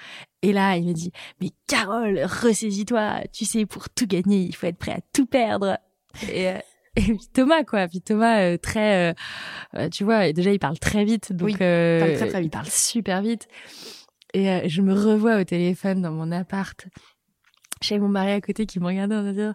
Et 0.43 0.53
là, 0.53 0.77
il 0.77 0.87
me 0.87 0.93
dit, 0.93 1.11
mais 1.41 1.49
Carole, 1.67 2.19
ressaisis-toi. 2.23 3.23
Tu 3.33 3.43
sais, 3.43 3.65
pour 3.65 3.89
tout 3.89 4.07
gagner, 4.07 4.43
il 4.43 4.55
faut 4.55 4.67
être 4.67 4.77
prêt 4.77 4.93
à 4.93 5.01
tout 5.11 5.25
perdre. 5.25 5.77
Et 6.31 6.53
et 7.09 7.13
puis 7.13 7.27
Thomas 7.31 7.63
quoi. 7.63 7.87
Puis 7.87 8.01
Thomas 8.01 8.41
euh, 8.41 8.57
très 8.57 9.11
euh, 9.11 9.13
euh, 9.75 9.89
tu 9.89 10.03
vois 10.03 10.31
déjà 10.33 10.51
il 10.51 10.59
parle 10.59 10.79
très 10.79 11.05
vite 11.05 11.31
donc 11.31 11.51
il 11.51 11.57
parle 11.57 12.15
très, 12.15 12.27
très 12.27 12.41
vite. 12.41 12.47
il 12.47 12.49
parle 12.49 12.67
super 12.67 13.21
vite. 13.21 13.47
Et 14.33 14.67
je 14.67 14.81
me 14.81 14.93
revois 14.93 15.39
au 15.39 15.43
téléphone 15.43 16.01
dans 16.01 16.11
mon 16.11 16.31
appart 16.31 16.85
j'ai 17.81 17.99
mon 17.99 18.07
mari 18.07 18.31
à 18.31 18.41
côté 18.41 18.65
qui 18.65 18.79
me 18.79 18.85
regardait 18.85 19.15
en 19.15 19.31
disant 19.31 19.53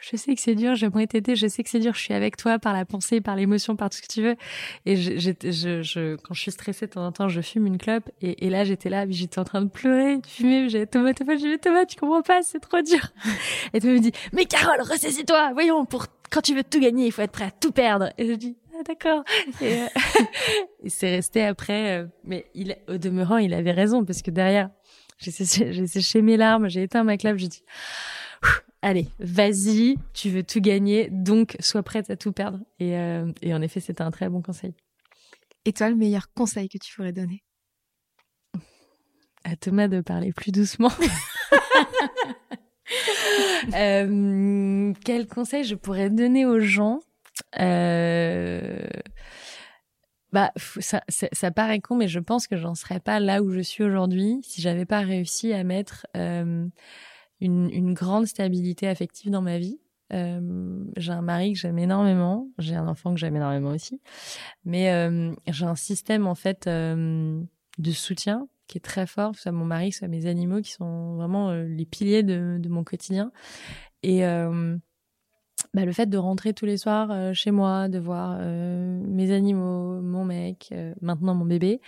je 0.00 0.16
sais 0.16 0.34
que 0.34 0.40
c'est 0.40 0.54
dur 0.54 0.74
j'aimerais 0.74 1.06
t'aider 1.06 1.36
je 1.36 1.46
sais 1.46 1.62
que 1.62 1.70
c'est 1.70 1.80
dur 1.80 1.94
je 1.94 2.00
suis 2.00 2.14
avec 2.14 2.36
toi 2.36 2.58
par 2.58 2.72
la 2.72 2.84
pensée 2.84 3.20
par 3.20 3.36
l'émotion 3.36 3.76
par 3.76 3.90
tout 3.90 3.98
ce 3.98 4.02
que 4.02 4.12
tu 4.12 4.22
veux 4.22 4.36
et 4.84 4.96
je, 4.96 5.18
je, 5.18 5.82
je, 5.82 6.16
quand 6.16 6.34
je 6.34 6.40
suis 6.40 6.50
stressée 6.50 6.86
de 6.86 6.92
temps 6.92 7.06
en 7.06 7.12
temps 7.12 7.28
je 7.28 7.40
fume 7.40 7.66
une 7.66 7.78
clope 7.78 8.10
et, 8.20 8.46
et 8.46 8.50
là 8.50 8.64
j'étais 8.64 8.88
là 8.88 9.06
j'étais 9.08 9.38
en 9.38 9.44
train 9.44 9.62
de 9.62 9.68
pleurer 9.68 10.18
de 10.18 10.26
fumer 10.26 10.68
j'ai 10.68 10.86
Thomas 10.86 11.12
Thomas 11.14 11.36
j'ai 11.36 11.58
Thomas 11.58 11.84
tu 11.86 11.96
comprends 11.96 12.22
pas 12.22 12.42
c'est 12.42 12.60
trop 12.60 12.80
dur 12.82 13.00
et 13.72 13.80
Thomas 13.80 13.94
me 13.94 14.00
dit 14.00 14.12
mais 14.32 14.44
Carole 14.44 14.80
ressaisis-toi 14.80 15.52
voyons 15.52 15.84
pour 15.84 16.06
quand 16.30 16.40
tu 16.40 16.54
veux 16.54 16.64
tout 16.64 16.80
gagner, 16.80 17.06
il 17.06 17.12
faut 17.12 17.22
être 17.22 17.32
prêt 17.32 17.46
à 17.46 17.50
tout 17.50 17.72
perdre. 17.72 18.10
Et 18.18 18.26
je 18.26 18.32
dis, 18.34 18.56
ah, 18.74 18.82
d'accord. 18.84 19.24
Et, 19.60 19.82
euh, 19.82 19.86
c'est 20.86 21.10
resté 21.10 21.42
après. 21.44 22.00
Euh, 22.00 22.06
mais 22.24 22.46
il, 22.54 22.76
au 22.88 22.98
demeurant, 22.98 23.38
il 23.38 23.54
avait 23.54 23.72
raison 23.72 24.04
parce 24.04 24.22
que 24.22 24.30
derrière, 24.30 24.70
j'ai 25.18 25.30
séché, 25.30 26.22
mes 26.22 26.36
larmes, 26.36 26.68
j'ai 26.68 26.82
éteint 26.82 27.04
ma 27.04 27.16
clave, 27.16 27.36
j'ai 27.36 27.48
dit, 27.48 27.62
allez, 28.82 29.08
vas-y, 29.18 29.96
tu 30.14 30.30
veux 30.30 30.42
tout 30.42 30.60
gagner, 30.60 31.08
donc 31.10 31.56
sois 31.60 31.82
prête 31.82 32.10
à 32.10 32.16
tout 32.16 32.32
perdre. 32.32 32.58
Et, 32.78 32.96
euh, 32.96 33.30
et 33.42 33.54
en 33.54 33.62
effet, 33.62 33.80
c'était 33.80 34.02
un 34.02 34.10
très 34.10 34.28
bon 34.28 34.42
conseil. 34.42 34.74
Et 35.64 35.72
toi, 35.72 35.90
le 35.90 35.96
meilleur 35.96 36.32
conseil 36.32 36.68
que 36.68 36.78
tu 36.78 36.94
pourrais 36.94 37.12
donner? 37.12 37.42
À 39.44 39.56
Thomas 39.56 39.88
de 39.88 40.00
parler 40.00 40.32
plus 40.32 40.52
doucement. 40.52 40.90
euh, 43.74 44.92
quel 45.04 45.26
conseil 45.26 45.64
je 45.64 45.74
pourrais 45.74 46.10
donner 46.10 46.46
aux 46.46 46.60
gens? 46.60 47.00
Euh, 47.58 48.86
bah, 50.36 50.52
ça, 50.56 51.00
ça, 51.08 51.50
paraît 51.50 51.80
con, 51.80 51.96
mais 51.96 52.08
je 52.08 52.20
pense 52.20 52.46
que 52.46 52.58
j'en 52.58 52.74
serais 52.74 53.00
pas 53.00 53.20
là 53.20 53.42
où 53.42 53.50
je 53.52 53.60
suis 53.60 53.82
aujourd'hui 53.82 54.40
si 54.42 54.60
j'avais 54.60 54.84
pas 54.84 55.00
réussi 55.00 55.54
à 55.54 55.64
mettre 55.64 56.06
euh, 56.14 56.68
une, 57.40 57.70
une, 57.70 57.94
grande 57.94 58.26
stabilité 58.26 58.86
affective 58.86 59.30
dans 59.30 59.40
ma 59.40 59.56
vie. 59.56 59.80
Euh, 60.12 60.84
j'ai 60.98 61.12
un 61.12 61.22
mari 61.22 61.54
que 61.54 61.58
j'aime 61.58 61.78
énormément, 61.78 62.50
j'ai 62.58 62.74
un 62.74 62.86
enfant 62.86 63.14
que 63.14 63.18
j'aime 63.18 63.34
énormément 63.34 63.70
aussi, 63.70 64.02
mais 64.66 64.92
euh, 64.92 65.34
j'ai 65.48 65.64
un 65.64 65.74
système 65.74 66.26
en 66.26 66.34
fait 66.34 66.68
de 66.68 67.90
soutien 67.92 68.46
qui 68.66 68.76
est 68.76 68.82
très 68.82 69.06
fort, 69.06 69.36
soit 69.36 69.52
mon 69.52 69.64
mari, 69.64 69.90
soit 69.90 70.08
mes 70.08 70.26
animaux, 70.26 70.60
qui 70.60 70.72
sont 70.72 71.14
vraiment 71.14 71.50
les 71.52 71.86
piliers 71.86 72.24
de, 72.24 72.58
de, 72.60 72.68
mon 72.68 72.84
quotidien. 72.84 73.32
Et 74.02 74.26
euh, 74.26 74.76
bah, 75.76 75.84
le 75.84 75.92
fait 75.92 76.06
de 76.06 76.18
rentrer 76.18 76.52
tous 76.52 76.66
les 76.66 76.76
soirs 76.76 77.10
euh, 77.10 77.32
chez 77.32 77.50
moi, 77.50 77.88
de 77.88 77.98
voir 77.98 78.38
mes 78.38 79.30
animaux, 79.30 80.00
mon 80.00 80.24
mec, 80.24 80.74
maintenant 81.00 81.34
mon 81.34 81.44
bébé, 81.44 81.80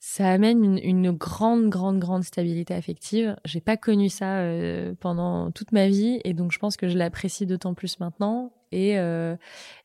ça 0.00 0.30
amène 0.30 0.64
une, 0.64 0.78
une, 0.78 1.10
grande, 1.10 1.68
grande, 1.68 1.98
grande 1.98 2.24
stabilité 2.24 2.72
affective. 2.72 3.36
J'ai 3.44 3.60
pas 3.60 3.76
connu 3.76 4.08
ça 4.08 4.38
euh, 4.38 4.94
pendant 4.98 5.50
toute 5.50 5.72
ma 5.72 5.88
vie, 5.88 6.20
et 6.24 6.32
donc 6.32 6.52
je 6.52 6.58
pense 6.58 6.78
que 6.78 6.88
je 6.88 6.96
l'apprécie 6.96 7.44
d'autant 7.44 7.74
plus 7.74 8.00
maintenant. 8.00 8.50
Et 8.72 8.98
euh, 8.98 9.36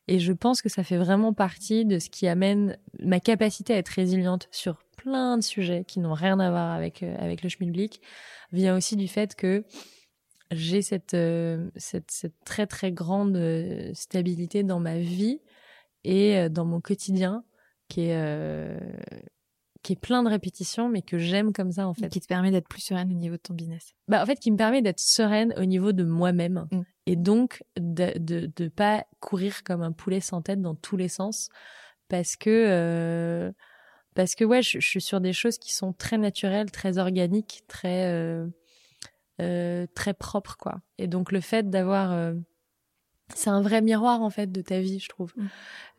et 0.08 0.18
je 0.18 0.32
pense 0.32 0.62
que 0.62 0.70
ça 0.70 0.84
fait 0.84 0.96
vraiment 0.96 1.34
partie 1.34 1.84
de 1.84 1.98
ce 1.98 2.08
qui 2.08 2.28
amène 2.28 2.78
ma 2.98 3.20
capacité 3.20 3.74
à 3.74 3.76
être 3.76 3.88
résiliente 3.88 4.48
sur 4.50 4.78
plein 4.96 5.36
de 5.36 5.42
sujets 5.42 5.84
qui 5.84 6.00
n'ont 6.00 6.14
rien 6.14 6.40
à 6.40 6.48
voir 6.48 6.72
avec 6.72 7.02
euh, 7.02 7.14
avec 7.18 7.42
le 7.42 7.50
schmilblick 7.50 8.00
vient 8.52 8.74
aussi 8.74 8.96
du 8.96 9.08
fait 9.08 9.34
que 9.34 9.64
j'ai 10.50 10.82
cette, 10.82 11.14
euh, 11.14 11.70
cette, 11.76 12.10
cette 12.10 12.34
très 12.44 12.66
très 12.66 12.92
grande 12.92 13.36
euh, 13.36 13.90
stabilité 13.94 14.62
dans 14.62 14.80
ma 14.80 14.98
vie 14.98 15.40
et 16.04 16.48
dans 16.50 16.64
mon 16.64 16.80
quotidien 16.80 17.42
qui 17.88 18.02
est 18.02 18.78
qui 19.82 19.92
est 19.92 20.00
plein 20.00 20.24
de 20.24 20.28
répétitions, 20.28 20.88
mais 20.88 21.02
que 21.02 21.16
j'aime 21.16 21.52
comme 21.52 21.70
ça 21.70 21.86
en 21.86 21.94
fait. 21.94 22.08
qui 22.08 22.20
te 22.20 22.26
permet 22.26 22.50
d'être 22.50 22.68
plus 22.68 22.80
sereine 22.80 23.10
au 23.10 23.14
niveau 23.14 23.36
de 23.36 23.40
ton 23.40 23.54
business. 23.54 23.94
Bah 24.08 24.22
en 24.22 24.26
fait, 24.26 24.36
qui 24.36 24.50
me 24.50 24.56
permet 24.56 24.82
d'être 24.82 24.98
sereine 24.98 25.54
au 25.56 25.64
niveau 25.64 25.92
de 25.92 26.02
moi-même 26.02 26.66
mm. 26.70 26.80
et 27.06 27.16
donc 27.16 27.62
de, 27.78 28.16
de 28.18 28.50
de 28.54 28.68
pas 28.68 29.04
courir 29.20 29.62
comme 29.62 29.82
un 29.82 29.92
poulet 29.92 30.20
sans 30.20 30.42
tête 30.42 30.60
dans 30.60 30.74
tous 30.74 30.96
les 30.96 31.08
sens 31.08 31.50
parce 32.08 32.36
que 32.36 32.50
euh, 32.50 33.52
parce 34.14 34.34
que 34.34 34.44
ouais, 34.44 34.62
je, 34.62 34.80
je, 34.80 34.88
suis 34.88 35.00
sur 35.00 35.20
des 35.20 35.32
choses 35.32 35.58
qui 35.58 35.74
sont 35.74 35.92
très 35.92 36.18
naturelles, 36.18 36.70
très 36.70 36.98
organiques, 36.98 37.62
très 37.68 38.10
euh, 39.40 39.86
très 39.94 40.14
propres 40.14 40.56
quoi. 40.56 40.80
Et 40.98 41.06
donc 41.06 41.32
le 41.32 41.40
fait 41.40 41.68
d'avoir 41.68 42.12
euh, 42.12 42.34
c'est 43.34 43.50
un 43.50 43.60
vrai 43.60 43.82
miroir 43.82 44.22
en 44.22 44.30
fait 44.30 44.52
de 44.52 44.60
ta 44.60 44.78
vie, 44.78 45.00
je 45.00 45.08
trouve. 45.08 45.32
Mm. 45.36 45.46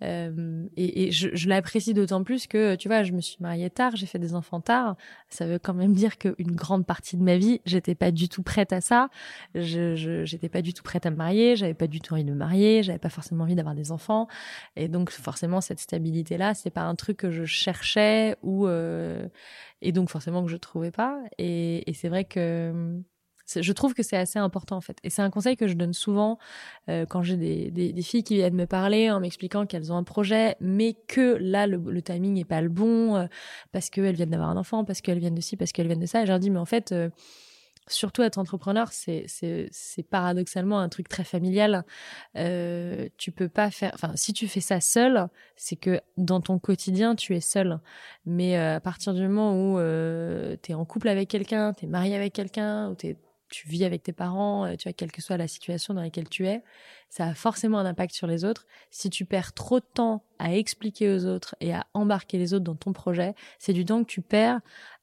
Euh, 0.03 0.65
et, 0.77 1.07
et, 1.07 1.11
je, 1.11 1.29
je 1.33 1.49
l'apprécie 1.49 1.93
d'autant 1.93 2.23
plus 2.23 2.47
que 2.47 2.75
tu 2.75 2.87
vois, 2.87 3.03
je 3.03 3.11
me 3.11 3.19
suis 3.19 3.37
mariée 3.41 3.69
tard, 3.69 3.95
j'ai 3.95 4.05
fait 4.05 4.19
des 4.19 4.33
enfants 4.33 4.61
tard. 4.61 4.95
Ça 5.27 5.45
veut 5.45 5.59
quand 5.59 5.73
même 5.73 5.93
dire 5.93 6.17
qu'une 6.17 6.55
grande 6.55 6.85
partie 6.85 7.17
de 7.17 7.23
ma 7.23 7.37
vie, 7.37 7.59
j'étais 7.65 7.95
pas 7.95 8.11
du 8.11 8.29
tout 8.29 8.43
prête 8.43 8.71
à 8.71 8.79
ça. 8.79 9.09
Je, 9.55 9.95
je 9.95 10.23
j'étais 10.23 10.47
pas 10.49 10.61
du 10.61 10.73
tout 10.73 10.83
prête 10.83 11.05
à 11.05 11.11
me 11.11 11.17
marier, 11.17 11.55
j'avais 11.57 11.73
pas 11.73 11.87
du 11.87 11.99
tout 11.99 12.13
envie 12.13 12.23
de 12.23 12.31
me 12.31 12.37
marier, 12.37 12.81
j'avais 12.81 12.99
pas 12.99 13.09
forcément 13.09 13.43
envie 13.43 13.55
d'avoir 13.55 13.75
des 13.75 13.91
enfants. 13.91 14.27
Et 14.77 14.87
donc 14.87 15.09
forcément 15.09 15.59
cette 15.59 15.79
stabilité 15.79 16.37
là, 16.37 16.53
c'est 16.53 16.69
pas 16.69 16.83
un 16.83 16.95
truc 16.95 17.17
que 17.17 17.31
je 17.31 17.43
cherchais 17.43 18.37
ou 18.41 18.67
euh, 18.67 19.27
et 19.81 19.91
donc 19.91 20.09
forcément 20.09 20.45
que 20.45 20.49
je 20.51 20.57
trouvais 20.57 20.91
pas. 20.91 21.19
Et, 21.37 21.89
et 21.89 21.93
c'est 21.93 22.09
vrai 22.09 22.23
que 22.23 23.01
je 23.55 23.73
trouve 23.73 23.93
que 23.93 24.03
c'est 24.03 24.17
assez 24.17 24.39
important 24.39 24.77
en 24.77 24.81
fait. 24.81 24.97
Et 25.03 25.09
c'est 25.09 25.21
un 25.21 25.29
conseil 25.29 25.55
que 25.55 25.67
je 25.67 25.73
donne 25.73 25.93
souvent 25.93 26.37
euh, 26.89 27.05
quand 27.05 27.21
j'ai 27.23 27.37
des, 27.37 27.71
des, 27.71 27.93
des, 27.93 28.01
filles 28.01 28.23
qui 28.23 28.35
viennent 28.35 28.55
me 28.55 28.67
parler 28.67 29.09
en 29.09 29.19
m'expliquant 29.19 29.65
qu'elles 29.65 29.91
ont 29.91 29.97
un 29.97 30.03
projet, 30.03 30.55
mais 30.59 30.95
que 31.07 31.37
là 31.39 31.67
le, 31.67 31.77
le 31.77 32.01
timing 32.01 32.33
n'est 32.33 32.45
pas 32.45 32.61
le 32.61 32.69
bon 32.69 33.15
euh, 33.15 33.27
parce 33.71 33.89
qu'elles 33.89 34.15
viennent 34.15 34.31
d'avoir 34.31 34.49
un 34.49 34.57
enfant, 34.57 34.83
parce 34.83 35.01
qu'elles 35.01 35.19
viennent 35.19 35.35
de 35.35 35.41
ci, 35.41 35.57
parce 35.57 35.71
qu'elles 35.71 35.87
viennent 35.87 35.99
de 35.99 36.05
ça. 36.05 36.21
Et 36.23 36.25
je 36.25 36.31
leur 36.31 36.39
dis 36.39 36.49
mais 36.49 36.59
en 36.59 36.65
fait 36.65 36.91
euh, 36.91 37.09
surtout 37.87 38.21
être 38.23 38.37
entrepreneur, 38.37 38.91
c'est 38.91 39.25
c'est 39.27 40.03
paradoxalement 40.03 40.79
un 40.79 40.89
truc 40.89 41.07
très 41.09 41.23
familial. 41.23 41.83
Euh, 42.35 43.07
tu 43.17 43.31
peux 43.31 43.49
pas 43.49 43.71
faire, 43.71 43.91
enfin 43.93 44.11
si 44.15 44.33
tu 44.33 44.47
fais 44.47 44.61
ça 44.61 44.79
seul, 44.79 45.27
c'est 45.55 45.75
que 45.75 46.01
dans 46.17 46.41
ton 46.41 46.59
quotidien 46.59 47.15
tu 47.15 47.35
es 47.35 47.41
seul. 47.41 47.79
Mais 48.25 48.57
euh, 48.57 48.75
à 48.77 48.79
partir 48.79 49.13
du 49.13 49.21
moment 49.21 49.53
où 49.53 49.79
euh, 49.79 50.55
tu 50.61 50.71
es 50.71 50.75
en 50.75 50.85
couple 50.85 51.09
avec 51.09 51.29
quelqu'un, 51.29 51.73
tu 51.73 51.85
es 51.85 51.87
marié 51.87 52.15
avec 52.15 52.33
quelqu'un, 52.33 52.89
ou 52.89 52.95
t'es 52.95 53.17
tu 53.49 53.67
vis 53.67 53.85
avec 53.85 54.03
tes 54.03 54.13
parents, 54.13 54.65
euh, 54.65 54.75
tu 54.75 54.87
vois, 54.87 54.93
quelle 54.93 55.11
que 55.11 55.21
soit 55.21 55.37
la 55.37 55.47
situation 55.47 55.93
dans 55.93 56.01
laquelle 56.01 56.29
tu 56.29 56.47
es, 56.47 56.61
ça 57.09 57.27
a 57.27 57.33
forcément 57.33 57.79
un 57.79 57.85
impact 57.85 58.13
sur 58.13 58.27
les 58.27 58.43
autres. 58.43 58.65
Si 58.91 59.09
tu 59.09 59.25
perds 59.25 59.53
trop 59.53 59.79
de 59.79 59.85
temps 59.93 60.23
à 60.39 60.55
expliquer 60.55 61.09
aux 61.13 61.25
autres 61.25 61.55
et 61.61 61.73
à 61.73 61.85
embarquer 61.93 62.37
les 62.37 62.53
autres 62.53 62.65
dans 62.65 62.75
ton 62.75 62.93
projet, 62.93 63.33
c'est 63.59 63.73
du 63.73 63.85
temps 63.85 64.03
que 64.03 64.09
tu 64.09 64.21
perds, 64.21 64.59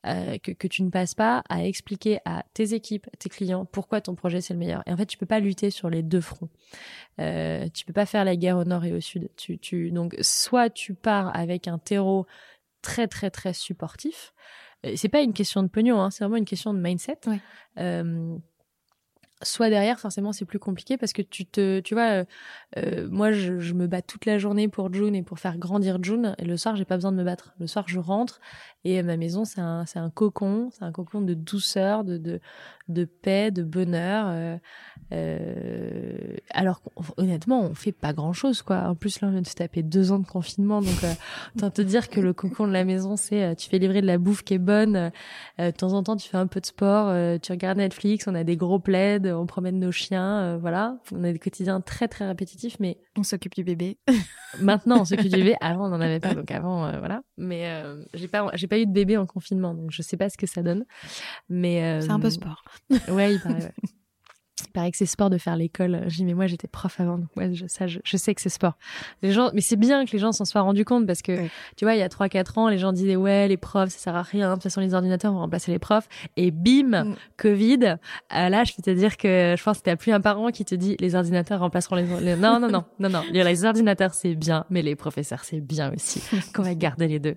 euh, 0.06 0.38
que, 0.38 0.52
que 0.52 0.68
tu 0.68 0.82
ne 0.82 0.90
passes 0.90 1.14
pas 1.14 1.42
à 1.48 1.64
expliquer 1.64 2.18
à 2.24 2.44
tes 2.52 2.74
équipes, 2.74 3.06
tes 3.18 3.28
clients, 3.28 3.64
pourquoi 3.64 4.00
ton 4.00 4.14
projet 4.14 4.40
c'est 4.40 4.52
le 4.52 4.60
meilleur. 4.60 4.82
Et 4.86 4.92
en 4.92 4.96
fait, 4.96 5.06
tu 5.06 5.16
peux 5.16 5.26
pas 5.26 5.40
lutter 5.40 5.70
sur 5.70 5.88
les 5.88 6.02
deux 6.02 6.20
fronts. 6.20 6.50
Euh, 7.20 7.68
tu 7.72 7.84
peux 7.84 7.92
pas 7.92 8.06
faire 8.06 8.24
la 8.24 8.36
guerre 8.36 8.58
au 8.58 8.64
nord 8.64 8.84
et 8.84 8.92
au 8.92 9.00
sud. 9.00 9.30
Tu, 9.36 9.58
tu, 9.58 9.90
donc, 9.90 10.14
soit 10.20 10.70
tu 10.70 10.94
pars 10.94 11.34
avec 11.34 11.68
un 11.68 11.78
terreau 11.78 12.26
très 12.82 13.08
très 13.08 13.30
très 13.30 13.54
supportif, 13.54 14.34
c'est 14.96 15.08
pas 15.08 15.20
une 15.20 15.32
question 15.32 15.62
de 15.62 15.68
pognon, 15.68 16.00
hein, 16.00 16.10
c'est 16.10 16.24
vraiment 16.24 16.36
une 16.36 16.44
question 16.44 16.74
de 16.74 16.78
mindset. 16.78 17.18
Ouais. 17.26 17.40
Soit 19.42 19.68
derrière 19.68 19.98
forcément 19.98 20.32
c'est 20.32 20.44
plus 20.44 20.58
compliqué 20.58 20.96
parce 20.96 21.12
que 21.12 21.20
tu 21.20 21.44
te 21.44 21.80
tu 21.80 21.94
vois 21.94 22.10
euh, 22.10 22.24
euh, 22.78 23.08
moi 23.10 23.32
je, 23.32 23.58
je, 23.58 23.74
me 23.74 23.86
bats 23.86 24.00
toute 24.00 24.26
la 24.26 24.38
journée 24.38 24.68
pour 24.68 24.92
June 24.94 25.14
et 25.14 25.22
pour 25.22 25.38
faire 25.38 25.58
grandir 25.58 26.02
June. 26.02 26.34
Et 26.38 26.44
le 26.44 26.56
soir 26.56 26.76
j'ai 26.76 26.84
pas 26.84 26.96
besoin 26.96 27.12
de 27.12 27.16
me 27.16 27.24
battre. 27.24 27.52
Le 27.58 27.66
soir 27.66 27.84
je 27.88 27.98
rentre 27.98 28.40
et 28.84 29.02
ma 29.02 29.16
maison 29.16 29.44
c'est 29.44 29.60
un 29.60 29.86
c'est 29.86 29.98
un 29.98 30.10
cocon. 30.10 30.70
C'est 30.72 30.84
un 30.84 30.92
cocon 30.92 31.20
de 31.20 31.34
douceur 31.34 32.04
de 32.04 32.16
de 32.16 32.40
de 32.88 33.04
paix 33.04 33.50
de 33.50 33.62
bonheur 33.62 34.26
euh, 34.28 34.56
euh 35.12 36.36
alors 36.50 36.82
honnêtement 37.16 37.62
on 37.62 37.74
fait 37.74 37.92
pas 37.92 38.12
grand 38.12 38.34
chose 38.34 38.60
quoi. 38.62 38.88
En 38.88 38.94
plus 38.94 39.20
là 39.20 39.28
on 39.28 39.30
vient 39.30 39.40
de 39.40 39.46
se 39.46 39.54
taper 39.54 39.82
deux 39.82 40.12
ans 40.12 40.18
de 40.18 40.26
confinement 40.26 40.82
donc 40.82 41.02
euh, 41.02 41.12
autant 41.56 41.70
te 41.70 41.80
dire 41.80 42.10
que 42.10 42.20
le 42.20 42.34
cocon 42.34 42.66
de 42.66 42.72
la 42.72 42.84
maison 42.84 43.16
c'est 43.16 43.42
euh, 43.42 43.54
tu 43.54 43.70
fais 43.70 43.78
livrer 43.78 44.02
de 44.02 44.06
la 44.06 44.18
bouffe 44.18 44.42
qui 44.42 44.54
est 44.54 44.58
bonne 44.58 45.10
de 45.58 45.70
temps 45.70 45.94
en 45.94 46.02
temps 46.02 46.16
tu 46.16 46.28
fais 46.28 46.36
un 46.36 46.46
peu 46.46 46.60
de 46.60 46.66
sport 46.66 47.06
tu 47.40 47.52
regardes 47.52 47.78
Netflix 47.78 48.26
on 48.26 48.34
a 48.34 48.44
des 48.44 48.56
gros 48.56 48.78
plaids 48.78 49.20
on 49.32 49.46
promène 49.46 49.78
nos 49.78 49.92
chiens, 49.92 50.40
euh, 50.40 50.58
voilà. 50.58 50.98
On 51.12 51.24
a 51.24 51.32
des 51.32 51.38
quotidiens 51.38 51.80
très 51.80 52.08
très 52.08 52.26
répétitifs, 52.26 52.76
mais 52.80 52.98
on 53.16 53.22
s'occupe 53.22 53.54
du 53.54 53.64
bébé. 53.64 53.98
Maintenant, 54.60 55.00
on 55.00 55.04
s'occupe 55.04 55.30
du 55.30 55.36
bébé. 55.36 55.56
Avant, 55.60 55.86
on 55.86 55.88
n'en 55.90 56.00
avait 56.00 56.20
pas, 56.20 56.34
donc 56.34 56.50
avant, 56.50 56.86
euh, 56.86 56.98
voilà. 56.98 57.22
Mais 57.36 57.68
euh, 57.68 58.04
j'ai 58.14 58.28
pas, 58.28 58.48
j'ai 58.54 58.66
pas 58.66 58.78
eu 58.78 58.86
de 58.86 58.92
bébé 58.92 59.16
en 59.16 59.26
confinement, 59.26 59.74
donc 59.74 59.90
je 59.90 60.00
sais 60.02 60.16
pas 60.16 60.28
ce 60.28 60.36
que 60.36 60.46
ça 60.46 60.62
donne. 60.62 60.84
Mais 61.48 62.00
c'est 62.00 62.10
un 62.10 62.20
peu 62.20 62.30
sport. 62.30 62.64
ouais, 63.08 63.34
il 63.34 63.40
paraît. 63.40 63.64
Ouais. 63.64 63.72
paraît 64.74 64.90
que 64.90 64.96
c'est 64.98 65.06
sport 65.06 65.30
de 65.30 65.38
faire 65.38 65.56
l'école. 65.56 66.02
J'ai 66.08 66.16
dit, 66.16 66.24
mais 66.26 66.34
moi, 66.34 66.46
j'étais 66.46 66.68
prof 66.68 67.00
avant, 67.00 67.16
donc 67.16 67.28
ouais, 67.36 67.54
je, 67.54 67.66
ça, 67.66 67.86
je, 67.86 68.00
je, 68.04 68.16
sais 68.16 68.34
que 68.34 68.42
c'est 68.42 68.50
sport. 68.50 68.74
Les 69.22 69.32
gens, 69.32 69.50
mais 69.54 69.60
c'est 69.60 69.76
bien 69.76 70.04
que 70.04 70.10
les 70.12 70.18
gens 70.18 70.32
s'en 70.32 70.44
soient 70.44 70.60
rendus 70.60 70.84
compte 70.84 71.06
parce 71.06 71.22
que, 71.22 71.46
tu 71.76 71.84
vois, 71.84 71.94
il 71.94 72.00
y 72.00 72.02
a 72.02 72.08
trois, 72.08 72.28
quatre 72.28 72.58
ans, 72.58 72.68
les 72.68 72.78
gens 72.78 72.92
disaient, 72.92 73.16
ouais, 73.16 73.48
les 73.48 73.56
profs, 73.56 73.90
ça 73.90 73.98
sert 73.98 74.16
à 74.16 74.22
rien. 74.22 74.50
De 74.50 74.54
toute 74.54 74.64
façon, 74.64 74.80
les 74.80 74.92
ordinateurs 74.92 75.32
vont 75.32 75.38
remplacer 75.38 75.72
les 75.72 75.78
profs. 75.78 76.08
Et 76.36 76.50
bim, 76.50 77.04
mm. 77.04 77.16
Covid. 77.36 77.96
Euh, 78.34 78.48
là, 78.48 78.64
je 78.64 78.74
peux 78.74 78.82
te 78.82 78.90
dire 78.90 79.16
que 79.16 79.54
je 79.56 79.62
pense 79.62 79.78
que 79.78 79.84
t'as 79.84 79.96
plus 79.96 80.12
un 80.12 80.20
parent 80.20 80.50
qui 80.50 80.64
te 80.64 80.74
dit, 80.74 80.96
les 80.98 81.14
ordinateurs 81.14 81.60
remplaceront 81.60 81.96
les, 81.96 82.06
les... 82.20 82.36
non, 82.36 82.58
non, 82.60 82.68
non, 82.68 82.84
non, 82.98 83.08
non. 83.08 83.22
Les 83.32 83.64
ordinateurs, 83.64 84.12
c'est 84.14 84.34
bien, 84.34 84.64
mais 84.70 84.82
les 84.82 84.96
professeurs, 84.96 85.44
c'est 85.44 85.60
bien 85.60 85.92
aussi. 85.94 86.22
Qu'on 86.54 86.62
va 86.62 86.74
garder 86.74 87.06
les 87.06 87.20
deux. 87.20 87.36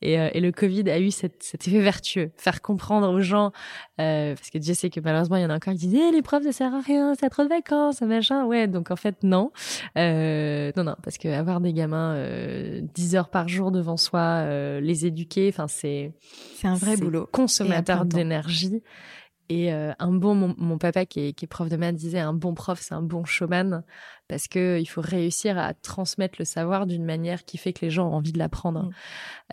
Et, 0.00 0.18
euh, 0.18 0.30
et 0.32 0.40
le 0.40 0.52
Covid 0.52 0.88
a 0.90 0.98
eu 0.98 1.10
cet, 1.10 1.42
cet 1.42 1.68
effet 1.68 1.80
vertueux. 1.80 2.30
Faire 2.36 2.62
comprendre 2.62 3.10
aux 3.10 3.20
gens, 3.20 3.52
euh, 4.00 4.34
parce 4.34 4.50
que 4.50 4.58
Dieu 4.58 4.74
sait 4.74 4.90
que 4.90 5.00
malheureusement, 5.00 5.36
il 5.36 5.42
y 5.42 5.46
en 5.46 5.50
a 5.50 5.56
encore 5.56 5.74
qui 5.74 5.86
disent, 5.86 6.00
eh, 6.08 6.12
les 6.12 6.22
profs, 6.22 6.44
ça 6.44 6.52
sert 6.52 6.74
à 6.74 6.77
rien, 6.80 7.14
ça 7.14 7.30
trop 7.30 7.44
de 7.44 7.48
vacances, 7.48 8.00
machin? 8.02 8.44
Ouais, 8.44 8.66
donc 8.66 8.90
en 8.90 8.96
fait 8.96 9.16
non, 9.22 9.52
euh, 9.96 10.72
non 10.76 10.84
non, 10.84 10.96
parce 11.02 11.18
que 11.18 11.28
avoir 11.28 11.60
des 11.60 11.72
gamins 11.72 12.14
euh, 12.14 12.80
10 12.94 13.16
heures 13.16 13.30
par 13.30 13.48
jour 13.48 13.70
devant 13.70 13.96
soi, 13.96 14.20
euh, 14.20 14.80
les 14.80 15.06
éduquer, 15.06 15.48
enfin 15.48 15.68
c'est 15.68 16.12
c'est 16.54 16.68
un 16.68 16.74
vrai 16.74 16.96
boulot, 16.96 17.28
consommateur 17.30 18.04
d'énergie. 18.04 18.82
Et 19.48 19.72
euh, 19.72 19.92
un 19.98 20.12
bon, 20.12 20.34
mon, 20.34 20.54
mon 20.58 20.76
papa 20.78 21.06
qui 21.06 21.20
est, 21.20 21.32
qui 21.32 21.46
est, 21.46 21.48
prof 21.48 21.68
de 21.68 21.76
maths 21.76 21.96
disait 21.96 22.18
un 22.18 22.34
bon 22.34 22.54
prof, 22.54 22.78
c'est 22.80 22.94
un 22.94 23.02
bon 23.02 23.24
showman 23.24 23.82
parce 24.28 24.46
que 24.46 24.78
il 24.78 24.84
faut 24.84 25.00
réussir 25.00 25.58
à 25.58 25.72
transmettre 25.72 26.36
le 26.38 26.44
savoir 26.44 26.86
d'une 26.86 27.04
manière 27.04 27.44
qui 27.46 27.56
fait 27.56 27.72
que 27.72 27.84
les 27.84 27.90
gens 27.90 28.08
ont 28.10 28.14
envie 28.14 28.32
de 28.32 28.38
l'apprendre. 28.38 28.84
Mmh. 28.84 28.92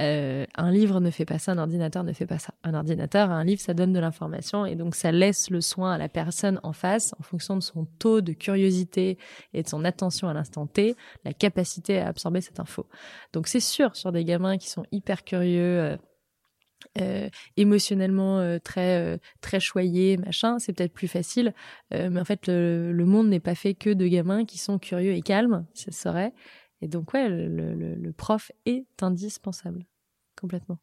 Euh, 0.02 0.46
un 0.56 0.72
livre 0.72 1.00
ne 1.00 1.10
fait 1.12 1.24
pas 1.24 1.39
ça, 1.39 1.54
un 1.54 1.58
ordinateur 1.58 2.04
ne 2.04 2.12
fait 2.12 2.26
pas 2.26 2.39
ça. 2.39 2.54
Un 2.64 2.74
ordinateur, 2.74 3.32
un 3.32 3.46
livre, 3.46 3.62
ça 3.62 3.74
donne 3.74 3.93
de 3.93 4.00
l'information 4.00 4.66
et 4.66 4.76
donc 4.76 4.96
ça 4.96 5.14
laisse 5.14 5.50
le 5.50 5.62
soin 5.62 5.93
à 5.93 5.98
la 5.98 6.10
personne 6.10 6.60
en 6.64 6.74
face 6.74 7.16
en 7.18 7.24
fonction 7.24 7.56
de 7.56 7.62
son 7.62 7.86
taux 8.00 8.20
de 8.20 8.34
curiosité 8.34 9.18
et 9.54 9.64
de 9.64 9.68
son 9.68 9.86
attention 9.86 10.28
à 10.28 10.34
l'instant 10.34 10.68
T, 10.68 10.96
la 11.24 11.32
capacité 11.32 12.00
à 12.00 12.10
absorber 12.10 12.41
cette 12.41 12.60
info. 12.60 12.86
Donc 13.32 13.48
c'est 13.48 13.62
sûr 13.62 13.96
sur 13.96 14.12
des 14.12 14.26
gamins 14.26 14.58
qui 14.58 14.70
sont 14.70 14.86
hyper 14.91 15.24
curieux. 15.24 15.80
Euh, 15.80 15.98
euh, 17.00 17.30
émotionnellement 17.58 18.40
euh, 18.40 18.60
très 18.60 19.00
euh, 19.00 19.18
très 19.42 19.60
choyé 19.60 20.18
machin 20.18 20.60
c'est 20.60 20.74
peut-être 20.74 20.94
plus 20.94 21.08
facile. 21.08 21.54
Euh, 21.94 22.10
mais 22.10 22.20
en 22.20 22.26
fait 22.26 22.48
le, 22.48 22.92
le 22.92 23.06
monde 23.06 23.28
n'est 23.30 23.40
pas 23.40 23.56
fait 23.56 23.74
que 23.74 23.90
de 23.90 24.08
gamins 24.08 24.46
qui 24.46 24.58
sont 24.58 24.80
curieux 24.80 25.14
et 25.14 25.22
calmes 25.22 25.66
ça 25.74 25.92
serait. 25.92 26.34
Et 26.82 26.88
donc 26.88 27.14
ouais 27.14 27.30
le, 27.30 27.48
le, 27.48 27.96
le 27.96 28.12
prof 28.12 28.52
est 28.66 28.86
indispensable 29.02 29.86
complètement. 30.40 30.78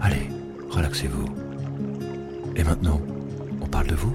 Allez 0.00 0.28
relaxez-vous. 0.70 1.26
Et 2.56 2.64
maintenant 2.64 3.00
on 3.60 3.66
parle 3.66 3.88
de 3.88 3.94
vous? 3.94 4.14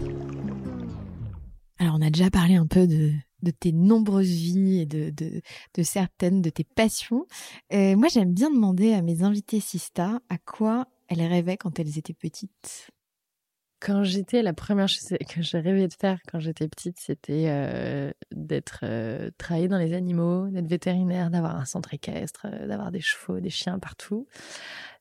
Alors 1.79 1.95
on 1.97 2.01
a 2.01 2.09
déjà 2.09 2.29
parlé 2.29 2.55
un 2.55 2.67
peu 2.67 2.87
de 2.87 3.11
de 3.43 3.51
tes 3.51 3.71
nombreuses 3.71 4.27
vies 4.27 4.79
et 4.79 4.85
de, 4.85 5.11
de, 5.11 5.83
certaines 5.83 6.41
de 6.41 6.49
tes 6.49 6.63
passions. 6.63 7.27
Euh, 7.73 7.95
moi, 7.95 8.07
j'aime 8.07 8.33
bien 8.33 8.49
demander 8.49 8.93
à 8.93 9.01
mes 9.01 9.23
invités 9.23 9.59
Sista 9.59 10.19
à 10.29 10.37
quoi 10.37 10.87
elles 11.07 11.21
rêvaient 11.21 11.57
quand 11.57 11.79
elles 11.79 11.97
étaient 11.97 12.13
petites. 12.13 12.89
Quand 13.83 14.05
j'étais, 14.05 14.41
la 14.43 14.53
première 14.53 14.87
chose 14.87 15.09
que 15.29 15.41
je 15.41 15.57
rêvais 15.57 15.89
de 15.89 15.93
faire 15.93 16.19
quand 16.31 16.39
j'étais 16.39 16.69
petite, 16.69 16.97
c'était 16.99 17.45
euh, 17.47 18.11
d'être 18.31 18.79
euh, 18.83 19.29
dans 19.67 19.77
les 19.77 19.93
animaux, 19.93 20.47
d'être 20.47 20.67
vétérinaire, 20.67 21.29
d'avoir 21.29 21.57
un 21.57 21.65
centre 21.65 21.93
équestre, 21.93 22.47
euh, 22.49 22.67
d'avoir 22.67 22.91
des 22.91 23.01
chevaux, 23.01 23.41
des 23.41 23.49
chiens 23.49 23.79
partout. 23.79 24.25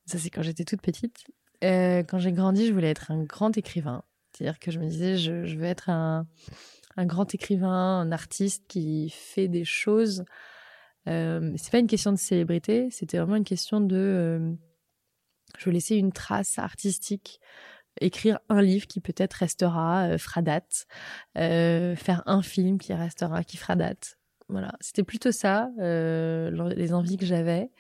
Ça, 0.06 0.18
c'est 0.18 0.30
quand 0.30 0.42
j'étais 0.42 0.64
toute 0.64 0.82
petite. 0.82 1.24
Quand 1.62 2.18
j'ai 2.18 2.32
grandi, 2.32 2.66
je 2.66 2.72
voulais 2.72 2.90
être 2.90 3.12
un 3.12 3.22
grand 3.22 3.56
écrivain. 3.56 4.02
C'est-à-dire 4.32 4.58
que 4.58 4.72
je 4.72 4.80
me 4.80 4.88
disais, 4.88 5.16
je, 5.16 5.44
je 5.44 5.56
veux 5.56 5.66
être 5.66 5.88
un, 5.88 6.26
un, 6.96 7.06
grand 7.06 7.34
écrivain, 7.34 8.00
un 8.00 8.12
artiste 8.12 8.64
qui 8.68 9.10
fait 9.10 9.48
des 9.48 9.64
choses. 9.64 10.24
Euh, 11.08 11.52
c'est 11.56 11.72
pas 11.72 11.78
une 11.78 11.86
question 11.86 12.12
de 12.12 12.18
célébrité, 12.18 12.88
c'était 12.90 13.18
vraiment 13.18 13.36
une 13.36 13.44
question 13.44 13.80
de. 13.80 13.96
Euh, 13.96 14.52
je 15.58 15.66
veux 15.66 15.72
laisser 15.72 15.96
une 15.96 16.12
trace 16.12 16.58
artistique, 16.58 17.40
écrire 18.00 18.38
un 18.48 18.62
livre 18.62 18.86
qui 18.86 19.00
peut-être 19.00 19.34
restera, 19.34 20.08
euh, 20.08 20.18
fera 20.18 20.42
date, 20.42 20.86
euh, 21.38 21.94
faire 21.96 22.22
un 22.26 22.42
film 22.42 22.78
qui 22.78 22.94
restera, 22.94 23.44
qui 23.44 23.56
fera 23.56 23.76
date. 23.76 24.18
Voilà, 24.48 24.72
c'était 24.80 25.04
plutôt 25.04 25.32
ça, 25.32 25.70
euh, 25.78 26.72
les 26.74 26.92
envies 26.92 27.16
que 27.16 27.26
j'avais. 27.26 27.70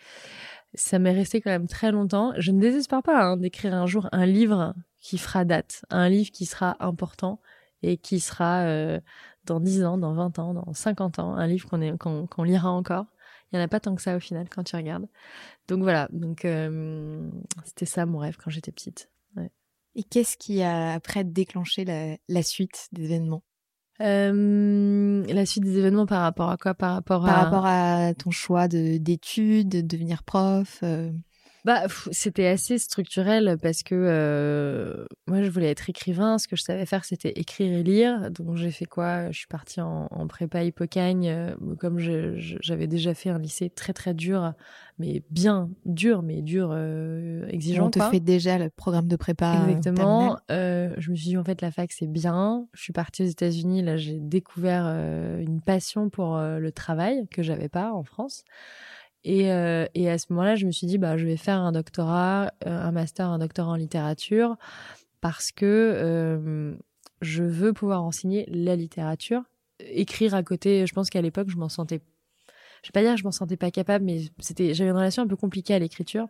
Ça 0.74 0.98
m'est 0.98 1.12
resté 1.12 1.40
quand 1.40 1.50
même 1.50 1.68
très 1.68 1.92
longtemps. 1.92 2.32
Je 2.38 2.50
ne 2.50 2.60
désespère 2.60 3.02
pas 3.02 3.22
hein, 3.22 3.36
d'écrire 3.36 3.74
un 3.74 3.86
jour 3.86 4.08
un 4.12 4.24
livre 4.24 4.74
qui 4.98 5.18
fera 5.18 5.44
date, 5.44 5.84
un 5.90 6.08
livre 6.08 6.30
qui 6.30 6.46
sera 6.46 6.76
important 6.80 7.40
et 7.82 7.96
qui 7.96 8.20
sera 8.20 8.62
euh, 8.62 9.00
dans 9.44 9.60
10 9.60 9.84
ans, 9.84 9.98
dans 9.98 10.14
20 10.14 10.38
ans, 10.38 10.54
dans 10.54 10.72
50 10.72 11.18
ans, 11.18 11.34
un 11.34 11.46
livre 11.46 11.68
qu'on 11.68 12.42
lira 12.42 12.70
encore. 12.70 13.06
Il 13.50 13.56
n'y 13.56 13.62
en 13.62 13.64
a 13.64 13.68
pas 13.68 13.80
tant 13.80 13.94
que 13.94 14.02
ça 14.02 14.16
au 14.16 14.20
final 14.20 14.48
quand 14.48 14.64
tu 14.64 14.76
regardes. 14.76 15.06
Donc 15.68 15.82
voilà, 15.82 16.08
donc 16.12 16.44
euh, 16.44 17.28
c'était 17.64 17.86
ça 17.86 18.06
mon 18.06 18.18
rêve 18.18 18.36
quand 18.42 18.50
j'étais 18.50 18.72
petite. 18.72 19.10
Ouais. 19.36 19.50
Et 19.94 20.04
qu'est-ce 20.04 20.36
qui 20.36 20.62
a 20.62 20.94
après 20.94 21.24
déclenché 21.24 21.84
la, 21.84 22.16
la 22.28 22.42
suite 22.42 22.88
des 22.92 23.04
événements? 23.04 23.42
Euh, 24.00 25.24
la 25.26 25.46
suite 25.46 25.64
des 25.64 25.78
événements 25.78 26.06
par 26.06 26.22
rapport 26.22 26.50
à 26.50 26.56
quoi? 26.56 26.74
Par 26.74 26.94
rapport 26.94 27.22
par 27.22 27.30
à 27.30 27.42
rapport 27.42 27.66
à 27.66 28.14
ton 28.14 28.30
choix 28.30 28.68
de 28.68 28.96
d'études, 28.96 29.68
de 29.68 29.80
devenir 29.80 30.22
prof. 30.24 30.80
Euh... 30.82 31.12
Bah, 31.64 31.84
c'était 32.10 32.48
assez 32.48 32.76
structurel 32.78 33.56
parce 33.62 33.84
que 33.84 33.94
euh, 33.94 35.04
moi, 35.28 35.44
je 35.44 35.48
voulais 35.48 35.70
être 35.70 35.88
écrivain. 35.88 36.38
Ce 36.38 36.48
que 36.48 36.56
je 36.56 36.62
savais 36.62 36.86
faire, 36.86 37.04
c'était 37.04 37.30
écrire 37.36 37.72
et 37.72 37.84
lire. 37.84 38.32
Donc, 38.32 38.56
j'ai 38.56 38.72
fait 38.72 38.84
quoi? 38.84 39.30
Je 39.30 39.38
suis 39.38 39.46
partie 39.46 39.80
en, 39.80 40.08
en 40.10 40.26
prépa 40.26 40.64
Hippocagne. 40.64 41.28
Euh, 41.28 41.54
comme 41.78 41.98
j'avais 42.00 42.88
déjà 42.88 43.14
fait 43.14 43.30
un 43.30 43.38
lycée 43.38 43.70
très, 43.70 43.92
très 43.92 44.12
dur, 44.12 44.54
mais 44.98 45.22
bien 45.30 45.70
dur, 45.84 46.22
mais 46.22 46.42
dur, 46.42 46.70
euh, 46.72 47.46
exigeant. 47.46 47.86
On 47.86 47.90
te 47.90 48.00
quoi. 48.00 48.10
fait 48.10 48.20
déjà 48.20 48.58
le 48.58 48.68
programme 48.68 49.06
de 49.06 49.16
prépa. 49.16 49.64
Exactement. 49.70 50.36
Euh, 50.50 50.92
je 50.98 51.12
me 51.12 51.16
suis 51.16 51.28
dit, 51.28 51.36
en 51.36 51.44
fait, 51.44 51.60
la 51.62 51.70
fac, 51.70 51.92
c'est 51.92 52.10
bien. 52.10 52.66
Je 52.72 52.82
suis 52.82 52.92
partie 52.92 53.22
aux 53.22 53.26
États-Unis. 53.26 53.82
Là, 53.82 53.96
j'ai 53.96 54.18
découvert 54.18 54.84
euh, 54.86 55.38
une 55.38 55.60
passion 55.60 56.10
pour 56.10 56.36
le 56.38 56.72
travail 56.72 57.28
que 57.30 57.44
j'avais 57.44 57.68
pas 57.68 57.92
en 57.92 58.02
France. 58.02 58.42
Et, 59.24 59.52
euh, 59.52 59.86
et, 59.94 60.10
à 60.10 60.18
ce 60.18 60.26
moment-là, 60.30 60.56
je 60.56 60.66
me 60.66 60.72
suis 60.72 60.86
dit, 60.86 60.98
bah, 60.98 61.16
je 61.16 61.24
vais 61.24 61.36
faire 61.36 61.58
un 61.58 61.72
doctorat, 61.72 62.52
euh, 62.66 62.70
un 62.70 62.92
master, 62.92 63.28
un 63.28 63.38
doctorat 63.38 63.70
en 63.70 63.76
littérature, 63.76 64.56
parce 65.20 65.52
que 65.52 65.64
euh, 65.66 66.74
je 67.20 67.44
veux 67.44 67.72
pouvoir 67.72 68.02
enseigner 68.02 68.46
la 68.48 68.74
littérature, 68.74 69.42
écrire 69.78 70.34
à 70.34 70.42
côté. 70.42 70.86
Je 70.86 70.92
pense 70.92 71.08
qu'à 71.08 71.22
l'époque, 71.22 71.48
je 71.50 71.56
m'en 71.56 71.68
sentais, 71.68 72.00
je 72.82 72.88
vais 72.88 72.92
pas 72.92 73.02
dire 73.02 73.12
que 73.14 73.20
je 73.20 73.24
m'en 73.24 73.32
sentais 73.32 73.56
pas 73.56 73.70
capable, 73.70 74.04
mais 74.04 74.22
c'était, 74.40 74.74
j'avais 74.74 74.90
une 74.90 74.96
relation 74.96 75.22
un 75.22 75.28
peu 75.28 75.36
compliquée 75.36 75.74
à 75.74 75.78
l'écriture. 75.78 76.26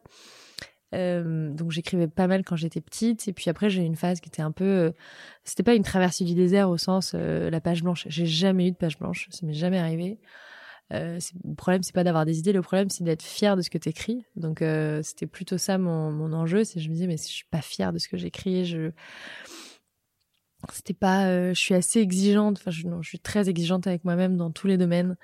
Donc 0.92 1.70
j'écrivais 1.70 2.06
pas 2.06 2.26
mal 2.26 2.44
quand 2.44 2.56
j'étais 2.56 2.82
petite 2.82 3.26
et 3.26 3.32
puis 3.32 3.48
après 3.48 3.70
j'ai 3.70 3.80
eu 3.80 3.86
une 3.86 3.96
phase 3.96 4.20
qui 4.20 4.28
était 4.28 4.42
un 4.42 4.52
peu 4.52 4.92
c'était 5.42 5.62
pas 5.62 5.74
une 5.74 5.84
traversée 5.84 6.24
du 6.24 6.34
désert 6.34 6.68
au 6.68 6.76
sens 6.76 7.12
euh, 7.14 7.48
la 7.48 7.62
page 7.62 7.82
blanche 7.82 8.04
j'ai 8.10 8.26
jamais 8.26 8.68
eu 8.68 8.72
de 8.72 8.76
page 8.76 8.98
blanche 8.98 9.26
ça 9.30 9.46
m'est 9.46 9.54
jamais 9.54 9.78
arrivé 9.78 10.18
euh, 10.92 11.18
le 11.44 11.54
problème, 11.54 11.82
c'est 11.82 11.94
pas 11.94 12.04
d'avoir 12.04 12.24
des 12.24 12.38
idées, 12.38 12.52
le 12.52 12.62
problème, 12.62 12.90
c'est 12.90 13.04
d'être 13.04 13.22
fier 13.22 13.56
de 13.56 13.62
ce 13.62 13.70
que 13.70 13.78
tu 13.78 13.88
écris. 13.88 14.24
Donc, 14.36 14.62
euh, 14.62 15.00
c'était 15.02 15.26
plutôt 15.26 15.58
ça 15.58 15.78
mon, 15.78 16.10
mon 16.10 16.32
enjeu. 16.32 16.64
C'est 16.64 16.80
je 16.80 16.88
me 16.88 16.94
disais, 16.94 17.06
mais 17.06 17.16
si 17.16 17.30
je 17.30 17.36
suis 17.36 17.46
pas 17.50 17.62
fière 17.62 17.92
de 17.92 17.98
ce 17.98 18.08
que 18.08 18.16
j'écris, 18.16 18.64
je. 18.66 18.90
C'était 20.72 20.94
pas. 20.94 21.26
Euh, 21.26 21.54
je 21.54 21.60
suis 21.60 21.74
assez 21.74 22.00
exigeante. 22.00 22.58
Enfin, 22.60 22.70
je, 22.70 22.86
non, 22.86 23.02
je 23.02 23.08
suis 23.08 23.18
très 23.18 23.48
exigeante 23.48 23.86
avec 23.86 24.04
moi-même 24.04 24.36
dans 24.36 24.50
tous 24.50 24.66
les 24.66 24.76
domaines. 24.76 25.16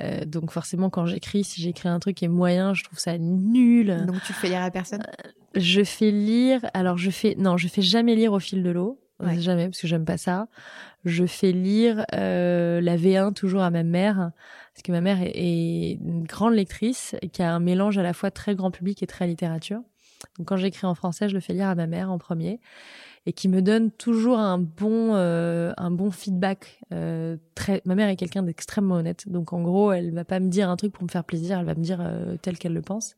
Euh, 0.00 0.24
donc, 0.24 0.50
forcément, 0.50 0.90
quand 0.90 1.06
j'écris, 1.06 1.44
si 1.44 1.62
j'écris 1.62 1.88
un 1.88 2.00
truc 2.00 2.16
qui 2.16 2.24
est 2.24 2.28
moyen, 2.28 2.74
je 2.74 2.82
trouve 2.82 2.98
ça 2.98 3.16
nul. 3.16 4.04
Donc, 4.06 4.22
tu 4.24 4.32
fais 4.32 4.48
lire 4.48 4.62
à 4.62 4.70
personne? 4.70 5.04
Je 5.54 5.84
fais 5.84 6.10
lire. 6.10 6.60
Alors, 6.74 6.98
je 6.98 7.10
fais. 7.10 7.36
Non, 7.38 7.56
je 7.56 7.68
fais 7.68 7.82
jamais 7.82 8.14
lire 8.14 8.32
au 8.32 8.40
fil 8.40 8.62
de 8.62 8.70
l'eau. 8.70 9.00
Ouais. 9.20 9.38
Jamais, 9.38 9.66
parce 9.66 9.80
que 9.80 9.86
j'aime 9.86 10.04
pas 10.04 10.18
ça. 10.18 10.48
Je 11.04 11.24
fais 11.26 11.52
lire 11.52 12.04
euh, 12.14 12.80
la 12.80 12.96
V1 12.96 13.32
toujours 13.32 13.62
à 13.62 13.70
ma 13.70 13.82
mère, 13.82 14.30
parce 14.74 14.82
que 14.82 14.92
ma 14.92 15.00
mère 15.00 15.18
est, 15.22 15.92
une 15.92 16.24
grande 16.24 16.54
lectrice 16.54 17.14
qui 17.32 17.42
a 17.42 17.54
un 17.54 17.60
mélange 17.60 17.96
à 17.96 18.02
la 18.02 18.12
fois 18.12 18.30
très 18.32 18.56
grand 18.56 18.72
public 18.72 19.02
et 19.02 19.06
très 19.06 19.26
littérature. 19.26 19.80
Donc 20.36 20.48
quand 20.48 20.56
j'écris 20.56 20.86
en 20.86 20.94
français, 20.94 21.28
je 21.28 21.34
le 21.34 21.40
fais 21.40 21.52
lire 21.52 21.68
à 21.68 21.74
ma 21.76 21.86
mère 21.86 22.10
en 22.10 22.18
premier 22.18 22.60
et 23.26 23.32
qui 23.32 23.48
me 23.48 23.62
donne 23.62 23.90
toujours 23.90 24.38
un 24.38 24.58
bon 24.58 25.14
euh, 25.14 25.72
un 25.76 25.90
bon 25.90 26.10
feedback. 26.10 26.80
Euh, 26.92 27.36
très, 27.54 27.82
ma 27.84 27.94
mère 27.94 28.08
est 28.08 28.16
quelqu'un 28.16 28.42
d'extrêmement 28.42 28.96
honnête, 28.96 29.28
donc 29.28 29.52
en 29.52 29.62
gros, 29.62 29.92
elle 29.92 30.12
va 30.12 30.24
pas 30.24 30.40
me 30.40 30.48
dire 30.48 30.68
un 30.68 30.76
truc 30.76 30.92
pour 30.92 31.04
me 31.04 31.08
faire 31.08 31.24
plaisir, 31.24 31.60
elle 31.60 31.66
va 31.66 31.74
me 31.74 31.82
dire 31.82 32.00
euh, 32.00 32.36
tel 32.42 32.58
qu'elle 32.58 32.74
le 32.74 32.82
pense. 32.82 33.14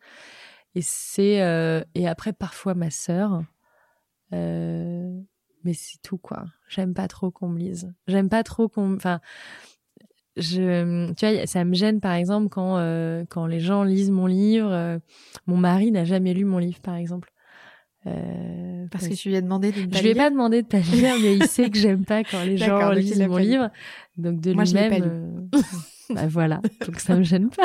Et 0.74 0.82
c'est 0.82 1.40
euh, 1.42 1.82
et 1.94 2.06
après 2.06 2.34
parfois 2.34 2.74
ma 2.74 2.90
sœur. 2.90 3.42
Euh, 4.34 5.18
mais 5.64 5.72
c'est 5.72 6.02
tout 6.02 6.18
quoi. 6.18 6.44
J'aime 6.68 6.92
pas 6.92 7.08
trop 7.08 7.30
qu'on 7.30 7.48
me 7.48 7.58
lise. 7.58 7.92
J'aime 8.06 8.28
pas 8.28 8.42
trop 8.42 8.68
qu'on 8.68 8.94
enfin 8.94 9.20
je 10.36 11.12
tu 11.14 11.26
vois 11.26 11.46
ça 11.46 11.64
me 11.64 11.74
gêne 11.74 12.00
par 12.00 12.12
exemple 12.12 12.48
quand 12.48 12.76
euh, 12.78 13.24
quand 13.28 13.46
les 13.46 13.60
gens 13.60 13.82
lisent 13.82 14.10
mon 14.10 14.26
livre 14.26 14.70
euh, 14.70 14.98
mon 15.46 15.56
mari 15.56 15.90
n'a 15.90 16.04
jamais 16.04 16.34
lu 16.34 16.44
mon 16.44 16.58
livre 16.58 16.80
par 16.80 16.96
exemple. 16.96 17.32
Euh, 18.06 18.86
parce 18.92 19.08
que 19.08 19.14
tu 19.14 19.30
lui 19.30 19.36
as 19.36 19.40
demandé 19.40 19.72
de 19.72 19.92
Je 19.92 20.00
lui 20.00 20.10
ai 20.10 20.14
pas 20.14 20.30
demandé 20.30 20.62
de 20.62 20.66
pas 20.68 20.78
lire 20.92 21.16
mais 21.20 21.36
il 21.36 21.46
sait 21.46 21.70
que 21.70 21.78
j'aime 21.78 22.04
pas 22.04 22.22
quand 22.22 22.44
les 22.44 22.56
gens 22.56 22.90
lisent 22.90 23.20
mon 23.22 23.36
livre. 23.36 23.70
Donc 24.16 24.40
de 24.40 24.52
lui-même 24.52 25.48
bah 26.10 26.26
voilà, 26.28 26.60
donc 26.86 27.00
ça 27.00 27.16
me 27.16 27.22
gêne 27.22 27.50
pas. 27.50 27.64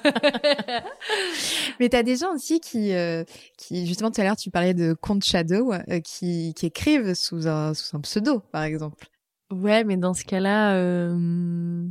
Mais 1.80 1.88
t'as 1.88 2.02
des 2.02 2.16
gens 2.16 2.34
aussi 2.34 2.60
qui, 2.60 2.92
euh, 2.92 3.24
qui 3.56 3.86
justement 3.86 4.10
tout 4.10 4.20
à 4.20 4.24
l'heure 4.24 4.36
tu 4.36 4.50
parlais 4.50 4.74
de 4.74 4.94
compte 4.94 5.24
shadow, 5.24 5.72
euh, 5.72 6.00
qui, 6.00 6.52
qui 6.54 6.66
écrivent 6.66 7.14
sous 7.14 7.46
un, 7.46 7.74
sous 7.74 7.96
un 7.96 8.00
pseudo, 8.00 8.40
par 8.52 8.64
exemple. 8.64 9.06
Ouais, 9.50 9.84
mais 9.84 9.96
dans 9.96 10.14
ce 10.14 10.24
cas-là, 10.24 10.74
euh... 10.74 11.86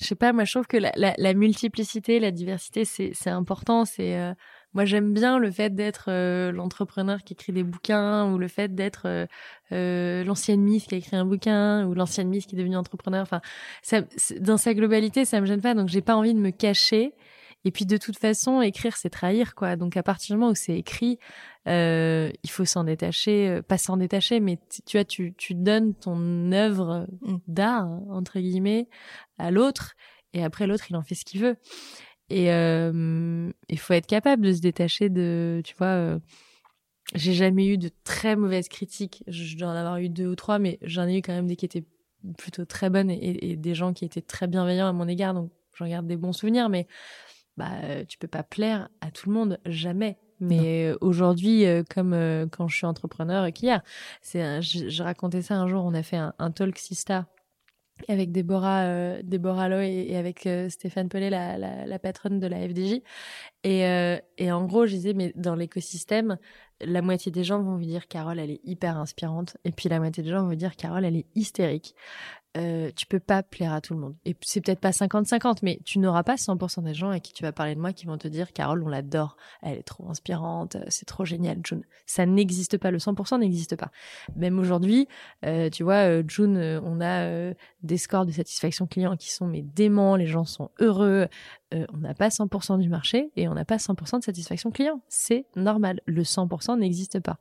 je 0.00 0.06
sais 0.06 0.14
pas, 0.14 0.32
moi 0.32 0.44
je 0.44 0.52
trouve 0.52 0.66
que 0.66 0.76
la, 0.76 0.92
la, 0.96 1.14
la 1.16 1.34
multiplicité, 1.34 2.20
la 2.20 2.30
diversité, 2.30 2.84
c'est 2.84 3.30
important. 3.30 3.84
C'est 3.84 4.16
euh... 4.18 4.34
moi 4.74 4.84
j'aime 4.84 5.14
bien 5.14 5.38
le 5.38 5.50
fait 5.50 5.74
d'être 5.74 6.06
euh, 6.08 6.52
l'entrepreneur 6.52 7.22
qui 7.24 7.32
écrit 7.32 7.52
des 7.52 7.64
bouquins 7.64 8.30
ou 8.30 8.38
le 8.38 8.48
fait 8.48 8.74
d'être 8.74 9.06
euh, 9.06 9.26
euh, 9.72 10.22
l'ancienne 10.24 10.60
Miss 10.60 10.86
qui 10.86 10.94
a 10.94 10.98
écrit 10.98 11.16
un 11.16 11.24
bouquin 11.24 11.86
ou 11.86 11.94
l'ancienne 11.94 12.28
Miss 12.28 12.46
qui 12.46 12.56
est 12.56 12.58
devenue 12.58 12.76
entrepreneur. 12.76 13.22
Enfin, 13.22 13.40
ça, 13.82 14.02
dans 14.40 14.58
sa 14.58 14.74
globalité, 14.74 15.24
ça 15.24 15.40
me 15.40 15.46
gêne 15.46 15.62
pas. 15.62 15.74
Donc 15.74 15.88
j'ai 15.88 16.02
pas 16.02 16.14
envie 16.14 16.34
de 16.34 16.40
me 16.40 16.50
cacher. 16.50 17.14
Et 17.66 17.72
puis 17.72 17.84
de 17.84 17.96
toute 17.96 18.16
façon, 18.16 18.62
écrire, 18.62 18.96
c'est 18.96 19.10
trahir, 19.10 19.56
quoi. 19.56 19.74
Donc 19.74 19.96
à 19.96 20.04
partir 20.04 20.36
du 20.36 20.38
moment 20.38 20.52
où 20.52 20.54
c'est 20.54 20.78
écrit, 20.78 21.18
euh, 21.66 22.30
il 22.44 22.50
faut 22.50 22.64
s'en 22.64 22.84
détacher, 22.84 23.48
euh, 23.48 23.60
pas 23.60 23.76
s'en 23.76 23.96
détacher, 23.96 24.38
mais 24.38 24.60
tu 24.86 24.96
vois, 24.96 25.04
tu, 25.04 25.34
tu 25.36 25.54
donnes 25.56 25.92
ton 25.92 26.52
œuvre 26.52 27.08
d'art 27.48 27.88
entre 28.08 28.38
guillemets 28.38 28.88
à 29.38 29.50
l'autre, 29.50 29.96
et 30.32 30.44
après 30.44 30.68
l'autre, 30.68 30.84
il 30.90 30.96
en 30.96 31.02
fait 31.02 31.16
ce 31.16 31.24
qu'il 31.24 31.40
veut. 31.40 31.56
Et 32.30 32.52
euh, 32.52 33.50
il 33.68 33.80
faut 33.80 33.94
être 33.94 34.06
capable 34.06 34.42
de 34.42 34.52
se 34.52 34.60
détacher 34.60 35.08
de, 35.08 35.60
tu 35.64 35.74
vois. 35.76 35.88
Euh, 35.88 36.20
j'ai 37.16 37.32
jamais 37.32 37.66
eu 37.66 37.78
de 37.78 37.90
très 38.04 38.36
mauvaises 38.36 38.68
critiques. 38.68 39.24
Je 39.26 39.56
dois 39.56 39.68
en 39.68 39.74
avoir 39.74 39.98
eu 39.98 40.08
deux 40.08 40.28
ou 40.28 40.36
trois, 40.36 40.60
mais 40.60 40.78
j'en 40.82 41.08
ai 41.08 41.18
eu 41.18 41.22
quand 41.22 41.34
même 41.34 41.48
des 41.48 41.56
qui 41.56 41.64
étaient 41.64 41.84
plutôt 42.38 42.64
très 42.64 42.90
bonnes 42.90 43.10
et, 43.10 43.16
et, 43.16 43.50
et 43.50 43.56
des 43.56 43.74
gens 43.74 43.92
qui 43.92 44.04
étaient 44.04 44.22
très 44.22 44.46
bienveillants 44.46 44.86
à 44.86 44.92
mon 44.92 45.08
égard. 45.08 45.34
Donc 45.34 45.50
j'en 45.74 45.88
garde 45.88 46.06
des 46.06 46.16
bons 46.16 46.32
souvenirs, 46.32 46.68
mais 46.68 46.86
bah 47.56 48.04
tu 48.08 48.18
peux 48.18 48.28
pas 48.28 48.42
plaire 48.42 48.88
à 49.00 49.10
tout 49.10 49.28
le 49.28 49.34
monde 49.34 49.58
jamais. 49.66 50.18
Mais 50.38 50.92
aujourd'hui 51.00 51.64
comme 51.88 52.12
euh, 52.12 52.46
quand 52.46 52.68
je 52.68 52.76
suis 52.76 52.86
entrepreneur 52.86 53.50
qu'hier 53.54 53.82
c'est 54.20 54.60
je, 54.60 54.90
je, 54.90 55.02
racontais 55.02 55.40
ça 55.40 55.54
un 55.54 55.66
jour 55.66 55.82
on 55.82 55.94
a 55.94 56.02
fait 56.02 56.18
un, 56.18 56.34
un 56.38 56.50
talk 56.50 56.76
Sista 56.78 57.26
avec 58.08 58.32
Déborah 58.32 58.84
euh, 58.84 59.20
Déborah 59.22 59.68
Loy 59.68 59.86
et, 59.86 60.12
et 60.12 60.16
avec 60.16 60.46
euh, 60.46 60.68
Stéphane 60.68 61.08
Pellet 61.08 61.30
la, 61.30 61.58
la, 61.58 61.86
la, 61.86 61.98
patronne 61.98 62.38
de 62.40 62.46
la 62.46 62.58
FDJ 62.68 63.00
et 63.64 63.86
euh, 63.86 64.18
et 64.38 64.52
en 64.52 64.64
gros 64.66 64.86
je 64.86 64.92
disais 64.92 65.14
mais 65.14 65.32
dans 65.36 65.54
l'écosystème 65.54 66.38
la 66.80 67.02
moitié 67.02 67.32
des 67.32 67.44
gens 67.44 67.62
vont 67.62 67.76
vous 67.76 67.84
dire 67.84 68.06
Carole 68.06 68.38
elle 68.38 68.50
est 68.50 68.60
hyper 68.64 68.98
inspirante. 68.98 69.56
Et 69.64 69.72
puis 69.72 69.88
la 69.88 69.98
moitié 69.98 70.22
des 70.22 70.30
gens 70.30 70.42
vont 70.42 70.48
vous 70.48 70.56
dire 70.56 70.76
Carole 70.76 71.04
elle 71.04 71.16
est 71.16 71.26
hystérique 71.34 71.94
euh, 72.56 72.90
tu 72.94 73.06
peux 73.06 73.20
pas 73.20 73.42
plaire 73.42 73.72
à 73.72 73.80
tout 73.80 73.94
le 73.94 74.00
monde. 74.00 74.14
Et 74.24 74.34
c'est 74.42 74.60
peut-être 74.60 74.80
pas 74.80 74.90
50-50, 74.90 75.58
mais 75.62 75.80
tu 75.84 75.98
n'auras 75.98 76.22
pas 76.22 76.36
100% 76.36 76.82
des 76.84 76.94
gens 76.94 77.10
à 77.10 77.20
qui 77.20 77.32
tu 77.32 77.42
vas 77.42 77.52
parler 77.52 77.74
de 77.74 77.80
moi 77.80 77.92
qui 77.92 78.06
vont 78.06 78.18
te 78.18 78.28
dire 78.28 78.52
Carole, 78.52 78.82
on 78.82 78.88
l'adore, 78.88 79.36
elle 79.62 79.78
est 79.78 79.82
trop 79.82 80.08
inspirante, 80.08 80.76
c'est 80.88 81.06
trop 81.06 81.24
génial, 81.24 81.58
June. 81.64 81.82
Ça 82.06 82.24
n'existe 82.24 82.78
pas, 82.78 82.90
le 82.90 82.98
100% 82.98 83.40
n'existe 83.40 83.76
pas. 83.76 83.90
Même 84.36 84.58
aujourd'hui, 84.58 85.08
euh, 85.44 85.68
tu 85.70 85.82
vois, 85.82 86.08
euh, 86.08 86.22
June, 86.26 86.80
on 86.84 87.00
a 87.00 87.24
euh, 87.24 87.54
des 87.82 87.98
scores 87.98 88.26
de 88.26 88.32
satisfaction 88.32 88.86
client 88.86 89.16
qui 89.16 89.30
sont 89.32 89.46
mais 89.46 89.62
déments, 89.62 90.16
les 90.16 90.26
gens 90.26 90.44
sont 90.44 90.70
heureux. 90.80 91.28
on 91.72 91.96
n'a 91.98 92.14
pas 92.14 92.28
100% 92.28 92.78
du 92.78 92.88
marché 92.88 93.30
et 93.36 93.48
on 93.48 93.54
n'a 93.54 93.64
pas 93.64 93.76
100% 93.76 94.18
de 94.18 94.24
satisfaction 94.24 94.70
client. 94.70 95.00
C'est 95.08 95.46
normal. 95.56 96.00
Le 96.06 96.22
100% 96.22 96.78
n'existe 96.78 97.20
pas. 97.20 97.38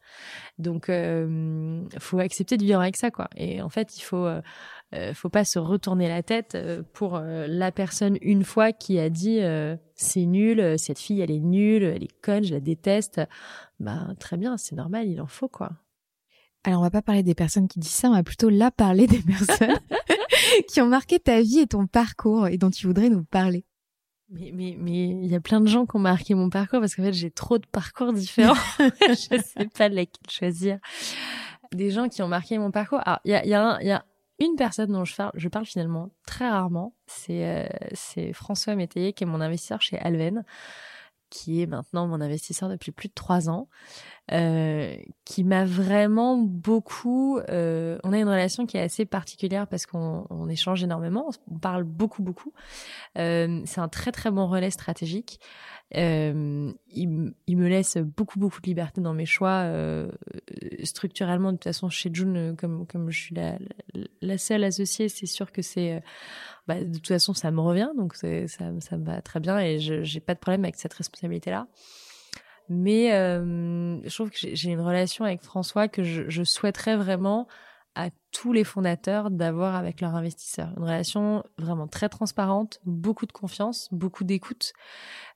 Donc, 0.57 0.89
euh, 0.89 1.83
faut 1.99 2.19
accepter 2.19 2.57
de 2.57 2.63
vivre 2.63 2.79
avec 2.79 2.97
ça, 2.97 3.11
quoi. 3.11 3.29
Et 3.35 3.61
en 3.61 3.69
fait, 3.69 3.97
il 3.97 4.01
faut, 4.01 4.27
faut 5.13 5.29
pas 5.29 5.45
se 5.45 5.59
retourner 5.59 6.07
la 6.07 6.23
tête 6.23 6.57
pour 6.93 7.19
la 7.19 7.71
personne 7.71 8.17
une 8.21 8.43
fois 8.43 8.71
qui 8.71 8.99
a 8.99 9.09
dit 9.09 9.39
c'est 9.95 10.25
nul, 10.25 10.77
cette 10.77 10.99
fille 10.99 11.21
elle 11.21 11.31
est 11.31 11.39
nulle, 11.39 11.83
elle 11.83 12.03
est 12.03 12.21
conne, 12.21 12.43
je 12.43 12.53
la 12.53 12.59
déteste. 12.59 13.21
Bah 13.79 14.07
très 14.19 14.37
bien, 14.37 14.57
c'est 14.57 14.75
normal, 14.75 15.07
il 15.07 15.21
en 15.21 15.27
faut 15.27 15.47
quoi. 15.47 15.71
Alors 16.65 16.79
on 16.79 16.83
va 16.83 16.89
pas 16.89 17.03
parler 17.03 17.21
des 17.21 17.35
personnes 17.35 17.67
qui 17.67 17.79
disent 17.79 17.91
ça, 17.91 18.09
on 18.09 18.13
va 18.13 18.23
plutôt 18.23 18.49
là 18.49 18.71
parler 18.71 19.05
des 19.05 19.21
personnes 19.21 19.77
qui 20.67 20.81
ont 20.81 20.87
marqué 20.87 21.19
ta 21.19 21.41
vie 21.41 21.59
et 21.59 21.67
ton 21.67 21.85
parcours 21.85 22.47
et 22.47 22.57
dont 22.57 22.71
tu 22.71 22.87
voudrais 22.87 23.09
nous 23.09 23.23
parler. 23.23 23.65
Mais 24.29 24.51
mais 24.51 24.75
mais 24.79 25.09
il 25.09 25.27
y 25.27 25.35
a 25.35 25.39
plein 25.39 25.61
de 25.61 25.67
gens 25.67 25.85
qui 25.85 25.95
ont 25.95 25.99
marqué 25.99 26.33
mon 26.33 26.49
parcours 26.49 26.79
parce 26.79 26.95
qu'en 26.95 27.03
fait 27.03 27.13
j'ai 27.13 27.29
trop 27.29 27.59
de 27.59 27.67
parcours 27.67 28.13
différents. 28.13 28.55
je 28.79 29.13
sais 29.13 29.67
pas 29.77 29.89
lequel 29.89 30.07
choisir. 30.27 30.79
Des 31.71 31.91
gens 31.91 32.09
qui 32.09 32.23
ont 32.23 32.27
marqué 32.27 32.57
mon 32.57 32.71
parcours. 32.71 32.99
Alors 33.05 33.19
il 33.25 33.31
y 33.31 33.35
a 33.35 33.45
il 33.45 33.49
y 33.49 33.53
a 33.53 33.77
il 33.81 33.87
y 33.87 33.91
a 33.91 34.03
une 34.39 34.55
personne 34.55 34.91
dont 34.91 35.05
je 35.05 35.15
parle, 35.15 35.31
je 35.35 35.47
parle 35.47 35.65
finalement 35.65 36.09
très 36.25 36.49
rarement, 36.49 36.93
c'est 37.07 37.45
euh, 37.45 37.67
c'est 37.93 38.33
François 38.33 38.75
Métayer 38.75 39.13
qui 39.13 39.23
est 39.23 39.27
mon 39.27 39.41
investisseur 39.41 39.81
chez 39.81 39.97
Alven 39.99 40.43
qui 41.31 41.61
est 41.61 41.65
maintenant 41.65 42.07
mon 42.07 42.21
investisseur 42.21 42.69
depuis 42.69 42.91
plus 42.91 43.09
de 43.09 43.13
trois 43.13 43.49
ans, 43.49 43.67
euh, 44.31 44.95
qui 45.25 45.43
m'a 45.43 45.65
vraiment 45.65 46.37
beaucoup. 46.37 47.39
Euh, 47.49 47.97
on 48.03 48.13
a 48.13 48.19
une 48.19 48.29
relation 48.29 48.65
qui 48.65 48.77
est 48.77 48.81
assez 48.81 49.05
particulière 49.05 49.67
parce 49.67 49.85
qu'on 49.85 50.25
on 50.29 50.47
échange 50.47 50.83
énormément, 50.83 51.29
on 51.51 51.57
parle 51.57 51.83
beaucoup 51.83 52.21
beaucoup. 52.21 52.53
C'est 53.15 53.79
un 53.79 53.87
très 53.89 54.11
très 54.11 54.31
bon 54.31 54.47
relais 54.47 54.69
stratégique. 54.69 55.39
Euh, 55.95 56.73
il, 56.87 57.33
il, 57.45 57.57
me 57.57 57.67
laisse 57.67 57.97
beaucoup 57.97 58.39
beaucoup 58.39 58.59
de 58.59 58.65
liberté 58.65 59.01
dans 59.01 59.13
mes 59.13 59.27
choix 59.27 59.61
euh, 59.65 60.09
structurellement. 60.83 61.51
De 61.51 61.57
toute 61.57 61.65
façon, 61.65 61.89
chez 61.89 62.09
June, 62.11 62.55
comme 62.57 62.87
comme 62.87 63.11
je 63.11 63.19
suis 63.19 63.35
la, 63.35 63.59
la 64.21 64.37
seule 64.37 64.63
associée, 64.63 65.09
c'est 65.09 65.27
sûr 65.27 65.51
que 65.51 65.61
c'est 65.61 66.01
bah, 66.67 66.83
de 66.83 66.93
toute 66.95 67.07
façon, 67.07 67.33
ça 67.33 67.51
me 67.51 67.61
revient, 67.61 67.89
donc 67.95 68.15
ça, 68.15 68.27
ça 68.47 68.71
me 68.71 69.05
va 69.05 69.21
très 69.21 69.39
bien 69.39 69.59
et 69.59 69.79
je 69.79 70.03
j'ai 70.03 70.19
pas 70.19 70.33
de 70.33 70.39
problème 70.39 70.63
avec 70.63 70.75
cette 70.75 70.93
responsabilité-là. 70.93 71.67
Mais 72.67 73.13
euh, 73.13 74.01
je 74.03 74.13
trouve 74.13 74.31
que 74.31 74.37
j'ai 74.41 74.71
une 74.71 74.81
relation 74.81 75.23
avec 75.23 75.43
François 75.43 75.87
que 75.87 76.03
je, 76.03 76.23
je, 76.29 76.43
souhaiterais 76.43 76.95
vraiment 76.97 77.47
à 77.95 78.09
tous 78.31 78.53
les 78.53 78.63
fondateurs 78.63 79.31
d'avoir 79.31 79.75
avec 79.75 80.01
leurs 80.01 80.15
investisseurs. 80.15 80.69
Une 80.77 80.83
relation 80.83 81.43
vraiment 81.57 81.87
très 81.87 82.09
transparente, 82.09 82.79
beaucoup 82.85 83.25
de 83.25 83.31
confiance, 83.31 83.89
beaucoup 83.91 84.23
d'écoute. 84.23 84.73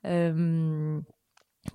Euh, 0.05 0.99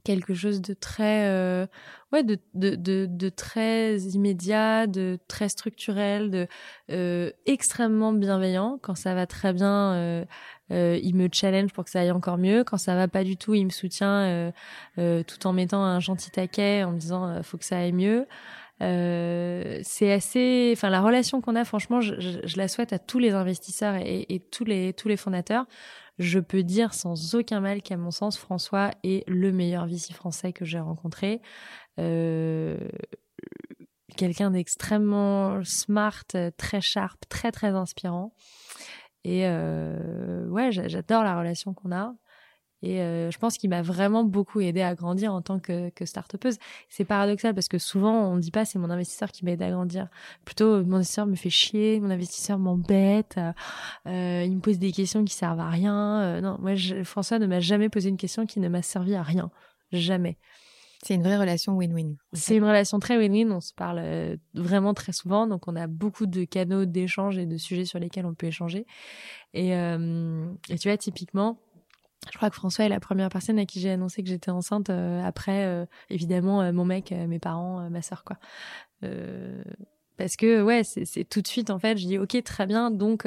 quelque 0.02 0.34
chose 0.34 0.60
de 0.60 0.74
très 0.74 1.28
euh, 1.28 1.66
ouais 2.12 2.24
de, 2.24 2.38
de, 2.54 2.74
de, 2.74 3.06
de, 3.08 3.28
très 3.28 3.98
immédiat 3.98 4.86
de 4.86 5.18
très 5.28 5.48
structurel 5.48 6.30
de 6.30 6.46
euh, 6.90 7.30
extrêmement 7.46 8.12
bienveillant 8.12 8.78
quand 8.82 8.94
ça 8.94 9.14
va 9.14 9.26
très 9.26 9.52
bien 9.52 9.92
euh, 9.92 10.24
euh, 10.72 10.98
il 11.02 11.14
me 11.14 11.28
challenge 11.30 11.72
pour 11.72 11.84
que 11.84 11.90
ça 11.90 12.00
aille 12.00 12.10
encore 12.10 12.38
mieux 12.38 12.64
quand 12.64 12.78
ça 12.78 12.94
va 12.94 13.08
pas 13.08 13.24
du 13.24 13.36
tout 13.36 13.54
il 13.54 13.66
me 13.66 13.70
soutient 13.70 14.52
euh, 14.98 15.22
tout 15.22 15.46
en 15.46 15.52
mettant 15.52 15.82
un 15.84 16.00
gentil 16.00 16.30
taquet 16.30 16.82
en 16.84 16.92
me 16.92 16.98
disant 16.98 17.42
faut 17.42 17.58
que 17.58 17.64
ça 17.64 17.78
aille 17.78 17.92
mieux 17.92 18.26
c'est 18.80 20.12
assez 20.12 20.72
enfin 20.76 20.90
la 20.90 21.00
relation 21.00 21.40
qu'on 21.40 21.56
a 21.56 21.64
franchement 21.64 22.00
je, 22.00 22.18
je, 22.18 22.38
je, 22.42 22.56
la 22.56 22.68
souhaite 22.68 22.92
à 22.92 22.98
tous 22.98 23.18
les 23.18 23.30
investisseurs 23.30 23.94
et, 23.94 24.26
et 24.28 24.40
tous 24.40 24.64
les 24.64 24.92
tous 24.92 25.08
les 25.08 25.16
fondateurs 25.16 25.66
je 26.18 26.38
peux 26.38 26.62
dire 26.62 26.94
sans 26.94 27.34
aucun 27.34 27.60
mal 27.60 27.82
qu'à 27.82 27.96
mon 27.96 28.10
sens, 28.10 28.38
François 28.38 28.90
est 29.02 29.28
le 29.28 29.52
meilleur 29.52 29.86
VC 29.86 30.12
français 30.12 30.52
que 30.52 30.64
j'ai 30.64 30.78
rencontré. 30.78 31.40
Euh, 31.98 32.78
quelqu'un 34.16 34.52
d'extrêmement 34.52 35.62
smart, 35.64 36.24
très 36.56 36.80
sharp, 36.80 37.24
très 37.28 37.50
très 37.50 37.70
inspirant. 37.70 38.32
Et 39.24 39.46
euh, 39.46 40.46
ouais, 40.48 40.70
j'adore 40.70 41.24
la 41.24 41.38
relation 41.38 41.74
qu'on 41.74 41.90
a. 41.90 42.14
Et 42.82 43.00
euh, 43.00 43.30
je 43.30 43.38
pense 43.38 43.56
qu'il 43.56 43.70
m'a 43.70 43.82
vraiment 43.82 44.24
beaucoup 44.24 44.60
aidé 44.60 44.82
à 44.82 44.94
grandir 44.94 45.32
en 45.32 45.40
tant 45.40 45.58
que, 45.58 45.88
que 45.90 46.04
start-upeuse. 46.04 46.58
C'est 46.88 47.04
paradoxal 47.04 47.54
parce 47.54 47.68
que 47.68 47.78
souvent 47.78 48.28
on 48.28 48.36
ne 48.36 48.40
dit 48.40 48.50
pas 48.50 48.64
c'est 48.64 48.78
mon 48.78 48.90
investisseur 48.90 49.30
qui 49.30 49.44
m'aide 49.44 49.62
à 49.62 49.70
grandir. 49.70 50.08
Plutôt 50.44 50.84
mon 50.84 50.96
investisseur 50.96 51.26
me 51.26 51.34
fait 51.34 51.50
chier, 51.50 52.00
mon 52.00 52.10
investisseur 52.10 52.58
m'embête, 52.58 53.38
euh, 54.06 54.44
il 54.46 54.56
me 54.56 54.60
pose 54.60 54.78
des 54.78 54.92
questions 54.92 55.24
qui 55.24 55.34
servent 55.34 55.60
à 55.60 55.70
rien. 55.70 56.20
Euh, 56.20 56.40
non, 56.40 56.58
moi 56.60 56.74
je, 56.74 57.02
François 57.04 57.38
ne 57.38 57.46
m'a 57.46 57.60
jamais 57.60 57.88
posé 57.88 58.10
une 58.10 58.18
question 58.18 58.44
qui 58.44 58.60
ne 58.60 58.68
m'a 58.68 58.82
servi 58.82 59.14
à 59.14 59.22
rien, 59.22 59.50
jamais. 59.92 60.36
C'est 61.04 61.14
une 61.14 61.22
vraie 61.22 61.36
relation 61.36 61.76
win-win. 61.76 62.16
C'est 62.32 62.56
une 62.56 62.64
relation 62.64 62.98
très 62.98 63.18
win-win. 63.18 63.52
On 63.52 63.60
se 63.60 63.74
parle 63.74 63.98
euh, 64.00 64.36
vraiment 64.54 64.94
très 64.94 65.12
souvent, 65.12 65.46
donc 65.46 65.68
on 65.68 65.76
a 65.76 65.86
beaucoup 65.86 66.24
de 66.24 66.44
canaux 66.44 66.86
d'échange 66.86 67.36
et 67.36 67.44
de 67.44 67.58
sujets 67.58 67.84
sur 67.84 67.98
lesquels 67.98 68.24
on 68.24 68.32
peut 68.32 68.46
échanger. 68.46 68.86
Et, 69.52 69.76
euh, 69.76 70.46
et 70.70 70.78
tu 70.78 70.88
vois, 70.88 70.96
typiquement, 70.96 71.58
je 72.30 72.36
crois 72.36 72.50
que 72.50 72.56
François 72.56 72.84
est 72.84 72.88
la 72.88 73.00
première 73.00 73.28
personne 73.28 73.58
à 73.58 73.66
qui 73.66 73.80
j'ai 73.80 73.90
annoncé 73.90 74.22
que 74.22 74.28
j'étais 74.28 74.50
enceinte 74.50 74.90
euh, 74.90 75.22
après 75.22 75.64
euh, 75.64 75.86
évidemment 76.10 76.62
euh, 76.62 76.72
mon 76.72 76.84
mec, 76.84 77.12
mes 77.12 77.38
parents, 77.38 77.88
ma 77.90 78.02
sœur 78.02 78.24
quoi. 78.24 78.38
parce 80.16 80.36
que 80.36 80.62
ouais, 80.62 80.82
c'est 80.84 81.24
tout 81.24 81.42
de 81.42 81.46
suite 81.46 81.70
en 81.70 81.78
fait, 81.78 81.96
je 81.96 82.06
dis 82.06 82.18
OK, 82.18 82.40
très 82.44 82.66
bien, 82.66 82.90
donc 82.90 83.26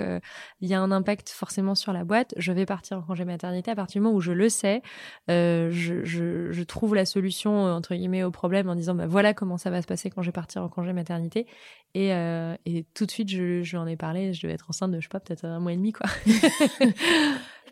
il 0.62 0.68
y 0.68 0.74
a 0.74 0.82
un 0.82 0.92
impact 0.92 1.30
forcément 1.30 1.76
sur 1.76 1.94
la 1.94 2.04
boîte. 2.04 2.34
Je 2.38 2.52
vais 2.52 2.66
partir 2.66 2.98
en 2.98 3.02
congé 3.02 3.26
maternité 3.26 3.72
à 3.72 3.76
partir 3.76 4.00
du 4.00 4.04
moment 4.04 4.16
où 4.16 4.22
je 4.22 4.32
le 4.32 4.50
sais, 4.50 4.82
je, 5.28 5.70
je, 6.04 6.52
je, 6.52 6.64
trouve 6.64 6.96
la 6.96 7.06
solution 7.06 7.66
entre 7.66 7.96
guillemets 7.96 8.24
au 8.24 8.32
problème 8.32 8.70
en 8.70 8.76
disant 8.76 8.96
bah 8.96 9.08
voilà 9.08 9.34
comment 9.34 9.58
ça 9.58 9.70
va 9.70 9.82
se 9.82 9.88
passer 9.88 10.10
quand 10.10 10.22
je 10.22 10.30
vais 10.30 10.34
partir 10.34 10.64
en 10.64 10.70
congé 10.70 10.94
maternité 10.94 11.46
et, 11.94 12.10
et 12.66 12.86
tout 12.94 13.06
de 13.06 13.12
suite 13.12 13.30
je, 13.30 13.62
je 13.62 13.72
lui 13.72 13.78
en 13.78 13.88
ai 13.88 13.98
parlé, 13.98 14.34
je 14.34 14.42
devais 14.42 14.54
être 14.54 14.70
enceinte 14.70 14.92
de 14.92 15.00
je 15.00 15.04
sais 15.04 15.10
pas 15.10 15.20
peut-être 15.20 15.46
un 15.46 15.60
mois 15.60 15.74
et 15.74 15.78
demi 15.78 15.94
quoi. 15.94 16.08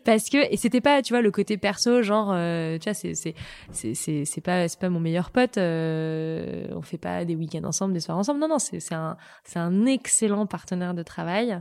parce 0.06 0.30
que 0.30 0.38
et 0.52 0.56
c'était 0.56 0.80
pas 0.80 1.02
tu 1.02 1.12
vois 1.12 1.20
le 1.20 1.32
côté 1.32 1.58
perso 1.58 2.00
genre 2.00 2.30
euh, 2.32 2.78
tu 2.78 2.84
vois 2.84 2.94
c'est 2.94 3.14
c'est 3.14 3.34
c'est 3.72 3.92
c'est 3.94 4.24
c'est 4.24 4.40
pas 4.40 4.68
c'est 4.68 4.78
pas 4.78 4.88
mon 4.88 5.00
meilleur 5.00 5.30
pote 5.30 5.58
euh, 5.58 6.68
on 6.70 6.80
fait 6.80 6.96
pas 6.96 7.24
des 7.24 7.34
week-ends 7.34 7.64
ensemble 7.64 7.92
des 7.92 8.00
soirs 8.00 8.16
ensemble. 8.16 8.38
Non 8.40 8.48
non 8.48 8.60
c'est 8.60 8.78
c'est 8.78 8.94
un 8.94 9.16
c'est 9.44 9.58
un 9.58 9.84
excellent 9.84 10.46
partenaire 10.46 10.94
de 10.94 11.02
travail. 11.02 11.60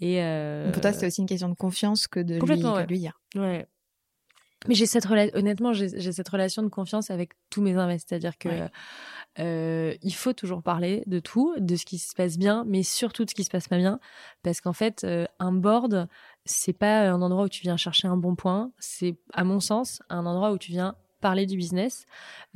Et 0.00 0.22
euh, 0.22 0.72
pour 0.72 0.80
toi 0.80 0.92
c'est 0.92 1.06
aussi 1.06 1.20
une 1.20 1.28
question 1.28 1.50
de 1.50 1.54
confiance 1.54 2.06
que 2.06 2.18
de 2.18 2.34
lui, 2.34 2.64
ouais. 2.64 2.86
lui 2.86 2.98
dire. 2.98 3.20
Ouais. 3.36 3.66
Mais 4.68 4.74
j'ai 4.74 4.86
cette 4.86 5.04
relation 5.04 5.36
honnêtement 5.38 5.74
j'ai 5.74 6.12
cette 6.12 6.28
relation 6.28 6.62
de 6.62 6.68
confiance 6.68 7.10
avec 7.10 7.32
tous 7.50 7.60
mes 7.60 7.76
investisseurs 7.76 8.08
c'est-à-dire 8.08 8.38
que 8.38 8.48
ouais. 8.48 8.70
Euh, 9.38 9.94
il 10.02 10.14
faut 10.14 10.34
toujours 10.34 10.62
parler 10.62 11.02
de 11.06 11.18
tout, 11.18 11.54
de 11.58 11.76
ce 11.76 11.86
qui 11.86 11.98
se 11.98 12.14
passe 12.14 12.36
bien, 12.36 12.64
mais 12.66 12.82
surtout 12.82 13.24
de 13.24 13.30
ce 13.30 13.34
qui 13.34 13.44
se 13.44 13.50
passe 13.50 13.68
pas 13.68 13.78
bien, 13.78 13.98
parce 14.42 14.60
qu'en 14.60 14.74
fait, 14.74 15.04
euh, 15.04 15.24
un 15.38 15.52
board, 15.52 16.06
c'est 16.44 16.72
pas 16.72 17.10
un 17.10 17.22
endroit 17.22 17.44
où 17.44 17.48
tu 17.48 17.62
viens 17.62 17.76
chercher 17.76 18.08
un 18.08 18.16
bon 18.16 18.34
point, 18.34 18.72
c'est 18.78 19.16
à 19.32 19.44
mon 19.44 19.60
sens 19.60 20.02
un 20.08 20.26
endroit 20.26 20.52
où 20.52 20.58
tu 20.58 20.72
viens 20.72 20.96
parler 21.20 21.46
du 21.46 21.56
business, 21.56 22.04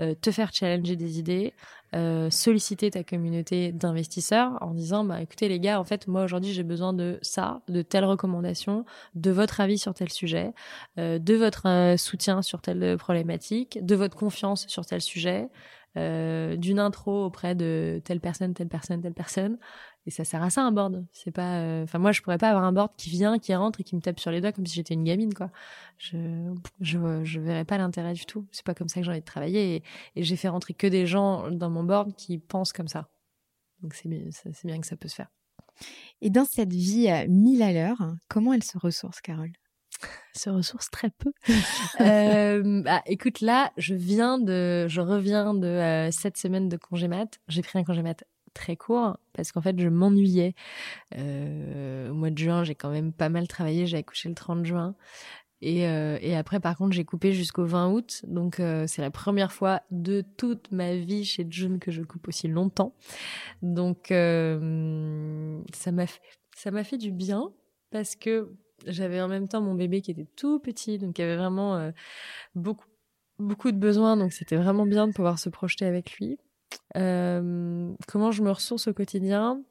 euh, 0.00 0.14
te 0.20 0.30
faire 0.32 0.52
challenger 0.52 0.96
des 0.96 1.20
idées, 1.20 1.54
euh, 1.94 2.30
solliciter 2.30 2.90
ta 2.90 3.04
communauté 3.04 3.70
d'investisseurs 3.70 4.58
en 4.60 4.74
disant 4.74 5.04
bah 5.04 5.22
écoutez 5.22 5.48
les 5.48 5.60
gars 5.60 5.78
en 5.78 5.84
fait 5.84 6.08
moi 6.08 6.24
aujourd'hui 6.24 6.52
j'ai 6.52 6.64
besoin 6.64 6.92
de 6.92 7.18
ça, 7.22 7.62
de 7.68 7.80
telles 7.82 8.04
recommandations, 8.04 8.84
de 9.14 9.30
votre 9.30 9.60
avis 9.60 9.78
sur 9.78 9.94
tel 9.94 10.10
sujet, 10.10 10.52
euh, 10.98 11.20
de 11.20 11.34
votre 11.34 11.68
euh, 11.68 11.96
soutien 11.96 12.42
sur 12.42 12.60
telle 12.60 12.96
problématique, 12.98 13.78
de 13.82 13.94
votre 13.94 14.16
confiance 14.16 14.66
sur 14.66 14.84
tel 14.84 15.00
sujet, 15.00 15.48
euh, 15.96 16.56
d'une 16.56 16.78
intro 16.78 17.24
auprès 17.24 17.54
de 17.54 18.02
telle 18.04 18.20
personne, 18.20 18.52
telle 18.52 18.68
personne, 18.68 19.00
telle 19.00 19.14
personne. 19.14 19.56
Et 20.06 20.10
ça 20.10 20.24
sert 20.24 20.42
à 20.42 20.50
ça 20.50 20.62
un 20.62 20.70
board. 20.72 21.04
C'est 21.12 21.32
pas, 21.32 21.58
euh, 21.58 21.82
enfin 21.82 21.98
moi 21.98 22.12
je 22.12 22.22
pourrais 22.22 22.38
pas 22.38 22.50
avoir 22.50 22.64
un 22.64 22.72
board 22.72 22.92
qui 22.96 23.10
vient, 23.10 23.38
qui 23.38 23.54
rentre 23.54 23.80
et 23.80 23.84
qui 23.84 23.96
me 23.96 24.00
tape 24.00 24.20
sur 24.20 24.30
les 24.30 24.40
doigts 24.40 24.52
comme 24.52 24.66
si 24.66 24.74
j'étais 24.76 24.94
une 24.94 25.04
gamine 25.04 25.34
quoi. 25.34 25.50
Je, 25.98 26.54
je, 26.80 27.24
je 27.24 27.40
verrais 27.40 27.64
pas 27.64 27.76
l'intérêt 27.76 28.12
du 28.12 28.24
tout. 28.24 28.46
C'est 28.52 28.64
pas 28.64 28.74
comme 28.74 28.88
ça 28.88 29.00
que 29.00 29.04
j'ai 29.04 29.10
envie 29.10 29.20
de 29.20 29.24
travailler. 29.24 29.76
Et, 29.76 29.82
et 30.14 30.22
j'ai 30.22 30.36
fait 30.36 30.48
rentrer 30.48 30.74
que 30.74 30.86
des 30.86 31.06
gens 31.06 31.50
dans 31.50 31.70
mon 31.70 31.82
board 31.82 32.14
qui 32.14 32.38
pensent 32.38 32.72
comme 32.72 32.88
ça. 32.88 33.08
Donc 33.82 33.94
c'est 33.94 34.08
bien, 34.08 34.20
c'est 34.30 34.64
bien 34.64 34.80
que 34.80 34.86
ça 34.86 34.96
peut 34.96 35.08
se 35.08 35.16
faire. 35.16 35.28
Et 36.20 36.30
dans 36.30 36.44
cette 36.44 36.72
vie 36.72 37.08
à 37.08 37.26
mille 37.26 37.62
à 37.62 37.72
l'heure, 37.72 37.98
comment 38.28 38.52
elle 38.52 38.62
se 38.62 38.78
ressource, 38.78 39.20
Carole? 39.20 39.52
Se 40.34 40.50
ressource 40.50 40.90
très 40.90 41.10
peu. 41.10 41.32
euh, 42.00 42.82
bah, 42.82 43.02
écoute, 43.06 43.40
là, 43.40 43.72
je 43.76 43.94
viens 43.94 44.38
de, 44.38 44.86
je 44.88 45.00
reviens 45.00 45.54
de 45.54 45.66
euh, 45.66 46.10
sept 46.10 46.36
semaines 46.36 46.68
de 46.68 46.76
congé 46.76 47.08
mat. 47.08 47.38
J'ai 47.48 47.62
pris 47.62 47.78
un 47.78 47.84
congé 47.84 48.02
mat 48.02 48.24
très 48.56 48.76
court 48.76 49.18
parce 49.32 49.52
qu'en 49.52 49.60
fait, 49.60 49.78
je 49.78 49.88
m'ennuyais. 49.88 50.54
Euh, 51.16 52.10
au 52.10 52.14
mois 52.14 52.30
de 52.30 52.38
juin, 52.38 52.64
j'ai 52.64 52.74
quand 52.74 52.90
même 52.90 53.12
pas 53.12 53.28
mal 53.28 53.46
travaillé. 53.46 53.86
J'ai 53.86 53.98
accouché 53.98 54.28
le 54.28 54.34
30 54.34 54.64
juin. 54.64 54.94
Et, 55.62 55.86
euh, 55.86 56.18
et 56.20 56.36
après, 56.36 56.60
par 56.60 56.76
contre, 56.76 56.94
j'ai 56.94 57.04
coupé 57.04 57.32
jusqu'au 57.32 57.64
20 57.64 57.92
août. 57.92 58.22
Donc, 58.26 58.60
euh, 58.60 58.86
c'est 58.86 59.02
la 59.02 59.10
première 59.10 59.52
fois 59.52 59.82
de 59.90 60.24
toute 60.36 60.70
ma 60.72 60.96
vie 60.96 61.24
chez 61.24 61.46
June 61.48 61.78
que 61.78 61.90
je 61.90 62.02
coupe 62.02 62.28
aussi 62.28 62.48
longtemps. 62.48 62.94
Donc, 63.62 64.06
ça 64.08 65.92
m'a 65.92 66.06
fait, 66.06 66.84
fait 66.84 66.98
du 66.98 67.12
bien 67.12 67.52
parce 67.90 68.16
que 68.16 68.52
j'avais 68.86 69.20
en 69.20 69.28
même 69.28 69.48
temps 69.48 69.60
mon 69.60 69.74
bébé 69.74 70.02
qui 70.02 70.10
était 70.10 70.28
tout 70.36 70.58
petit, 70.60 70.98
donc 70.98 71.18
il 71.18 71.22
y 71.22 71.24
avait 71.24 71.36
vraiment 71.36 71.90
beaucoup 72.54 72.86
beaucoup 73.38 73.70
de 73.70 73.76
besoins, 73.76 74.16
donc 74.16 74.32
c'était 74.32 74.56
vraiment 74.56 74.86
bien 74.86 75.06
de 75.08 75.12
pouvoir 75.12 75.38
se 75.38 75.48
projeter 75.48 75.84
avec 75.84 76.12
lui. 76.18 76.38
Euh, 76.96 77.92
comment 78.06 78.30
je 78.30 78.42
me 78.42 78.50
ressource 78.50 78.88
au 78.88 78.94
quotidien? 78.94 79.62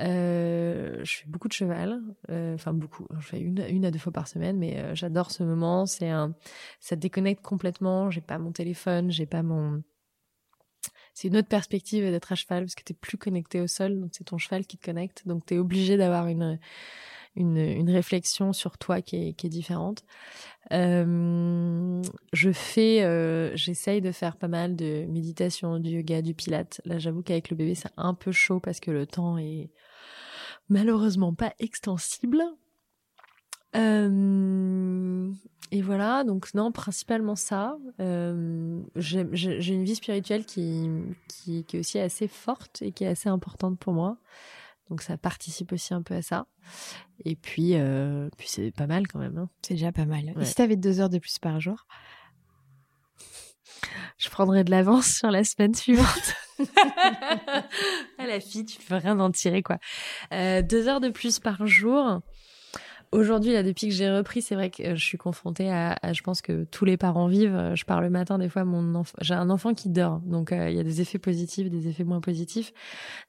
Euh, 0.00 1.04
je 1.04 1.16
fais 1.18 1.26
beaucoup 1.26 1.48
de 1.48 1.52
cheval, 1.52 2.00
euh, 2.30 2.54
enfin 2.54 2.72
beaucoup. 2.72 3.06
Je 3.18 3.26
fais 3.26 3.40
une, 3.40 3.84
à 3.84 3.90
deux 3.90 3.98
fois 3.98 4.12
par 4.12 4.26
semaine, 4.28 4.58
mais 4.58 4.78
euh, 4.78 4.94
j'adore 4.94 5.30
ce 5.30 5.42
moment. 5.42 5.86
C'est 5.86 6.08
un, 6.08 6.34
ça 6.80 6.96
déconnecte 6.96 7.42
complètement. 7.42 8.10
J'ai 8.10 8.20
pas 8.20 8.38
mon 8.38 8.52
téléphone, 8.52 9.10
j'ai 9.10 9.26
pas 9.26 9.42
mon. 9.42 9.82
C'est 11.14 11.28
une 11.28 11.36
autre 11.36 11.48
perspective 11.48 12.04
d'être 12.04 12.32
à 12.32 12.34
cheval 12.34 12.64
parce 12.64 12.74
que 12.74 12.82
t'es 12.82 12.94
plus 12.94 13.18
connecté 13.18 13.60
au 13.60 13.66
sol, 13.66 14.00
donc 14.00 14.10
c'est 14.12 14.24
ton 14.24 14.38
cheval 14.38 14.66
qui 14.66 14.78
te 14.78 14.84
connecte. 14.84 15.26
Donc 15.26 15.44
t'es 15.44 15.58
obligé 15.58 15.96
d'avoir 15.98 16.26
une 16.28 16.58
une, 17.36 17.56
une 17.56 17.90
réflexion 17.90 18.52
sur 18.52 18.78
toi 18.78 19.00
qui 19.00 19.28
est, 19.28 19.32
qui 19.32 19.46
est 19.46 19.50
différente. 19.50 20.04
Euh, 20.72 22.02
je 22.32 22.52
fais, 22.52 23.02
euh, 23.02 23.54
j'essaye 23.56 24.00
de 24.00 24.12
faire 24.12 24.36
pas 24.36 24.48
mal 24.48 24.76
de 24.76 25.04
méditation, 25.06 25.78
du 25.78 25.90
yoga, 25.90 26.22
du 26.22 26.34
pilate. 26.34 26.80
Là, 26.84 26.98
j'avoue 26.98 27.22
qu'avec 27.22 27.50
le 27.50 27.56
bébé, 27.56 27.74
c'est 27.74 27.90
un 27.96 28.14
peu 28.14 28.32
chaud 28.32 28.60
parce 28.60 28.80
que 28.80 28.90
le 28.90 29.06
temps 29.06 29.38
est 29.38 29.70
malheureusement 30.68 31.34
pas 31.34 31.52
extensible. 31.58 32.42
Euh, 33.74 35.32
et 35.70 35.80
voilà, 35.80 36.24
donc 36.24 36.52
non, 36.54 36.70
principalement 36.70 37.36
ça. 37.36 37.78
Euh, 38.00 38.80
j'ai 38.96 39.72
une 39.72 39.84
vie 39.84 39.94
spirituelle 39.94 40.44
qui, 40.44 40.88
qui, 41.28 41.64
qui 41.64 41.76
est 41.76 41.80
aussi 41.80 41.98
assez 41.98 42.28
forte 42.28 42.82
et 42.82 42.92
qui 42.92 43.04
est 43.04 43.08
assez 43.08 43.30
importante 43.30 43.78
pour 43.78 43.94
moi. 43.94 44.18
Donc 44.92 45.00
ça 45.00 45.16
participe 45.16 45.72
aussi 45.72 45.94
un 45.94 46.02
peu 46.02 46.12
à 46.12 46.20
ça. 46.20 46.44
Et 47.24 47.34
puis, 47.34 47.76
euh, 47.76 48.28
puis 48.36 48.46
c'est 48.46 48.70
pas 48.72 48.86
mal 48.86 49.08
quand 49.08 49.18
même. 49.18 49.38
Hein. 49.38 49.48
C'est 49.62 49.72
déjà 49.72 49.90
pas 49.90 50.04
mal. 50.04 50.34
Et 50.38 50.44
si 50.44 50.54
t'avais 50.54 50.76
deux 50.76 51.00
heures 51.00 51.08
de 51.08 51.16
plus 51.16 51.38
par 51.38 51.60
jour? 51.60 51.86
Je 54.18 54.28
prendrais 54.28 54.64
de 54.64 54.70
l'avance 54.70 55.06
sur 55.06 55.30
la 55.30 55.44
semaine 55.44 55.74
suivante. 55.74 56.34
ah, 58.18 58.26
la 58.26 58.38
fille, 58.38 58.66
tu 58.66 58.82
peux 58.82 58.96
rien 58.96 59.18
en 59.18 59.30
tirer 59.30 59.62
quoi. 59.62 59.78
Euh, 60.34 60.60
deux 60.60 60.88
heures 60.88 61.00
de 61.00 61.08
plus 61.08 61.38
par 61.38 61.66
jour. 61.66 62.20
Aujourd'hui, 63.12 63.52
là, 63.52 63.62
depuis 63.62 63.88
que 63.88 63.92
j'ai 63.92 64.10
repris, 64.10 64.40
c'est 64.40 64.54
vrai 64.54 64.70
que 64.70 64.94
je 64.94 65.04
suis 65.04 65.18
confrontée 65.18 65.70
à, 65.70 65.98
je 66.14 66.22
pense 66.22 66.40
que 66.40 66.64
tous 66.64 66.86
les 66.86 66.96
parents 66.96 67.26
vivent. 67.26 67.72
Je 67.74 67.84
pars 67.84 68.00
le 68.00 68.08
matin, 68.08 68.38
des 68.38 68.48
fois, 68.48 68.64
mon 68.64 68.94
enfant, 68.94 69.14
j'ai 69.20 69.34
un 69.34 69.50
enfant 69.50 69.74
qui 69.74 69.90
dort, 69.90 70.20
donc 70.20 70.50
euh, 70.50 70.70
il 70.70 70.76
y 70.76 70.80
a 70.80 70.82
des 70.82 71.02
effets 71.02 71.18
positifs, 71.18 71.68
des 71.68 71.88
effets 71.88 72.04
moins 72.04 72.22
positifs. 72.22 72.72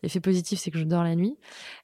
L'effet 0.02 0.22
positif, 0.22 0.60
c'est 0.60 0.72
que 0.72 0.80
je 0.80 0.86
dors 0.86 1.04
la 1.04 1.16
nuit. 1.16 1.38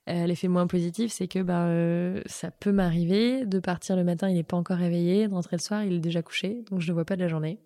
Euh, 0.09 0.25
L'effet 0.27 0.47
moins 0.47 0.65
positif, 0.65 1.11
c'est 1.11 1.27
que 1.27 1.39
bah 1.39 1.65
euh, 1.65 2.21
ça 2.25 2.51
peut 2.51 2.71
m'arriver 2.71 3.45
de 3.45 3.59
partir 3.59 3.97
le 3.97 4.05
matin, 4.05 4.29
il 4.29 4.35
n'est 4.35 4.43
pas 4.43 4.55
encore 4.55 4.77
réveillé, 4.77 5.27
de 5.27 5.33
rentrer 5.33 5.57
le 5.57 5.61
soir, 5.61 5.83
il 5.83 5.93
est 5.93 5.99
déjà 5.99 6.21
couché, 6.21 6.63
donc 6.71 6.79
je 6.79 6.87
ne 6.87 6.93
vois 6.93 7.03
pas 7.03 7.17
de 7.17 7.21
la 7.21 7.27
journée. 7.27 7.59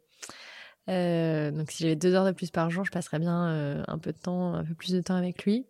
Euh, 0.89 1.51
donc 1.51 1.71
si 1.71 1.83
j'avais 1.83 1.95
deux 1.95 2.13
heures 2.15 2.25
de 2.25 2.31
plus 2.31 2.49
par 2.49 2.71
jour, 2.71 2.83
je 2.85 2.91
passerais 2.91 3.19
bien 3.19 3.49
euh, 3.49 3.83
un 3.87 3.99
peu 3.99 4.11
de 4.11 4.17
temps, 4.17 4.55
un 4.55 4.63
peu 4.63 4.73
plus 4.73 4.93
de 4.93 5.01
temps 5.01 5.15
avec 5.15 5.45
lui. 5.45 5.67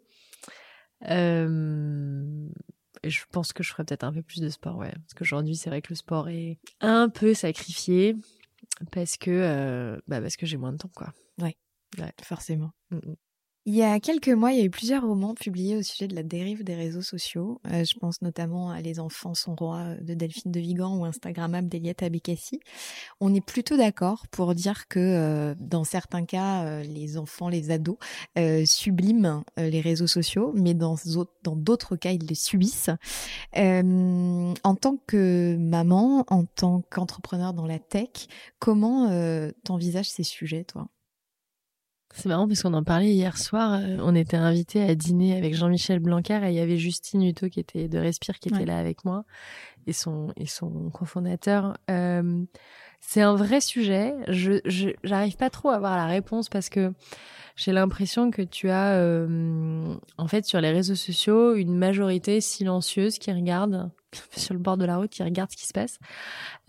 Euh, 1.09 2.47
je 3.09 3.21
pense 3.31 3.53
que 3.53 3.63
je 3.63 3.69
ferais 3.71 3.83
peut-être 3.83 4.03
un 4.03 4.13
peu 4.13 4.21
plus 4.23 4.41
de 4.41 4.49
sport, 4.49 4.77
ouais. 4.77 4.91
Parce 4.91 5.13
qu'aujourd'hui, 5.15 5.55
c'est 5.55 5.69
vrai 5.69 5.81
que 5.81 5.89
le 5.89 5.95
sport 5.95 6.29
est 6.29 6.57
un 6.81 7.09
peu 7.09 7.33
sacrifié 7.33 8.15
parce 8.91 9.17
que, 9.17 9.31
euh, 9.31 9.99
bah 10.07 10.21
parce 10.21 10.37
que 10.37 10.45
j'ai 10.45 10.57
moins 10.57 10.71
de 10.73 10.77
temps, 10.77 10.91
quoi. 10.95 11.13
Ouais, 11.39 11.55
ouais. 11.99 12.13
forcément. 12.23 12.71
Mm 12.91 12.97
-mm. 12.99 13.15
Il 13.65 13.73
y 13.73 13.81
a 13.81 13.97
quelques 14.01 14.27
mois, 14.27 14.51
il 14.51 14.59
y 14.59 14.61
a 14.61 14.65
eu 14.65 14.69
plusieurs 14.69 15.03
romans 15.03 15.33
publiés 15.35 15.77
au 15.77 15.81
sujet 15.81 16.09
de 16.09 16.15
la 16.15 16.23
dérive 16.23 16.65
des 16.65 16.75
réseaux 16.75 17.01
sociaux. 17.01 17.61
Euh, 17.71 17.85
je 17.85 17.97
pense 17.97 18.21
notamment 18.21 18.71
à 18.71 18.81
Les 18.81 18.99
enfants 18.99 19.33
sont 19.33 19.55
rois 19.55 19.95
de 20.01 20.13
Delphine 20.13 20.51
de 20.51 20.59
Vigan 20.59 20.97
ou 20.97 21.05
Instagrammable 21.05 21.69
d'Eliette 21.69 22.03
Abécassi. 22.03 22.59
On 23.21 23.33
est 23.33 23.45
plutôt 23.45 23.77
d'accord 23.77 24.27
pour 24.31 24.53
dire 24.53 24.89
que 24.89 24.99
euh, 24.99 25.55
dans 25.59 25.85
certains 25.85 26.25
cas, 26.25 26.65
euh, 26.65 26.83
les 26.83 27.17
enfants, 27.17 27.47
les 27.47 27.71
ados 27.71 27.95
euh, 28.37 28.65
subliment 28.65 29.45
les 29.55 29.79
réseaux 29.79 30.07
sociaux, 30.07 30.51
mais 30.55 30.73
dans 30.73 30.97
d'autres 31.55 31.95
cas, 31.95 32.11
ils 32.11 32.25
les 32.25 32.35
subissent. 32.35 32.89
En 33.55 34.75
tant 34.75 34.97
que 35.07 35.55
maman, 35.57 36.25
en 36.27 36.43
tant 36.43 36.81
qu'entrepreneur 36.89 37.53
dans 37.53 37.65
la 37.65 37.79
tech, 37.79 38.27
comment 38.59 39.09
t'envisages 39.63 40.09
ces 40.09 40.23
sujets, 40.23 40.65
toi? 40.65 40.89
C'est 42.13 42.29
marrant 42.29 42.47
parce 42.47 42.61
qu'on 42.61 42.73
en 42.75 42.83
parlait 42.83 43.11
hier 43.11 43.37
soir. 43.37 43.81
On 43.99 44.13
était 44.13 44.37
invité 44.37 44.83
à 44.83 44.93
dîner 44.93 45.35
avec 45.35 45.55
Jean-Michel 45.55 45.99
Blanquer 45.99 46.39
et 46.43 46.49
il 46.49 46.53
y 46.53 46.59
avait 46.59 46.77
Justine 46.77 47.23
Hutto 47.23 47.49
qui 47.49 47.59
était 47.59 47.87
de 47.87 47.97
Respire 47.97 48.37
qui 48.39 48.49
était 48.49 48.59
ouais. 48.59 48.65
là 48.65 48.77
avec 48.77 49.03
moi 49.03 49.25
et 49.87 49.93
son 49.93 50.31
et 50.37 50.45
son 50.45 50.91
cofondateur. 50.91 51.75
Euh, 51.89 52.43
c'est 52.99 53.21
un 53.21 53.35
vrai 53.35 53.61
sujet. 53.61 54.13
Je 54.27 54.59
j'arrive 55.03 55.37
pas 55.37 55.49
trop 55.49 55.69
à 55.69 55.75
avoir 55.75 55.97
la 55.97 56.05
réponse 56.05 56.49
parce 56.49 56.69
que 56.69 56.93
j'ai 57.55 57.71
l'impression 57.71 58.29
que 58.29 58.43
tu 58.43 58.69
as 58.69 58.93
euh, 58.93 59.95
en 60.17 60.27
fait 60.27 60.45
sur 60.45 60.61
les 60.61 60.71
réseaux 60.71 60.95
sociaux 60.95 61.55
une 61.55 61.75
majorité 61.75 62.41
silencieuse 62.41 63.17
qui 63.17 63.31
regarde 63.31 63.89
sur 64.37 64.53
le 64.53 64.59
bord 64.59 64.77
de 64.77 64.85
la 64.85 64.97
route 64.97 65.09
qui 65.09 65.23
regarde 65.23 65.49
ce 65.51 65.57
qui 65.57 65.67
se 65.67 65.73
passe. 65.73 65.97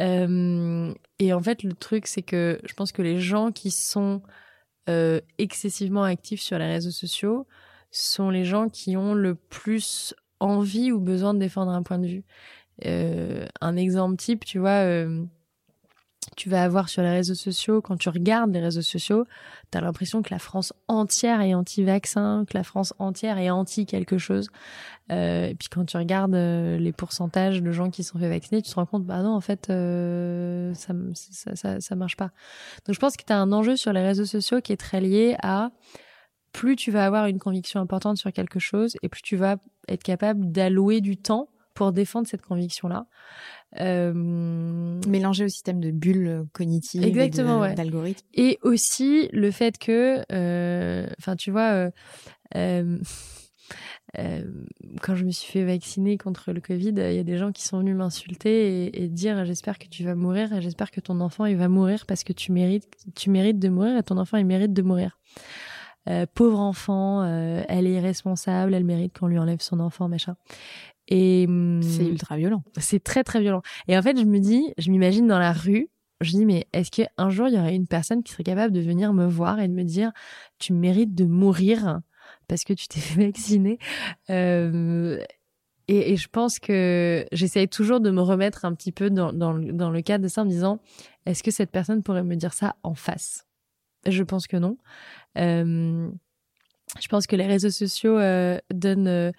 Euh, 0.00 0.92
et 1.18 1.34
en 1.34 1.42
fait 1.42 1.62
le 1.62 1.74
truc 1.74 2.06
c'est 2.06 2.22
que 2.22 2.58
je 2.64 2.72
pense 2.72 2.92
que 2.92 3.02
les 3.02 3.20
gens 3.20 3.52
qui 3.52 3.70
sont 3.70 4.22
euh, 4.89 5.20
excessivement 5.39 6.05
actifs 6.05 6.40
sur 6.40 6.59
les 6.59 6.66
réseaux 6.66 6.90
sociaux 6.90 7.47
sont 7.90 8.31
les 8.31 8.44
gens 8.44 8.69
qui 8.69 8.97
ont 8.97 9.15
le 9.15 9.35
plus 9.35 10.15
envie 10.40 10.93
ou 10.93 11.01
besoin 11.01 11.32
de 11.35 11.39
défendre 11.39 11.73
un 11.73 11.82
point 11.82 11.98
de 11.98 12.06
vue. 12.06 12.24
Euh, 12.85 13.47
un 13.61 13.77
exemple 13.77 14.16
type, 14.16 14.44
tu 14.44 14.59
vois, 14.59 14.85
euh, 14.85 15.24
tu 16.36 16.48
vas 16.48 16.62
avoir 16.62 16.88
sur 16.88 17.02
les 17.02 17.10
réseaux 17.10 17.34
sociaux, 17.34 17.80
quand 17.80 17.96
tu 17.96 18.09
regardes 18.09 18.52
les 18.52 18.60
réseaux 18.60 18.82
sociaux, 18.82 19.24
tu 19.70 19.78
as 19.78 19.80
l'impression 19.80 20.22
que 20.22 20.30
la 20.30 20.38
France 20.38 20.72
entière 20.88 21.40
est 21.40 21.55
anti-vaccin, 21.55 22.44
que 22.48 22.56
la 22.56 22.64
France 22.64 22.94
entière 22.98 23.38
est 23.38 23.51
anti 23.51 23.86
quelque 23.86 24.18
chose. 24.18 24.48
Euh, 25.12 25.48
et 25.48 25.55
puis 25.55 25.68
quand 25.68 25.84
tu 25.84 25.96
regardes 25.96 26.34
euh, 26.34 26.78
les 26.78 26.92
pourcentages 26.92 27.62
de 27.62 27.72
gens 27.72 27.90
qui 27.90 28.05
sont 28.05 28.18
fait 28.18 28.28
vacciner, 28.28 28.62
tu 28.62 28.70
te 28.70 28.74
rends 28.74 28.86
compte, 28.86 29.05
bah 29.05 29.22
non, 29.22 29.34
en 29.34 29.40
fait, 29.40 29.68
euh, 29.70 30.72
ça, 30.74 30.94
ça, 31.55 31.80
ça, 31.80 31.96
marche 31.96 32.16
pas. 32.16 32.30
Donc 32.86 32.94
je 32.94 33.01
pense 33.01 33.16
que 33.16 33.24
tu 33.24 33.32
as 33.32 33.38
un 33.38 33.52
enjeu 33.52 33.76
sur 33.76 33.92
les 33.92 34.02
réseaux 34.02 34.24
sociaux 34.24 34.60
qui 34.60 34.72
est 34.72 34.76
très 34.76 35.01
lié 35.01 35.36
à 35.42 35.70
plus 36.52 36.76
tu 36.76 36.90
vas 36.90 37.05
avoir 37.05 37.26
une 37.26 37.40
conviction 37.40 37.80
importante 37.80 38.16
sur 38.16 38.32
quelque 38.32 38.60
chose 38.60 38.96
et 39.02 39.09
plus 39.09 39.22
tu 39.22 39.36
vas 39.36 39.56
être 39.88 40.05
capable 40.05 40.52
d'allouer 40.52 41.01
du 41.01 41.16
temps 41.16 41.48
pour 41.74 41.92
défendre 41.92 42.26
cette 42.26 42.42
conviction-là. 42.42 43.06
Euh, 43.80 44.12
Mélanger 44.14 45.44
au 45.44 45.48
système 45.48 45.80
de 45.80 45.90
bulles 45.90 46.46
cognitives, 46.52 47.02
exactement, 47.02 47.60
ouais. 47.60 47.74
d'algorithmes. 47.74 48.26
Et 48.34 48.59
aussi 48.62 49.28
le 49.32 49.51
fait 49.51 49.78
que, 49.78 50.20
enfin, 51.18 51.32
euh, 51.32 51.36
tu 51.36 51.51
vois, 51.51 51.72
euh, 51.72 51.90
euh, 52.56 52.98
euh, 54.18 54.44
quand 55.02 55.16
je 55.16 55.24
me 55.24 55.30
suis 55.30 55.51
fait 55.51 55.64
vacciner 55.64 56.16
contre 56.18 56.52
le 56.52 56.60
Covid, 56.60 56.94
il 56.96 57.14
y 57.14 57.18
a 57.18 57.24
des 57.24 57.36
gens 57.36 57.51
qui 57.51 57.64
sont 57.64 57.78
venus 57.78 57.96
m'insulter 57.96 58.84
et, 58.84 59.05
et, 59.05 59.09
dire 59.09 59.44
j'espère 59.44 59.78
que 59.78 59.88
tu 59.88 60.05
vas 60.05 60.14
mourir 60.14 60.52
et 60.52 60.60
j'espère 60.60 60.92
que 60.92 61.01
ton 61.01 61.20
enfant 61.20 61.46
il 61.46 61.56
va 61.56 61.68
mourir 61.68 62.06
parce 62.06 62.22
que 62.22 62.32
tu 62.32 62.52
mérites, 62.52 62.88
tu 63.16 63.30
mérites 63.30 63.59
de 63.59 63.68
mourir 63.68 63.96
et 63.96 64.02
ton 64.05 64.18
enfant 64.18 64.36
il 64.36 64.46
mérite 64.46 64.72
de 64.72 64.82
mourir. 64.82 65.18
Euh, 66.09 66.26
pauvre 66.34 66.60
enfant, 66.60 67.22
euh, 67.22 67.62
elle 67.68 67.86
est 67.86 67.94
irresponsable, 67.94 68.74
elle 68.74 68.84
mérite 68.84 69.18
qu'on 69.18 69.26
lui 69.26 69.38
enlève 69.38 69.60
son 69.60 69.80
enfant, 69.80 70.09
machin. 70.09 70.36
Et 71.09 71.47
c'est 71.82 72.06
ultra 72.06 72.36
violent. 72.36 72.62
C'est 72.78 73.02
très 73.02 73.24
très 73.24 73.40
violent. 73.40 73.62
Et 73.89 73.97
en 73.97 74.02
fait, 74.02 74.18
je 74.18 74.24
me 74.24 74.39
dis, 74.39 74.72
je 74.78 74.90
m'imagine 74.90 75.26
dans 75.26 75.39
la 75.39 75.52
rue, 75.52 75.89
je 76.20 76.31
dis 76.31 76.47
mais 76.47 76.66
est-ce 76.72 76.90
qu'un 76.90 77.31
jour 77.31 77.48
il 77.48 77.55
y 77.55 77.59
aurait 77.59 77.74
une 77.74 77.86
personne 77.86 78.22
qui 78.22 78.32
serait 78.32 78.44
capable 78.44 78.72
de 78.72 78.81
venir 78.81 79.12
me 79.12 79.26
voir 79.26 79.60
et 79.60 79.68
de 79.68 79.72
me 79.72 79.82
dire 79.82 80.12
tu 80.59 80.72
mérites 80.72 81.14
de 81.14 81.24
mourir 81.24 82.01
parce 82.48 82.64
que 82.64 82.72
tu 82.72 82.89
t'es 82.89 83.01
fait 83.01 83.26
vacciner? 83.26 83.78
Euh, 84.31 85.18
et, 85.86 86.12
et, 86.12 86.16
je 86.16 86.28
pense 86.28 86.59
que 86.59 87.26
j'essaye 87.31 87.68
toujours 87.68 88.01
de 88.01 88.10
me 88.10 88.22
remettre 88.22 88.64
un 88.64 88.72
petit 88.72 88.93
peu 88.93 89.10
dans, 89.10 89.35
dans, 89.35 89.52
dans 89.52 89.90
le 89.90 90.01
cadre 90.01 90.24
de 90.24 90.28
ça 90.28 90.40
en 90.40 90.44
me 90.47 90.51
disant 90.51 90.81
est-ce 91.26 91.43
que 91.43 91.51
cette 91.51 91.70
personne 91.70 92.02
pourrait 92.02 92.24
me 92.24 92.36
dire 92.36 92.55
ça 92.55 92.76
en 92.82 92.94
face? 92.94 93.47
Je 94.06 94.22
pense 94.22 94.47
que 94.47 94.56
non. 94.56 94.78
Euh, 95.36 96.09
je 97.01 97.09
pense 97.09 97.26
que 97.26 97.36
les 97.36 97.47
réseaux 97.47 97.70
sociaux 97.70 98.18
euh, 98.18 98.59
donnent 98.72 99.09
euh, 99.09 99.32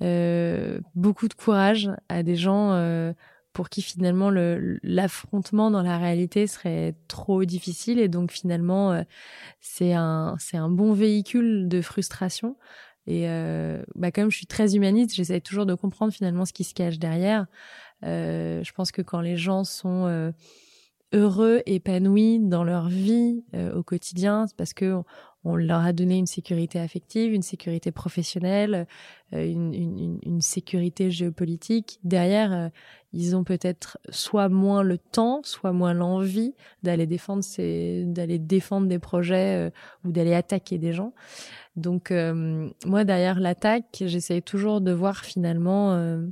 beaucoup 0.00 1.28
de 1.28 1.34
courage 1.34 1.90
à 2.08 2.22
des 2.22 2.36
gens 2.36 2.72
euh, 2.72 3.12
pour 3.52 3.68
qui 3.68 3.82
finalement 3.82 4.30
l'affrontement 4.82 5.70
dans 5.70 5.82
la 5.82 5.98
réalité 5.98 6.46
serait 6.46 6.94
trop 7.08 7.44
difficile. 7.44 7.98
Et 7.98 8.08
donc 8.08 8.32
finalement 8.32 8.92
euh, 8.92 9.02
c'est 9.60 9.92
un 9.92 10.36
c'est 10.38 10.56
un 10.56 10.68
bon 10.68 10.92
véhicule 10.92 11.68
de 11.68 11.80
frustration. 11.80 12.56
Et 13.06 13.28
euh, 13.28 13.82
bah 13.94 14.10
comme 14.10 14.30
je 14.30 14.36
suis 14.36 14.46
très 14.46 14.76
humaniste 14.76 15.14
j'essaie 15.14 15.40
toujours 15.40 15.66
de 15.66 15.74
comprendre 15.74 16.12
finalement 16.12 16.46
ce 16.46 16.52
qui 16.52 16.64
se 16.64 16.74
cache 16.74 16.98
derrière. 16.98 17.46
Je 18.02 18.72
pense 18.72 18.92
que 18.92 19.02
quand 19.02 19.20
les 19.20 19.36
gens 19.36 19.64
sont 19.64 20.32
heureux 21.12 21.62
épanouis 21.64 22.40
dans 22.40 22.64
leur 22.64 22.88
vie 22.88 23.44
au 23.74 23.82
quotidien 23.82 24.46
c'est 24.46 24.56
parce 24.56 24.74
que 24.74 25.02
leur 25.44 25.80
a 25.80 25.92
donné 25.92 26.16
une 26.16 26.26
sécurité 26.26 26.80
affective, 26.80 27.32
une 27.34 27.42
sécurité 27.42 27.92
professionnelle, 27.92 28.86
euh, 29.34 29.46
une, 29.46 29.74
une, 29.74 30.18
une, 30.22 30.40
sécurité 30.40 31.10
géopolitique. 31.10 31.98
Derrière, 32.02 32.52
euh, 32.52 32.68
ils 33.12 33.36
ont 33.36 33.44
peut-être 33.44 33.98
soit 34.08 34.48
moins 34.48 34.82
le 34.82 34.96
temps, 34.96 35.42
soit 35.44 35.72
moins 35.72 35.92
l'envie 35.92 36.54
d'aller 36.82 37.06
défendre 37.06 37.44
d'aller 38.12 38.38
défendre 38.38 38.88
des 38.88 38.98
projets 38.98 39.68
euh, 39.68 39.70
ou 40.04 40.12
d'aller 40.12 40.34
attaquer 40.34 40.78
des 40.78 40.94
gens. 40.94 41.12
Donc 41.76 42.12
moi, 42.86 43.04
derrière 43.04 43.40
l'attaque, 43.40 44.04
j'essaye 44.06 44.42
toujours 44.42 44.80
de 44.80 44.92
voir 44.92 45.24
finalement. 45.24 46.22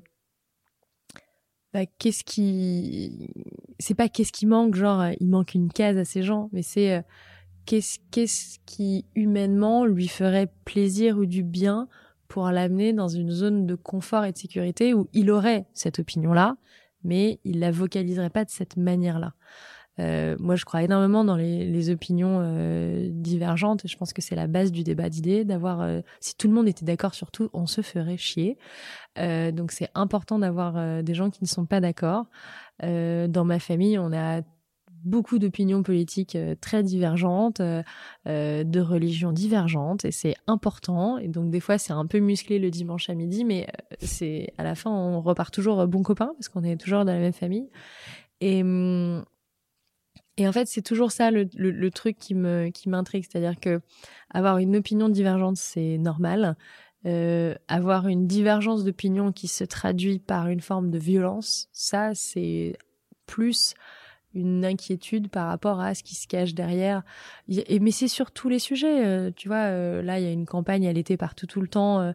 Bah, 1.74 1.86
qu'est-ce 1.98 2.22
qui 2.22 3.30
c'est 3.78 3.94
pas 3.94 4.09
qu'est-ce 4.09 4.30
qui 4.30 4.44
manque 4.44 4.74
genre 4.74 5.06
il 5.18 5.28
manque 5.28 5.55
une 5.55 5.72
case 5.72 5.97
à 5.97 6.05
ces 6.05 6.22
gens 6.22 6.51
mais 6.52 6.60
c'est 6.60 7.02
qu'est-ce 7.66 7.98
qu'est-ce 8.10 8.59
qui 8.66 9.06
humainement 9.14 9.84
lui 9.84 10.09
ferait 10.09 10.52
plaisir 10.64 11.18
ou 11.18 11.26
du 11.26 11.43
bien 11.43 11.89
pour 12.28 12.48
l'amener 12.51 12.93
dans 12.93 13.09
une 13.09 13.30
zone 13.30 13.66
de 13.66 13.74
confort 13.74 14.24
et 14.24 14.32
de 14.32 14.39
sécurité 14.39 14.94
où 14.94 15.09
il 15.12 15.30
aurait 15.30 15.66
cette 15.74 15.98
opinion-là, 15.98 16.56
mais 17.05 17.40
il 17.44 17.60
la 17.60 17.70
vocaliserait 17.70 18.30
pas 18.30 18.44
de 18.44 18.51
cette 18.51 18.76
manière-là. 18.76 19.34
Euh, 19.98 20.36
moi, 20.40 20.56
je 20.56 20.64
crois 20.64 20.82
énormément 20.82 21.24
dans 21.24 21.36
les, 21.36 21.66
les 21.66 21.90
opinions 21.90 22.39
euh, 22.40 23.09
divergentes. 23.10 23.82
Je 23.86 23.97
pense 23.97 24.12
que 24.12 24.22
c'est 24.22 24.34
la 24.34 24.47
base 24.47 24.72
du 24.72 24.84
débat 24.84 25.09
d'idées. 25.09 25.44
D'avoir, 25.44 25.82
euh, 25.82 26.01
si 26.20 26.34
tout 26.36 26.48
le 26.48 26.55
monde 26.55 26.68
était 26.68 26.84
d'accord 26.84 27.14
sur 27.14 27.30
tout, 27.30 27.51
on 27.52 27.66
se 27.66 27.82
ferait 27.82 28.16
chier. 28.16 28.56
Euh, 29.18 29.52
donc, 29.52 29.70
c'est 29.72 29.90
important 29.94 30.39
d'avoir 30.39 30.76
euh, 30.76 31.02
des 31.02 31.14
gens 31.14 31.30
qui 31.30 31.43
ne 31.43 31.48
sont 31.48 31.66
pas 31.66 31.80
d'accord. 31.80 32.26
dans 32.80 33.44
ma 33.44 33.59
famille, 33.59 33.98
on 33.98 34.12
a 34.12 34.40
beaucoup 35.04 35.38
d'opinions 35.38 35.82
politiques 35.82 36.36
euh, 36.36 36.54
très 36.60 36.82
divergentes, 36.82 37.60
euh, 37.60 37.82
euh, 38.26 38.64
de 38.64 38.80
religions 38.80 39.32
divergentes, 39.32 40.04
et 40.04 40.10
c'est 40.10 40.34
important. 40.46 41.18
Et 41.18 41.28
donc 41.28 41.50
des 41.50 41.60
fois 41.60 41.78
c'est 41.78 41.92
un 41.92 42.06
peu 42.06 42.18
musclé 42.18 42.58
le 42.58 42.70
dimanche 42.70 43.10
à 43.10 43.14
midi, 43.14 43.44
mais 43.44 43.68
c'est 44.00 44.52
à 44.58 44.64
la 44.64 44.74
fin 44.74 44.90
on 44.90 45.20
repart 45.20 45.52
toujours 45.52 45.86
bon 45.86 46.02
copain 46.02 46.32
parce 46.36 46.48
qu'on 46.48 46.62
est 46.64 46.76
toujours 46.76 47.04
dans 47.04 47.12
la 47.12 47.20
même 47.20 47.32
famille. 47.32 47.68
Et 48.40 48.62
hum, 48.62 49.24
et 50.38 50.48
en 50.48 50.52
fait, 50.52 50.66
c'est 50.66 50.82
toujours 50.82 51.12
ça 51.12 51.30
le, 51.30 51.46
le, 51.54 51.90
truc 51.90 52.16
qui 52.18 52.34
me 52.34 52.70
qui 52.70 52.88
m'intrigue, 52.88 53.24
c'est-à-dire 53.30 53.60
que 53.60 53.82
avoir 54.30 54.56
une 54.58 54.76
opinion 54.76 55.10
divergente, 55.10 55.56
c'est 55.58 55.98
normal. 55.98 56.56
Avoir 57.68 58.08
une 58.08 58.26
divergence 58.26 58.84
d'opinion 58.84 59.32
qui 59.32 59.46
se 59.46 59.64
traduit 59.64 60.20
par 60.20 60.48
une 60.48 60.60
forme 60.60 60.90
de 60.90 60.98
violence, 60.98 61.68
ça, 61.72 62.14
c'est 62.14 62.78
plus 63.26 63.74
une 64.34 64.64
inquiétude 64.64 65.28
par 65.28 65.48
rapport 65.48 65.80
à 65.80 65.94
ce 65.94 66.02
qui 66.02 66.14
se 66.14 66.26
cache 66.26 66.54
derrière. 66.54 67.02
Et, 67.48 67.80
mais 67.80 67.90
c'est 67.90 68.09
sur 68.09 68.30
tous 68.30 68.48
les 68.48 68.59
sujets. 68.59 69.04
Euh, 69.04 69.30
tu 69.34 69.48
vois, 69.48 69.64
euh, 69.64 70.02
là, 70.02 70.18
il 70.18 70.24
y 70.24 70.28
a 70.28 70.32
une 70.32 70.46
campagne 70.46 70.86
à 70.86 70.92
l'été 70.92 71.16
partout 71.16 71.46
tout 71.46 71.60
le 71.60 71.68
temps 71.68 72.12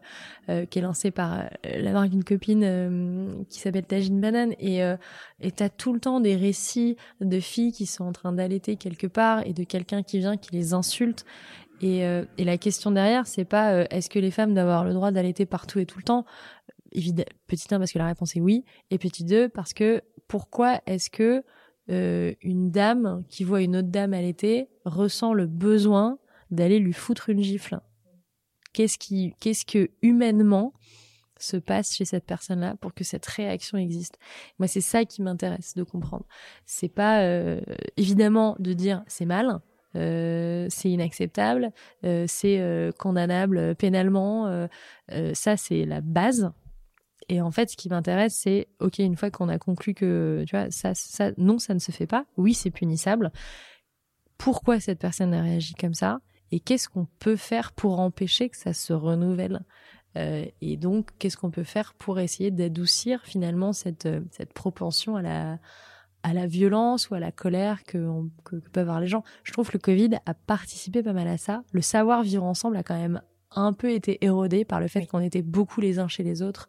euh, 0.48 0.66
qui 0.66 0.78
est 0.78 0.82
lancée 0.82 1.10
par 1.10 1.44
la 1.64 1.92
marque 1.92 2.10
d'une 2.10 2.24
copine 2.24 3.44
qui 3.48 3.60
s'appelle 3.60 3.84
Tajine 3.84 4.20
Banane. 4.20 4.54
Et 4.58 4.80
et 5.40 5.52
t'as 5.52 5.68
tout 5.68 5.92
le 5.92 6.00
temps 6.00 6.20
des 6.20 6.36
récits 6.36 6.96
de 7.20 7.38
filles 7.38 7.72
qui 7.72 7.86
sont 7.86 8.04
en 8.04 8.12
train 8.12 8.32
d'allaiter 8.32 8.76
quelque 8.76 9.06
part 9.06 9.46
et 9.46 9.52
de 9.52 9.64
quelqu'un 9.64 10.02
qui 10.02 10.18
vient 10.18 10.36
qui 10.36 10.54
les 10.54 10.74
insulte. 10.74 11.24
Et, 11.80 12.00
et 12.00 12.44
la 12.44 12.58
question 12.58 12.90
derrière, 12.90 13.26
c'est 13.26 13.44
pas 13.44 13.84
est-ce 13.90 14.10
que 14.10 14.18
les 14.18 14.32
femmes 14.32 14.54
doivent 14.54 14.68
avoir 14.68 14.84
le 14.84 14.94
droit 14.94 15.12
d'allaiter 15.12 15.46
partout 15.46 15.78
et 15.78 15.86
tout 15.86 15.98
le 15.98 16.04
temps? 16.04 16.24
Évidemment, 16.92 17.28
petit 17.46 17.72
1 17.72 17.78
parce 17.78 17.92
que 17.92 17.98
la 17.98 18.06
réponse 18.06 18.34
est 18.34 18.40
oui, 18.40 18.64
et 18.90 18.98
petit 18.98 19.24
2 19.24 19.48
parce 19.48 19.74
que 19.74 20.02
pourquoi 20.26 20.80
est-ce 20.86 21.10
que 21.10 21.44
euh, 21.90 22.34
une 22.42 22.70
dame 22.70 23.24
qui 23.28 23.44
voit 23.44 23.62
une 23.62 23.76
autre 23.76 23.88
dame 23.88 24.12
l'été 24.12 24.68
ressent 24.84 25.32
le 25.32 25.46
besoin 25.46 26.18
d'aller 26.50 26.78
lui 26.78 26.92
foutre 26.92 27.28
une 27.28 27.42
gifle. 27.42 27.80
Qu'est-ce 28.72 28.98
qui, 28.98 29.34
qu'est-ce 29.40 29.64
que 29.64 29.90
humainement 30.02 30.72
se 31.38 31.56
passe 31.56 31.94
chez 31.94 32.04
cette 32.04 32.24
personne-là 32.24 32.76
pour 32.80 32.94
que 32.94 33.04
cette 33.04 33.26
réaction 33.26 33.78
existe? 33.78 34.18
Moi, 34.58 34.68
c'est 34.68 34.80
ça 34.80 35.04
qui 35.04 35.22
m'intéresse 35.22 35.74
de 35.74 35.82
comprendre. 35.82 36.26
C'est 36.66 36.88
pas 36.88 37.22
euh, 37.22 37.60
évidemment 37.96 38.56
de 38.58 38.72
dire 38.72 39.02
c'est 39.06 39.26
mal, 39.26 39.60
euh, 39.96 40.66
c'est 40.70 40.90
inacceptable, 40.90 41.72
euh, 42.04 42.26
c'est 42.28 42.60
euh, 42.60 42.92
condamnable 42.92 43.74
pénalement. 43.76 44.68
ça, 45.34 45.56
c'est 45.56 45.84
la 45.84 46.00
base. 46.00 46.50
Et 47.28 47.40
en 47.40 47.50
fait, 47.50 47.70
ce 47.70 47.76
qui 47.76 47.88
m'intéresse, 47.88 48.34
c'est, 48.34 48.68
OK, 48.80 48.98
une 48.98 49.16
fois 49.16 49.30
qu'on 49.30 49.48
a 49.48 49.58
conclu 49.58 49.94
que, 49.94 50.44
tu 50.46 50.56
vois, 50.56 50.70
ça, 50.70 50.94
ça, 50.94 51.30
non, 51.36 51.58
ça 51.58 51.74
ne 51.74 51.78
se 51.78 51.92
fait 51.92 52.06
pas. 52.06 52.24
Oui, 52.36 52.54
c'est 52.54 52.70
punissable. 52.70 53.30
Pourquoi 54.38 54.80
cette 54.80 54.98
personne 54.98 55.34
a 55.34 55.42
réagi 55.42 55.74
comme 55.74 55.94
ça? 55.94 56.20
Et 56.52 56.60
qu'est-ce 56.60 56.88
qu'on 56.88 57.06
peut 57.18 57.36
faire 57.36 57.72
pour 57.72 58.00
empêcher 58.00 58.48
que 58.48 58.56
ça 58.56 58.72
se 58.72 58.92
renouvelle? 58.92 59.60
Euh, 60.16 60.46
et 60.62 60.76
donc, 60.78 61.10
qu'est-ce 61.18 61.36
qu'on 61.36 61.50
peut 61.50 61.64
faire 61.64 61.92
pour 61.94 62.18
essayer 62.18 62.50
d'adoucir 62.50 63.22
finalement 63.24 63.74
cette, 63.74 64.08
cette 64.30 64.54
propension 64.54 65.16
à 65.16 65.22
la, 65.22 65.58
à 66.22 66.32
la 66.32 66.46
violence 66.46 67.10
ou 67.10 67.14
à 67.14 67.20
la 67.20 67.30
colère 67.30 67.84
que, 67.84 68.22
que, 68.44 68.56
que, 68.56 68.68
peuvent 68.70 68.88
avoir 68.88 69.00
les 69.00 69.06
gens? 69.06 69.22
Je 69.44 69.52
trouve 69.52 69.68
que 69.68 69.76
le 69.76 69.82
Covid 69.82 70.18
a 70.24 70.32
participé 70.32 71.02
pas 71.02 71.12
mal 71.12 71.28
à 71.28 71.36
ça. 71.36 71.62
Le 71.72 71.82
savoir 71.82 72.22
vivre 72.22 72.44
ensemble 72.44 72.78
a 72.78 72.82
quand 72.82 72.98
même 72.98 73.20
un 73.50 73.72
peu 73.72 73.90
été 73.90 74.24
érodé 74.24 74.64
par 74.64 74.80
le 74.80 74.88
fait 74.88 75.06
qu'on 75.06 75.20
était 75.20 75.42
beaucoup 75.42 75.80
les 75.80 75.98
uns 75.98 76.08
chez 76.08 76.22
les 76.22 76.42
autres, 76.42 76.68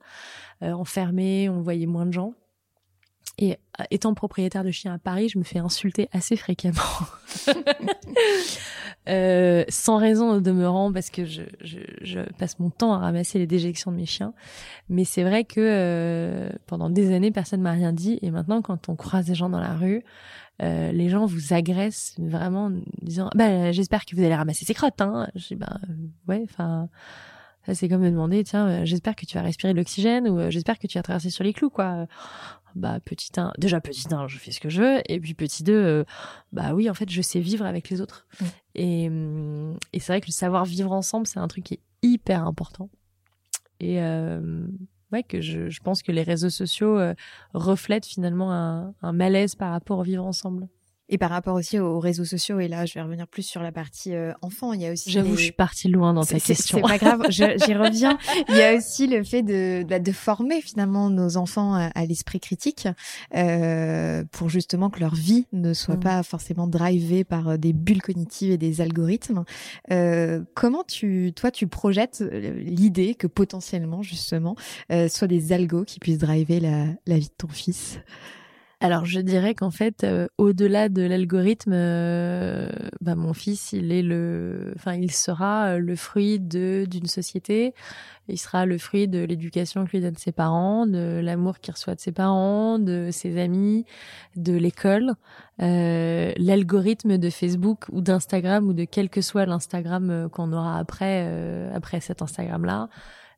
euh, 0.64 0.72
enfermés, 0.72 1.50
on 1.50 1.62
voyait 1.62 1.86
moins 1.86 2.06
de 2.06 2.14
gens. 2.14 2.34
Et 3.42 3.54
euh, 3.80 3.84
étant 3.90 4.14
propriétaire 4.14 4.66
de 4.66 4.72
chiens 4.72 4.94
à 4.94 4.98
Paris, 4.98 5.30
je 5.30 5.40
me 5.40 5.46
fais 5.46 5.60
insulter 5.60 6.10
assez 6.12 6.36
fréquemment. 6.36 6.82
euh, 9.10 9.64
sans 9.70 9.96
raison 9.96 10.32
au 10.32 10.42
demeurant, 10.42 10.92
parce 10.92 11.10
que 11.10 11.24
je, 11.24 11.44
je, 11.62 11.80
je, 12.02 12.20
passe 12.38 12.60
mon 12.60 12.70
temps 12.70 12.92
à 12.92 12.98
ramasser 12.98 13.40
les 13.40 13.48
déjections 13.48 13.92
de 13.92 13.96
mes 13.96 14.06
chiens. 14.06 14.34
Mais 14.90 15.06
c'est 15.06 15.24
vrai 15.24 15.46
que 15.46 15.62
euh, 15.62 16.50
pendant 16.66 16.90
des 16.90 17.14
années, 17.14 17.32
personne 17.32 17.62
m'a 17.62 17.72
rien 17.72 17.94
dit. 17.94 18.20
Et 18.22 18.30
maintenant, 18.30 18.62
quand 18.62 18.90
on 18.90 18.98
croise 18.98 19.28
des 19.28 19.36
gens 19.36 19.50
dans 19.50 19.62
la 19.62 19.74
rue, 19.74 20.04
euh, 20.62 20.92
les 20.92 21.10
gens 21.10 21.26
vous 21.26 21.54
agressent 21.54 22.16
vraiment 22.18 22.66
en 22.66 22.82
disant 23.02 23.30
bah 23.34 23.72
j'espère 23.72 24.06
que 24.06 24.16
vous 24.16 24.24
allez 24.24 24.36
ramasser 24.36 24.66
ces 24.66 24.74
crottes 24.74 25.00
hein. 25.02 25.30
Je 25.36 25.48
dis 25.48 25.56
bah 25.56 25.80
ouais 26.28 26.42
enfin 26.44 26.90
ça 27.66 27.76
c'est 27.76 27.88
comme 27.88 28.02
me 28.02 28.10
demander 28.10 28.44
tiens 28.44 28.68
euh, 28.68 28.86
j'espère 28.86 29.16
que 29.16 29.26
tu 29.26 29.36
vas 29.38 29.42
respirer 29.42 29.74
de 29.74 29.78
l'oxygène 29.78 30.28
ou 30.28 30.38
euh, 30.38 30.50
j'espère 30.50 30.78
que 30.78 30.88
tu 30.88 30.98
vas 30.98 31.04
traverser 31.04 31.30
sur 31.30 31.44
les 31.44 31.54
clous 31.54 31.70
quoi. 31.70 32.08
Bah 32.76 33.00
petit 33.00 33.32
1 33.36 33.54
déjà 33.58 33.82
petit 33.82 34.14
1 34.14 34.28
je 34.28 34.38
fais 34.38 34.52
ce 34.52 34.60
que 34.60 34.70
je 34.70 34.82
veux 34.82 35.02
et 35.08 35.20
puis 35.20 35.34
petit 35.34 35.64
2 35.64 36.06
bah 36.52 36.74
oui 36.74 36.90
en 36.90 36.94
fait 36.94 37.10
je 37.10 37.22
sais 37.22 37.40
vivre 37.40 37.66
avec 37.66 37.90
les 37.90 38.02
autres. 38.02 38.28
Mm. 38.40 38.46
et, 38.76 39.10
mm, 39.10 39.78
et 39.94 40.00
c'est 40.00 40.12
vrai 40.12 40.22
que 40.22 40.28
le 40.28 40.34
savoir 40.34 40.66
vivre 40.66 40.92
ensemble 40.92 41.26
c'est 41.26 41.40
un 41.40 41.48
truc 41.48 41.64
qui 41.64 41.76
est 41.76 41.82
hyper 42.02 42.46
important. 42.46 42.90
Et 43.80 44.00
ouais, 45.12 45.24
que 45.24 45.42
je, 45.42 45.70
je, 45.70 45.80
pense 45.82 46.04
que 46.04 46.12
les 46.12 46.24
réseaux 46.24 46.50
sociaux 46.50 46.98
euh, 46.98 47.14
reflètent 47.54 48.06
finalement 48.06 48.52
un, 48.52 48.94
un, 49.02 49.12
malaise 49.14 49.56
par 49.56 49.72
rapport 49.72 50.00
au 50.00 50.04
vivre 50.04 50.26
ensemble. 50.26 50.68
Et 51.10 51.18
par 51.18 51.30
rapport 51.30 51.56
aussi 51.56 51.80
aux 51.80 52.00
réseaux 52.00 52.26
sociaux, 52.26 52.60
et 52.60 52.68
là, 52.68 52.86
je 52.86 52.94
vais 52.94 53.02
revenir 53.02 53.28
plus 53.28 53.44
sur 53.44 53.62
la 53.62 53.72
partie 53.72 54.14
euh, 54.16 54.32
enfant. 54.42 54.74
Il 54.74 54.82
y 54.82 54.86
a 54.86 54.92
aussi. 54.92 55.12
J'avoue, 55.12 55.36
je 55.36 55.44
suis 55.44 55.52
partie 55.52 55.88
loin 55.88 56.14
dans 56.14 56.24
ta 56.24 56.40
question. 56.40 56.78
C'est 56.78 56.82
pas 56.82 56.98
grave, 56.98 57.26
j'y 57.30 57.74
reviens. 57.74 58.18
Il 58.48 58.56
y 58.56 58.62
a 58.62 58.76
aussi 58.76 59.08
le 59.08 59.24
fait 59.24 59.42
de, 59.42 59.84
bah, 59.84 60.00
de 60.00 60.12
former 60.12 60.62
finalement 60.62 61.10
nos 61.10 61.38
enfants 61.38 61.74
à, 61.74 62.06
l'esprit 62.06 62.40
critique 62.40 62.88
euh, 63.36 64.24
pour 64.32 64.50
justement 64.50 64.90
que 64.90 65.00
leur 65.00 65.16
vie 65.16 65.46
ne 65.52 65.74
soit 65.74 65.98
mm. 65.98 66.00
pas 66.00 66.24
forcément 66.24 66.68
drivée 66.68 67.24
par 67.24 67.50
euh, 67.50 67.58
des 67.58 67.74
bulles 67.74 68.02
cognitives 68.02 68.52
et 68.52 68.58
des 68.58 68.82
algorithmes. 68.82 69.44
Euh, 69.92 70.42
comment 70.54 70.84
tu, 70.84 71.34
toi, 71.36 71.52
tu 71.52 71.68
projettes 71.68 72.22
euh, 72.22 72.60
l'idée 72.60 73.16
que 73.16 73.28
potentiellement, 73.28 74.02
justement, 74.02 74.56
euh, 74.92 75.08
soit 75.08 75.28
des 75.28 75.54
algos 75.54 75.86
qui 75.86 76.00
puissent 76.00 76.18
driver 76.18 76.60
la, 76.60 76.86
la 77.06 77.18
vie 77.18 77.28
de 77.28 77.34
ton 77.38 77.48
fils? 77.48 78.00
Alors 78.82 79.04
je 79.04 79.20
dirais 79.20 79.56
qu'en 79.56 79.72
fait, 79.72 80.06
euh, 80.06 80.28
au-delà 80.38 80.88
de 80.88 81.02
l'algorithme, 81.02 81.74
euh, 81.74 82.70
bah, 83.02 83.16
mon 83.16 83.34
fils, 83.34 83.74
il 83.74 83.92
est 83.92 84.02
le, 84.02 84.72
enfin, 84.78 84.94
il 84.94 85.12
sera 85.12 85.72
euh, 85.72 85.80
le 85.80 85.98
fruit 85.98 86.40
de 86.40 86.86
d'une 86.90 87.08
société. 87.08 87.74
Il 88.30 88.38
sera 88.38 88.66
le 88.66 88.78
fruit 88.78 89.10
de 89.10 89.20
l'éducation 89.20 89.86
que 89.86 89.92
lui 89.92 90.00
donnent 90.02 90.16
ses 90.16 90.32
parents, 90.32 90.86
de 90.88 91.20
l'amour 91.22 91.60
qu'il 91.60 91.74
reçoit 91.74 91.96
de 91.96 92.00
ses 92.00 92.14
parents, 92.14 92.80
de 92.80 93.10
ses 93.12 93.38
amis, 93.38 93.86
de 94.38 94.54
l'école. 94.54 95.14
L'algorithme 95.58 97.18
de 97.18 97.30
Facebook 97.30 97.86
ou 97.92 98.02
d'Instagram 98.02 98.68
ou 98.68 98.74
de 98.74 98.86
quel 98.86 99.10
que 99.10 99.22
soit 99.22 99.46
l'Instagram 99.46 100.30
qu'on 100.32 100.54
aura 100.54 100.78
après 100.78 101.28
après 101.74 102.00
cet 102.02 102.22
Instagram-là, 102.22 102.88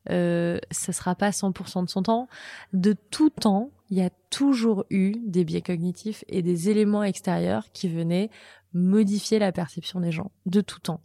euh, 0.09 0.57
ce 0.71 0.91
sera 0.91 1.15
pas 1.15 1.29
100% 1.29 1.85
de 1.85 1.89
son 1.89 2.03
temps. 2.03 2.27
De 2.73 2.95
tout 3.11 3.29
temps, 3.29 3.69
il 3.89 3.97
y 3.97 4.01
a 4.01 4.09
toujours 4.29 4.85
eu 4.89 5.15
des 5.25 5.43
biais 5.43 5.61
cognitifs 5.61 6.23
et 6.27 6.41
des 6.41 6.69
éléments 6.69 7.03
extérieurs 7.03 7.65
qui 7.73 7.87
venaient 7.87 8.29
modifier 8.73 9.37
la 9.39 9.51
perception 9.51 9.99
des 9.99 10.11
gens 10.11 10.31
de 10.45 10.61
tout 10.61 10.79
temps. 10.79 11.01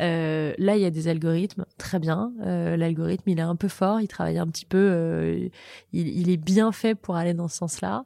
Euh, 0.00 0.52
là, 0.58 0.76
il 0.76 0.82
y 0.82 0.84
a 0.84 0.90
des 0.90 1.08
algorithmes, 1.08 1.64
très 1.78 1.98
bien. 1.98 2.32
Euh, 2.42 2.76
L'algorithme, 2.76 3.30
il 3.30 3.38
est 3.38 3.42
un 3.42 3.56
peu 3.56 3.68
fort, 3.68 4.00
il 4.00 4.08
travaille 4.08 4.38
un 4.38 4.48
petit 4.48 4.66
peu, 4.66 4.78
euh, 4.78 5.48
il, 5.92 6.08
il, 6.08 6.28
est 6.28 6.36
bien 6.36 6.72
fait 6.72 6.94
pour 6.94 7.16
aller 7.16 7.34
dans 7.34 7.48
ce 7.48 7.56
sens-là. 7.58 8.04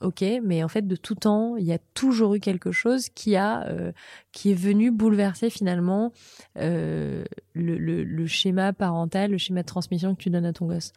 Ok, 0.00 0.24
mais 0.42 0.62
en 0.64 0.68
fait 0.68 0.86
de 0.86 0.96
tout 0.96 1.14
temps, 1.14 1.56
il 1.56 1.64
y 1.64 1.72
a 1.72 1.78
toujours 1.94 2.34
eu 2.34 2.40
quelque 2.40 2.72
chose 2.72 3.08
qui 3.10 3.36
a 3.36 3.66
euh, 3.66 3.92
qui 4.32 4.50
est 4.50 4.54
venu 4.54 4.90
bouleverser 4.90 5.50
finalement 5.50 6.12
euh, 6.56 7.24
le, 7.54 7.76
le, 7.78 8.02
le, 8.04 8.26
schéma 8.26 8.72
parental, 8.72 9.30
le 9.30 9.38
schéma 9.38 9.62
de 9.62 9.66
transmission 9.66 10.14
que 10.14 10.22
tu 10.22 10.30
donnes 10.30 10.46
à 10.46 10.52
ton 10.52 10.66
gosse. 10.66 10.92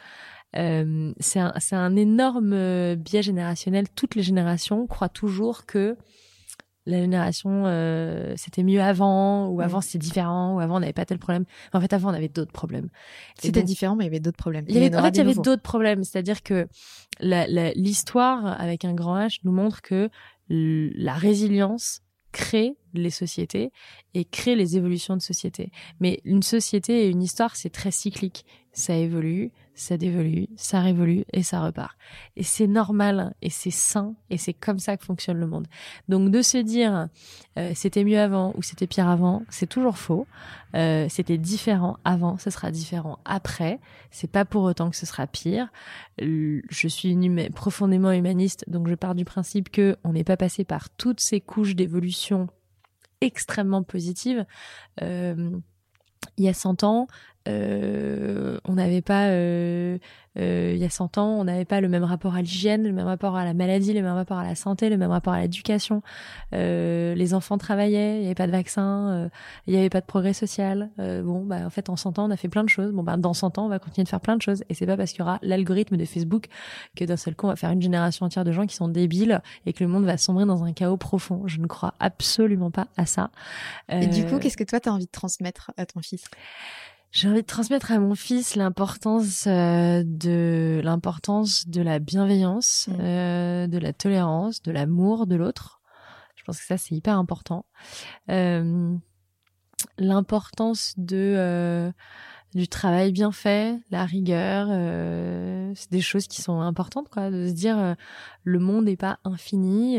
Euh, 0.56 1.14
c'est 1.20 1.40
un, 1.40 1.54
un 1.72 1.96
énorme 1.96 2.96
biais 2.96 3.24
générationnel. 3.24 3.90
Toutes 3.90 4.16
les 4.16 4.24
générations 4.24 4.88
croient 4.88 5.10
toujours 5.10 5.66
que 5.66 5.98
la 6.86 7.00
génération 7.00 7.64
euh, 7.66 8.34
c'était 8.36 8.64
mieux 8.64 8.82
avant 8.82 9.48
ou 9.48 9.62
avant 9.62 9.82
c'était 9.82 10.00
différent 10.00 10.56
ou 10.56 10.60
avant 10.60 10.78
on 10.78 10.80
n'avait 10.80 10.94
pas 10.94 11.06
tel 11.06 11.20
problème. 11.20 11.46
En 11.72 11.80
fait 11.80 11.94
avant 11.94 12.12
on 12.12 12.14
avait 12.14 12.30
d'autres 12.30 12.52
problèmes. 12.52 12.90
C'était 13.40 13.64
différent 13.64 13.96
mais 13.96 14.04
il 14.04 14.08
y 14.08 14.10
avait 14.10 14.20
d'autres 14.20 14.38
problèmes. 14.38 14.66
Il 14.68 14.76
y 14.76 14.78
avait, 14.78 14.96
en 14.96 15.02
fait 15.02 15.10
il 15.10 15.18
y 15.18 15.22
avait 15.22 15.34
d'autres 15.34 15.62
problèmes. 15.62 16.04
C'est-à-dire 16.04 16.44
que 16.44 16.68
l'histoire 17.22 18.60
avec 18.60 18.86
un 18.86 18.94
grand 18.94 19.18
H 19.18 19.40
nous 19.44 19.52
montre 19.52 19.82
que 19.82 20.10
la 20.50 21.14
résilience 21.14 22.02
crée 22.32 22.76
les 22.94 23.12
sociétés 23.12 23.72
et 24.14 24.26
crée 24.26 24.56
les 24.56 24.78
évolutions 24.78 25.16
de 25.16 25.22
société 25.22 25.72
mais 26.00 26.22
une 26.24 26.44
société 26.44 27.06
et 27.06 27.10
une 27.10 27.24
histoire 27.24 27.56
c'est 27.56 27.70
très 27.70 27.92
cyclique 27.92 28.46
ça 28.72 28.96
évolue 28.96 29.52
ça 29.76 29.98
dévolue, 29.98 30.48
ça 30.56 30.82
révolue 30.82 31.26
et 31.34 31.42
ça 31.42 31.62
repart. 31.62 31.98
Et 32.36 32.44
c'est 32.44 32.68
normal 32.68 33.34
et 33.42 33.50
c'est 33.50 33.72
sain 33.72 34.16
et 34.30 34.38
c'est 34.38 34.54
comme 34.54 34.80
ça 34.80 34.98
que 34.98 35.06
fonctionne 35.06 35.38
le 35.38 35.48
monde. 35.48 35.68
Donc 36.10 36.30
de 36.30 36.42
se 36.42 36.58
dire 36.58 37.08
euh, 37.58 37.72
c'était 37.74 38.04
mieux 38.04 38.20
avant 38.20 38.54
ou 38.56 38.62
c'était 38.62 38.88
pire 38.88 39.08
avant, 39.08 39.44
c'est 39.50 39.68
toujours 39.68 39.98
faux. 39.98 40.28
Euh, 40.76 41.08
c'était 41.10 41.38
différent 41.38 41.98
avant, 42.04 42.38
ce 42.38 42.50
sera 42.50 42.72
différent 42.72 43.20
après. 43.26 43.80
C'est 44.12 44.30
pas 44.30 44.46
pour 44.46 44.64
autant 44.64 44.90
que 44.90 44.96
ce 44.96 45.06
sera 45.06 45.28
pire. 45.28 45.70
Je 46.20 46.88
suis 46.88 47.18
profondément 47.56 48.12
humaniste, 48.12 48.66
donc 48.68 48.88
je 48.88 48.96
pars 48.96 49.16
du 49.16 49.26
principe 49.26 49.70
que 49.70 49.98
on 50.04 50.14
n'est 50.14 50.24
pas 50.24 50.38
passé 50.38 50.64
par 50.64 50.90
toutes 50.90 51.20
ces 51.20 51.42
couches 51.42 51.76
d'évolution 51.76 52.48
extrêmement 53.26 53.84
positives. 53.84 54.46
Euh, 55.02 55.52
il 56.38 56.46
y 56.46 56.50
a 56.50 56.54
100 56.54 56.84
ans, 56.84 57.08
euh, 57.48 58.58
on 58.66 58.74
n'avait 58.74 59.02
pas, 59.02 59.28
euh, 59.28 59.98
euh, 60.40 60.72
il 60.74 60.82
y 60.82 60.86
a 60.86 60.90
100 60.90 61.18
ans, 61.18 61.28
on 61.40 61.44
n'avait 61.44 61.66
pas 61.66 61.82
le 61.82 61.90
même 61.90 62.04
rapport 62.04 62.36
à 62.36 62.42
l'hygiène, 62.42 62.84
le 62.84 62.94
même 62.94 63.06
rapport 63.06 63.36
à 63.36 63.44
la 63.44 63.54
maladie, 63.54 63.94
le 63.94 64.02
même 64.02 64.14
rapport 64.14 64.38
à 64.38 64.44
la 64.44 64.56
santé, 64.56 64.90
le 64.90 64.98
même 64.98 65.12
rapport 65.12 65.34
à 65.34 65.42
l'éducation. 65.42 66.02
les 66.52 67.34
enfants 67.34 67.58
travaillaient, 67.58 68.18
il 68.18 68.20
n'y 68.22 68.26
avait 68.26 68.36
pas 68.36 68.48
de 68.48 68.52
vaccin, 68.52 69.30
il 69.68 69.74
n'y 69.74 69.80
avait 69.80 69.90
pas 69.90 70.02
de 70.02 70.06
progrès 70.06 70.34
social. 70.34 70.90
bon, 70.98 71.44
bah 71.44 71.66
en 71.66 71.70
fait, 71.70 71.90
en 71.90 71.96
100 71.96 72.20
ans, 72.20 72.28
on 72.28 72.32
a 72.32 72.38
fait 72.38 72.50
plein 72.50 72.64
de 72.64 72.70
choses. 72.70 72.92
Bon, 72.92 73.04
bah 73.04 73.18
dans 73.18 73.34
100 73.34 73.58
ans, 73.58 73.66
on 73.66 73.70
va 73.70 73.80
continuer 73.80 74.04
de 74.04 74.10
faire 74.10 74.22
plein 74.22 74.38
de 74.38 74.42
choses. 74.42 74.64
Et 74.70 74.74
c'est 74.74 74.86
pas 74.86 74.98
parce 74.98 75.12
qu'il 75.12 75.20
y 75.20 75.24
aura 75.24 75.40
l'algorithme 75.42 75.98
de 75.98 76.06
Facebook 76.06 76.48
que 76.96 77.06
d'un 77.06 77.18
seul 77.18 77.36
coup, 77.36 77.48
on 77.48 77.50
va 77.50 77.56
faire 77.56 77.72
une 77.72 77.82
génération 77.82 78.26
entière 78.26 78.46
de 78.46 78.52
gens 78.52 78.66
qui 78.66 78.76
sont 78.76 78.88
débiles 78.88 79.42
et 79.66 79.74
que 79.74 79.84
le 79.84 79.90
monde 79.90 80.06
va 80.06 80.18
sombrer 80.18 80.46
dans 80.46 80.64
un 80.64 80.74
chaos 80.74 80.98
profond. 80.98 81.44
Je 81.48 81.60
ne 81.60 81.68
crois 81.68 81.94
absolument 82.00 82.72
pas 82.72 82.88
à 82.98 83.06
ça. 83.06 83.32
Et 83.90 84.08
du 84.08 84.26
coup, 84.26 84.40
qu'est-ce 84.40 84.58
que 84.58 84.64
toi, 84.64 84.80
tu 84.80 84.90
as 84.90 84.94
envie 84.94 85.06
de 85.06 85.12
transmettre 85.12 85.72
à 85.78 85.86
ton 85.86 86.02
fils? 86.02 86.26
J'ai 87.14 87.30
envie 87.30 87.42
de 87.44 87.48
transmettre 87.48 87.92
à 87.92 88.00
mon 88.00 88.16
fils 88.16 88.56
l'importance 88.56 89.46
euh, 89.46 90.04
de 90.04 90.82
l'importance 90.84 91.68
de 91.68 91.80
la 91.82 92.00
bienveillance, 92.00 92.90
mm. 92.90 92.98
euh, 93.00 93.68
de 93.68 93.78
la 93.78 93.94
tolérance, 93.94 94.64
de 94.64 94.72
l'amour 94.72 95.28
de 95.28 95.36
l'autre. 95.36 95.80
Je 96.36 96.44
pense 96.44 96.60
que 96.60 96.66
ça 96.66 96.78
c'est 96.78 96.96
hyper 96.96 97.16
important. 97.16 97.68
Euh, 98.32 98.96
l'importance 100.00 100.96
de 100.98 101.36
euh, 101.38 101.92
du 102.56 102.68
travail 102.68 103.12
bien 103.12 103.32
fait, 103.32 103.80
la 103.92 104.06
rigueur, 104.06 104.68
euh, 104.72 105.72
c'est 105.76 105.92
des 105.92 106.02
choses 106.02 106.28
qui 106.28 106.42
sont 106.42 106.62
importantes 106.62 107.10
quoi. 107.10 107.30
De 107.30 107.48
se 107.48 107.54
dire 107.54 107.96
le 108.44 108.60
monde 108.60 108.86
n'est 108.86 108.98
pas 108.98 109.20
infini 109.24 109.98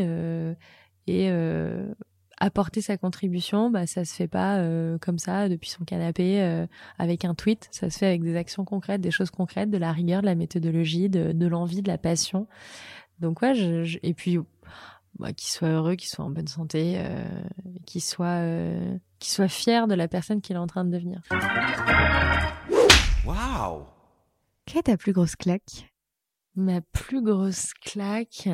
et 1.07 1.31
apporter 2.45 2.81
sa 2.81 2.95
contribution, 2.97 3.71
bah 3.71 3.87
ça 3.87 4.05
se 4.05 4.13
fait 4.13 4.27
pas 4.27 4.57
euh, 4.57 4.97
comme 4.99 5.17
ça 5.17 5.49
depuis 5.49 5.69
son 5.69 5.83
canapé 5.83 6.41
euh, 6.41 6.67
avec 6.99 7.25
un 7.25 7.33
tweet. 7.33 7.67
Ça 7.71 7.89
se 7.89 7.97
fait 7.97 8.05
avec 8.05 8.23
des 8.23 8.35
actions 8.35 8.65
concrètes, 8.65 9.01
des 9.01 9.11
choses 9.11 9.31
concrètes, 9.31 9.71
de 9.71 9.77
la 9.77 9.91
rigueur, 9.91 10.21
de 10.21 10.27
la 10.27 10.35
méthodologie, 10.35 11.09
de, 11.09 11.31
de 11.31 11.47
l'envie, 11.47 11.81
de 11.81 11.87
la 11.87 11.97
passion. 11.97 12.47
Donc 13.19 13.41
ouais, 13.41 13.55
je, 13.55 13.97
et 14.03 14.13
puis 14.13 14.37
bah, 15.17 15.33
qu'il 15.33 15.49
soit 15.49 15.69
heureux, 15.69 15.95
qu'il 15.95 16.09
soit 16.09 16.23
en 16.23 16.29
bonne 16.29 16.47
santé, 16.47 16.95
euh, 16.97 17.25
qu'il 17.85 18.01
soit 18.01 18.41
euh, 18.41 18.97
qu'il 19.17 19.31
soit 19.31 19.47
fier 19.47 19.87
de 19.87 19.95
la 19.95 20.07
personne 20.07 20.39
qu'il 20.39 20.55
est 20.55 20.59
en 20.59 20.67
train 20.67 20.85
de 20.85 20.91
devenir. 20.91 21.21
Waouh 23.25 23.85
Quelle 24.65 24.79
est 24.79 24.83
ta 24.83 24.97
plus 24.97 25.13
grosse 25.13 25.35
claque? 25.35 25.94
Ma 26.55 26.79
plus 26.79 27.21
grosse 27.21 27.73
claque, 27.73 28.47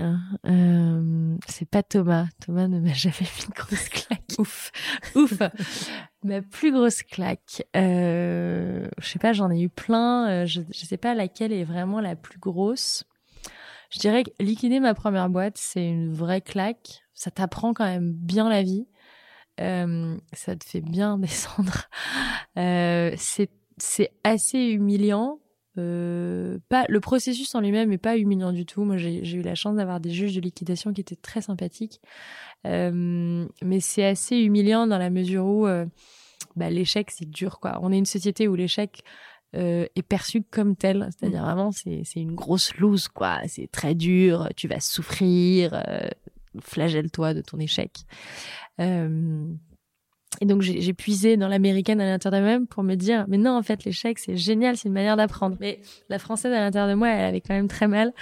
euh, 0.47 1.37
c'est 1.47 1.69
pas 1.69 1.83
Thomas. 1.83 2.25
Thomas 2.43 2.67
ne 2.67 2.79
m'a 2.79 2.93
jamais 2.93 3.15
mis 3.19 3.45
une 3.45 3.53
grosse 3.53 3.89
claque. 3.89 4.23
Ouf, 4.39 4.71
ouf. 5.15 5.33
Ma 6.23 6.41
plus 6.41 6.71
grosse 6.71 7.03
claque, 7.03 7.63
euh, 7.75 8.87
je 8.99 9.07
sais 9.07 9.19
pas, 9.19 9.33
j'en 9.33 9.51
ai 9.51 9.61
eu 9.61 9.69
plein. 9.69 10.29
Euh, 10.29 10.45
je, 10.45 10.61
je 10.71 10.85
sais 10.85 10.97
pas 10.97 11.13
laquelle 11.13 11.51
est 11.51 11.63
vraiment 11.63 11.99
la 11.99 12.15
plus 12.15 12.39
grosse. 12.39 13.03
Je 13.91 13.99
dirais 13.99 14.23
que 14.23 14.31
liquider 14.39 14.79
ma 14.79 14.93
première 14.93 15.29
boîte, 15.29 15.57
c'est 15.57 15.87
une 15.87 16.13
vraie 16.13 16.41
claque. 16.41 17.03
Ça 17.13 17.29
t'apprend 17.29 17.73
quand 17.73 17.85
même 17.85 18.13
bien 18.13 18.49
la 18.49 18.63
vie. 18.63 18.87
Euh, 19.59 20.17
ça 20.33 20.55
te 20.55 20.63
fait 20.63 20.81
bien 20.81 21.17
descendre. 21.19 21.89
Euh, 22.57 23.13
c'est 23.17 23.49
c'est 23.77 24.11
assez 24.23 24.59
humiliant 24.59 25.39
euh, 25.77 26.59
pas 26.69 26.85
le 26.89 26.99
processus 26.99 27.55
en 27.55 27.61
lui-même 27.61 27.91
est 27.91 27.97
pas 27.97 28.17
humiliant 28.17 28.51
du 28.51 28.65
tout. 28.65 28.83
Moi, 28.83 28.97
j'ai 28.97 29.33
eu 29.33 29.41
la 29.41 29.55
chance 29.55 29.75
d'avoir 29.75 29.99
des 29.99 30.11
juges 30.11 30.35
de 30.35 30.41
liquidation 30.41 30.93
qui 30.93 31.01
étaient 31.01 31.15
très 31.15 31.41
sympathiques, 31.41 32.01
euh, 32.67 33.47
mais 33.63 33.79
c'est 33.79 34.05
assez 34.05 34.37
humiliant 34.37 34.87
dans 34.87 34.97
la 34.97 35.09
mesure 35.09 35.45
où 35.45 35.67
euh, 35.67 35.85
bah, 36.55 36.69
l'échec 36.69 37.09
c'est 37.11 37.29
dur 37.29 37.59
quoi. 37.59 37.79
On 37.81 37.91
est 37.91 37.97
une 37.97 38.05
société 38.05 38.47
où 38.47 38.55
l'échec 38.55 39.01
euh, 39.55 39.85
est 39.95 40.01
perçu 40.01 40.43
comme 40.43 40.75
tel, 40.75 41.09
c'est-à-dire 41.17 41.43
vraiment 41.43 41.71
c'est 41.71 42.01
c'est 42.03 42.19
une 42.19 42.35
grosse 42.35 42.75
loose 42.75 43.07
quoi. 43.07 43.39
C'est 43.47 43.71
très 43.71 43.95
dur, 43.95 44.49
tu 44.57 44.67
vas 44.67 44.79
souffrir, 44.79 45.83
flagelle-toi 46.59 47.33
de 47.33 47.41
ton 47.41 47.59
échec. 47.59 48.05
Euh, 48.79 49.45
et 50.39 50.45
donc 50.45 50.61
j'ai 50.61 50.93
puisé 50.93 51.35
dans 51.35 51.49
l'américaine 51.49 51.99
à 51.99 52.05
l'intérieur 52.05 52.39
de 52.39 52.45
moi-même 52.45 52.67
pour 52.67 52.83
me 52.83 52.95
dire 52.95 53.25
mais 53.27 53.37
non 53.37 53.51
en 53.51 53.63
fait 53.63 53.83
l'échec 53.83 54.17
c'est 54.17 54.37
génial 54.37 54.77
c'est 54.77 54.87
une 54.87 54.93
manière 54.93 55.17
d'apprendre. 55.17 55.57
Mais 55.59 55.79
la 56.09 56.19
française 56.19 56.53
à 56.53 56.59
l'intérieur 56.59 56.89
de 56.89 56.95
moi 56.95 57.09
elle 57.09 57.25
avait 57.25 57.41
quand 57.41 57.53
même 57.53 57.67
très 57.67 57.87
mal. 57.87 58.13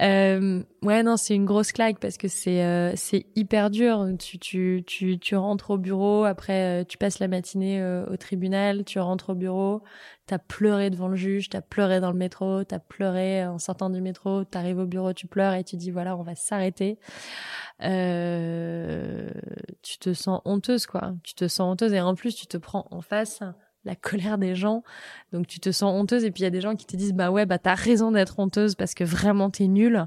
Euh, 0.00 0.62
ouais 0.82 1.02
non 1.02 1.16
c'est 1.16 1.34
une 1.34 1.46
grosse 1.46 1.72
claque 1.72 1.98
parce 1.98 2.18
que 2.18 2.28
c'est 2.28 2.62
euh, 2.62 2.92
c'est 2.96 3.26
hyper 3.34 3.70
dur. 3.70 4.06
Tu 4.18 4.38
tu 4.38 4.84
tu 4.86 5.18
tu 5.18 5.36
rentres 5.36 5.70
au 5.70 5.78
bureau 5.78 6.24
après 6.24 6.82
euh, 6.82 6.84
tu 6.84 6.98
passes 6.98 7.18
la 7.18 7.28
matinée 7.28 7.80
euh, 7.80 8.04
au 8.12 8.16
tribunal 8.16 8.84
tu 8.84 8.98
rentres 8.98 9.30
au 9.30 9.34
bureau 9.34 9.82
t'as 10.26 10.38
pleuré 10.38 10.90
devant 10.90 11.08
le 11.08 11.16
juge 11.16 11.48
t'as 11.48 11.60
pleuré 11.60 12.00
dans 12.00 12.10
le 12.10 12.18
métro 12.18 12.64
t'as 12.64 12.78
pleuré 12.78 13.46
en 13.46 13.58
sortant 13.58 13.90
du 13.90 14.00
métro 14.00 14.44
t'arrives 14.44 14.78
au 14.78 14.86
bureau 14.86 15.12
tu 15.12 15.26
pleures 15.26 15.54
et 15.54 15.64
tu 15.64 15.76
dis 15.76 15.90
voilà 15.90 16.16
on 16.16 16.22
va 16.22 16.34
s'arrêter 16.34 16.98
euh, 17.82 19.30
tu 19.82 19.98
te 19.98 20.14
sens 20.14 20.40
honteuse, 20.44 20.86
quoi. 20.86 21.14
Tu 21.22 21.34
te 21.34 21.48
sens 21.48 21.72
honteuse 21.72 21.92
et 21.92 22.00
en 22.00 22.14
plus, 22.14 22.34
tu 22.34 22.46
te 22.46 22.56
prends 22.56 22.86
en 22.90 23.00
face 23.00 23.42
la 23.84 23.94
colère 23.94 24.38
des 24.38 24.54
gens. 24.54 24.82
Donc 25.32 25.46
tu 25.46 25.60
te 25.60 25.70
sens 25.70 25.92
honteuse 25.92 26.24
et 26.24 26.30
puis 26.30 26.42
il 26.42 26.44
y 26.44 26.46
a 26.46 26.50
des 26.50 26.62
gens 26.62 26.74
qui 26.74 26.86
te 26.86 26.96
disent 26.96 27.12
bah 27.12 27.30
ouais 27.30 27.44
bah 27.44 27.58
t'as 27.58 27.74
raison 27.74 28.12
d'être 28.12 28.38
honteuse 28.38 28.74
parce 28.76 28.94
que 28.94 29.04
vraiment 29.04 29.50
t'es 29.50 29.66
nulle. 29.66 30.06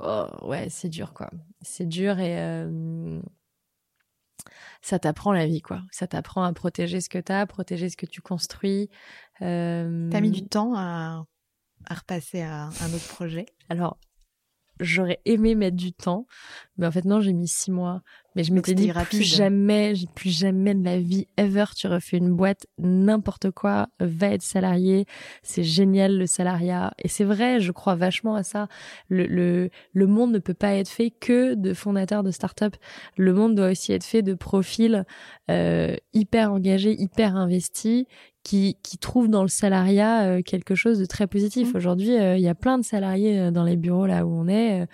Oh, 0.00 0.26
ouais 0.42 0.66
c'est 0.68 0.88
dur 0.88 1.12
quoi. 1.14 1.30
C'est 1.62 1.86
dur 1.86 2.18
et 2.18 2.40
euh, 2.40 3.20
ça 4.82 4.98
t'apprend 4.98 5.32
la 5.32 5.46
vie 5.46 5.60
quoi. 5.60 5.82
Ça 5.90 6.06
t'apprend 6.06 6.44
à 6.44 6.52
protéger 6.52 7.00
ce 7.00 7.08
que 7.08 7.18
t'as, 7.18 7.46
protéger 7.46 7.88
ce 7.90 7.96
que 7.96 8.06
tu 8.06 8.20
construis. 8.20 8.88
Euh... 9.42 10.08
T'as 10.10 10.20
mis 10.20 10.30
du 10.30 10.46
temps 10.46 10.74
à, 10.74 11.24
à 11.86 11.94
repasser 11.94 12.42
à 12.42 12.66
un 12.66 12.92
autre 12.94 13.08
projet? 13.08 13.46
Alors 13.68 13.98
j'aurais 14.80 15.20
aimé 15.24 15.54
mettre 15.54 15.76
du 15.76 15.92
temps, 15.92 16.26
mais 16.76 16.86
en 16.86 16.92
fait 16.92 17.04
non, 17.04 17.20
j'ai 17.20 17.32
mis 17.32 17.48
six 17.48 17.70
mois. 17.70 18.02
Mais 18.38 18.44
je 18.44 18.52
m'étais 18.52 18.74
dit 18.74 18.92
plus 19.10 19.24
jamais, 19.24 19.94
plus 20.14 20.30
jamais 20.30 20.72
de 20.72 20.84
la 20.84 21.00
vie 21.00 21.26
ever 21.36 21.64
tu 21.76 21.88
refais 21.88 22.18
une 22.18 22.32
boîte, 22.32 22.66
n'importe 22.78 23.50
quoi, 23.50 23.88
va 23.98 24.28
être 24.28 24.42
salarié, 24.42 25.06
c'est 25.42 25.64
génial 25.64 26.16
le 26.16 26.26
salariat. 26.26 26.92
Et 27.02 27.08
c'est 27.08 27.24
vrai, 27.24 27.58
je 27.58 27.72
crois 27.72 27.96
vachement 27.96 28.36
à 28.36 28.44
ça. 28.44 28.68
Le, 29.08 29.26
le, 29.26 29.70
le 29.92 30.06
monde 30.06 30.32
ne 30.32 30.38
peut 30.38 30.54
pas 30.54 30.74
être 30.74 30.88
fait 30.88 31.10
que 31.10 31.54
de 31.54 31.74
fondateurs 31.74 32.22
de 32.22 32.30
start-up. 32.30 32.76
Le 33.16 33.34
monde 33.34 33.56
doit 33.56 33.70
aussi 33.70 33.92
être 33.92 34.04
fait 34.04 34.22
de 34.22 34.34
profils 34.34 35.04
euh, 35.50 35.96
hyper 36.12 36.52
engagés, 36.52 36.94
hyper 36.96 37.34
investis 37.34 38.04
qui, 38.44 38.78
qui 38.84 38.98
trouvent 38.98 39.28
dans 39.28 39.42
le 39.42 39.48
salariat 39.48 40.22
euh, 40.26 40.42
quelque 40.42 40.76
chose 40.76 41.00
de 41.00 41.06
très 41.06 41.26
positif. 41.26 41.74
Mmh. 41.74 41.76
Aujourd'hui, 41.76 42.16
euh, 42.16 42.36
il 42.36 42.42
y 42.42 42.48
a 42.48 42.54
plein 42.54 42.78
de 42.78 42.84
salariés 42.84 43.40
euh, 43.40 43.50
dans 43.50 43.64
les 43.64 43.76
bureaux 43.76 44.06
là 44.06 44.24
où 44.24 44.30
on 44.30 44.46
est. 44.46 44.86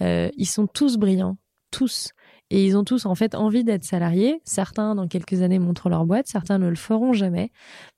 ils 0.00 0.46
sont 0.46 0.66
tous 0.66 0.96
brillants, 0.96 1.36
tous. 1.70 2.12
Et 2.50 2.64
ils 2.64 2.76
ont 2.76 2.84
tous 2.84 3.06
en 3.06 3.14
fait 3.14 3.34
envie 3.34 3.64
d'être 3.64 3.84
salariés. 3.84 4.40
Certains, 4.44 4.94
dans 4.94 5.08
quelques 5.08 5.42
années, 5.42 5.58
montrent 5.58 5.88
leur 5.88 6.06
boîte. 6.06 6.28
Certains 6.28 6.58
ne 6.58 6.68
le 6.68 6.76
feront 6.76 7.12
jamais. 7.12 7.50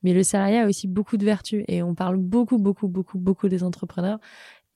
Mais 0.02 0.14
le 0.14 0.22
salariat 0.22 0.62
a 0.62 0.66
aussi 0.66 0.88
beaucoup 0.88 1.18
de 1.18 1.24
vertus. 1.24 1.64
Et 1.68 1.82
on 1.82 1.94
parle 1.94 2.16
beaucoup, 2.16 2.58
beaucoup, 2.58 2.88
beaucoup, 2.88 3.18
beaucoup 3.18 3.48
des 3.48 3.62
entrepreneurs. 3.62 4.18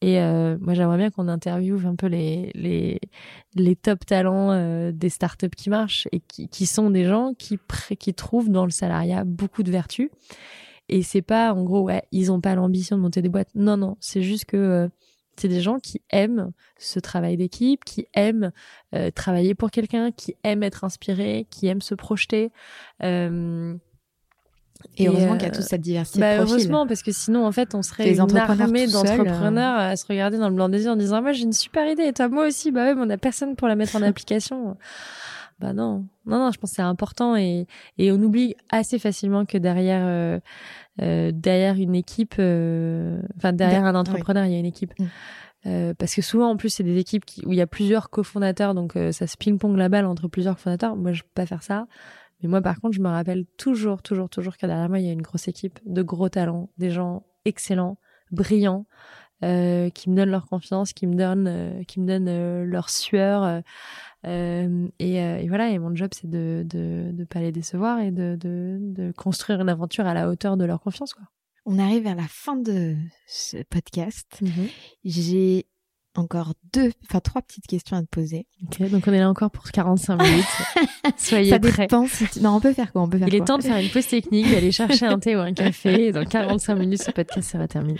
Et 0.03 0.21
euh, 0.21 0.59
moi, 0.61 0.75
j'aimerais 0.75 0.99
bien 0.99 1.11
qu'on 1.11 1.29
interviewe 1.29 1.87
un 1.87 1.95
peu 1.95 2.09
les 2.09 2.51
les 2.55 3.01
les 3.55 3.77
top 3.77 4.05
talents 4.05 4.51
euh, 4.51 4.91
des 4.93 5.09
startups 5.09 5.49
qui 5.57 5.71
marchent 5.71 6.09
et 6.11 6.19
qui 6.19 6.49
qui 6.49 6.67
sont 6.67 6.91
des 6.91 7.05
gens 7.05 7.35
qui 7.39 7.59
qui 7.99 8.13
trouvent 8.13 8.51
dans 8.51 8.65
le 8.65 8.73
salariat 8.73 9.25
beaucoup 9.25 9.63
de 9.63 9.71
vertus. 9.71 10.11
Et 10.89 11.03
c'est 11.03 11.23
pas 11.23 11.55
en 11.55 11.63
gros 11.63 11.83
ouais, 11.83 12.03
ils 12.11 12.33
ont 12.33 12.41
pas 12.41 12.57
l'ambition 12.57 12.97
de 12.97 13.03
monter 13.03 13.23
des 13.23 13.29
boîtes. 13.29 13.51
Non 13.55 13.77
non, 13.77 13.97
c'est 14.01 14.23
juste 14.23 14.47
que 14.47 14.57
euh, 14.57 14.89
c'est 15.37 15.49
des 15.49 15.61
gens 15.61 15.79
qui 15.79 16.01
aiment 16.11 16.53
ce 16.79 17.01
travail 17.01 17.37
d'équipe, 17.37 17.85
qui 17.85 18.07
aiment 18.15 18.53
euh, 18.95 19.11
travailler 19.11 19.55
pour 19.55 19.71
quelqu'un, 19.71 20.13
qui 20.13 20.37
aiment 20.45 20.63
être 20.63 20.85
inspirés, 20.85 21.47
qui 21.51 21.67
aiment 21.67 21.83
se 21.83 21.95
projeter. 21.95 22.51
Euh, 23.03 23.75
et, 24.97 25.09
heureusement 25.09 25.35
qu'il 25.35 25.45
y 25.45 25.51
a 25.51 25.51
toute 25.51 25.65
cette 25.65 25.81
diversité 25.81 26.21
bah, 26.21 26.33
de 26.33 26.37
profils. 26.39 26.55
Heureusement, 26.55 26.87
parce 26.87 27.03
que 27.03 27.13
sinon, 27.13 27.47
en 27.47 27.53
fait, 27.53 27.75
on 27.75 27.83
serait 27.83 28.05
Les 28.05 28.21
une 28.21 28.37
armée 28.37 28.87
d'entrepreneurs 28.87 29.79
à 29.79 29.97
se 29.97 30.07
regarder 30.07 30.39
dans 30.39 30.49
le 30.49 30.55
blanc 30.55 30.69
des 30.69 30.85
yeux 30.85 30.91
en 30.91 30.97
disant 30.97 31.17
ah, 31.17 31.21
moi 31.21 31.33
j'ai 31.33 31.45
une 31.45 31.53
super 31.53 31.89
idée 31.89 32.05
et 32.05 32.13
toi 32.13 32.29
moi 32.29 32.47
aussi 32.47 32.71
bah 32.71 32.87
ouais 32.87 32.95
mais 32.95 33.03
on 33.05 33.11
a 33.11 33.19
personne 33.19 33.57
pour 33.57 33.69
la 33.69 33.77
mettre 33.77 33.97
en 33.97 34.03
application. 34.03 34.77
bah 35.61 35.73
non, 35.73 36.05
non 36.27 36.39
non, 36.39 36.51
je 36.51 36.59
pense 36.59 36.71
que 36.71 36.77
c'est 36.77 36.83
important 36.83 37.37
et 37.37 37.67
et 37.99 38.11
on 38.13 38.17
oublie 38.17 38.57
assez 38.71 38.99
facilement 38.99 39.45
que 39.45 39.59
derrière 39.59 40.03
euh, 40.05 40.23
euh, 40.33 40.41
derrière 40.99 41.77
une 41.77 41.95
équipe, 41.95 42.35
euh, 42.39 43.21
enfin 43.37 43.53
derrière 43.53 43.85
un 43.85 43.95
entrepreneur 43.95 44.45
il 44.45 44.53
y 44.53 44.57
a 44.57 44.59
une 44.59 44.67
équipe. 44.67 44.93
Mm. 44.99 45.07
Euh, 45.65 45.95
parce 45.97 46.15
que 46.15 46.23
souvent 46.23 46.51
en 46.51 46.57
plus 46.57 46.71
c'est 46.71 46.83
des 46.83 46.99
équipes 46.99 47.25
qui, 47.25 47.47
où 47.47 47.53
il 47.53 47.59
y 47.59 47.61
a 47.61 47.69
plusieurs 47.69 48.11
cofondateurs 48.11 48.75
donc 48.75 48.97
euh, 48.97 49.13
ça 49.13 49.29
se 49.29 49.37
ping-pong 49.37 49.77
la 49.77 49.89
balle 49.89 50.07
entre 50.07 50.29
plusieurs 50.29 50.59
fondateurs. 50.59 50.97
Moi 50.97 51.13
je 51.13 51.23
peux 51.23 51.31
pas 51.35 51.47
faire 51.47 51.63
ça. 51.63 51.87
Mais 52.43 52.49
moi, 52.49 52.61
par 52.61 52.81
contre, 52.81 52.97
je 52.97 53.01
me 53.01 53.09
rappelle 53.09 53.47
toujours, 53.57 54.03
toujours, 54.03 54.29
toujours 54.29 54.57
que 54.57 54.67
derrière 54.67 54.89
moi, 54.89 54.99
il 54.99 55.07
y 55.07 55.09
a 55.09 55.13
une 55.13 55.23
grosse 55.23 55.47
équipe 55.47 55.79
de 55.87 56.03
gros 56.03 56.29
talents, 56.29 56.71
des 56.77 56.91
gens 56.91 57.25
excellents, 57.45 57.99
brillants, 58.33 58.85
euh, 59.45 59.91
qui 59.91 60.09
me 60.09 60.17
donnent 60.17 60.31
leur 60.31 60.47
confiance, 60.47 60.93
qui 60.93 61.07
me 61.09 61.17
donnent, 61.17 61.49
euh, 61.49 61.83
qui 61.85 62.01
me 62.01 62.07
donnent 62.07 62.29
euh, 62.29 62.65
leur 62.65 62.91
sueur. 62.91 63.63
Euh, 64.27 64.89
et, 64.99 65.21
euh, 65.23 65.39
et 65.39 65.49
voilà. 65.49 65.71
Et 65.71 65.79
mon 65.79 65.95
job, 65.95 66.11
c'est 66.15 66.29
de, 66.31 66.65
de, 66.69 67.11
de 67.13 67.25
pas 67.25 67.41
les 67.41 67.53
décevoir 67.53 68.01
et 68.01 68.11
de, 68.11 68.37
de, 68.41 68.79
de 68.81 69.13
construire 69.13 69.61
une 69.61 69.69
aventure 69.69 70.07
à 70.07 70.15
la 70.15 70.29
hauteur 70.29 70.57
de 70.57 70.65
leur 70.65 70.81
confiance, 70.81 71.15
quoi. 71.15 71.25
On 71.65 71.79
arrive 71.79 72.03
vers 72.03 72.17
la 72.17 72.27
fin 72.29 72.57
de 72.57 72.97
ce 73.29 73.63
podcast. 73.71 74.41
J'ai 75.05 75.67
encore 76.17 76.55
deux, 76.75 76.91
enfin 77.05 77.21
trois 77.21 77.41
petites 77.41 77.67
questions 77.69 77.97
à 77.97 78.03
te 78.03 78.09
poser. 78.09 78.47
Ok, 78.65 78.83
donc 78.91 79.05
on 79.07 79.13
est 79.13 79.21
là 79.21 79.31
encore 79.31 79.51
pour 79.53 79.65
45 79.71 80.21
minutes. 80.21 80.45
Soyez 81.17 81.51
Ça 81.51 81.61
prêts. 81.61 81.87
dépend 81.87 82.07
si 82.07 82.27
tu... 82.29 82.41
Non, 82.41 82.57
on 82.57 82.61
peut 82.61 82.73
faire 82.73 82.93
quoi 82.93 83.03
On 83.03 83.09
peut 83.09 83.17
faire 83.17 83.29
Il 83.29 83.35
est 83.37 83.39
quoi 83.39 83.47
temps 83.47 83.59
de 83.59 83.63
faire 83.63 83.79
une 83.79 83.89
pause 83.91 84.07
technique, 84.09 84.51
d'aller 84.51 84.73
chercher 84.73 85.07
un 85.07 85.19
thé 85.21 85.37
ou 85.37 85.39
un 85.39 85.53
café. 85.55 86.07
Et 86.09 86.13
dans 86.13 86.25
45 86.25 86.75
minutes, 86.75 87.03
ce 87.05 87.13
podcast 87.13 87.49
sera 87.51 87.69
terminé. 87.69 87.99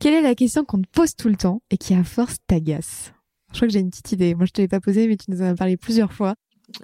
Quelle 0.00 0.14
est 0.14 0.22
la 0.22 0.34
question 0.34 0.64
qu'on 0.64 0.80
te 0.80 0.88
pose 0.90 1.14
tout 1.14 1.28
le 1.28 1.36
temps 1.36 1.60
et 1.70 1.76
qui 1.76 1.94
à 1.94 2.02
force 2.02 2.38
t'agace? 2.46 3.12
Je 3.52 3.58
crois 3.58 3.68
que 3.68 3.72
j'ai 3.72 3.80
une 3.80 3.90
petite 3.90 4.12
idée. 4.12 4.34
Moi, 4.34 4.46
je 4.46 4.52
te 4.52 4.60
l'ai 4.60 4.68
pas 4.68 4.80
posée, 4.80 5.06
mais 5.06 5.16
tu 5.16 5.30
nous 5.30 5.42
en 5.42 5.46
as 5.46 5.54
parlé 5.54 5.76
plusieurs 5.76 6.12
fois. 6.12 6.34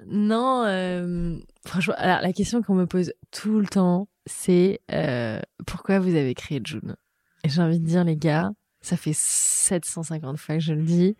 Non, 0.05 0.63
euh, 0.65 1.37
franchement, 1.65 1.95
alors 1.97 2.21
la 2.21 2.31
question 2.33 2.61
qu'on 2.61 2.75
me 2.75 2.85
pose 2.85 3.13
tout 3.31 3.59
le 3.59 3.65
temps, 3.65 4.07
c'est 4.27 4.81
euh, 4.91 5.39
pourquoi 5.65 5.99
vous 5.99 6.15
avez 6.15 6.35
créé 6.35 6.61
June? 6.63 6.95
Et 7.43 7.49
j'ai 7.49 7.61
envie 7.61 7.79
de 7.79 7.85
dire, 7.85 8.03
les 8.03 8.17
gars, 8.17 8.51
ça 8.81 8.97
fait 8.97 9.15
750 9.15 10.37
fois 10.37 10.55
que 10.55 10.61
je 10.61 10.73
le 10.73 10.83
dis. 10.83 11.15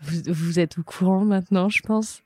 Vous, 0.00 0.58
êtes 0.58 0.78
au 0.78 0.82
courant 0.82 1.24
maintenant, 1.24 1.68
je 1.68 1.82
pense. 1.82 2.22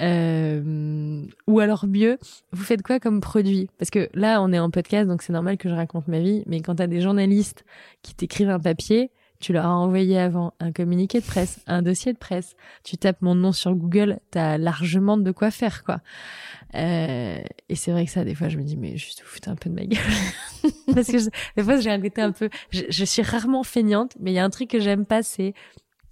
Euh, 0.00 1.26
ou 1.46 1.60
alors 1.60 1.86
mieux, 1.86 2.18
vous 2.52 2.64
faites 2.64 2.82
quoi 2.82 2.98
comme 2.98 3.20
produit? 3.20 3.68
Parce 3.78 3.90
que 3.90 4.08
là, 4.14 4.40
on 4.42 4.52
est 4.52 4.58
en 4.58 4.70
podcast, 4.70 5.06
donc 5.06 5.20
c'est 5.22 5.32
normal 5.32 5.58
que 5.58 5.68
je 5.68 5.74
raconte 5.74 6.08
ma 6.08 6.18
vie. 6.18 6.42
Mais 6.46 6.60
quand 6.60 6.76
t'as 6.76 6.86
des 6.86 7.00
journalistes 7.00 7.64
qui 8.02 8.14
t'écrivent 8.14 8.48
un 8.48 8.60
papier, 8.60 9.10
tu 9.40 9.52
leur 9.52 9.66
as 9.66 9.74
envoyé 9.74 10.18
avant 10.18 10.52
un 10.60 10.70
communiqué 10.72 11.20
de 11.20 11.24
presse, 11.26 11.60
un 11.66 11.82
dossier 11.82 12.12
de 12.12 12.18
presse. 12.18 12.54
Tu 12.84 12.96
tapes 12.96 13.22
mon 13.22 13.34
nom 13.34 13.52
sur 13.52 13.74
Google, 13.74 14.20
t'as 14.30 14.58
largement 14.58 15.16
de 15.16 15.30
quoi 15.32 15.50
faire, 15.50 15.82
quoi. 15.84 16.00
Euh, 16.74 17.38
et 17.68 17.74
c'est 17.74 17.90
vrai 17.90 18.04
que 18.04 18.10
ça, 18.12 18.24
des 18.24 18.34
fois, 18.34 18.48
je 18.48 18.58
me 18.58 18.62
dis, 18.62 18.76
mais 18.76 18.96
juste 18.96 19.22
vous 19.22 19.28
foutez 19.28 19.50
un 19.50 19.56
peu 19.56 19.70
de 19.70 19.74
ma 19.74 19.84
gueule. 19.86 19.98
Parce 20.94 21.06
que 21.08 21.18
je- 21.18 21.28
des 21.56 21.62
fois, 21.64 21.80
j'ai 21.80 21.90
un 21.90 22.00
côté 22.00 22.20
un 22.22 22.32
peu, 22.32 22.48
je, 22.70 22.82
je 22.88 23.04
suis 23.04 23.22
rarement 23.22 23.62
feignante, 23.64 24.16
mais 24.20 24.30
il 24.30 24.34
y 24.34 24.38
a 24.38 24.44
un 24.44 24.50
truc 24.50 24.70
que 24.70 24.78
j'aime 24.80 25.04
pas, 25.06 25.22
c'est 25.22 25.54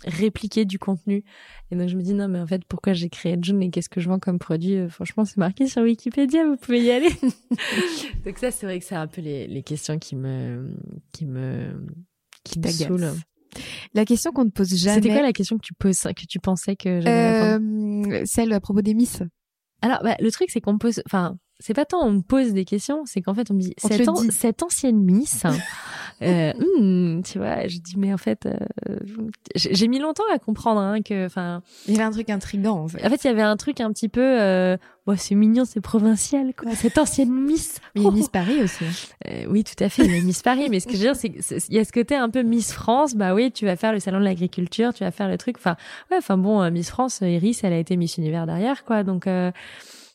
répliquer 0.05 0.65
du 0.65 0.79
contenu. 0.79 1.25
Et 1.71 1.77
donc, 1.77 1.89
je 1.89 1.97
me 1.97 2.03
dis, 2.03 2.15
non, 2.15 2.29
mais 2.29 2.39
en 2.41 2.47
fait, 2.47 2.65
pourquoi 2.65 2.93
j'ai 2.93 3.09
créé 3.09 3.37
June 3.43 3.61
et 3.63 3.71
qu'est-ce 3.71 3.89
que 3.89 4.01
je 4.01 4.09
vends 4.09 4.21
comme 4.21 4.39
produit? 4.39 4.77
Euh, 4.77 4.89
Franchement, 4.89 5.25
c'est 5.25 5.39
marqué 5.39 5.67
sur 5.67 5.83
Wikipédia, 5.83 6.45
vous 6.47 6.57
pouvez 6.57 6.81
y 6.83 6.91
aller. 6.93 7.11
donc 8.25 8.39
ça, 8.39 8.51
c'est 8.51 8.65
vrai 8.67 8.79
que 8.79 8.85
c'est 8.85 8.95
un 8.95 9.07
peu 9.09 9.21
les, 9.21 9.47
les 9.49 9.63
questions 9.63 9.99
qui 9.99 10.15
me, 10.17 10.71
qui 11.13 11.27
me, 11.27 11.85
qui. 12.45 12.61
La 13.95 14.05
question 14.05 14.33
qu'on 14.33 14.45
ne 14.45 14.51
pose 14.51 14.75
jamais. 14.75 14.97
C'était 14.97 15.15
quoi 15.15 15.23
la 15.23 15.33
question 15.33 15.57
que 15.57 15.65
tu 15.65 15.75
poses, 15.75 16.03
que 16.03 16.27
tu 16.29 16.39
pensais 16.39 16.77
que 16.77 17.01
j'allais 17.01 17.59
euh, 17.59 18.23
Celle 18.27 18.53
à 18.53 18.61
propos 18.61 18.83
des 18.83 18.95
Miss. 18.95 19.23
Alors, 19.81 20.01
bah, 20.03 20.17
le 20.21 20.31
truc, 20.31 20.51
c'est 20.51 20.61
qu'on 20.61 20.79
pose, 20.79 21.03
enfin, 21.07 21.37
c'est 21.61 21.75
pas 21.75 21.85
tant 21.85 22.05
on 22.07 22.13
me 22.13 22.21
pose 22.21 22.53
des 22.53 22.65
questions, 22.65 23.03
c'est 23.07 23.21
qu'en 23.23 23.35
fait, 23.35 23.51
on 23.51 23.55
me 23.55 23.61
dit, 23.61 23.75
On 23.83 23.89
cette, 23.89 23.99
le 24.01 24.09
an- 24.09 24.23
dit. 24.23 24.31
cette 24.33 24.63
ancienne 24.63 24.99
Miss, 25.03 25.43
euh, 26.23 26.53
hmm, 26.79 27.23
tu 27.23 27.39
vois, 27.39 27.67
je 27.67 27.79
dis, 27.79 27.95
mais 27.97 28.13
en 28.13 28.19
fait, 28.19 28.47
euh, 28.47 28.99
j'ai 29.55 29.89
mis 29.89 29.99
longtemps 29.99 30.23
à 30.33 30.39
comprendre, 30.39 30.81
hein, 30.81 31.03
que, 31.03 31.27
enfin, 31.27 31.63
Il 31.87 31.95
y 31.95 31.97
avait 31.97 32.05
un 32.05 32.11
truc 32.11 32.31
intrigant, 32.31 32.79
en 32.85 32.89
fait. 32.89 33.05
en 33.05 33.11
fait, 33.11 33.25
il 33.25 33.27
y 33.27 33.31
avait 33.31 33.43
un 33.43 33.57
truc 33.57 33.81
un 33.81 33.93
petit 33.93 34.09
peu, 34.09 34.21
euh, 34.41 34.77
ouais, 35.07 35.17
c'est 35.17 35.35
mignon, 35.35 35.65
c'est 35.65 35.81
provincial, 35.81 36.55
quoi, 36.57 36.75
cette 36.75 36.99
ancienne 36.99 37.33
Miss. 37.33 37.81
Mais 37.95 38.07
a 38.07 38.11
Miss 38.11 38.29
Paris 38.29 38.63
aussi. 38.63 38.85
hein. 38.85 39.31
Oui, 39.49 39.65
tout 39.65 39.83
à 39.83 39.89
fait, 39.89 40.03
a 40.05 40.23
Miss 40.23 40.43
Paris, 40.43 40.69
mais 40.71 40.81
ce 40.81 40.87
que 40.87 40.93
je 40.93 40.99
veux 40.99 41.05
dire, 41.05 41.17
c'est 41.17 41.31
qu'il 41.31 41.75
y 41.75 41.79
a 41.79 41.85
ce 41.85 41.93
côté 41.93 42.15
un 42.15 42.31
peu 42.31 42.43
Miss 42.43 42.73
France, 42.73 43.15
bah 43.15 43.35
oui, 43.35 43.51
tu 43.53 43.65
vas 43.65 43.77
faire 43.77 43.93
le 43.93 44.01
salon 44.01 44.19
de 44.21 44.25
l'agriculture, 44.25 44.95
tu 44.95 45.05
vas 45.05 45.11
faire 45.11 45.29
le 45.29 45.39
truc, 45.39 45.57
enfin, 45.59 45.77
ouais, 46.11 46.19
enfin 46.19 46.37
bon, 46.39 46.63
euh, 46.63 46.71
Miss 46.71 46.91
France, 46.91 47.21
Iris, 47.23 47.65
elle 47.65 47.73
a 47.73 47.79
été 47.79 47.97
Miss 47.97 48.17
Univers 48.17 48.47
derrière, 48.47 48.85
quoi, 48.85 49.03
donc, 49.03 49.27
euh, 49.27 49.51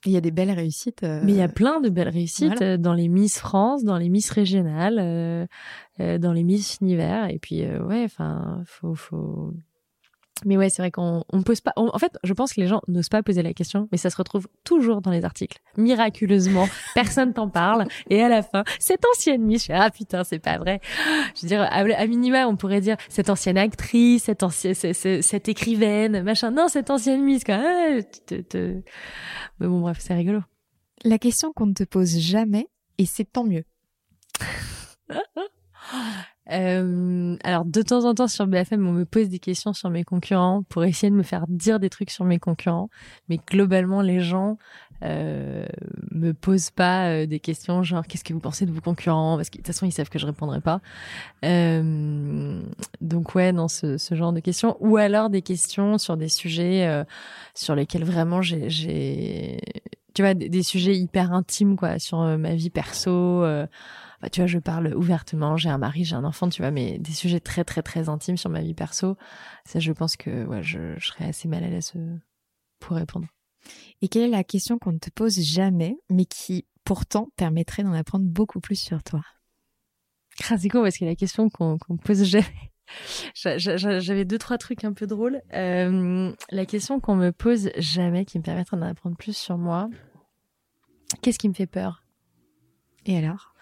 Il 0.05 0.11
y 0.11 0.17
a 0.17 0.21
des 0.21 0.31
belles 0.31 0.51
réussites. 0.51 1.03
euh, 1.03 1.21
Mais 1.23 1.31
il 1.33 1.37
y 1.37 1.41
a 1.41 1.47
plein 1.47 1.79
de 1.79 1.89
belles 1.89 2.09
réussites 2.09 2.57
voilà. 2.57 2.73
euh, 2.73 2.77
dans 2.77 2.93
les 2.93 3.07
Miss 3.07 3.39
France, 3.39 3.83
dans 3.83 3.97
les 3.97 4.09
Miss 4.09 4.29
régionales, 4.29 4.97
euh, 4.99 5.45
euh, 5.99 6.17
dans 6.17 6.33
les 6.33 6.43
Miss 6.43 6.77
univers. 6.81 7.29
Et 7.29 7.39
puis 7.39 7.63
euh, 7.63 7.81
ouais, 7.83 8.03
enfin, 8.03 8.61
faut, 8.65 8.95
faut. 8.95 9.53
Mais 10.45 10.57
ouais, 10.57 10.69
c'est 10.69 10.81
vrai 10.81 10.91
qu'on 10.91 11.23
on 11.31 11.41
pose 11.43 11.61
pas. 11.61 11.71
on- 11.77 11.89
en 11.93 11.99
fait, 11.99 12.17
je 12.23 12.33
pense 12.33 12.53
que 12.53 12.59
les 12.59 12.67
gens 12.67 12.81
n'osent 12.87 13.07
pas 13.07 13.21
poser 13.23 13.43
la 13.43 13.53
question, 13.53 13.87
mais 13.91 13.97
ça 13.97 14.09
se 14.09 14.17
retrouve 14.17 14.47
toujours 14.65 14.99
dans 15.01 15.11
les 15.11 15.23
articles. 15.23 15.59
Miraculeusement, 15.77 16.67
personne 16.95 17.33
t'en 17.33 17.47
parle. 17.49 17.85
Et 18.09 18.21
à 18.21 18.27
la 18.29 18.41
fin, 18.43 18.63
cette 18.79 19.05
ancienne 19.05 19.43
Miss, 19.43 19.69
ah 19.69 19.89
putain, 19.91 20.23
c'est 20.23 20.39
pas 20.39 20.57
vrai. 20.57 20.81
Je 21.35 21.43
veux 21.43 21.47
dire, 21.47 21.61
à, 21.61 21.67
à 21.77 22.07
minima, 22.07 22.47
on 22.47 22.57
pourrait 22.57 22.81
dire 22.81 22.97
cette 23.09 23.29
ancienne 23.29 23.57
actrice, 23.57 24.23
cette 24.23 24.43
ancienne, 24.43 24.73
cette, 24.73 24.95
cette- 24.95 25.21
cette 25.23 25.47
écrivaine, 25.47 26.23
machin. 26.23 26.51
Non, 26.51 26.67
cette 26.67 26.89
ancienne 26.89 27.23
Miss, 27.23 27.43
quoi. 27.43 27.59
Ah, 27.63 28.01
te- 28.25 28.41
te- 28.41 28.81
Mais 29.59 29.67
bon, 29.67 29.79
bref, 29.81 29.97
c'est 30.01 30.15
rigolo. 30.15 30.39
La 31.05 31.19
question 31.19 31.53
qu'on 31.53 31.67
ne 31.67 31.73
te 31.73 31.83
pose 31.83 32.17
jamais, 32.17 32.67
et 32.97 33.05
c'est 33.05 33.25
tant 33.31 33.43
mieux. 33.45 33.63
Euh, 36.51 37.37
alors 37.43 37.63
de 37.63 37.81
temps 37.81 38.03
en 38.03 38.13
temps 38.13 38.27
sur 38.27 38.47
BFM, 38.47 38.85
on 38.85 38.91
me 38.91 39.05
pose 39.05 39.29
des 39.29 39.39
questions 39.39 39.71
sur 39.73 39.89
mes 39.89 40.03
concurrents 40.03 40.63
pour 40.63 40.83
essayer 40.83 41.09
de 41.09 41.15
me 41.15 41.23
faire 41.23 41.45
dire 41.47 41.79
des 41.79 41.89
trucs 41.89 42.09
sur 42.09 42.25
mes 42.25 42.37
concurrents, 42.39 42.89
mais 43.29 43.39
globalement 43.49 44.01
les 44.01 44.19
gens 44.19 44.57
euh, 45.03 45.65
me 46.11 46.33
posent 46.33 46.69
pas 46.69 47.07
euh, 47.09 47.25
des 47.25 47.39
questions 47.39 47.83
genre 47.83 48.05
qu'est-ce 48.05 48.25
que 48.25 48.33
vous 48.33 48.41
pensez 48.41 48.65
de 48.65 48.71
vos 48.71 48.81
concurrents? 48.81 49.37
Parce 49.37 49.49
que 49.49 49.57
de 49.57 49.61
toute 49.61 49.67
façon 49.67 49.85
ils 49.85 49.91
savent 49.93 50.09
que 50.09 50.19
je 50.19 50.25
répondrai 50.25 50.59
pas. 50.59 50.81
Euh, 51.45 52.61
donc 52.99 53.35
ouais, 53.35 53.53
non 53.53 53.69
ce, 53.69 53.97
ce 53.97 54.15
genre 54.15 54.33
de 54.33 54.41
questions 54.41 54.75
ou 54.81 54.97
alors 54.97 55.29
des 55.29 55.41
questions 55.41 55.97
sur 55.97 56.17
des 56.17 56.29
sujets 56.29 56.85
euh, 56.87 57.05
sur 57.55 57.73
lesquels 57.73 58.03
vraiment 58.03 58.41
j'ai 58.41 58.69
j'ai 58.69 59.59
tu 60.13 60.21
vois 60.21 60.33
des, 60.33 60.49
des 60.49 60.63
sujets 60.63 60.95
hyper 60.95 61.31
intimes 61.31 61.77
quoi 61.77 61.99
sur 61.99 62.21
euh, 62.21 62.37
ma 62.37 62.53
vie 62.53 62.69
perso. 62.69 63.43
Bah, 64.23 64.29
tu 64.29 64.39
vois, 64.39 64.47
je 64.47 64.57
parle 64.57 64.93
ouvertement, 64.95 65.57
j'ai 65.57 65.67
un 65.67 65.77
mari, 65.77 66.05
j'ai 66.05 66.15
un 66.15 66.23
enfant, 66.23 66.47
tu 66.47 66.61
vois, 66.61 66.71
mais 66.71 66.97
des 66.97 67.11
sujets 67.11 67.41
très, 67.41 67.65
très, 67.65 67.83
très 67.83 68.07
intimes 68.07 68.37
sur 68.37 68.49
ma 68.49 68.61
vie 68.61 68.73
perso, 68.73 69.17
ça, 69.65 69.79
je 69.79 69.91
pense 69.91 70.15
que 70.15 70.45
ouais, 70.45 70.63
je, 70.63 70.97
je 70.97 71.07
serais 71.07 71.25
assez 71.25 71.49
mal 71.49 71.61
à 71.65 71.67
l'aise 71.69 71.91
euh, 71.97 72.15
pour 72.79 72.95
répondre. 72.95 73.27
Et 74.01 74.07
quelle 74.07 74.23
est 74.23 74.27
la 74.29 74.45
question 74.45 74.79
qu'on 74.79 74.93
ne 74.93 74.97
te 74.97 75.09
pose 75.09 75.39
jamais, 75.41 75.97
mais 76.09 76.23
qui 76.23 76.65
pourtant 76.85 77.27
permettrait 77.35 77.83
d'en 77.83 77.91
apprendre 77.91 78.23
beaucoup 78.25 78.61
plus 78.61 78.77
sur 78.79 79.03
toi? 79.03 79.21
Ah, 80.49 80.57
c'est 80.57 80.69
con 80.69 80.81
parce 80.81 80.97
que 80.97 81.03
la 81.05 81.15
question 81.15 81.49
qu'on 81.49 81.77
qu'on 81.77 81.93
me 81.95 81.99
pose 81.99 82.23
jamais. 82.23 82.45
J'a- 83.35 83.57
j'a- 83.57 83.99
J'avais 83.99 84.23
deux, 84.25 84.37
trois 84.37 84.57
trucs 84.57 84.83
un 84.85 84.93
peu 84.93 85.05
drôles. 85.07 85.41
Euh, 85.53 86.33
la 86.49 86.65
question 86.65 86.99
qu'on 86.99 87.15
me 87.15 87.31
pose 87.31 87.71
jamais 87.77 88.23
qui 88.25 88.37
me 88.39 88.43
permettrait 88.43 88.77
d'en 88.77 88.85
apprendre 88.85 89.15
plus 89.17 89.35
sur 89.35 89.57
moi, 89.57 89.89
qu'est-ce 91.21 91.39
qui 91.39 91.49
me 91.49 91.53
fait 91.53 91.65
peur? 91.67 92.03
Et 93.05 93.17
alors? 93.17 93.53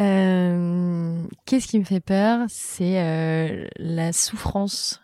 Euh, 0.00 1.22
Qu'est-ce 1.46 1.66
qui 1.68 1.78
me 1.78 1.84
fait 1.84 2.00
peur? 2.00 2.46
C'est 2.48 3.00
euh, 3.02 3.66
la 3.76 4.12
souffrance. 4.12 5.02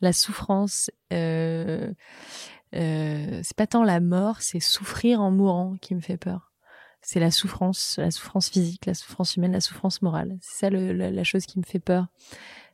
La 0.00 0.12
souffrance. 0.12 0.90
Euh, 1.12 1.92
euh, 2.74 3.40
c'est 3.42 3.56
pas 3.56 3.66
tant 3.66 3.84
la 3.84 4.00
mort, 4.00 4.40
c'est 4.40 4.60
souffrir 4.60 5.20
en 5.20 5.30
mourant 5.30 5.76
qui 5.80 5.94
me 5.94 6.00
fait 6.00 6.16
peur. 6.16 6.52
C'est 7.02 7.20
la 7.20 7.30
souffrance, 7.30 7.98
la 7.98 8.10
souffrance 8.10 8.48
physique, 8.50 8.86
la 8.86 8.94
souffrance 8.94 9.36
humaine, 9.36 9.52
la 9.52 9.60
souffrance 9.60 10.02
morale. 10.02 10.36
C'est 10.40 10.66
ça 10.66 10.70
la, 10.70 11.10
la 11.10 11.24
chose 11.24 11.46
qui 11.46 11.58
me 11.58 11.64
fait 11.64 11.78
peur. 11.80 12.06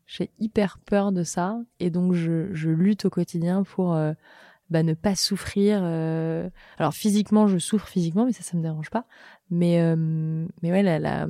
J'ai 0.06 0.30
hyper 0.38 0.78
peur 0.78 1.12
de 1.12 1.22
ça 1.24 1.58
et 1.80 1.90
donc 1.90 2.12
je, 2.12 2.52
je 2.52 2.70
lutte 2.70 3.06
au 3.06 3.10
quotidien 3.10 3.62
pour 3.64 3.94
euh, 3.94 4.12
bah, 4.70 4.82
ne 4.82 4.94
pas 4.94 5.14
souffrir. 5.16 5.80
euh. 5.82 6.48
Alors 6.78 6.92
physiquement, 6.94 7.46
je 7.46 7.58
souffre 7.58 7.88
physiquement, 7.88 8.24
mais 8.24 8.32
ça, 8.32 8.42
ça 8.42 8.56
me 8.56 8.62
dérange 8.62 8.90
pas. 8.90 9.06
Mais 9.50 9.80
euh, 9.80 10.46
mais 10.62 10.72
ouais, 10.72 10.82
la, 10.82 10.98
la 10.98 11.26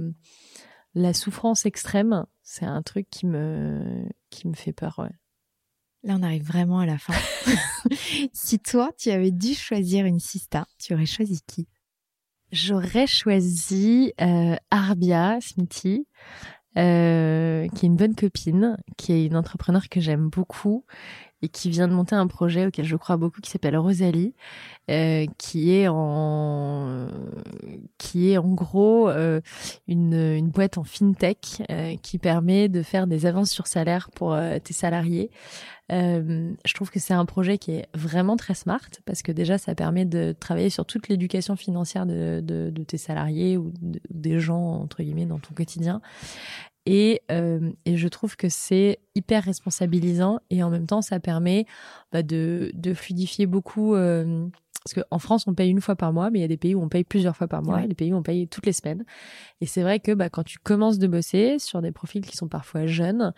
la 0.95 1.13
souffrance 1.13 1.67
extrême, 1.67 2.25
c'est 2.43 2.65
un 2.65 2.83
truc 2.83 3.07
qui 3.11 3.27
me 3.27 4.07
qui 4.31 4.49
me 4.49 4.55
fait 4.55 4.73
peur. 4.73 4.99
Ouais. 4.99 5.13
Là, 6.03 6.17
on 6.19 6.23
arrive 6.23 6.45
vraiment 6.45 6.79
à 6.79 6.87
la 6.87 6.99
fin. 6.99 7.15
si 8.33 8.59
toi, 8.59 8.91
tu 8.99 9.11
avais 9.11 9.31
dû 9.31 9.55
choisir 9.55 10.07
une 10.07 10.21
sista, 10.21 10.67
tu 10.79 10.95
aurais 10.95 11.07
choisi 11.07 11.41
qui? 11.47 11.69
J'aurais 12.53 13.09
choisi 13.09 14.13
euh, 14.21 14.57
Arbia 14.71 15.39
Smithy, 15.41 16.07
euh, 16.79 17.67
qui 17.75 17.87
est 17.87 17.89
une 17.89 17.97
bonne 17.97 18.15
copine, 18.15 18.77
qui 18.97 19.13
est 19.13 19.27
une 19.27 19.37
entrepreneur 19.37 19.89
que 19.89 20.01
j'aime 20.01 20.29
beaucoup 20.29 20.85
et 21.43 21.49
qui 21.49 21.69
vient 21.71 21.87
de 21.89 21.93
monter 21.93 22.15
un 22.15 22.27
projet 22.27 22.67
auquel 22.67 22.85
je 22.85 22.97
crois 22.97 23.17
beaucoup 23.17 23.41
qui 23.41 23.51
s'appelle 23.51 23.77
Rosalie, 23.77 24.35
euh, 24.91 25.27
qui 25.39 25.73
est 25.75 25.89
en 25.89 27.09
qui 27.99 28.31
est 28.31 28.39
en 28.39 28.49
gros 28.55 29.09
euh, 29.09 29.41
une, 29.87 30.15
une 30.15 30.49
boîte 30.49 30.79
en 30.79 30.85
fintech 30.85 31.63
euh, 31.71 31.95
qui 32.03 32.19
permet 32.19 32.69
de 32.69 32.83
faire 32.83 33.07
des 33.07 33.27
avances 33.27 33.51
sur 33.51 33.67
salaire 33.67 34.11
pour 34.15 34.33
euh, 34.33 34.59
tes 34.59 34.73
salariés. 34.73 35.31
Euh, 35.93 36.53
je 36.65 36.75
trouve 36.75 36.91
que 36.91 36.99
c'est 36.99 37.15
un 37.15 37.27
projet 37.27 37.59
qui 37.59 37.73
est 37.73 37.87
vraiment 37.95 38.37
très 38.37 38.55
smart 38.55 38.81
parce 39.05 39.23
que 39.23 39.31
déjà 39.31 39.57
ça 39.57 39.75
permet 39.77 40.05
de 40.05 40.35
travailler 40.39 40.71
sur 40.71 40.85
toute 40.85 41.09
l'éducation 41.09 41.55
financière 41.55 42.07
de, 42.07 42.41
de, 42.43 42.71
de 42.71 42.83
tes 42.83 42.99
salariés 42.99 43.57
ou 43.57 43.71
de- 43.81 44.01
des 44.11 44.41
gens 44.41 44.81
entre 44.81 45.03
guillemets 45.03 45.27
dans 45.27 45.39
ton 45.39 45.55
quotidien. 45.55 46.01
Et, 46.87 47.23
euh, 47.33 47.73
et 47.85 47.97
je 47.97 48.09
trouve 48.09 48.37
que 48.37 48.49
c'est 48.49 49.01
hyper 49.17 49.43
responsabilisant 49.45 50.39
et 50.51 50.63
en 50.63 50.71
même 50.71 50.87
temps 50.87 51.03
ça 51.03 51.19
permet 51.21 51.67
bah, 52.13 52.23
de, 52.23 52.71
de 52.75 52.95
fluidifier 52.95 53.47
beaucoup. 53.47 53.95
euh, 53.95 54.47
parce 54.87 55.05
qu'en 55.05 55.19
France, 55.19 55.49
on 55.49 55.55
paye 55.55 55.71
une 55.71 55.81
fois 55.81 55.97
par 55.97 56.13
mois, 56.13 56.31
mais 56.31 56.39
il 56.39 56.43
y 56.43 56.45
a 56.45 56.49
des 56.49 56.57
pays 56.57 56.77
où 56.77 56.81
on 56.81 56.89
paye 56.89 57.03
plusieurs 57.03 57.37
fois 57.37 57.49
par 57.49 57.61
mois, 57.61 57.79
Ouais. 57.79 57.89
des 57.89 57.97
pays 57.97 58.13
où 58.13 58.17
on 58.17 58.23
paye 58.23 58.47
toutes 58.47 58.67
les 58.67 58.73
semaines. 58.73 59.05
Et 59.61 59.67
c'est 59.67 59.83
vrai 59.83 59.99
que 59.99 60.13
bah, 60.13 60.29
quand 60.29 60.45
tu 60.45 60.59
commences 60.61 60.99
de 60.99 61.09
bosser 61.09 61.59
sur 61.59 61.83
des 61.83 61.91
profils 61.91 62.25
qui 62.25 62.37
sont 62.37 62.47
parfois 62.47 62.87
jeunes, 62.87 63.33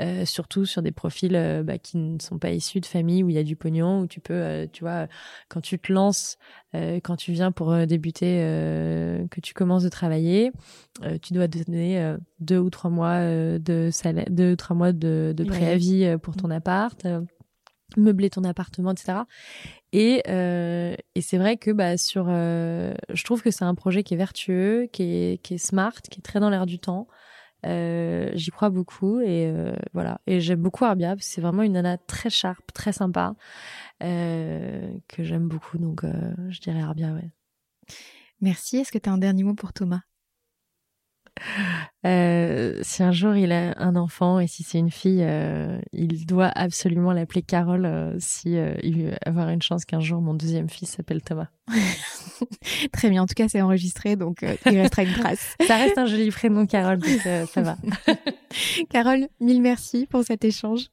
euh, 0.00 0.24
surtout 0.24 0.64
sur 0.64 0.80
des 0.80 0.92
profils 0.92 1.36
euh, 1.36 1.62
bah, 1.62 1.76
qui 1.76 1.98
ne 1.98 2.18
sont 2.20 2.38
pas 2.38 2.52
issus 2.52 2.80
de 2.80 2.86
familles 2.86 3.22
où 3.22 3.28
il 3.28 3.34
y 3.34 3.38
a 3.38 3.42
du 3.42 3.54
pognon, 3.54 4.00
où 4.00 4.06
tu 4.06 4.20
peux, 4.20 4.32
euh, 4.32 4.66
tu 4.72 4.82
vois, 4.82 5.06
quand 5.50 5.60
tu 5.60 5.78
te 5.78 5.92
lances, 5.92 6.38
quand 6.72 7.14
tu 7.16 7.30
viens 7.30 7.52
pour 7.52 7.72
débuter, 7.86 8.38
que 9.30 9.40
tu 9.40 9.54
commences 9.54 9.84
de 9.84 9.88
travailler, 9.88 10.50
tu 11.22 11.32
dois 11.32 11.46
donner 11.46 12.16
deux 12.40 12.58
ou 12.58 12.68
trois 12.68 12.90
mois 12.90 13.20
de 13.20 13.90
salaire, 13.92 14.26
deux 14.28 14.54
ou 14.54 14.56
trois 14.56 14.74
mois 14.74 14.92
de, 14.92 15.32
préavis 15.46 16.16
pour 16.20 16.34
ton 16.34 16.50
appart. 16.50 17.06
Meubler 17.96 18.30
ton 18.30 18.44
appartement, 18.44 18.92
etc. 18.92 19.18
Et, 19.92 20.22
euh, 20.28 20.94
et 21.14 21.20
c'est 21.20 21.38
vrai 21.38 21.56
que 21.56 21.70
bah, 21.70 21.96
sur, 21.96 22.26
euh, 22.28 22.94
je 23.12 23.24
trouve 23.24 23.42
que 23.42 23.50
c'est 23.50 23.64
un 23.64 23.74
projet 23.74 24.02
qui 24.02 24.14
est 24.14 24.16
vertueux, 24.16 24.88
qui 24.92 25.02
est, 25.02 25.42
qui 25.42 25.54
est 25.54 25.58
smart, 25.58 25.94
qui 26.10 26.18
est 26.20 26.22
très 26.22 26.40
dans 26.40 26.50
l'air 26.50 26.66
du 26.66 26.78
temps. 26.78 27.06
Euh, 27.66 28.30
J'y 28.34 28.50
crois 28.50 28.70
beaucoup 28.70 29.20
et 29.20 29.46
euh, 29.46 29.74
voilà. 29.94 30.20
Et 30.26 30.40
j'aime 30.40 30.60
beaucoup 30.60 30.84
Arbia 30.84 31.14
c'est 31.20 31.40
vraiment 31.40 31.62
une 31.62 31.72
nana 31.72 31.96
très 31.96 32.30
sharp, 32.30 32.72
très 32.72 32.92
sympa, 32.92 33.34
euh, 34.02 34.92
que 35.08 35.22
j'aime 35.22 35.48
beaucoup. 35.48 35.78
Donc 35.78 36.04
euh, 36.04 36.34
je 36.48 36.60
dirais 36.60 36.80
Arbia, 36.80 37.12
ouais. 37.12 37.30
Merci. 38.40 38.78
Est-ce 38.78 38.92
que 38.92 38.98
tu 38.98 39.08
as 39.08 39.12
un 39.12 39.18
dernier 39.18 39.44
mot 39.44 39.54
pour 39.54 39.72
Thomas? 39.72 40.02
Euh, 42.06 42.80
si 42.82 43.02
un 43.02 43.12
jour 43.12 43.34
il 43.34 43.50
a 43.50 43.72
un 43.78 43.96
enfant 43.96 44.38
et 44.38 44.46
si 44.46 44.62
c'est 44.62 44.78
une 44.78 44.90
fille, 44.90 45.22
euh, 45.22 45.80
il 45.94 46.26
doit 46.26 46.52
absolument 46.54 47.14
l'appeler 47.14 47.40
Carole 47.40 47.86
euh, 47.86 48.14
si 48.18 48.58
euh, 48.58 48.74
il 48.82 49.04
veut 49.04 49.12
avoir 49.24 49.48
une 49.48 49.62
chance 49.62 49.86
qu'un 49.86 50.00
jour 50.00 50.20
mon 50.20 50.34
deuxième 50.34 50.68
fils 50.68 50.90
s'appelle 50.90 51.22
Thomas. 51.22 51.48
Très 52.92 53.10
bien. 53.10 53.22
En 53.22 53.26
tout 53.26 53.34
cas, 53.34 53.48
c'est 53.48 53.62
enregistré, 53.62 54.16
donc 54.16 54.42
euh, 54.42 54.54
il 54.66 54.78
restera 54.78 55.02
une 55.02 55.12
trace. 55.12 55.56
Ça 55.66 55.76
reste 55.76 55.98
un 55.98 56.06
joli 56.06 56.30
prénom, 56.30 56.66
Carole, 56.66 56.98
donc 56.98 57.26
euh, 57.26 57.46
ça 57.46 57.62
va. 57.62 57.76
Carole, 58.90 59.28
mille 59.40 59.62
merci 59.62 60.06
pour 60.06 60.24
cet 60.24 60.44
échange 60.44 60.88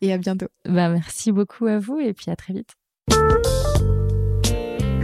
et 0.00 0.12
à 0.12 0.18
bientôt. 0.18 0.46
Bah, 0.64 0.88
merci 0.88 1.32
beaucoup 1.32 1.66
à 1.66 1.78
vous 1.78 1.98
et 1.98 2.12
puis 2.12 2.30
à 2.30 2.36
très 2.36 2.52
vite. 2.54 2.70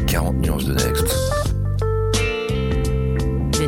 40 0.07 0.37
nuances 0.37 0.65
de 0.67 0.75
Next. 0.75 1.38